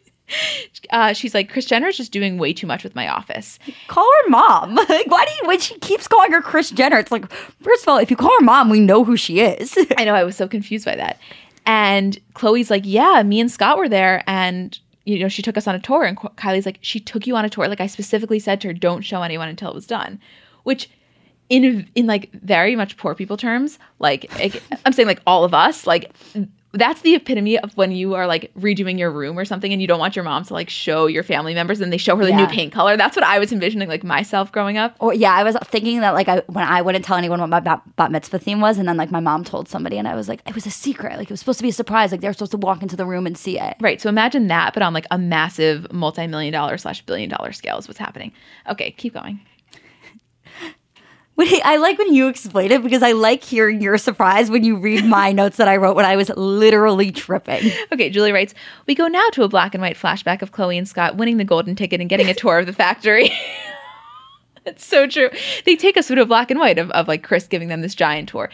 uh, 0.92 1.14
she's 1.14 1.34
like, 1.34 1.50
Kris 1.50 1.66
Jenner 1.66 1.88
is 1.88 1.98
just 1.98 2.12
doing 2.12 2.38
way 2.38 2.54
too 2.54 2.68
much 2.68 2.84
with 2.84 2.96
my 2.96 3.08
office. 3.08 3.58
call 3.88 4.08
her 4.24 4.30
mom. 4.30 4.76
Like, 4.90 5.08
why 5.08 5.26
do 5.26 5.32
you 5.42 5.48
when 5.48 5.60
she 5.60 5.78
keeps 5.80 6.08
calling 6.08 6.32
her 6.32 6.42
Kris 6.42 6.70
Jenner? 6.70 6.98
It's 6.98 7.12
like, 7.12 7.30
first 7.62 7.84
of 7.84 7.90
all, 7.90 7.98
if 7.98 8.10
you 8.12 8.16
call 8.16 8.32
her 8.40 8.46
mom, 8.46 8.70
we 8.70 8.80
know 8.80 9.04
who 9.04 9.18
she 9.18 9.40
is. 9.40 9.78
I 9.98 10.06
know 10.06 10.14
I 10.14 10.24
was 10.24 10.36
so 10.36 10.48
confused 10.48 10.86
by 10.86 10.96
that. 10.96 11.20
And 11.66 12.20
Khloé's 12.36 12.70
like, 12.70 12.84
"Yeah, 12.86 13.22
me 13.24 13.40
and 13.40 13.52
Scott 13.52 13.78
were 13.78 13.90
there 13.90 14.24
and 14.28 14.78
you 15.06 15.18
know, 15.20 15.28
she 15.28 15.42
took 15.42 15.58
us 15.58 15.68
on 15.68 15.76
a 15.76 15.80
tour 15.80 16.04
and 16.04 16.18
Kylie's 16.18 16.66
like, 16.66 16.78
"She 16.82 17.00
took 17.00 17.26
you 17.26 17.36
on 17.36 17.44
a 17.46 17.50
tour. 17.50 17.68
Like 17.68 17.82
I 17.82 17.88
specifically 17.88 18.40
said 18.40 18.62
to 18.62 18.68
her, 18.68 18.74
don't 18.74 19.02
show 19.02 19.24
anyone 19.24 19.50
until 19.50 19.70
it 19.70 19.76
was 19.76 19.88
done." 19.88 20.20
Which 20.64 20.90
in 21.50 21.90
in 21.96 22.08
like 22.08 22.32
very 22.34 22.76
much 22.76 22.98
poor 22.98 23.16
people 23.16 23.38
terms, 23.38 23.80
like 24.00 24.32
I'm 24.86 24.94
saying 24.94 25.08
like 25.08 25.22
all 25.26 25.44
of 25.44 25.54
us, 25.54 25.86
like 25.88 26.12
that's 26.72 27.02
the 27.02 27.16
epitome 27.16 27.58
of 27.58 27.76
when 27.76 27.92
you 27.92 28.14
are 28.14 28.28
like 28.28 28.54
redoing 28.54 29.00
your 29.00 29.10
room 29.10 29.40
or 29.40 29.44
something 29.44 29.74
and 29.74 29.82
you 29.82 29.88
don't 29.88 30.00
want 30.00 30.16
your 30.16 30.24
mom 30.24 30.44
to 30.44 30.54
like 30.54 30.70
show 30.70 31.08
your 31.08 31.24
family 31.24 31.56
members 31.56 31.82
and 31.82 31.92
they 31.92 31.98
show 31.98 32.16
her 32.16 32.24
the 32.24 32.32
new 32.32 32.46
paint 32.46 32.72
color. 32.72 32.96
That's 32.96 33.16
what 33.16 33.26
I 33.26 33.40
was 33.40 33.52
envisioning 33.52 33.90
like 33.90 34.04
myself 34.04 34.52
growing 34.52 34.78
up. 34.78 34.96
Or 35.00 35.12
yeah, 35.12 35.34
I 35.34 35.44
was 35.44 35.58
thinking 35.66 36.02
that 36.02 36.14
like 36.14 36.28
I 36.28 36.44
when 36.46 36.64
I 36.64 36.84
wouldn't 36.84 37.04
tell 37.04 37.18
anyone 37.18 37.40
what 37.40 37.50
my 37.50 37.60
bat, 37.60 37.82
bat 37.96 38.12
mitzvah 38.12 38.38
theme 38.38 38.62
was, 38.62 38.78
and 38.78 38.88
then 38.88 38.98
like 38.98 39.10
my 39.10 39.20
mom 39.20 39.44
told 39.44 39.68
somebody, 39.68 39.98
and 39.98 40.08
I 40.08 40.16
was 40.16 40.30
like, 40.30 40.42
it 40.46 40.54
was 40.54 40.68
a 40.68 40.72
secret. 40.72 41.18
Like 41.18 41.30
it 41.30 41.32
was 41.32 41.40
supposed 41.40 41.60
to 41.60 41.64
be 41.64 41.70
a 41.70 41.74
surprise. 41.74 42.12
Like 42.12 42.22
they 42.22 42.28
were 42.28 42.34
supposed 42.34 42.52
to 42.52 42.58
walk 42.58 42.84
into 42.84 42.96
the 42.96 43.06
room 43.06 43.26
and 43.26 43.36
see 43.36 43.60
it. 43.60 43.76
Right. 43.80 44.00
So 44.00 44.08
imagine 44.08 44.48
that, 44.48 44.76
but 44.76 44.84
on 44.84 44.94
like 44.94 45.08
a 45.10 45.18
massive 45.18 45.92
multi-million 45.92 46.54
dollar 46.54 46.78
slash 46.78 47.02
billion 47.02 47.32
dollar 47.32 47.52
scale 47.52 47.80
is 47.80 47.88
what's 47.88 48.00
happening. 48.00 48.32
Okay, 48.70 48.92
keep 48.92 49.16
going. 49.16 49.40
Wait, 51.40 51.62
I 51.64 51.78
like 51.78 51.98
when 51.98 52.14
you 52.14 52.28
explain 52.28 52.70
it 52.70 52.84
because 52.84 53.02
I 53.02 53.14
like 53.14 53.46
hearing 53.46 53.80
your 53.80 53.98
surprise 53.98 54.50
when 54.52 54.66
you 54.66 54.76
read 54.76 55.06
my 55.06 55.32
notes 55.42 55.56
that 55.56 55.70
I 55.70 55.78
wrote 55.78 55.96
when 55.96 56.04
I 56.04 56.18
was 56.18 56.28
literally 56.36 57.12
tripping. 57.12 57.72
Okay, 57.94 58.10
Julie 58.10 58.34
writes, 58.34 58.54
We 58.88 58.94
go 58.94 59.08
now 59.08 59.26
to 59.32 59.44
a 59.44 59.48
black 59.48 59.74
and 59.74 59.82
white 59.82 59.96
flashback 59.96 60.42
of 60.42 60.52
Khloé 60.52 60.78
and 60.78 60.86
Scott 60.86 61.16
winning 61.16 61.38
the 61.38 61.46
golden 61.46 61.78
ticket 61.78 62.02
and 62.02 62.10
getting 62.10 62.28
a 62.28 62.34
tour 62.34 62.60
of 62.60 62.66
the 62.66 62.74
factory. 62.74 63.32
It's 64.66 64.86
so 64.86 65.08
true. 65.08 65.30
They 65.66 65.78
take 65.78 65.96
us 65.96 66.08
through 66.10 66.22
a 66.22 66.26
black 66.26 66.52
and 66.52 66.60
white 66.60 66.78
of, 66.78 66.92
of 66.92 67.08
like 67.08 67.24
Kris 67.24 67.48
giving 67.48 67.70
them 67.70 67.82
this 67.82 67.96
giant 67.96 68.30
tour. 68.30 68.50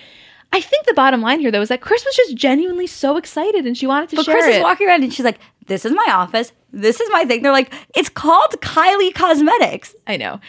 I 0.54 0.62
think 0.62 0.86
the 0.86 0.94
bottom 0.94 1.20
line 1.20 1.40
here 1.40 1.50
though 1.50 1.62
is 1.62 1.70
that 1.70 1.82
Kris 1.82 2.06
was 2.06 2.16
just 2.16 2.36
genuinely 2.36 2.86
so 2.86 3.18
excited 3.18 3.66
and 3.66 3.76
she 3.76 3.88
wanted 3.88 4.10
to 4.12 4.18
share. 4.18 4.24
But 4.24 4.32
share 4.32 4.42
Kris 4.44 4.56
is 4.58 4.64
walking 4.64 4.88
around 4.88 5.04
and 5.04 5.12
she's 5.12 5.26
like, 5.26 5.40
"This 5.66 5.84
is 5.84 5.92
my 5.92 6.08
office. 6.12 6.54
This 6.72 7.02
is 7.02 7.10
my 7.12 7.26
thing." 7.26 7.42
They're 7.42 7.52
like, 7.52 7.74
"It's 7.96 8.08
called 8.08 8.52
Kylie 8.62 9.14
Cosmetics." 9.16 9.96
I 10.06 10.16
know. 10.16 10.40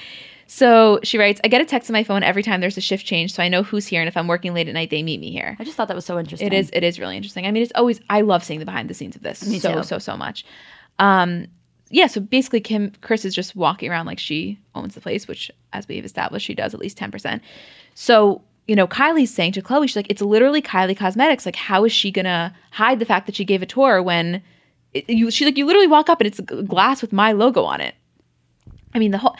So 0.47 1.01
she 1.03 1.19
writes, 1.19 1.41
I 1.43 1.49
get 1.49 1.61
a 1.61 1.65
text 1.65 1.91
on 1.91 1.93
my 1.93 2.05
phone 2.05 2.23
every 2.23 2.43
time 2.43 2.61
there's 2.61 2.77
a 2.79 2.81
shift 2.81 3.05
change, 3.05 3.33
so 3.33 3.43
I 3.43 3.49
know 3.49 3.63
who's 3.63 3.87
here, 3.87 4.01
and 4.01 4.09
if 4.09 4.17
I'm 4.17 4.29
working 4.29 4.55
late 4.55 4.69
at 4.69 4.75
night, 4.75 4.91
they 4.91 5.03
meet 5.03 5.21
me 5.21 5.33
here. 5.33 5.57
I 5.59 5.65
just 5.65 5.77
thought 5.77 5.89
that 5.89 5.97
was 5.97 6.07
so 6.07 6.19
interesting. 6.19 6.47
It 6.47 6.53
is. 6.53 6.71
It 6.73 6.85
is 6.85 7.01
really 7.01 7.17
interesting. 7.17 7.47
I 7.47 7.51
mean, 7.51 7.63
it's 7.63 7.73
always. 7.75 8.01
I 8.09 8.21
love 8.21 8.45
seeing 8.45 8.61
the 8.61 8.65
behind 8.65 8.89
the 8.89 8.95
scenes 8.95 9.17
of 9.17 9.23
this. 9.23 9.47
Me 9.47 9.59
so 9.59 9.75
too. 9.75 9.83
so 9.83 9.99
so 9.99 10.17
much. 10.17 10.45
Um, 10.99 11.47
yeah. 11.91 12.07
So 12.07 12.21
basically, 12.21 12.61
Kim 12.61 12.93
Kris 13.01 13.25
is 13.25 13.35
just 13.35 13.57
walking 13.57 13.91
around 13.91 14.07
like 14.07 14.21
she 14.21 14.59
owns 14.75 14.95
the 14.95 15.01
place, 15.01 15.27
which, 15.27 15.51
as 15.73 15.89
we've 15.89 16.05
established, 16.05 16.47
she 16.47 16.55
does 16.55 16.75
at 16.75 16.81
least 16.81 16.97
ten 16.97 17.11
percent. 17.11 17.43
So 17.95 18.43
you 18.69 18.75
know, 18.77 18.87
Kylie's 18.87 19.33
saying 19.33 19.53
to 19.53 19.63
Khloé, 19.63 19.89
she's 19.89 19.97
like, 19.97 20.11
"It's 20.11 20.23
literally 20.23 20.63
Kylie 20.63 20.97
Cosmetics. 20.97 21.45
Like, 21.47 21.57
how 21.57 21.85
is 21.85 21.93
she 21.93 22.11
gonna 22.11 22.55
hide 22.71 22.99
the 22.99 23.05
fact 23.05 23.27
that 23.27 23.35
she 23.35 23.45
gave 23.45 23.63
a 23.63 23.67
tour 23.67 24.01
when 24.03 24.43
it, 24.95 25.09
you?" 25.11 25.31
She's 25.31 25.45
like, 25.45 25.59
"You 25.59 25.67
literally 25.67 25.89
walk 25.89 26.09
up 26.09 26.21
and 26.21 26.27
it's 26.27 26.41
glass 26.41 27.03
with 27.03 27.13
my 27.13 27.33
logo 27.33 27.65
on 27.65 27.81
it." 27.81 27.95
I 28.95 29.01
mean, 29.01 29.11
the 29.11 29.19
whole. 29.19 29.37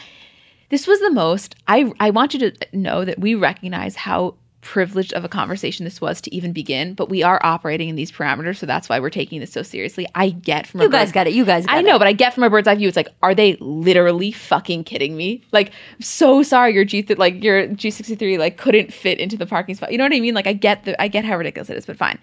This 0.69 0.87
was 0.87 0.99
the 0.99 1.11
most. 1.11 1.55
I 1.67 1.91
I 1.99 2.09
want 2.09 2.33
you 2.33 2.39
to 2.39 2.53
know 2.73 3.05
that 3.05 3.19
we 3.19 3.35
recognize 3.35 3.95
how 3.95 4.35
privileged 4.61 5.13
of 5.13 5.23
a 5.23 5.29
conversation 5.29 5.85
this 5.85 6.01
was 6.01 6.19
to 6.19 6.35
even 6.35 6.51
begin, 6.51 6.93
but 6.93 7.07
we 7.09 7.23
are 7.23 7.39
operating 7.41 7.87
in 7.87 7.95
these 7.95 8.11
parameters, 8.11 8.57
so 8.57 8.65
that's 8.65 8.89
why 8.89 8.99
we're 8.99 9.09
taking 9.09 9.39
this 9.39 9.51
so 9.51 9.61
seriously. 9.61 10.05
I 10.13 10.29
get 10.31 10.67
from 10.67 10.81
a 10.81 10.83
You 10.83 10.89
guys 10.89 11.13
get 11.13 11.25
it. 11.25 11.31
You 11.33 11.45
guys. 11.45 11.65
I 11.69 11.79
it. 11.79 11.85
know, 11.85 11.97
but 11.97 12.07
I 12.07 12.11
get 12.11 12.33
from 12.33 12.43
a 12.43 12.49
bird's 12.49 12.67
eye 12.67 12.75
view. 12.75 12.89
It's 12.89 12.97
like, 12.97 13.07
are 13.23 13.33
they 13.33 13.55
literally 13.61 14.33
fucking 14.33 14.83
kidding 14.83 15.15
me? 15.15 15.41
Like, 15.53 15.71
so 16.01 16.43
sorry, 16.43 16.73
your 16.73 16.83
G 16.83 17.01
th- 17.01 17.17
like 17.17 17.41
your 17.41 17.67
G 17.67 17.91
sixty 17.91 18.15
three 18.15 18.37
like 18.37 18.57
couldn't 18.57 18.91
fit 18.91 19.19
into 19.19 19.37
the 19.37 19.45
parking 19.45 19.75
spot. 19.75 19.93
You 19.93 19.97
know 19.97 20.03
what 20.03 20.13
I 20.13 20.19
mean? 20.19 20.33
Like, 20.33 20.47
I 20.47 20.53
get 20.53 20.83
the 20.83 21.01
I 21.01 21.07
get 21.07 21.23
how 21.23 21.37
ridiculous 21.37 21.69
it 21.69 21.77
is, 21.77 21.85
but 21.85 21.95
fine. 21.95 22.19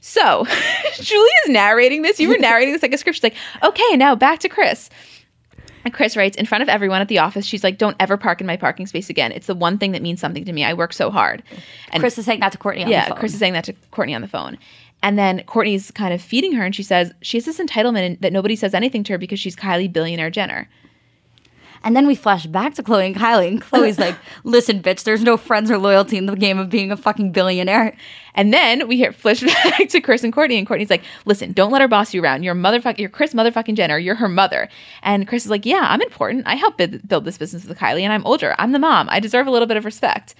So, 0.00 0.46
Julie 0.94 1.28
is 1.44 1.50
narrating 1.50 2.02
this. 2.02 2.18
You 2.18 2.30
were 2.30 2.38
narrating 2.40 2.72
this 2.72 2.82
like 2.82 2.94
a 2.94 2.98
script. 2.98 3.16
She's 3.16 3.22
like, 3.22 3.36
okay, 3.62 3.96
now 3.96 4.16
back 4.16 4.40
to 4.40 4.48
Kris. 4.48 4.90
And 5.84 5.94
Kris 5.94 6.16
writes, 6.16 6.36
in 6.36 6.46
front 6.46 6.62
of 6.62 6.68
everyone 6.68 7.00
at 7.00 7.08
the 7.08 7.18
office, 7.18 7.46
she's 7.46 7.64
like, 7.64 7.78
don't 7.78 7.96
ever 8.00 8.16
park 8.16 8.40
in 8.40 8.46
my 8.46 8.56
parking 8.56 8.86
space 8.86 9.08
again. 9.08 9.32
It's 9.32 9.46
the 9.46 9.54
one 9.54 9.78
thing 9.78 9.92
that 9.92 10.02
means 10.02 10.20
something 10.20 10.44
to 10.44 10.52
me. 10.52 10.64
I 10.64 10.74
work 10.74 10.92
so 10.92 11.10
hard. 11.10 11.42
And 11.90 12.00
Kris 12.00 12.18
is 12.18 12.26
saying 12.26 12.40
that 12.40 12.52
to 12.52 12.58
Kourtney. 12.58 12.84
On 12.84 12.90
yeah, 12.90 13.04
the 13.04 13.10
phone. 13.10 13.18
Kris 13.18 13.32
is 13.32 13.38
saying 13.38 13.54
that 13.54 13.64
to 13.64 13.72
Kourtney 13.92 14.14
on 14.14 14.20
the 14.20 14.28
phone. 14.28 14.58
And 15.02 15.18
then 15.18 15.40
Kourtney's 15.40 15.90
kind 15.90 16.12
of 16.12 16.20
feeding 16.20 16.52
her, 16.52 16.64
and 16.64 16.74
she 16.74 16.82
says 16.82 17.12
she 17.22 17.38
has 17.38 17.46
this 17.46 17.58
entitlement 17.58 18.20
that 18.20 18.32
nobody 18.32 18.54
says 18.54 18.74
anything 18.74 19.02
to 19.04 19.14
her 19.14 19.18
because 19.18 19.40
she's 19.40 19.56
Kylie 19.56 19.90
billionaire 19.90 20.30
Jenner. 20.30 20.68
And 21.82 21.96
then 21.96 22.06
we 22.06 22.14
flash 22.14 22.44
back 22.46 22.74
to 22.74 22.82
Khloé 22.82 23.06
and 23.06 23.16
Kylie, 23.16 23.48
and 23.48 23.62
Khloé's 23.62 23.98
like, 24.06 24.14
"Listen, 24.44 24.82
bitch, 24.82 25.04
there's 25.04 25.22
no 25.22 25.36
friends 25.36 25.70
or 25.70 25.78
loyalty 25.78 26.16
in 26.18 26.26
the 26.26 26.36
game 26.36 26.58
of 26.58 26.68
being 26.68 26.92
a 26.92 26.96
fucking 26.96 27.32
billionaire." 27.32 27.96
And 28.34 28.52
then 28.52 28.86
we 28.86 28.96
hear 28.96 29.12
flash 29.12 29.40
back 29.64 29.88
to 29.88 30.00
Kris 30.00 30.22
and 30.22 30.32
Kourtney, 30.34 30.58
and 30.58 30.66
Kourtney's 30.68 30.90
like, 30.90 31.02
"Listen, 31.24 31.52
don't 31.52 31.70
let 31.72 31.80
her 31.80 31.88
boss 31.88 32.12
you 32.12 32.22
around. 32.22 32.42
You're 32.42 32.54
motherfucking, 32.54 32.98
you're 32.98 33.08
Kris 33.08 33.32
motherfucking 33.34 33.74
Jenner. 33.76 33.98
You're 33.98 34.14
her 34.16 34.28
mother." 34.28 34.68
And 35.02 35.26
Kris 35.26 35.44
is 35.44 35.50
like, 35.50 35.64
"Yeah, 35.64 35.86
I'm 35.88 36.02
important. 36.02 36.46
I 36.46 36.54
helped 36.54 36.78
bid- 36.78 37.08
build 37.08 37.24
this 37.24 37.38
business 37.38 37.64
with 37.64 37.78
Kylie, 37.78 38.02
and 38.02 38.12
I'm 38.12 38.26
older. 38.26 38.54
I'm 38.58 38.72
the 38.72 38.78
mom. 38.78 39.08
I 39.10 39.20
deserve 39.20 39.46
a 39.46 39.50
little 39.50 39.66
bit 39.68 39.76
of 39.76 39.84
respect." 39.84 40.34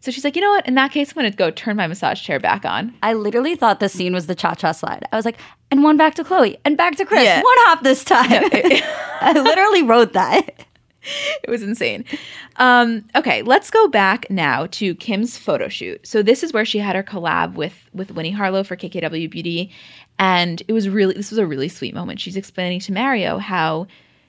So 0.00 0.10
she's 0.10 0.22
like, 0.22 0.36
"You 0.36 0.42
know 0.42 0.50
what? 0.50 0.68
In 0.68 0.74
that 0.74 0.90
case, 0.92 1.10
I'm 1.10 1.14
gonna 1.14 1.30
go 1.30 1.50
turn 1.50 1.76
my 1.76 1.86
massage 1.86 2.20
chair 2.20 2.38
back 2.38 2.66
on." 2.66 2.92
I 3.02 3.14
literally 3.14 3.56
thought 3.56 3.80
this 3.80 3.94
scene 3.94 4.12
was 4.12 4.26
the 4.26 4.34
cha 4.34 4.54
cha 4.54 4.72
slide. 4.72 5.08
I 5.10 5.16
was 5.16 5.24
like, 5.24 5.38
and 5.70 5.82
one 5.82 5.96
back 5.96 6.14
to 6.16 6.24
Khloé, 6.24 6.58
and 6.66 6.76
back 6.76 6.96
to 6.96 7.06
Kris. 7.06 7.24
Yeah. 7.24 7.36
One 7.42 7.56
hop 7.60 7.82
this 7.82 8.04
time. 8.04 8.28
I 9.22 9.32
literally 9.32 9.82
wrote 9.82 10.12
that. 10.12 10.66
it 11.42 11.50
was 11.50 11.62
insane. 11.62 12.04
Um, 12.56 13.04
okay, 13.14 13.42
let's 13.42 13.70
go 13.70 13.88
back 13.88 14.28
now 14.30 14.66
to 14.72 14.94
Kim's 14.96 15.36
photo 15.38 15.68
shoot. 15.68 16.06
So 16.06 16.22
this 16.22 16.42
is 16.42 16.52
where 16.52 16.64
she 16.64 16.78
had 16.78 16.96
her 16.96 17.02
collab 17.02 17.54
with 17.54 17.88
with 17.92 18.12
Winnie 18.12 18.30
Harlow 18.30 18.64
for 18.64 18.76
KKW 18.76 19.30
Beauty, 19.30 19.70
and 20.18 20.62
it 20.68 20.72
was 20.72 20.88
really 20.88 21.14
this 21.14 21.30
was 21.30 21.38
a 21.38 21.46
really 21.46 21.68
sweet 21.68 21.94
moment. 21.94 22.20
She's 22.20 22.36
explaining 22.36 22.80
to 22.80 22.92
Mario 22.92 23.38
how 23.38 23.86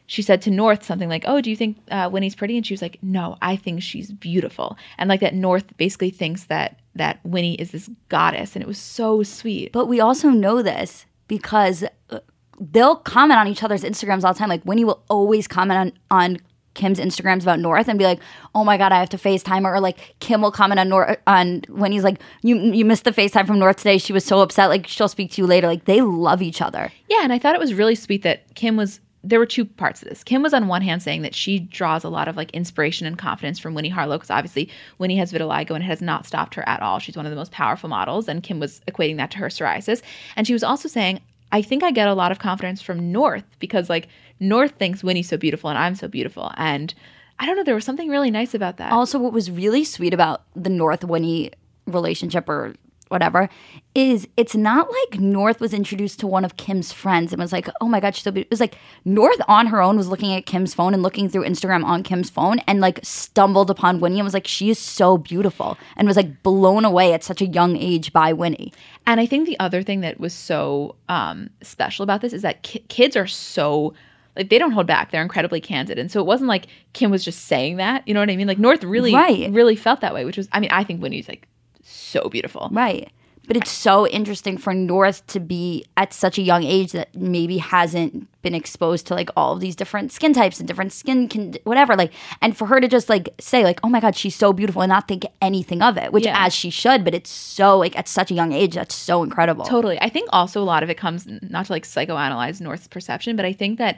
she 0.08 0.22
said 0.22 0.42
to 0.44 0.52
North 0.52 0.84
something 0.84 1.10
like, 1.10 1.24
"Oh, 1.28 1.42
do 1.42 1.50
you 1.50 1.56
think 1.56 1.78
uh, 1.90 2.10
Winnie's 2.12 2.36
pretty?" 2.36 2.58
And 2.58 2.66
she 2.66 2.74
was 2.74 2.82
like, 2.82 3.00
"No, 3.02 3.38
I 3.42 3.56
think 3.56 3.82
she's 3.82 4.12
beautiful." 4.12 4.78
And 4.98 5.10
like 5.10 5.22
that, 5.22 5.34
North 5.34 5.76
basically 5.78 6.12
thinks 6.12 6.46
that 6.46 6.80
that 6.96 7.20
Winnie 7.24 7.56
is 7.56 7.72
this 7.72 7.90
goddess, 8.10 8.56
and 8.56 8.64
it 8.64 8.68
was 8.68 8.78
so 8.78 9.24
sweet. 9.24 9.72
But 9.72 9.88
we 9.88 10.00
also 10.00 10.30
know 10.30 10.62
this 10.62 11.06
because 11.28 11.84
uh, 12.10 12.20
they'll 12.60 12.98
comment 12.98 13.40
on 13.40 13.48
each 13.48 13.64
other's 13.64 13.84
Instagrams 13.84 14.24
all 14.24 14.34
the 14.34 14.40
time. 14.40 14.50
Like 14.50 14.66
Winnie 14.66 14.86
will 14.86 15.04
always 15.10 15.48
comment 15.48 15.94
on 16.12 16.20
on 16.20 16.38
Kim's 16.76 17.00
Instagrams 17.00 17.42
about 17.42 17.60
North 17.60 17.88
and 17.88 17.98
be 17.98 18.06
like, 18.06 18.20
"Oh 18.54 18.64
my 18.64 18.78
god, 18.78 18.92
I 18.92 19.00
have 19.00 19.10
to 19.10 19.18
FaceTime 19.18 19.64
her." 19.64 19.76
Or 19.76 19.80
like 19.80 20.16
Kim 20.20 20.42
will 20.42 20.52
comment 20.52 20.80
on 20.80 20.90
North 20.90 21.18
on 21.26 21.62
when 21.70 21.92
he's 21.92 22.04
like, 22.04 22.20
"You 22.44 22.58
you 22.58 22.86
missed 22.86 23.04
the 23.06 23.12
FaceTime 23.12 23.48
from 23.48 23.60
North 23.60 23.78
today. 23.78 23.98
She 23.98 24.14
was 24.14 24.24
so 24.24 24.42
upset. 24.42 24.70
Like 24.70 24.88
she'll 24.88 25.08
speak 25.08 25.32
to 25.32 25.42
you 25.42 25.48
later." 25.48 25.68
Like 25.68 25.86
they 25.86 26.02
love 26.02 26.42
each 26.42 26.62
other. 26.62 26.92
Yeah, 27.10 27.22
and 27.24 27.34
I 27.34 27.40
thought 27.40 27.56
it 27.56 27.62
was 27.62 27.74
really 27.74 27.96
sweet 27.96 28.22
that 28.24 28.54
Kim 28.56 28.78
was 28.78 29.00
there 29.26 29.40
were 29.40 29.46
two 29.46 29.66
parts 29.66 30.04
of 30.04 30.10
this. 30.10 30.24
Kim 30.24 30.44
was 30.44 30.54
on 30.54 30.68
one 30.68 30.84
hand 30.84 31.02
saying 31.02 31.24
that 31.24 31.34
she 31.34 31.58
draws 31.58 32.04
a 32.04 32.10
lot 32.10 32.28
of 32.28 32.38
like 32.38 32.52
inspiration 32.52 33.08
and 33.08 33.18
confidence 33.18 33.58
from 33.58 33.74
Winnie 33.74 33.90
Harlow 33.90 34.18
because 34.18 34.30
obviously 34.30 34.70
Winnie 35.00 35.18
has 35.18 35.34
vitiligo 35.34 35.72
and 35.72 35.84
it 35.84 35.88
has 35.88 36.02
not 36.02 36.28
stopped 36.28 36.54
her 36.54 36.68
at 36.70 36.82
all. 36.82 37.00
She's 37.00 37.18
one 37.18 37.26
of 37.26 37.32
the 37.32 37.36
most 37.36 37.52
powerful 37.52 37.90
models, 37.90 38.28
and 38.30 38.44
Kim 38.44 38.60
was 38.60 38.82
equating 38.88 39.18
that 39.18 39.32
to 39.32 39.40
her 39.40 39.48
psoriasis. 39.48 40.04
And 40.36 40.46
she 40.46 40.54
was 40.54 40.64
also 40.64 40.88
saying, 40.88 41.22
I 41.52 41.62
think 41.62 41.84
I 41.84 41.92
get 41.92 42.08
a 42.08 42.14
lot 42.14 42.32
of 42.32 42.40
confidence 42.40 42.82
from 42.82 43.12
North 43.12 43.46
because 43.60 43.90
like 43.90 44.08
North 44.40 44.74
thinks 44.78 45.04
Winnie's 45.04 45.30
so 45.30 45.38
beautiful 45.38 45.70
and 45.70 45.80
I'm 45.80 45.96
so 45.96 46.08
beautiful. 46.08 46.52
And 46.58 46.94
I 47.40 47.46
don't 47.46 47.56
know, 47.56 47.64
there 47.64 47.76
was 47.76 47.86
something 47.86 48.10
really 48.10 48.32
nice 48.32 48.54
about 48.54 48.78
that. 48.78 48.92
Also, 48.92 49.20
what 49.20 49.34
was 49.34 49.52
really 49.52 49.84
sweet 49.84 50.14
about 50.14 50.44
the 50.56 50.70
North 50.70 51.04
Winnie 51.04 51.52
relationship 51.86 52.50
or 52.50 52.76
whatever 53.10 53.50
is 53.94 54.28
it's 54.36 54.56
not 54.56 54.90
like 54.90 55.20
North 55.20 55.60
was 55.60 55.74
introduced 55.74 56.20
to 56.20 56.28
one 56.28 56.44
of 56.44 56.58
Kim's 56.58 56.92
friends 56.92 57.32
and 57.32 57.42
was 57.42 57.52
like, 57.52 57.70
oh 57.80 57.88
my 57.88 58.00
God, 58.00 58.16
she's 58.16 58.24
so 58.24 58.32
beautiful. 58.32 58.48
It 58.48 58.52
was 58.52 58.60
like 58.60 58.78
North 59.06 59.40
on 59.48 59.68
her 59.68 59.82
own 59.82 59.96
was 59.96 60.08
looking 60.08 60.34
at 60.34 60.46
Kim's 60.46 60.74
phone 60.74 60.94
and 60.94 61.04
looking 61.04 61.30
through 61.30 61.44
Instagram 61.46 61.84
on 61.86 62.04
Kim's 62.04 62.30
phone 62.30 62.60
and 62.68 62.82
like 62.82 63.00
stumbled 63.04 63.70
upon 63.70 64.00
Winnie 64.00 64.20
and 64.20 64.26
was 64.26 64.34
like, 64.34 64.48
she 64.48 64.70
is 64.70 64.80
so 64.80 65.18
beautiful 65.18 65.78
and 65.96 66.08
was 66.08 66.18
like 66.18 66.42
blown 66.42 66.84
away 66.84 67.14
at 67.14 67.24
such 67.24 67.42
a 67.42 67.48
young 67.48 67.78
age 67.78 68.12
by 68.12 68.34
Winnie. 68.34 68.74
And 69.06 69.20
I 69.20 69.26
think 69.26 69.46
the 69.46 69.60
other 69.60 69.84
thing 69.84 70.02
that 70.02 70.20
was 70.20 70.34
so 70.34 70.96
um, 71.08 71.50
special 71.62 72.04
about 72.04 72.22
this 72.22 72.34
is 72.34 72.42
that 72.42 72.64
ki- 72.64 72.86
kids 72.90 73.16
are 73.16 73.28
so 73.28 73.94
Like 74.36 74.50
they 74.50 74.58
don't 74.58 74.72
hold 74.72 74.88
back. 74.88 75.12
They're 75.12 75.22
incredibly 75.22 75.62
candid. 75.62 75.98
And 75.98 76.12
so 76.12 76.20
it 76.20 76.26
wasn't 76.26 76.50
like 76.50 76.68
Kim 76.94 77.12
was 77.12 77.24
just 77.24 77.46
saying 77.46 77.78
that. 77.78 78.08
You 78.08 78.14
know 78.14 78.20
what 78.20 78.30
I 78.30 78.36
mean? 78.36 78.48
Like 78.48 78.60
North 78.60 78.84
really, 78.84 79.14
Right. 79.14 79.50
really 79.52 79.76
felt 79.76 80.02
that 80.02 80.14
way, 80.14 80.26
which 80.26 80.38
was, 80.38 80.48
I 80.52 80.60
mean, 80.60 80.70
I 80.72 80.84
think 80.84 81.02
Winnie's 81.02 81.28
like 81.30 81.48
so 81.84 82.28
beautiful. 82.30 82.70
Right. 82.72 83.12
But 83.48 83.58
it's 83.58 83.70
so 83.72 84.08
interesting 84.08 84.58
for 84.58 84.74
North 84.74 85.26
to 85.28 85.40
be 85.40 85.86
at 85.98 86.14
such 86.14 86.38
a 86.38 86.42
young 86.42 86.64
age 86.64 86.92
that 86.94 87.14
maybe 87.16 87.58
hasn't 87.58 88.28
been 88.42 88.56
exposed 88.56 89.08
to 89.08 89.14
like 89.16 89.30
all 89.36 89.54
of 89.54 89.60
these 89.60 89.76
different 89.76 90.12
skin 90.12 90.34
types 90.34 90.60
and 90.60 90.68
different 90.68 90.94
skin 90.94 91.28
con- 91.28 91.56
whatever 91.64 91.96
like 91.96 92.14
and 92.42 92.56
for 92.56 92.68
her 92.68 92.80
to 92.80 92.88
just 92.88 93.10
like 93.10 93.30
say 93.40 93.64
like 93.64 93.80
oh 93.84 93.90
my 93.90 94.00
god 94.00 94.16
she's 94.16 94.36
so 94.36 94.54
beautiful 94.54 94.84
and 94.84 94.90
not 94.90 95.08
think 95.08 95.26
anything 95.42 95.82
of 95.82 95.98
it 95.98 96.14
which 96.14 96.26
Yeah. 96.26 96.46
as 96.46 96.54
she 96.54 96.70
should 96.70 97.04
but 97.04 97.16
it's 97.16 97.32
so 97.32 97.76
like 97.76 97.98
at 97.98 98.08
such 98.08 98.30
a 98.30 98.36
young 98.36 98.52
age 98.54 98.76
that's 98.76 98.94
so 98.94 99.24
incredible. 99.24 99.66
Totally. 99.66 100.00
I 100.00 100.10
think 100.10 100.30
also 100.32 100.62
a 100.62 100.64
lot 100.64 100.84
of 100.84 100.90
it 100.92 100.96
comes 100.98 101.26
not 101.42 101.66
to 101.68 101.72
like 101.72 101.86
psychoanalyze 101.86 102.62
North's 102.62 102.88
perception, 102.88 103.36
but 103.36 103.46
I 103.46 103.54
think 103.54 103.80
that, 103.80 103.98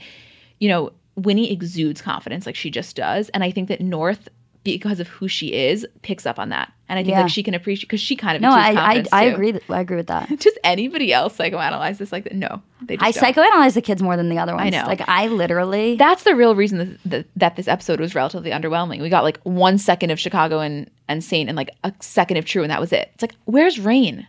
you 0.60 0.70
know, 0.70 0.92
Winnie 1.16 1.52
exudes 1.52 2.02
confidence 2.02 2.46
like 2.46 2.56
she 2.56 2.70
just 2.72 2.96
does. 2.96 3.28
And 3.30 3.44
I 3.44 3.52
think 3.52 3.68
that 3.68 3.82
North, 3.82 4.30
because 4.64 5.00
of 5.02 5.08
who 5.08 5.28
she 5.28 5.54
is, 5.54 5.86
picks 6.04 6.26
up 6.26 6.40
on 6.40 6.50
that. 6.50 6.72
And 6.90 6.98
I 6.98 7.04
think 7.04 7.16
Yeah. 7.16 7.24
like 7.24 7.32
she 7.32 7.44
can 7.44 7.54
appreciate 7.54 7.88
because 7.90 8.00
she 8.00 8.16
kind 8.16 8.36
of 8.38 8.42
No, 8.42 8.50
I 8.52 8.72
I, 9.00 9.06
I 9.12 9.24
agree 9.26 9.52
that, 9.52 9.64
I 9.70 9.82
agree 9.82 9.98
with 9.98 10.08
that. 10.08 10.30
Does 10.40 10.58
anybody 10.64 11.12
else 11.12 11.38
psychoanalyze 11.38 11.98
this 11.98 12.12
like 12.14 12.24
that? 12.24 12.34
No, 12.34 12.62
they 12.82 12.96
just 12.96 13.22
I 13.24 13.32
don't. 13.32 13.36
psychoanalyze 13.36 13.74
the 13.74 13.82
kids 13.82 14.02
more 14.02 14.16
than 14.16 14.30
the 14.30 14.38
other 14.38 14.56
ones. 14.56 14.68
I 14.68 14.70
know. 14.70 14.88
Like 14.88 15.02
I 15.08 15.28
literally 15.28 15.96
That's 15.98 16.24
the 16.24 16.36
real 16.36 16.56
reason 16.56 16.78
that, 16.78 16.98
that, 17.06 17.26
that 17.36 17.56
this 17.58 17.68
episode 17.68 18.00
was 18.00 18.16
relatively 18.16 18.52
underwhelming. 18.52 19.02
We 19.02 19.10
got 19.10 19.24
like 19.24 19.40
one 19.44 19.78
second 19.78 20.12
of 20.12 20.20
Chicago 20.20 20.60
and, 20.60 20.90
and 21.10 21.24
Saint 21.24 21.50
and 21.50 21.58
like 21.58 21.72
a 21.84 21.94
second 22.00 22.38
of 22.38 22.46
True, 22.46 22.62
and 22.64 22.72
that 22.72 22.80
was 22.80 22.94
it. 22.94 23.12
It's 23.16 23.22
like, 23.22 23.36
where's 23.46 23.80
Rain? 23.80 24.26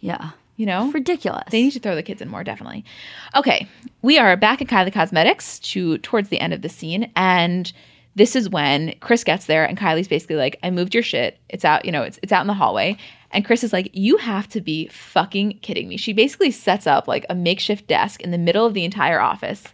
yeah. 0.00 0.30
You 0.58 0.64
know? 0.64 0.90
Ridiculous. 0.90 1.44
They 1.50 1.60
need 1.64 1.72
to 1.72 1.80
throw 1.80 1.94
the 1.94 2.02
kids 2.02 2.22
in 2.22 2.30
more, 2.30 2.42
definitely. 2.42 2.82
Okay, 3.34 3.68
we 4.00 4.18
are 4.18 4.34
back 4.38 4.62
at 4.62 4.68
Kylie 4.68 4.90
Cosmetics 4.90 5.58
to 5.58 5.98
towards 5.98 6.30
the 6.30 6.40
end 6.40 6.54
of 6.54 6.62
the 6.62 6.70
scene, 6.70 7.10
and 7.14 7.70
this 8.16 8.34
is 8.34 8.48
when 8.48 8.94
Kris 9.00 9.22
gets 9.22 9.46
there, 9.46 9.64
and 9.64 9.78
Kylie's 9.78 10.08
basically 10.08 10.36
like, 10.36 10.58
"I 10.62 10.70
moved 10.70 10.94
your 10.94 11.02
shit. 11.02 11.38
It's 11.48 11.64
out. 11.64 11.84
You 11.84 11.92
know, 11.92 12.02
it's 12.02 12.18
it's 12.22 12.32
out 12.32 12.40
in 12.40 12.46
the 12.48 12.54
hallway." 12.54 12.96
And 13.30 13.44
Kris 13.44 13.62
is 13.62 13.72
like, 13.72 13.90
"You 13.92 14.16
have 14.16 14.48
to 14.48 14.60
be 14.60 14.88
fucking 14.88 15.58
kidding 15.62 15.88
me." 15.88 15.96
She 15.96 16.12
basically 16.12 16.50
sets 16.50 16.86
up 16.86 17.06
like 17.06 17.24
a 17.30 17.34
makeshift 17.34 17.86
desk 17.86 18.20
in 18.22 18.30
the 18.32 18.38
middle 18.38 18.66
of 18.66 18.74
the 18.74 18.84
entire 18.84 19.20
office, 19.20 19.64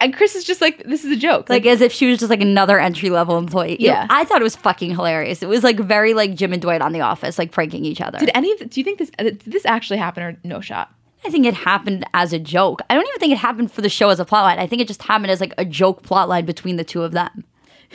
and 0.00 0.14
Kris 0.14 0.34
is 0.34 0.44
just 0.44 0.60
like, 0.60 0.82
"This 0.84 1.04
is 1.04 1.10
a 1.12 1.16
joke." 1.16 1.48
like 1.50 1.66
as 1.66 1.80
if 1.80 1.92
she 1.92 2.06
was 2.08 2.18
just 2.18 2.30
like 2.30 2.40
another 2.40 2.78
entry 2.78 3.10
level 3.10 3.38
employee. 3.38 3.76
You 3.80 3.88
know, 3.88 3.94
Yeah. 3.94 4.06
I 4.10 4.24
thought 4.24 4.40
it 4.40 4.44
was 4.44 4.56
fucking 4.56 4.90
hilarious. 4.90 5.42
It 5.42 5.48
was 5.48 5.62
like 5.64 5.78
very 5.78 6.14
like 6.14 6.34
Jim 6.34 6.52
and 6.52 6.62
Dwight 6.62 6.80
on 6.82 6.92
The 6.92 7.00
Office, 7.02 7.38
like 7.38 7.50
pranking 7.52 7.84
each 7.84 8.00
other. 8.00 8.18
did 8.18 8.30
any 8.34 8.52
of 8.52 8.58
the, 8.58 8.66
do 8.66 8.80
you 8.80 8.84
think 8.84 8.98
this 8.98 9.10
did 9.18 9.40
this 9.40 9.66
actually 9.66 9.98
happen 9.98 10.22
or 10.22 10.36
no 10.44 10.60
shot? 10.60 10.90
I 11.24 11.30
think 11.30 11.44
it 11.44 11.54
happened 11.54 12.04
as 12.14 12.32
a 12.32 12.38
joke. 12.38 12.80
I 12.88 12.94
don't 12.94 13.06
even 13.08 13.18
think 13.18 13.32
it 13.32 13.38
happened 13.38 13.72
for 13.72 13.82
the 13.82 13.88
show 13.88 14.10
as 14.10 14.20
a 14.20 14.24
plotline. 14.24 14.58
I 14.58 14.66
think 14.66 14.80
it 14.80 14.86
just 14.86 15.02
happened 15.02 15.30
as 15.32 15.40
like 15.40 15.54
a 15.58 15.64
joke 15.64 16.02
plotline 16.04 16.46
between 16.46 16.76
the 16.76 16.84
two 16.84 17.02
of 17.02 17.12
them. 17.12 17.44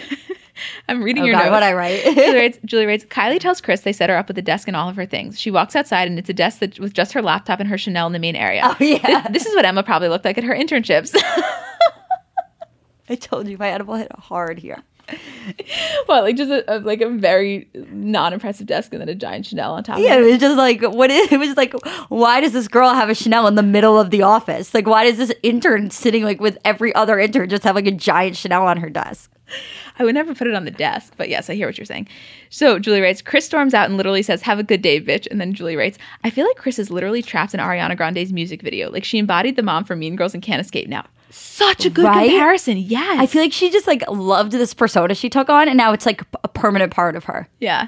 I'm 0.87 1.01
reading 1.03 1.23
Oh 1.23 1.25
your 1.25 1.33
God, 1.35 1.45
notes. 1.45 1.51
what 1.51 1.63
I 1.63 1.73
write. 1.73 2.03
Julie 2.15 2.35
writes, 2.39 2.59
Julie 2.65 2.85
writes, 2.85 3.05
Kylie 3.05 3.39
tells 3.39 3.61
Kris 3.61 3.81
they 3.81 3.93
set 3.93 4.09
her 4.09 4.15
up 4.17 4.27
with 4.27 4.37
a 4.37 4.41
desk 4.41 4.67
and 4.67 4.75
all 4.77 4.87
of 4.89 4.95
her 4.95 5.05
things. 5.05 5.39
She 5.39 5.49
walks 5.49 5.75
outside 5.75 6.07
and 6.07 6.19
it's 6.19 6.29
a 6.29 6.33
desk 6.33 6.59
that 6.59 6.79
with 6.79 6.93
just 6.93 7.13
her 7.13 7.21
laptop 7.21 7.59
and 7.59 7.67
her 7.69 7.77
Chanel 7.77 8.05
in 8.07 8.13
the 8.13 8.19
main 8.19 8.35
area. 8.35 8.61
Oh, 8.63 8.75
yeah. 8.79 9.21
This, 9.23 9.31
this 9.31 9.45
is 9.47 9.55
what 9.55 9.65
Emma 9.65 9.81
probably 9.83 10.09
looked 10.09 10.25
like 10.25 10.37
at 10.37 10.43
her 10.43 10.53
internships. 10.53 11.15
I 13.09 13.15
told 13.15 13.47
you 13.47 13.57
my 13.57 13.69
edible 13.69 13.95
hit 13.95 14.11
hard 14.13 14.59
here. 14.59 14.77
Well, 16.07 16.21
like 16.23 16.35
just 16.35 16.51
a, 16.51 16.77
a- 16.77 16.79
like 16.79 17.01
a 17.01 17.09
very 17.09 17.67
non-impressive 17.73 18.67
desk 18.67 18.93
and 18.93 19.01
then 19.01 19.09
a 19.09 19.15
giant 19.15 19.45
Chanel 19.47 19.73
on 19.73 19.83
top. 19.83 19.99
Yeah, 19.99 20.15
of 20.15 20.21
it 20.23 20.27
it. 20.27 20.31
was 20.31 20.39
just 20.39 20.57
like 20.57 20.81
what 20.81 21.09
is 21.09 21.31
it 21.31 21.39
was 21.39 21.57
like 21.57 21.73
why 22.09 22.41
does 22.41 22.53
this 22.53 22.67
girl 22.67 22.93
have 22.93 23.09
a 23.09 23.15
Chanel 23.15 23.47
in 23.47 23.55
the 23.55 23.63
middle 23.63 23.99
of 23.99 24.11
the 24.11 24.21
office? 24.21 24.73
Like 24.73 24.87
why 24.87 25.05
does 25.05 25.17
this 25.17 25.31
intern 25.43 25.89
sitting 25.89 26.23
like 26.23 26.39
with 26.39 26.57
every 26.63 26.93
other 26.95 27.19
intern 27.19 27.49
just 27.49 27.63
have 27.63 27.75
like 27.75 27.87
a 27.87 27.91
giant 27.91 28.37
Chanel 28.37 28.65
on 28.67 28.77
her 28.77 28.89
desk? 28.89 29.31
I 29.99 30.05
would 30.05 30.15
never 30.15 30.33
put 30.33 30.47
it 30.47 30.53
on 30.55 30.63
the 30.63 30.71
desk, 30.71 31.13
but 31.17 31.27
yes, 31.27 31.49
I 31.49 31.55
hear 31.55 31.67
what 31.67 31.77
you're 31.77 31.85
saying. 31.85 32.07
So 32.49 32.79
Julie 32.79 33.01
writes, 33.01 33.21
Kris 33.21 33.45
storms 33.45 33.73
out 33.73 33.87
and 33.89 33.97
literally 33.97 34.23
says, 34.23 34.41
"Have 34.43 34.59
a 34.59 34.63
good 34.63 34.81
day, 34.81 35.01
bitch." 35.01 35.27
And 35.29 35.41
then 35.41 35.53
Julie 35.53 35.75
writes, 35.75 35.97
"I 36.23 36.29
feel 36.29 36.47
like 36.47 36.55
Kris 36.55 36.79
is 36.79 36.89
literally 36.89 37.21
trapped 37.21 37.53
in 37.53 37.59
Ariana 37.59 37.97
Grande's 37.97 38.31
music 38.31 38.61
video. 38.61 38.89
Like 38.89 39.03
she 39.03 39.17
embodied 39.17 39.57
the 39.57 39.63
mom 39.63 39.83
from 39.83 39.99
Mean 39.99 40.15
Girls 40.15 40.33
and 40.33 40.41
can't 40.41 40.61
escape 40.61 40.87
now." 40.87 41.05
Such 41.31 41.85
a 41.85 41.89
good 41.89 42.05
Right? 42.05 42.29
comparison. 42.29 42.77
Yes, 42.77 43.19
I 43.19 43.25
feel 43.25 43.41
like 43.41 43.53
she 43.53 43.69
just 43.69 43.87
like 43.87 44.03
loved 44.09 44.51
this 44.51 44.73
persona 44.73 45.15
she 45.15 45.29
took 45.29 45.49
on 45.49 45.67
and 45.67 45.77
now 45.77 45.93
it's 45.93 46.05
like 46.05 46.23
a 46.43 46.47
permanent 46.47 46.91
part 46.91 47.15
of 47.15 47.23
her. 47.25 47.47
Yeah. 47.59 47.87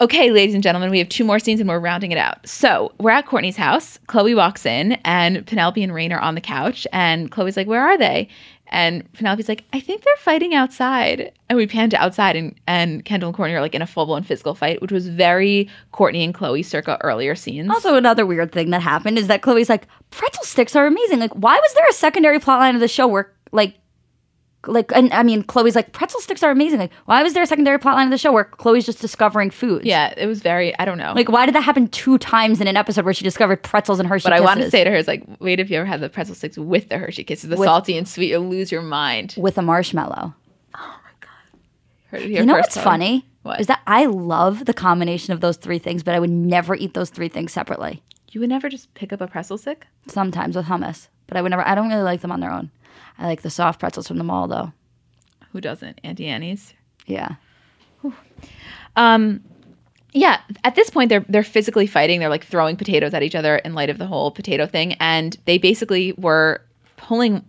Okay, 0.00 0.30
ladies 0.30 0.54
and 0.54 0.62
gentlemen, 0.62 0.90
we 0.90 0.98
have 0.98 1.10
two 1.10 1.24
more 1.24 1.38
scenes 1.38 1.60
and 1.60 1.68
we're 1.68 1.78
rounding 1.78 2.10
it 2.10 2.16
out. 2.16 2.48
So 2.48 2.90
we're 2.98 3.10
at 3.10 3.26
Kourtney's 3.26 3.58
house. 3.58 3.98
Khloé 4.08 4.34
walks 4.34 4.64
in 4.64 4.92
and 5.04 5.46
Penelope 5.46 5.82
and 5.82 5.92
Reign 5.92 6.10
are 6.10 6.20
on 6.20 6.34
the 6.34 6.40
couch. 6.40 6.86
And 6.90 7.30
Khloé's 7.30 7.54
like, 7.56 7.66
Where 7.66 7.82
are 7.82 7.98
they? 7.98 8.28
And 8.70 9.12
Penelope's 9.12 9.48
like, 9.48 9.64
I 9.72 9.80
think 9.80 10.02
they're 10.02 10.14
fighting 10.18 10.54
outside. 10.54 11.32
And 11.48 11.56
we 11.56 11.66
pan 11.66 11.90
to 11.90 11.96
outside 11.96 12.36
and, 12.36 12.54
and 12.66 13.04
Kendall 13.04 13.30
and 13.30 13.36
Kourtney 13.36 13.52
are 13.52 13.60
like 13.60 13.74
in 13.74 13.82
a 13.82 13.86
full 13.86 14.06
blown 14.06 14.22
physical 14.22 14.54
fight, 14.54 14.80
which 14.80 14.92
was 14.92 15.08
very 15.08 15.68
Kourtney 15.92 16.24
and 16.24 16.32
Khloé 16.32 16.64
circa 16.64 16.96
earlier 17.02 17.34
scenes. 17.34 17.68
Also, 17.70 17.96
another 17.96 18.24
weird 18.24 18.52
thing 18.52 18.70
that 18.70 18.80
happened 18.80 19.18
is 19.18 19.26
that 19.26 19.42
Khloé's 19.42 19.68
like, 19.68 19.88
pretzel 20.10 20.44
sticks 20.44 20.76
are 20.76 20.86
amazing. 20.86 21.18
Like, 21.18 21.32
why 21.32 21.56
was 21.56 21.74
there 21.74 21.86
a 21.88 21.92
secondary 21.92 22.38
plotline 22.38 22.74
of 22.74 22.80
the 22.80 22.88
show 22.88 23.08
where, 23.08 23.32
like, 23.50 23.74
like, 24.66 24.92
and 24.94 25.12
I 25.12 25.22
mean, 25.22 25.42
Khloé's 25.42 25.74
like, 25.74 25.92
pretzel 25.92 26.20
sticks 26.20 26.42
are 26.42 26.50
amazing. 26.50 26.78
Like, 26.78 26.92
why 27.06 27.22
was 27.22 27.32
there 27.34 27.42
a 27.42 27.46
secondary 27.46 27.78
plotline 27.78 28.04
of 28.04 28.10
the 28.10 28.18
show 28.18 28.30
where 28.32 28.44
Khloé's 28.44 28.84
just 28.84 29.00
discovering 29.00 29.50
foods? 29.50 29.84
yeah, 29.86 30.12
it 30.16 30.26
was 30.26 30.40
very, 30.42 30.78
I 30.78 30.84
don't 30.84 30.98
know. 30.98 31.12
Like, 31.14 31.28
why 31.30 31.46
did 31.46 31.54
that 31.54 31.62
happen 31.62 31.88
two 31.88 32.18
times 32.18 32.60
in 32.60 32.66
an 32.68 32.76
episode 32.76 33.04
where 33.04 33.14
she 33.14 33.24
discovered 33.24 33.62
pretzels 33.62 33.98
and 34.00 34.08
Hershey 34.08 34.24
but 34.24 34.32
I 34.34 34.40
wanted 34.40 34.64
to 34.64 34.70
say 34.70 34.84
to 34.84 34.90
her, 34.90 34.96
is 34.96 35.08
like, 35.08 35.24
wait, 35.40 35.60
if 35.60 35.70
you 35.70 35.78
ever 35.78 35.86
had 35.86 36.00
the 36.00 36.08
pretzel 36.10 36.34
sticks 36.34 36.58
with 36.58 36.88
the 36.90 36.98
Hershey 36.98 37.24
Kisses, 37.24 37.48
the 37.48 37.56
With- 37.56 37.66
salty 37.66 37.96
and 37.96 38.06
sweet, 38.06 38.28
you'll 38.30 38.48
lose 38.48 38.70
your 38.70 38.82
mind. 38.82 39.34
with 39.38 39.56
a 39.56 39.62
marshmallow? 39.62 40.34
Oh 40.74 40.96
Heard 42.10 42.22
it 42.22 42.28
here 42.28 42.40
You 42.40 42.46
know 42.46 42.54
what's 42.54 42.76
Khloé. 42.76 42.82
funny? 42.84 43.26
Is 43.58 43.68
that 43.68 43.80
I 43.86 44.04
love 44.06 44.66
the 44.66 44.74
combination 44.74 45.32
of 45.32 45.40
those 45.40 45.56
three 45.56 45.78
things, 45.78 46.02
but 46.02 46.14
I 46.14 46.18
would 46.18 46.28
never 46.30 46.74
eat 46.74 46.92
those 46.92 47.08
three 47.08 47.28
things 47.28 47.52
separately. 47.52 48.02
You 48.32 48.40
would 48.40 48.50
never 48.50 48.68
just 48.68 48.92
pick 48.94 49.12
up 49.12 49.20
a 49.22 49.26
pretzel 49.26 49.56
stick? 49.58 49.86
Sometimes 50.06 50.54
with 50.54 50.66
hummus, 50.66 51.08
but 51.26 51.36
I 51.38 51.42
would 51.42 51.50
never. 51.50 51.66
I 51.66 51.74
don't 51.74 51.88
really 51.88 52.02
like 52.02 52.20
them 52.20 52.30
on 52.32 52.40
their 52.40 52.50
own. 52.52 52.70
I 53.20 53.26
like 53.26 53.42
the 53.42 53.50
soft 53.50 53.78
pretzels 53.78 54.08
from 54.08 54.18
the 54.18 54.24
mall, 54.24 54.48
though. 54.48 54.72
Who 55.52 55.60
doesn't? 55.60 56.00
Auntie 56.02 56.26
Anne's. 56.26 56.74
Yeah. 57.06 57.34
Um, 58.96 59.42
yeah. 60.12 60.40
At 60.64 60.74
this 60.74 60.90
point, 60.90 61.08
they're 61.08 61.24
they're 61.28 61.44
physically 61.44 61.86
fighting. 61.86 62.20
They're 62.20 62.28
like 62.28 62.44
throwing 62.44 62.76
potatoes 62.76 63.14
at 63.14 63.22
each 63.22 63.34
other 63.34 63.56
in 63.56 63.74
light 63.74 63.90
of 63.90 63.98
the 63.98 64.06
whole 64.06 64.30
potato 64.30 64.66
thing, 64.66 64.94
and 64.94 65.36
they 65.44 65.58
basically 65.58 66.12
were 66.12 66.62
pulling. 66.96 67.44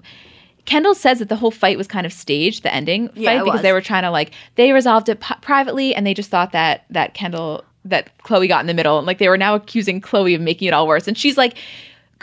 Kendall 0.65 0.93
says 0.93 1.19
that 1.19 1.30
the 1.30 1.36
whole 1.36 1.49
fight 1.51 1.78
was 1.78 1.88
kind 1.88 2.05
of 2.05 2.13
staged, 2.13 2.61
the 2.63 2.72
ending 2.74 3.09
Yeah, 3.15 3.30
fight, 3.32 3.38
it 3.38 3.45
because 3.45 3.53
was. 3.59 3.61
they 3.63 3.74
were 3.74 3.82
trying 3.82 4.03
to 4.03 4.11
like 4.11 4.32
they 4.55 4.72
resolved 4.74 5.09
it 5.09 5.19
p- 5.19 5.34
privately, 5.41 5.95
and 5.95 6.05
they 6.05 6.13
just 6.13 6.30
thought 6.30 6.51
that 6.51 6.86
that 6.91 7.13
Kendall 7.15 7.63
that 7.86 8.15
Khloé 8.19 8.47
got 8.47 8.61
in 8.61 8.67
the 8.67 8.74
middle, 8.76 8.97
and 8.99 9.07
like 9.07 9.17
they 9.17 9.28
were 9.30 9.38
now 9.38 9.55
accusing 9.55 10.01
Khloé 10.01 10.36
of 10.36 10.41
making 10.41 10.67
it 10.67 10.74
all 10.74 10.88
worse, 10.88 11.07
and 11.07 11.17
she's 11.17 11.38
like. 11.38 11.55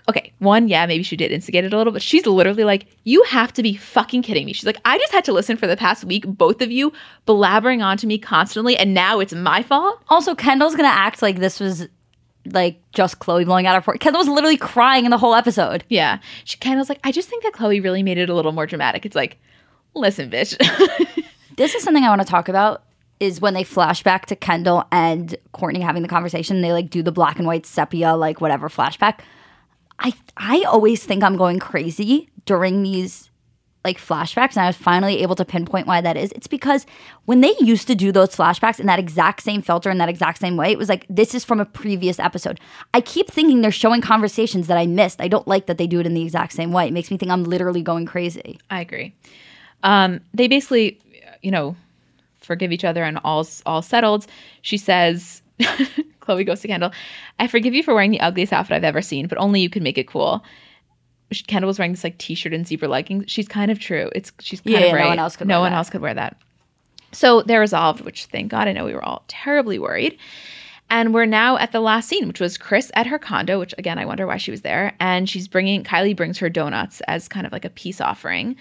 Okay, 0.09 0.33
one, 0.39 0.69
yeah, 0.69 0.87
maybe 0.87 1.03
she 1.03 1.17
did 1.17 1.31
instigate 1.33 1.65
it 1.65 1.73
a 1.73 1.77
little, 1.77 1.93
but 1.93 2.01
she's 2.03 2.27
literally 2.27 2.65
like, 2.65 2.87
You 3.05 3.23
have 3.25 3.53
to 3.55 3.63
be 3.63 3.75
fucking 3.77 4.23
kidding 4.23 4.47
me. 4.47 4.53
She's 4.53 4.67
like, 4.67 4.79
I 4.85 4.97
just 4.99 5.13
had 5.13 5.25
to 5.27 5.33
listen 5.33 5.57
for 5.57 5.67
the 5.67 5.77
past 5.77 6.05
week, 6.05 6.25
both 6.27 6.63
of 6.63 6.71
you 6.71 6.93
blabbering 7.27 7.85
on 7.85 7.97
to 7.99 8.07
me 8.07 8.19
constantly, 8.19 8.77
and 8.77 8.95
now 8.95 9.21
it's 9.21 9.35
my 9.35 9.63
fault. 9.63 10.01
Also, 10.09 10.35
Kendall's 10.35 10.75
gonna 10.75 10.89
act 10.89 11.21
like 11.23 11.39
this 11.39 11.61
was 11.61 11.89
like 12.53 12.81
just 12.93 13.19
Khloé 13.19 13.45
blowing 13.45 13.67
out 13.67 13.75
her. 13.75 13.83
Por- 13.83 13.99
Kendall 13.99 14.21
was 14.21 14.29
literally 14.29 14.57
crying 14.57 15.05
in 15.05 15.11
the 15.11 15.19
whole 15.19 15.35
episode. 15.35 15.85
Yeah. 15.89 16.19
She 16.45 16.57
was 16.75 16.89
like, 16.89 17.01
I 17.05 17.13
just 17.13 17.29
think 17.29 17.43
that 17.43 17.53
Khloé 17.53 17.83
really 17.83 18.03
made 18.03 18.17
it 18.17 18.31
a 18.31 18.35
little 18.35 18.53
more 18.53 18.67
dramatic. 18.67 19.05
It's 19.05 19.17
like, 19.17 19.39
listen, 19.95 20.31
bitch. 20.31 20.57
This 21.59 21.75
is 21.75 21.83
something 21.83 22.05
I 22.05 22.09
want 22.09 22.21
to 22.21 22.27
talk 22.27 22.49
about. 22.49 22.85
Is 23.19 23.41
when 23.41 23.53
they 23.53 23.65
flash 23.65 24.05
back 24.05 24.27
to 24.27 24.37
Kendall 24.37 24.85
and 24.93 25.35
Kourtney 25.53 25.83
having 25.83 26.03
the 26.03 26.09
conversation. 26.09 26.63
They 26.63 26.73
like 26.73 26.89
do 26.89 27.03
the 27.03 27.11
black 27.11 27.37
and 27.39 27.49
white 27.49 27.67
sepia, 27.67 28.15
like 28.15 28.41
whatever 28.41 28.69
flashback. 28.69 29.19
I 29.99 30.12
I 30.36 30.62
always 30.62 31.05
think 31.05 31.22
I'm 31.22 31.36
going 31.36 31.59
crazy 31.59 32.28
during 32.44 32.82
these 32.82 33.28
like 33.84 33.99
flashbacks, 33.99 34.57
and 34.57 34.64
I 34.64 34.66
was 34.66 34.76
finally 34.76 35.22
able 35.22 35.36
to 35.36 35.44
pinpoint 35.44 35.86
why 35.86 36.01
that 36.01 36.16
is. 36.16 36.32
It's 36.32 36.46
because 36.46 36.84
when 37.26 37.40
they 37.40 37.55
used 37.61 37.86
to 37.86 37.94
do 37.94 38.11
those 38.12 38.30
flashbacks 38.30 38.80
in 38.80 38.86
that 38.86 38.99
exact 38.99 39.42
same 39.42 39.62
filter 39.62 39.88
in 39.88 39.99
that 39.99 40.09
exact 40.09 40.38
same 40.38 40.57
way, 40.57 40.70
it 40.70 40.78
was 40.78 40.88
like 40.88 41.07
this 41.09 41.34
is 41.34 41.44
from 41.44 41.61
a 41.61 41.64
previous 41.64 42.18
episode. 42.18 42.61
I 42.92 43.01
keep 43.01 43.30
thinking 43.30 43.62
they're 43.62 43.70
showing 43.70 44.01
conversations 44.01 44.66
that 44.66 44.76
I 44.76 44.86
missed. 44.86 45.20
I 45.20 45.28
don't 45.28 45.46
like 45.46 45.66
that 45.66 45.78
they 45.78 45.86
do 45.86 46.01
it 46.01 46.07
in 46.07 46.14
the 46.14 46.22
exact 46.22 46.53
same 46.53 46.72
way. 46.72 46.86
It 46.88 46.92
makes 46.92 47.11
me 47.11 47.16
think 47.16 47.30
I'm 47.30 47.44
literally 47.44 47.82
going 47.82 48.07
crazy. 48.07 48.59
I 48.70 48.80
agree. 48.80 49.14
Um, 49.82 50.20
they 50.34 50.49
basically, 50.49 51.01
you 51.42 51.51
know, 51.51 51.76
forgive 52.40 52.72
each 52.72 52.84
other 52.84 53.05
and 53.05 53.18
all's 53.24 53.62
all 53.64 53.82
settled. 53.82 54.26
She 54.62 54.76
says, 54.76 55.42
Khloé 56.29 56.45
goes 56.47 56.61
to 56.61 56.68
Kendall, 56.68 56.93
I 57.39 57.47
forgive 57.49 57.74
you 57.74 57.83
for 57.83 57.95
wearing 57.95 58.11
the 58.11 58.20
ugliest 58.20 58.53
outfit 58.53 58.76
I've 58.76 58.85
ever 58.85 59.03
seen, 59.03 59.26
but 59.26 59.39
only 59.39 59.61
you 59.61 59.70
can 59.70 59.83
make 59.83 59.99
it 59.99 60.07
cool. 60.07 60.45
She- 61.33 61.45
Kendall 61.45 61.66
was 61.68 61.79
wearing 61.79 61.93
this 61.93 62.05
like 62.05 62.18
t-shirt 62.18 62.53
and 62.55 62.66
zebra 62.66 62.89
leggings. 62.89 63.24
She's 63.31 63.49
kind 63.49 63.70
of 63.70 63.79
true. 63.79 64.11
It's 64.14 64.33
she's 64.41 64.61
kind 64.61 64.72
Yeah, 64.74 64.81
of 64.81 64.87
yeah, 64.97 65.03
no 65.05 65.09
one 65.09 65.18
else 65.18 65.37
could 65.37 65.47
no 65.49 65.57
wear 65.57 65.61
one 65.62 65.72
that. 65.72 65.79
else 65.79 65.91
could 65.91 66.01
wear 66.01 66.14
that. 66.14 66.37
So 67.12 67.43
they're 67.43 67.61
resolved, 67.61 68.03
which 68.03 68.26
thank 68.26 68.51
God 68.51 68.68
I 68.68 68.72
know 68.72 68.85
we 68.85 68.95
were 68.95 69.05
all 69.05 69.24
terribly 69.29 69.79
worried. 69.79 70.18
And 70.91 71.12
we're 71.12 71.26
now 71.26 71.59
at 71.59 71.72
the 71.72 71.81
last 71.81 72.09
scene, 72.09 72.26
which 72.29 72.41
was 72.41 72.57
Kris 72.57 72.91
at 72.95 73.07
her 73.07 73.18
condo, 73.18 73.59
which 73.59 73.74
again, 73.76 73.99
I 73.99 74.07
wonder 74.07 74.26
why 74.26 74.39
she 74.39 74.51
was 74.51 74.62
there. 74.62 74.95
And 75.01 75.29
she's 75.29 75.47
bringing, 75.49 75.85
Kylie 75.85 76.16
brings 76.16 76.39
her 76.39 76.49
donuts 76.49 77.03
as 77.03 77.29
kind 77.29 77.45
of 77.47 77.53
like 77.53 77.66
a 77.66 77.70
peace 77.70 78.01
offering. 78.01 78.57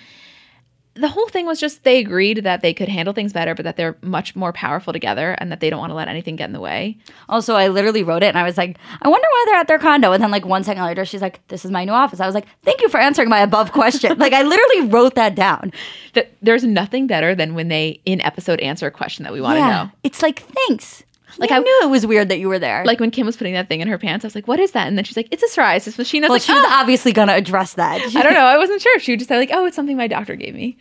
The 0.98 1.08
whole 1.08 1.28
thing 1.28 1.45
was 1.45 1.60
just 1.60 1.84
they 1.84 2.00
agreed 2.00 2.43
that 2.43 2.62
they 2.62 2.74
could 2.74 2.89
handle 2.89 3.14
things 3.14 3.34
better, 3.34 3.56
but 3.56 3.64
that 3.64 3.78
they're 3.78 3.98
much 4.02 4.36
more 4.36 4.52
powerful 4.52 4.93
together 4.93 5.36
and 5.39 5.52
that 5.52 5.60
they 5.60 5.70
don't 5.70 5.80
want 5.80 5.91
to 5.91 5.95
let 5.95 6.08
anything 6.08 6.36
get 6.36 6.45
in 6.45 6.54
the 6.54 6.60
way. 6.60 6.98
Also, 7.30 7.56
I 7.56 7.68
literally 7.68 8.04
wrote 8.04 8.24
it 8.24 8.28
and 8.28 8.38
I 8.38 8.43
was 8.43 8.58
like, 8.58 8.78
I 9.02 9.08
wonder 9.08 9.28
why 9.30 9.43
they're 9.48 9.60
at 9.60 9.68
their 9.68 9.80
condo. 9.80 10.12
And 10.12 10.22
then, 10.24 10.32
like, 10.32 10.45
one 10.45 10.64
second 10.64 10.84
later, 10.84 11.06
she's 11.06 11.22
like, 11.22 11.45
This 11.48 11.64
is 11.66 11.72
my 11.72 11.86
new 11.86 11.91
office. 11.91 12.20
I 12.20 12.26
was 12.26 12.36
like, 12.36 12.48
Thank 12.64 12.82
you 12.82 12.89
for 12.89 13.00
answering 13.00 13.30
my 13.30 13.39
above 13.39 13.72
question. 13.72 14.18
like, 14.18 14.34
I 14.34 14.41
literally 14.43 14.88
wrote 14.88 15.16
that 15.16 15.36
down. 15.36 15.72
That 16.14 16.32
there's 16.41 16.64
nothing 16.64 17.08
better 17.08 17.36
than 17.36 17.54
when 17.54 17.68
they 17.68 18.02
in 18.06 18.22
episode 18.22 18.60
answer 18.60 18.88
a 18.88 18.91
question 18.91 19.24
that 19.24 19.34
we 19.34 19.41
want 19.41 19.58
to 19.58 19.68
know. 19.68 19.91
It's 20.04 20.22
like, 20.22 20.39
Thanks. 20.68 21.04
Like, 21.39 21.51
I 21.51 21.57
I- 21.57 21.59
knew 21.59 21.79
it 21.83 21.89
was 21.89 22.05
weird 22.05 22.29
that 22.29 22.39
you 22.39 22.47
were 22.47 22.59
there. 22.59 22.83
Like 22.85 22.99
when 22.99 23.11
Kim 23.11 23.25
was 23.25 23.38
putting 23.38 23.53
that 23.53 23.69
thing 23.69 23.81
in 23.81 23.88
her 23.88 23.97
pants, 23.97 24.25
I 24.25 24.27
was 24.27 24.35
like, 24.35 24.47
"What 24.47 24.59
is 24.59 24.71
that?" 24.71 24.88
And 24.88 24.97
then 24.97 25.05
she's 25.05 25.17
like, 25.17 25.27
"It's 25.31 25.43
a 25.43 25.47
psoriasis 25.59 25.97
machine." 25.97 26.23
I 26.23 26.27
was 26.27 26.29
well, 26.29 26.35
like, 26.35 26.41
she 26.43 26.53
was 26.53 26.63
"Ah." 26.65 26.81
obviously 26.81 27.11
going 27.13 27.27
to 27.27 27.33
address 27.35 27.73
that. 27.75 28.01
I 28.01 28.23
don't 28.23 28.33
know. 28.39 28.39
I 28.45 28.57
wasn't 28.57 28.81
sure. 28.81 28.99
She 28.99 29.11
would 29.11 29.19
just 29.19 29.29
say 29.29 29.38
like, 29.38 29.49
"Oh, 29.53 29.65
it's 29.65 29.75
something 29.75 29.97
my 29.97 30.07
doctor 30.07 30.35
gave 30.35 30.55
me." 30.55 30.77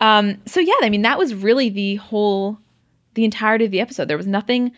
Um, 0.00 0.38
so 0.46 0.60
yeah, 0.60 0.74
I 0.82 0.90
mean, 0.90 1.02
that 1.02 1.18
was 1.18 1.34
really 1.34 1.68
the 1.70 1.96
whole, 1.96 2.58
the 3.14 3.24
entirety 3.24 3.64
of 3.64 3.70
the 3.70 3.80
episode. 3.80 4.08
There 4.08 4.16
was 4.16 4.26
nothing. 4.26 4.72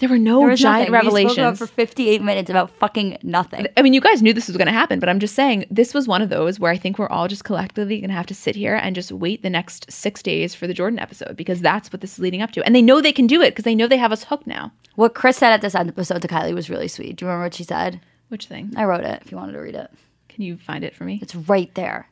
There 0.00 0.08
were 0.08 0.18
no 0.18 0.40
There 0.46 0.54
giant 0.54 0.90
nothing. 0.90 1.14
We 1.14 1.20
spoke 1.22 1.32
about 1.32 1.36
revelations. 1.36 1.58
for 1.58 1.66
58 1.66 2.22
minutes 2.22 2.50
about 2.50 2.70
fucking 2.72 3.18
nothing. 3.22 3.66
I 3.76 3.82
mean, 3.82 3.92
you 3.92 4.00
guys 4.00 4.22
knew 4.22 4.32
this 4.32 4.46
was 4.46 4.56
going 4.56 4.66
to 4.66 4.72
happen, 4.72 5.00
but 5.00 5.08
I'm 5.08 5.18
just 5.18 5.34
saying 5.34 5.64
this 5.70 5.92
was 5.94 6.06
one 6.06 6.22
of 6.22 6.28
those 6.28 6.60
where 6.60 6.70
I 6.72 6.76
think 6.76 6.98
we're 6.98 7.08
all 7.08 7.28
just 7.28 7.44
collectively 7.44 7.98
going 8.00 8.10
to 8.10 8.14
have 8.16 8.26
to 8.26 8.34
sit 8.34 8.54
here 8.56 8.76
and 8.76 8.94
just 8.94 9.10
wait 9.12 9.42
the 9.42 9.50
next 9.50 9.90
six 9.90 10.22
days 10.22 10.54
for 10.54 10.66
the 10.66 10.74
Jordyn 10.74 11.00
episode 11.00 11.36
because 11.36 11.60
that's 11.60 11.92
what 11.92 12.00
this 12.00 12.12
is 12.12 12.18
leading 12.18 12.42
up 12.42 12.52
to, 12.52 12.64
and 12.64 12.74
they 12.74 12.82
know 12.82 13.00
they 13.00 13.12
can 13.12 13.26
do 13.26 13.42
it 13.42 13.50
because 13.50 13.64
they 13.64 13.74
know 13.74 13.86
they 13.86 13.96
have 13.96 14.12
us 14.12 14.24
hooked 14.24 14.46
now. 14.46 14.72
What 14.94 15.14
Kris 15.14 15.36
said 15.36 15.52
at 15.52 15.60
this 15.60 15.74
episode 15.74 16.22
to 16.22 16.28
Kylie 16.28 16.54
was 16.54 16.70
really 16.70 16.88
sweet. 16.88 17.16
Do 17.16 17.24
you 17.24 17.28
remember 17.28 17.46
what 17.46 17.54
she 17.54 17.64
said? 17.64 18.00
Which 18.28 18.46
thing? 18.46 18.72
I 18.76 18.84
wrote 18.84 19.04
it 19.04 19.22
if 19.24 19.30
you 19.32 19.36
wanted 19.38 19.52
to 19.52 19.60
read 19.60 19.74
it. 19.74 19.90
Can 20.28 20.42
you 20.44 20.56
find 20.56 20.84
it 20.84 20.94
for 20.94 21.04
me? 21.04 21.18
It's 21.22 21.34
right 21.34 21.74
there. 21.74 22.08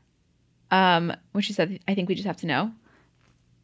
Um, 0.70 1.12
when 1.32 1.42
she 1.42 1.52
said, 1.52 1.78
"I 1.86 1.94
think 1.94 2.08
we 2.08 2.14
just 2.14 2.26
have 2.26 2.38
to 2.38 2.46
know." 2.46 2.72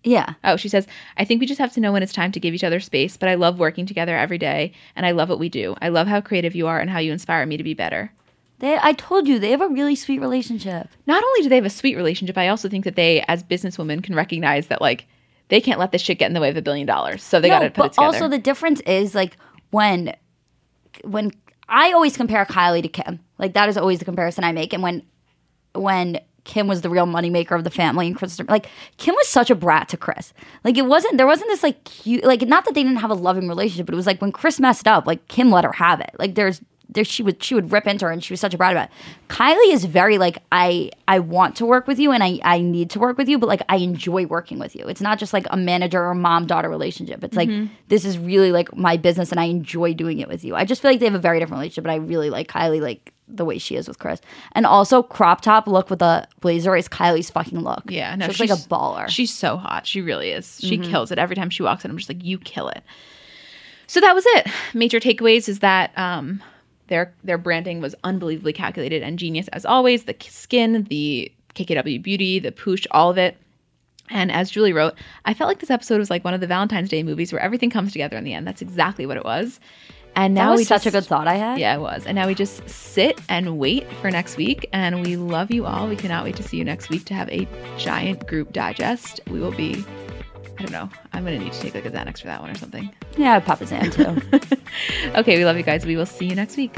Yeah. 0.05 0.34
Oh, 0.42 0.57
she 0.57 0.68
says, 0.68 0.86
I 1.16 1.24
think 1.24 1.40
we 1.40 1.46
just 1.46 1.61
have 1.61 1.72
to 1.74 1.80
know 1.80 1.92
when 1.92 2.03
it's 2.03 2.12
time 2.12 2.32
to 2.32 2.40
give 2.40 2.55
each 2.55 2.64
other 2.64 2.80
space, 2.80 3.16
but 3.16 3.28
I 3.28 3.34
love 3.34 3.59
working 3.59 3.86
together 3.86 4.16
every 4.16 4.38
day 4.38 4.72
and 4.96 5.07
I 5.07 5.12
love 5.12 5.28
what 5.28 5.38
we 5.38 5.48
do. 5.48 5.76
I 5.80 5.90
love 5.90 6.09
how 6.09 6.20
creative 6.20 6.55
you 6.55 6.66
are 6.66 6.80
and 6.80 6.90
how 6.90 6.98
you 6.98 7.12
inspire 7.12 7.46
me 7.46 7.57
to 7.57 7.62
be 7.62 7.74
better. 7.74 8.12
They, 8.59 8.78
I 8.80 8.92
told 8.92 9.28
you, 9.28 9.38
they 9.38 9.50
have 9.50 9.61
a 9.61 9.68
really 9.68 9.96
sweet 9.96 10.20
relationship. 10.20 10.88
Not 11.07 11.22
only 11.22 11.42
do 11.42 11.48
they 11.48 11.57
have 11.57 11.64
a 11.64 11.70
sweet 11.70 11.96
relationship, 11.96 12.38
I 12.38 12.48
also 12.48 12.68
think 12.68 12.84
that 12.84 12.96
they, 12.96 13.22
as 13.22 13.42
businesswomen, 13.42 14.05
can 14.05 14.14
recognize 14.14 14.68
that, 14.68 14.80
like, 14.80 15.07
they 15.48 15.61
can't 15.61 15.78
let 15.78 15.92
this 15.92 16.00
shit 16.00 16.18
get 16.18 16.28
in 16.28 16.32
the 16.32 16.40
way 16.40 16.48
of 16.48 16.57
a 16.57 16.62
billion 16.62 16.86
dollars. 16.86 17.22
So 17.22 17.40
they 17.40 17.48
got 17.48 17.59
to 17.59 17.70
put 17.70 17.76
but 17.76 17.84
it 17.84 17.92
together. 17.92 18.07
also 18.07 18.28
the 18.28 18.38
difference 18.38 18.80
is 18.80 19.14
like 19.14 19.36
when 19.70 20.16
when 21.05 21.30
I 21.68 21.92
always 21.92 22.16
compare 22.16 22.44
Kylie 22.46 22.82
to 22.82 22.88
Kim. 22.88 23.20
Like 23.36 23.53
that 23.53 23.68
is 23.68 23.76
always 23.76 23.98
the 23.98 24.07
comparison 24.07 24.44
I 24.44 24.53
make. 24.53 24.72
And 24.72 24.82
when 24.82 25.03
when 25.74 26.20
Kim 26.45 26.66
was 26.66 26.80
the 26.80 26.90
real 26.90 27.07
moneymaker 27.07 27.57
of 27.57 27.64
the 27.64 27.70
family 27.70 28.07
and 28.07 28.16
Kris 28.16 28.40
like 28.49 28.68
Kim 28.97 29.14
was 29.14 29.28
such 29.28 29.51
a 29.51 29.55
brat 29.55 29.88
to 29.90 29.97
Kris. 29.97 30.32
Like 30.64 30.76
it 30.76 30.86
wasn't 30.86 31.16
there 31.16 31.26
wasn't 31.26 31.51
this 31.51 31.62
like 31.62 31.84
cute 31.84 32.24
like 32.24 32.43
not 32.43 32.64
that 32.64 32.74
they 32.74 32.82
didn't 32.82 32.99
have 32.99 33.11
a 33.11 33.14
loving 33.14 33.49
relationship, 33.49 33.86
but 33.86 33.95
it 33.95 33.97
was 33.97 34.07
like 34.07 34.20
when 34.20 34.32
Kris 34.32 34.59
messed 34.59 34.88
up, 34.88 35.07
like 35.07 35.28
Kim 35.28 35.51
let 35.51 35.64
her 35.64 35.72
have 35.72 36.01
it. 36.01 36.11
Like 36.18 36.34
there's 36.34 36.61
there 36.95 37.05
she 37.05 37.22
would 37.22 37.43
she 37.43 37.55
would 37.55 37.72
rip 37.72 37.86
into 37.86 38.05
her 38.05 38.11
and 38.11 38.22
she 38.22 38.32
was 38.32 38.40
such 38.40 38.55
a 38.55 38.59
brat 38.59 38.72
about 38.72 38.88
it. 38.88 38.90
Kylie 39.28 39.72
is 39.72 39.84
very 39.84 40.18
like 40.18 40.38
I 40.51 40.90
I 41.09 41.18
want 41.20 41.57
to 41.57 41.66
work 41.66 41.86
with 41.86 41.99
you 41.99 42.12
and 42.12 42.22
I 42.22 42.38
I 42.43 42.61
need 42.61 42.90
to 42.90 42.99
work 42.99 43.18
with 43.18 43.28
you, 43.28 43.38
but 43.38 43.49
like 43.49 43.62
I 43.68 43.76
enjoy 43.76 44.26
working 44.26 44.59
with 44.59 44.76
you. 44.76 44.86
It's 44.86 45.01
not 45.01 45.18
just 45.18 45.32
like 45.32 45.47
a 45.51 45.57
manager 45.57 46.05
or 46.05 46.14
mom 46.14 46.47
daughter 46.47 46.68
relationship. 46.68 47.22
It's 47.24 47.36
like 47.36 47.49
mm-hmm. 47.49 47.72
this 47.88 48.05
is 48.05 48.18
really 48.18 48.53
like 48.53 48.74
my 48.76 48.97
business 48.97 49.30
and 49.30 49.40
I 49.40 49.45
enjoy 49.45 49.95
doing 49.95 50.18
it 50.18 50.28
with 50.28 50.45
you. 50.45 50.55
I 50.55 50.64
just 50.64 50.82
feel 50.82 50.90
like 50.90 51.01
they 51.01 51.07
have 51.07 51.14
a 51.14 51.18
very 51.18 51.38
different 51.38 51.61
relationship, 51.61 51.84
but 51.84 51.93
I 51.93 51.97
really 51.97 52.30
like 52.30 52.49
Kylie 52.49 52.80
like 52.80 53.12
the 53.37 53.45
way 53.45 53.59
she 53.59 53.76
is 53.76 53.89
with 53.89 53.99
Kris. 53.99 54.20
And 54.53 54.66
also 54.66 55.03
crop 55.03 55.41
top 55.41 55.66
look 55.66 55.91
with 55.91 56.03
a 56.03 56.26
blazer 56.41 56.76
is 56.76 56.89
Kylie's 56.89 57.30
fucking 57.30 57.61
look. 57.61 57.83
yeah, 57.89 58.14
no, 58.14 58.28
she's 58.28 58.41
like 58.41 58.51
a 58.51 58.62
baller. 58.62 59.09
She's 59.09 59.33
so 59.33 59.57
hot. 59.57 59.87
She 59.87 60.01
really 60.01 60.30
is. 60.30 60.59
She 60.61 60.78
kills 60.78 61.11
it 61.11 61.18
every 61.18 61.37
time 61.37 61.51
she 61.51 61.62
walks 61.62 61.85
in. 61.85 61.91
I'm 61.91 61.97
just 61.97 62.09
like, 62.09 62.22
you 62.24 62.39
kill 62.39 62.68
it. 62.68 62.83
So 63.87 64.01
that 64.01 64.14
was 64.14 64.24
it. 64.26 64.47
Major 64.74 65.01
takeaways 65.01 65.49
is 65.49 65.59
that 65.59 65.97
um, 65.99 66.43
their 66.89 67.14
their 67.24 67.39
branding 67.39 67.80
was 67.80 67.95
unbelievably 68.05 68.53
calculated 68.53 69.03
and 69.03 69.18
genius 69.18 69.49
as 69.49 69.66
always. 69.66 70.05
The 70.05 70.16
skin, 70.20 70.85
the 70.85 71.30
KKW 71.55 72.03
beauty, 72.03 72.39
the 72.39 72.53
Poosh, 72.53 72.87
all 72.91 73.11
of 73.11 73.18
it. 73.18 73.37
And 74.11 74.30
as 74.33 74.51
Julie 74.51 74.72
wrote, 74.72 74.95
I 75.24 75.33
felt 75.35 75.49
like 75.49 75.61
this 75.61 75.70
episode 75.70 75.99
was 75.99 76.11
like 76.11 76.24
one 76.24 76.35
of 76.35 76.41
the 76.41 76.47
Valentine's 76.47 76.89
Day 76.91 77.03
movies 77.03 77.33
where 77.33 77.41
everything 77.41 77.70
comes 77.70 77.93
together 77.93 78.16
in 78.16 78.24
the 78.24 78.35
end. 78.35 78.47
That's 78.47 78.61
exactly 78.62 79.07
what 79.07 79.16
it 79.16 79.24
was. 79.24 79.61
And 80.14 80.34
now 80.34 80.46
that 80.46 80.50
was 80.52 80.58
we 80.60 80.64
such 80.64 80.86
a 80.86 80.90
good 80.90 81.04
thought 81.06 81.26
I 81.26 81.34
had. 81.34 81.58
Yeah, 81.58 81.74
it 81.74 81.80
was. 81.80 82.06
And 82.06 82.14
now 82.14 82.26
we 82.26 82.34
just 82.34 82.68
sit 82.68 83.18
and 83.28 83.58
wait 83.58 83.90
for 84.00 84.10
next 84.10 84.36
week. 84.36 84.68
And 84.72 85.02
we 85.04 85.16
love 85.16 85.50
you 85.50 85.64
all. 85.64 85.88
We 85.88 85.96
cannot 85.96 86.24
wait 86.24 86.36
to 86.36 86.42
see 86.42 86.58
you 86.58 86.64
next 86.64 86.90
week 86.90 87.04
to 87.06 87.14
have 87.14 87.28
a 87.30 87.48
giant 87.78 88.26
group 88.26 88.52
digest. 88.52 89.20
We 89.28 89.40
will 89.40 89.52
be, 89.52 89.84
I 90.58 90.62
don't 90.62 90.72
know, 90.72 90.90
I'm 91.12 91.24
going 91.24 91.38
to 91.38 91.44
need 91.44 91.52
to 91.54 91.60
take 91.60 91.74
like 91.74 91.86
a 91.86 91.90
Xanax 91.90 92.20
for 92.20 92.26
that 92.26 92.40
one 92.42 92.50
or 92.50 92.54
something. 92.56 92.90
Yeah, 93.16 93.40
Papa's 93.40 93.70
Zan 93.70 93.90
too. 93.90 94.20
Okay, 95.14 95.36
we 95.36 95.44
love 95.44 95.56
you 95.56 95.62
guys. 95.62 95.84
We 95.84 95.96
will 95.96 96.06
see 96.06 96.26
you 96.26 96.34
next 96.34 96.56
week. 96.56 96.74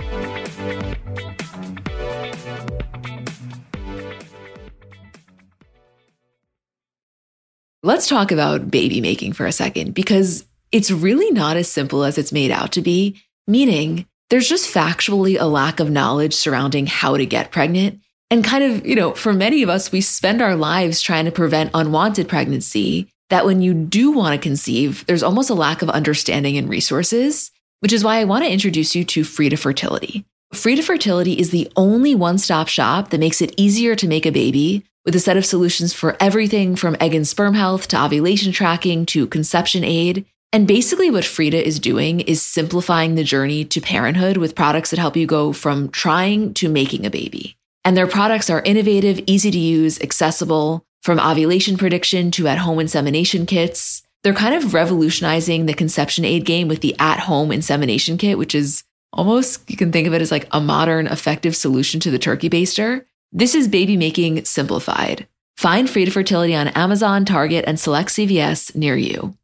Let's 7.84 8.08
talk 8.08 8.32
about 8.32 8.70
baby 8.70 9.00
making 9.00 9.34
for 9.34 9.44
a 9.46 9.52
second 9.52 9.94
because 9.94 10.46
it's 10.74 10.90
really 10.90 11.30
not 11.30 11.56
as 11.56 11.70
simple 11.70 12.02
as 12.02 12.18
it's 12.18 12.32
made 12.32 12.50
out 12.50 12.72
to 12.72 12.82
be, 12.82 13.22
meaning 13.46 14.06
there's 14.28 14.48
just 14.48 14.74
factually 14.74 15.40
a 15.40 15.44
lack 15.44 15.78
of 15.78 15.88
knowledge 15.88 16.34
surrounding 16.34 16.88
how 16.88 17.16
to 17.16 17.24
get 17.24 17.52
pregnant. 17.52 18.00
And 18.28 18.44
kind 18.44 18.64
of, 18.64 18.84
you 18.84 18.96
know, 18.96 19.14
for 19.14 19.32
many 19.32 19.62
of 19.62 19.68
us, 19.68 19.92
we 19.92 20.00
spend 20.00 20.42
our 20.42 20.56
lives 20.56 21.00
trying 21.00 21.26
to 21.26 21.30
prevent 21.30 21.70
unwanted 21.74 22.28
pregnancy. 22.28 23.08
That 23.30 23.46
when 23.46 23.62
you 23.62 23.72
do 23.72 24.10
want 24.10 24.34
to 24.34 24.48
conceive, 24.48 25.06
there's 25.06 25.22
almost 25.22 25.48
a 25.48 25.54
lack 25.54 25.80
of 25.80 25.90
understanding 25.90 26.58
and 26.58 26.68
resources, 26.68 27.52
which 27.78 27.92
is 27.92 28.02
why 28.02 28.18
I 28.18 28.24
want 28.24 28.44
to 28.44 28.50
introduce 28.50 28.96
you 28.96 29.04
to 29.04 29.22
Frida 29.22 29.58
Fertility. 29.58 30.24
Frida 30.52 30.82
Fertility 30.82 31.38
is 31.38 31.50
the 31.50 31.70
only 31.76 32.16
one 32.16 32.36
stop 32.36 32.66
shop 32.66 33.10
that 33.10 33.20
makes 33.20 33.40
it 33.40 33.54
easier 33.56 33.94
to 33.94 34.08
make 34.08 34.26
a 34.26 34.32
baby 34.32 34.84
with 35.04 35.14
a 35.14 35.20
set 35.20 35.36
of 35.36 35.46
solutions 35.46 35.92
for 35.92 36.16
everything 36.18 36.74
from 36.74 36.96
egg 36.98 37.14
and 37.14 37.28
sperm 37.28 37.54
health 37.54 37.86
to 37.88 38.02
ovulation 38.02 38.50
tracking 38.50 39.06
to 39.06 39.28
conception 39.28 39.84
aid. 39.84 40.26
And 40.54 40.68
basically, 40.68 41.10
what 41.10 41.24
Frida 41.24 41.66
is 41.66 41.80
doing 41.80 42.20
is 42.20 42.40
simplifying 42.40 43.16
the 43.16 43.24
journey 43.24 43.64
to 43.64 43.80
parenthood 43.80 44.36
with 44.36 44.54
products 44.54 44.90
that 44.90 45.00
help 45.00 45.16
you 45.16 45.26
go 45.26 45.52
from 45.52 45.88
trying 45.88 46.54
to 46.54 46.68
making 46.68 47.04
a 47.04 47.10
baby. 47.10 47.56
And 47.84 47.96
their 47.96 48.06
products 48.06 48.48
are 48.48 48.62
innovative, 48.62 49.18
easy 49.26 49.50
to 49.50 49.58
use, 49.58 50.00
accessible, 50.00 50.84
from 51.02 51.18
ovulation 51.18 51.76
prediction 51.76 52.30
to 52.30 52.46
at 52.46 52.58
home 52.58 52.78
insemination 52.78 53.46
kits. 53.46 54.04
They're 54.22 54.32
kind 54.32 54.54
of 54.54 54.74
revolutionizing 54.74 55.66
the 55.66 55.74
conception 55.74 56.24
aid 56.24 56.44
game 56.44 56.68
with 56.68 56.82
the 56.82 56.94
at 57.00 57.18
home 57.18 57.50
insemination 57.50 58.16
kit, 58.16 58.38
which 58.38 58.54
is 58.54 58.84
almost, 59.12 59.68
you 59.68 59.76
can 59.76 59.90
think 59.90 60.06
of 60.06 60.14
it 60.14 60.22
as 60.22 60.30
like 60.30 60.46
a 60.52 60.60
modern, 60.60 61.08
effective 61.08 61.56
solution 61.56 61.98
to 61.98 62.12
the 62.12 62.18
turkey 62.20 62.48
baster. 62.48 63.04
This 63.32 63.56
is 63.56 63.66
baby 63.66 63.96
making 63.96 64.44
simplified. 64.44 65.26
Find 65.56 65.90
Frida 65.90 66.12
Fertility 66.12 66.54
on 66.54 66.68
Amazon, 66.68 67.24
Target, 67.24 67.64
and 67.66 67.80
select 67.80 68.10
CVS 68.10 68.76
near 68.76 68.96
you. 68.96 69.36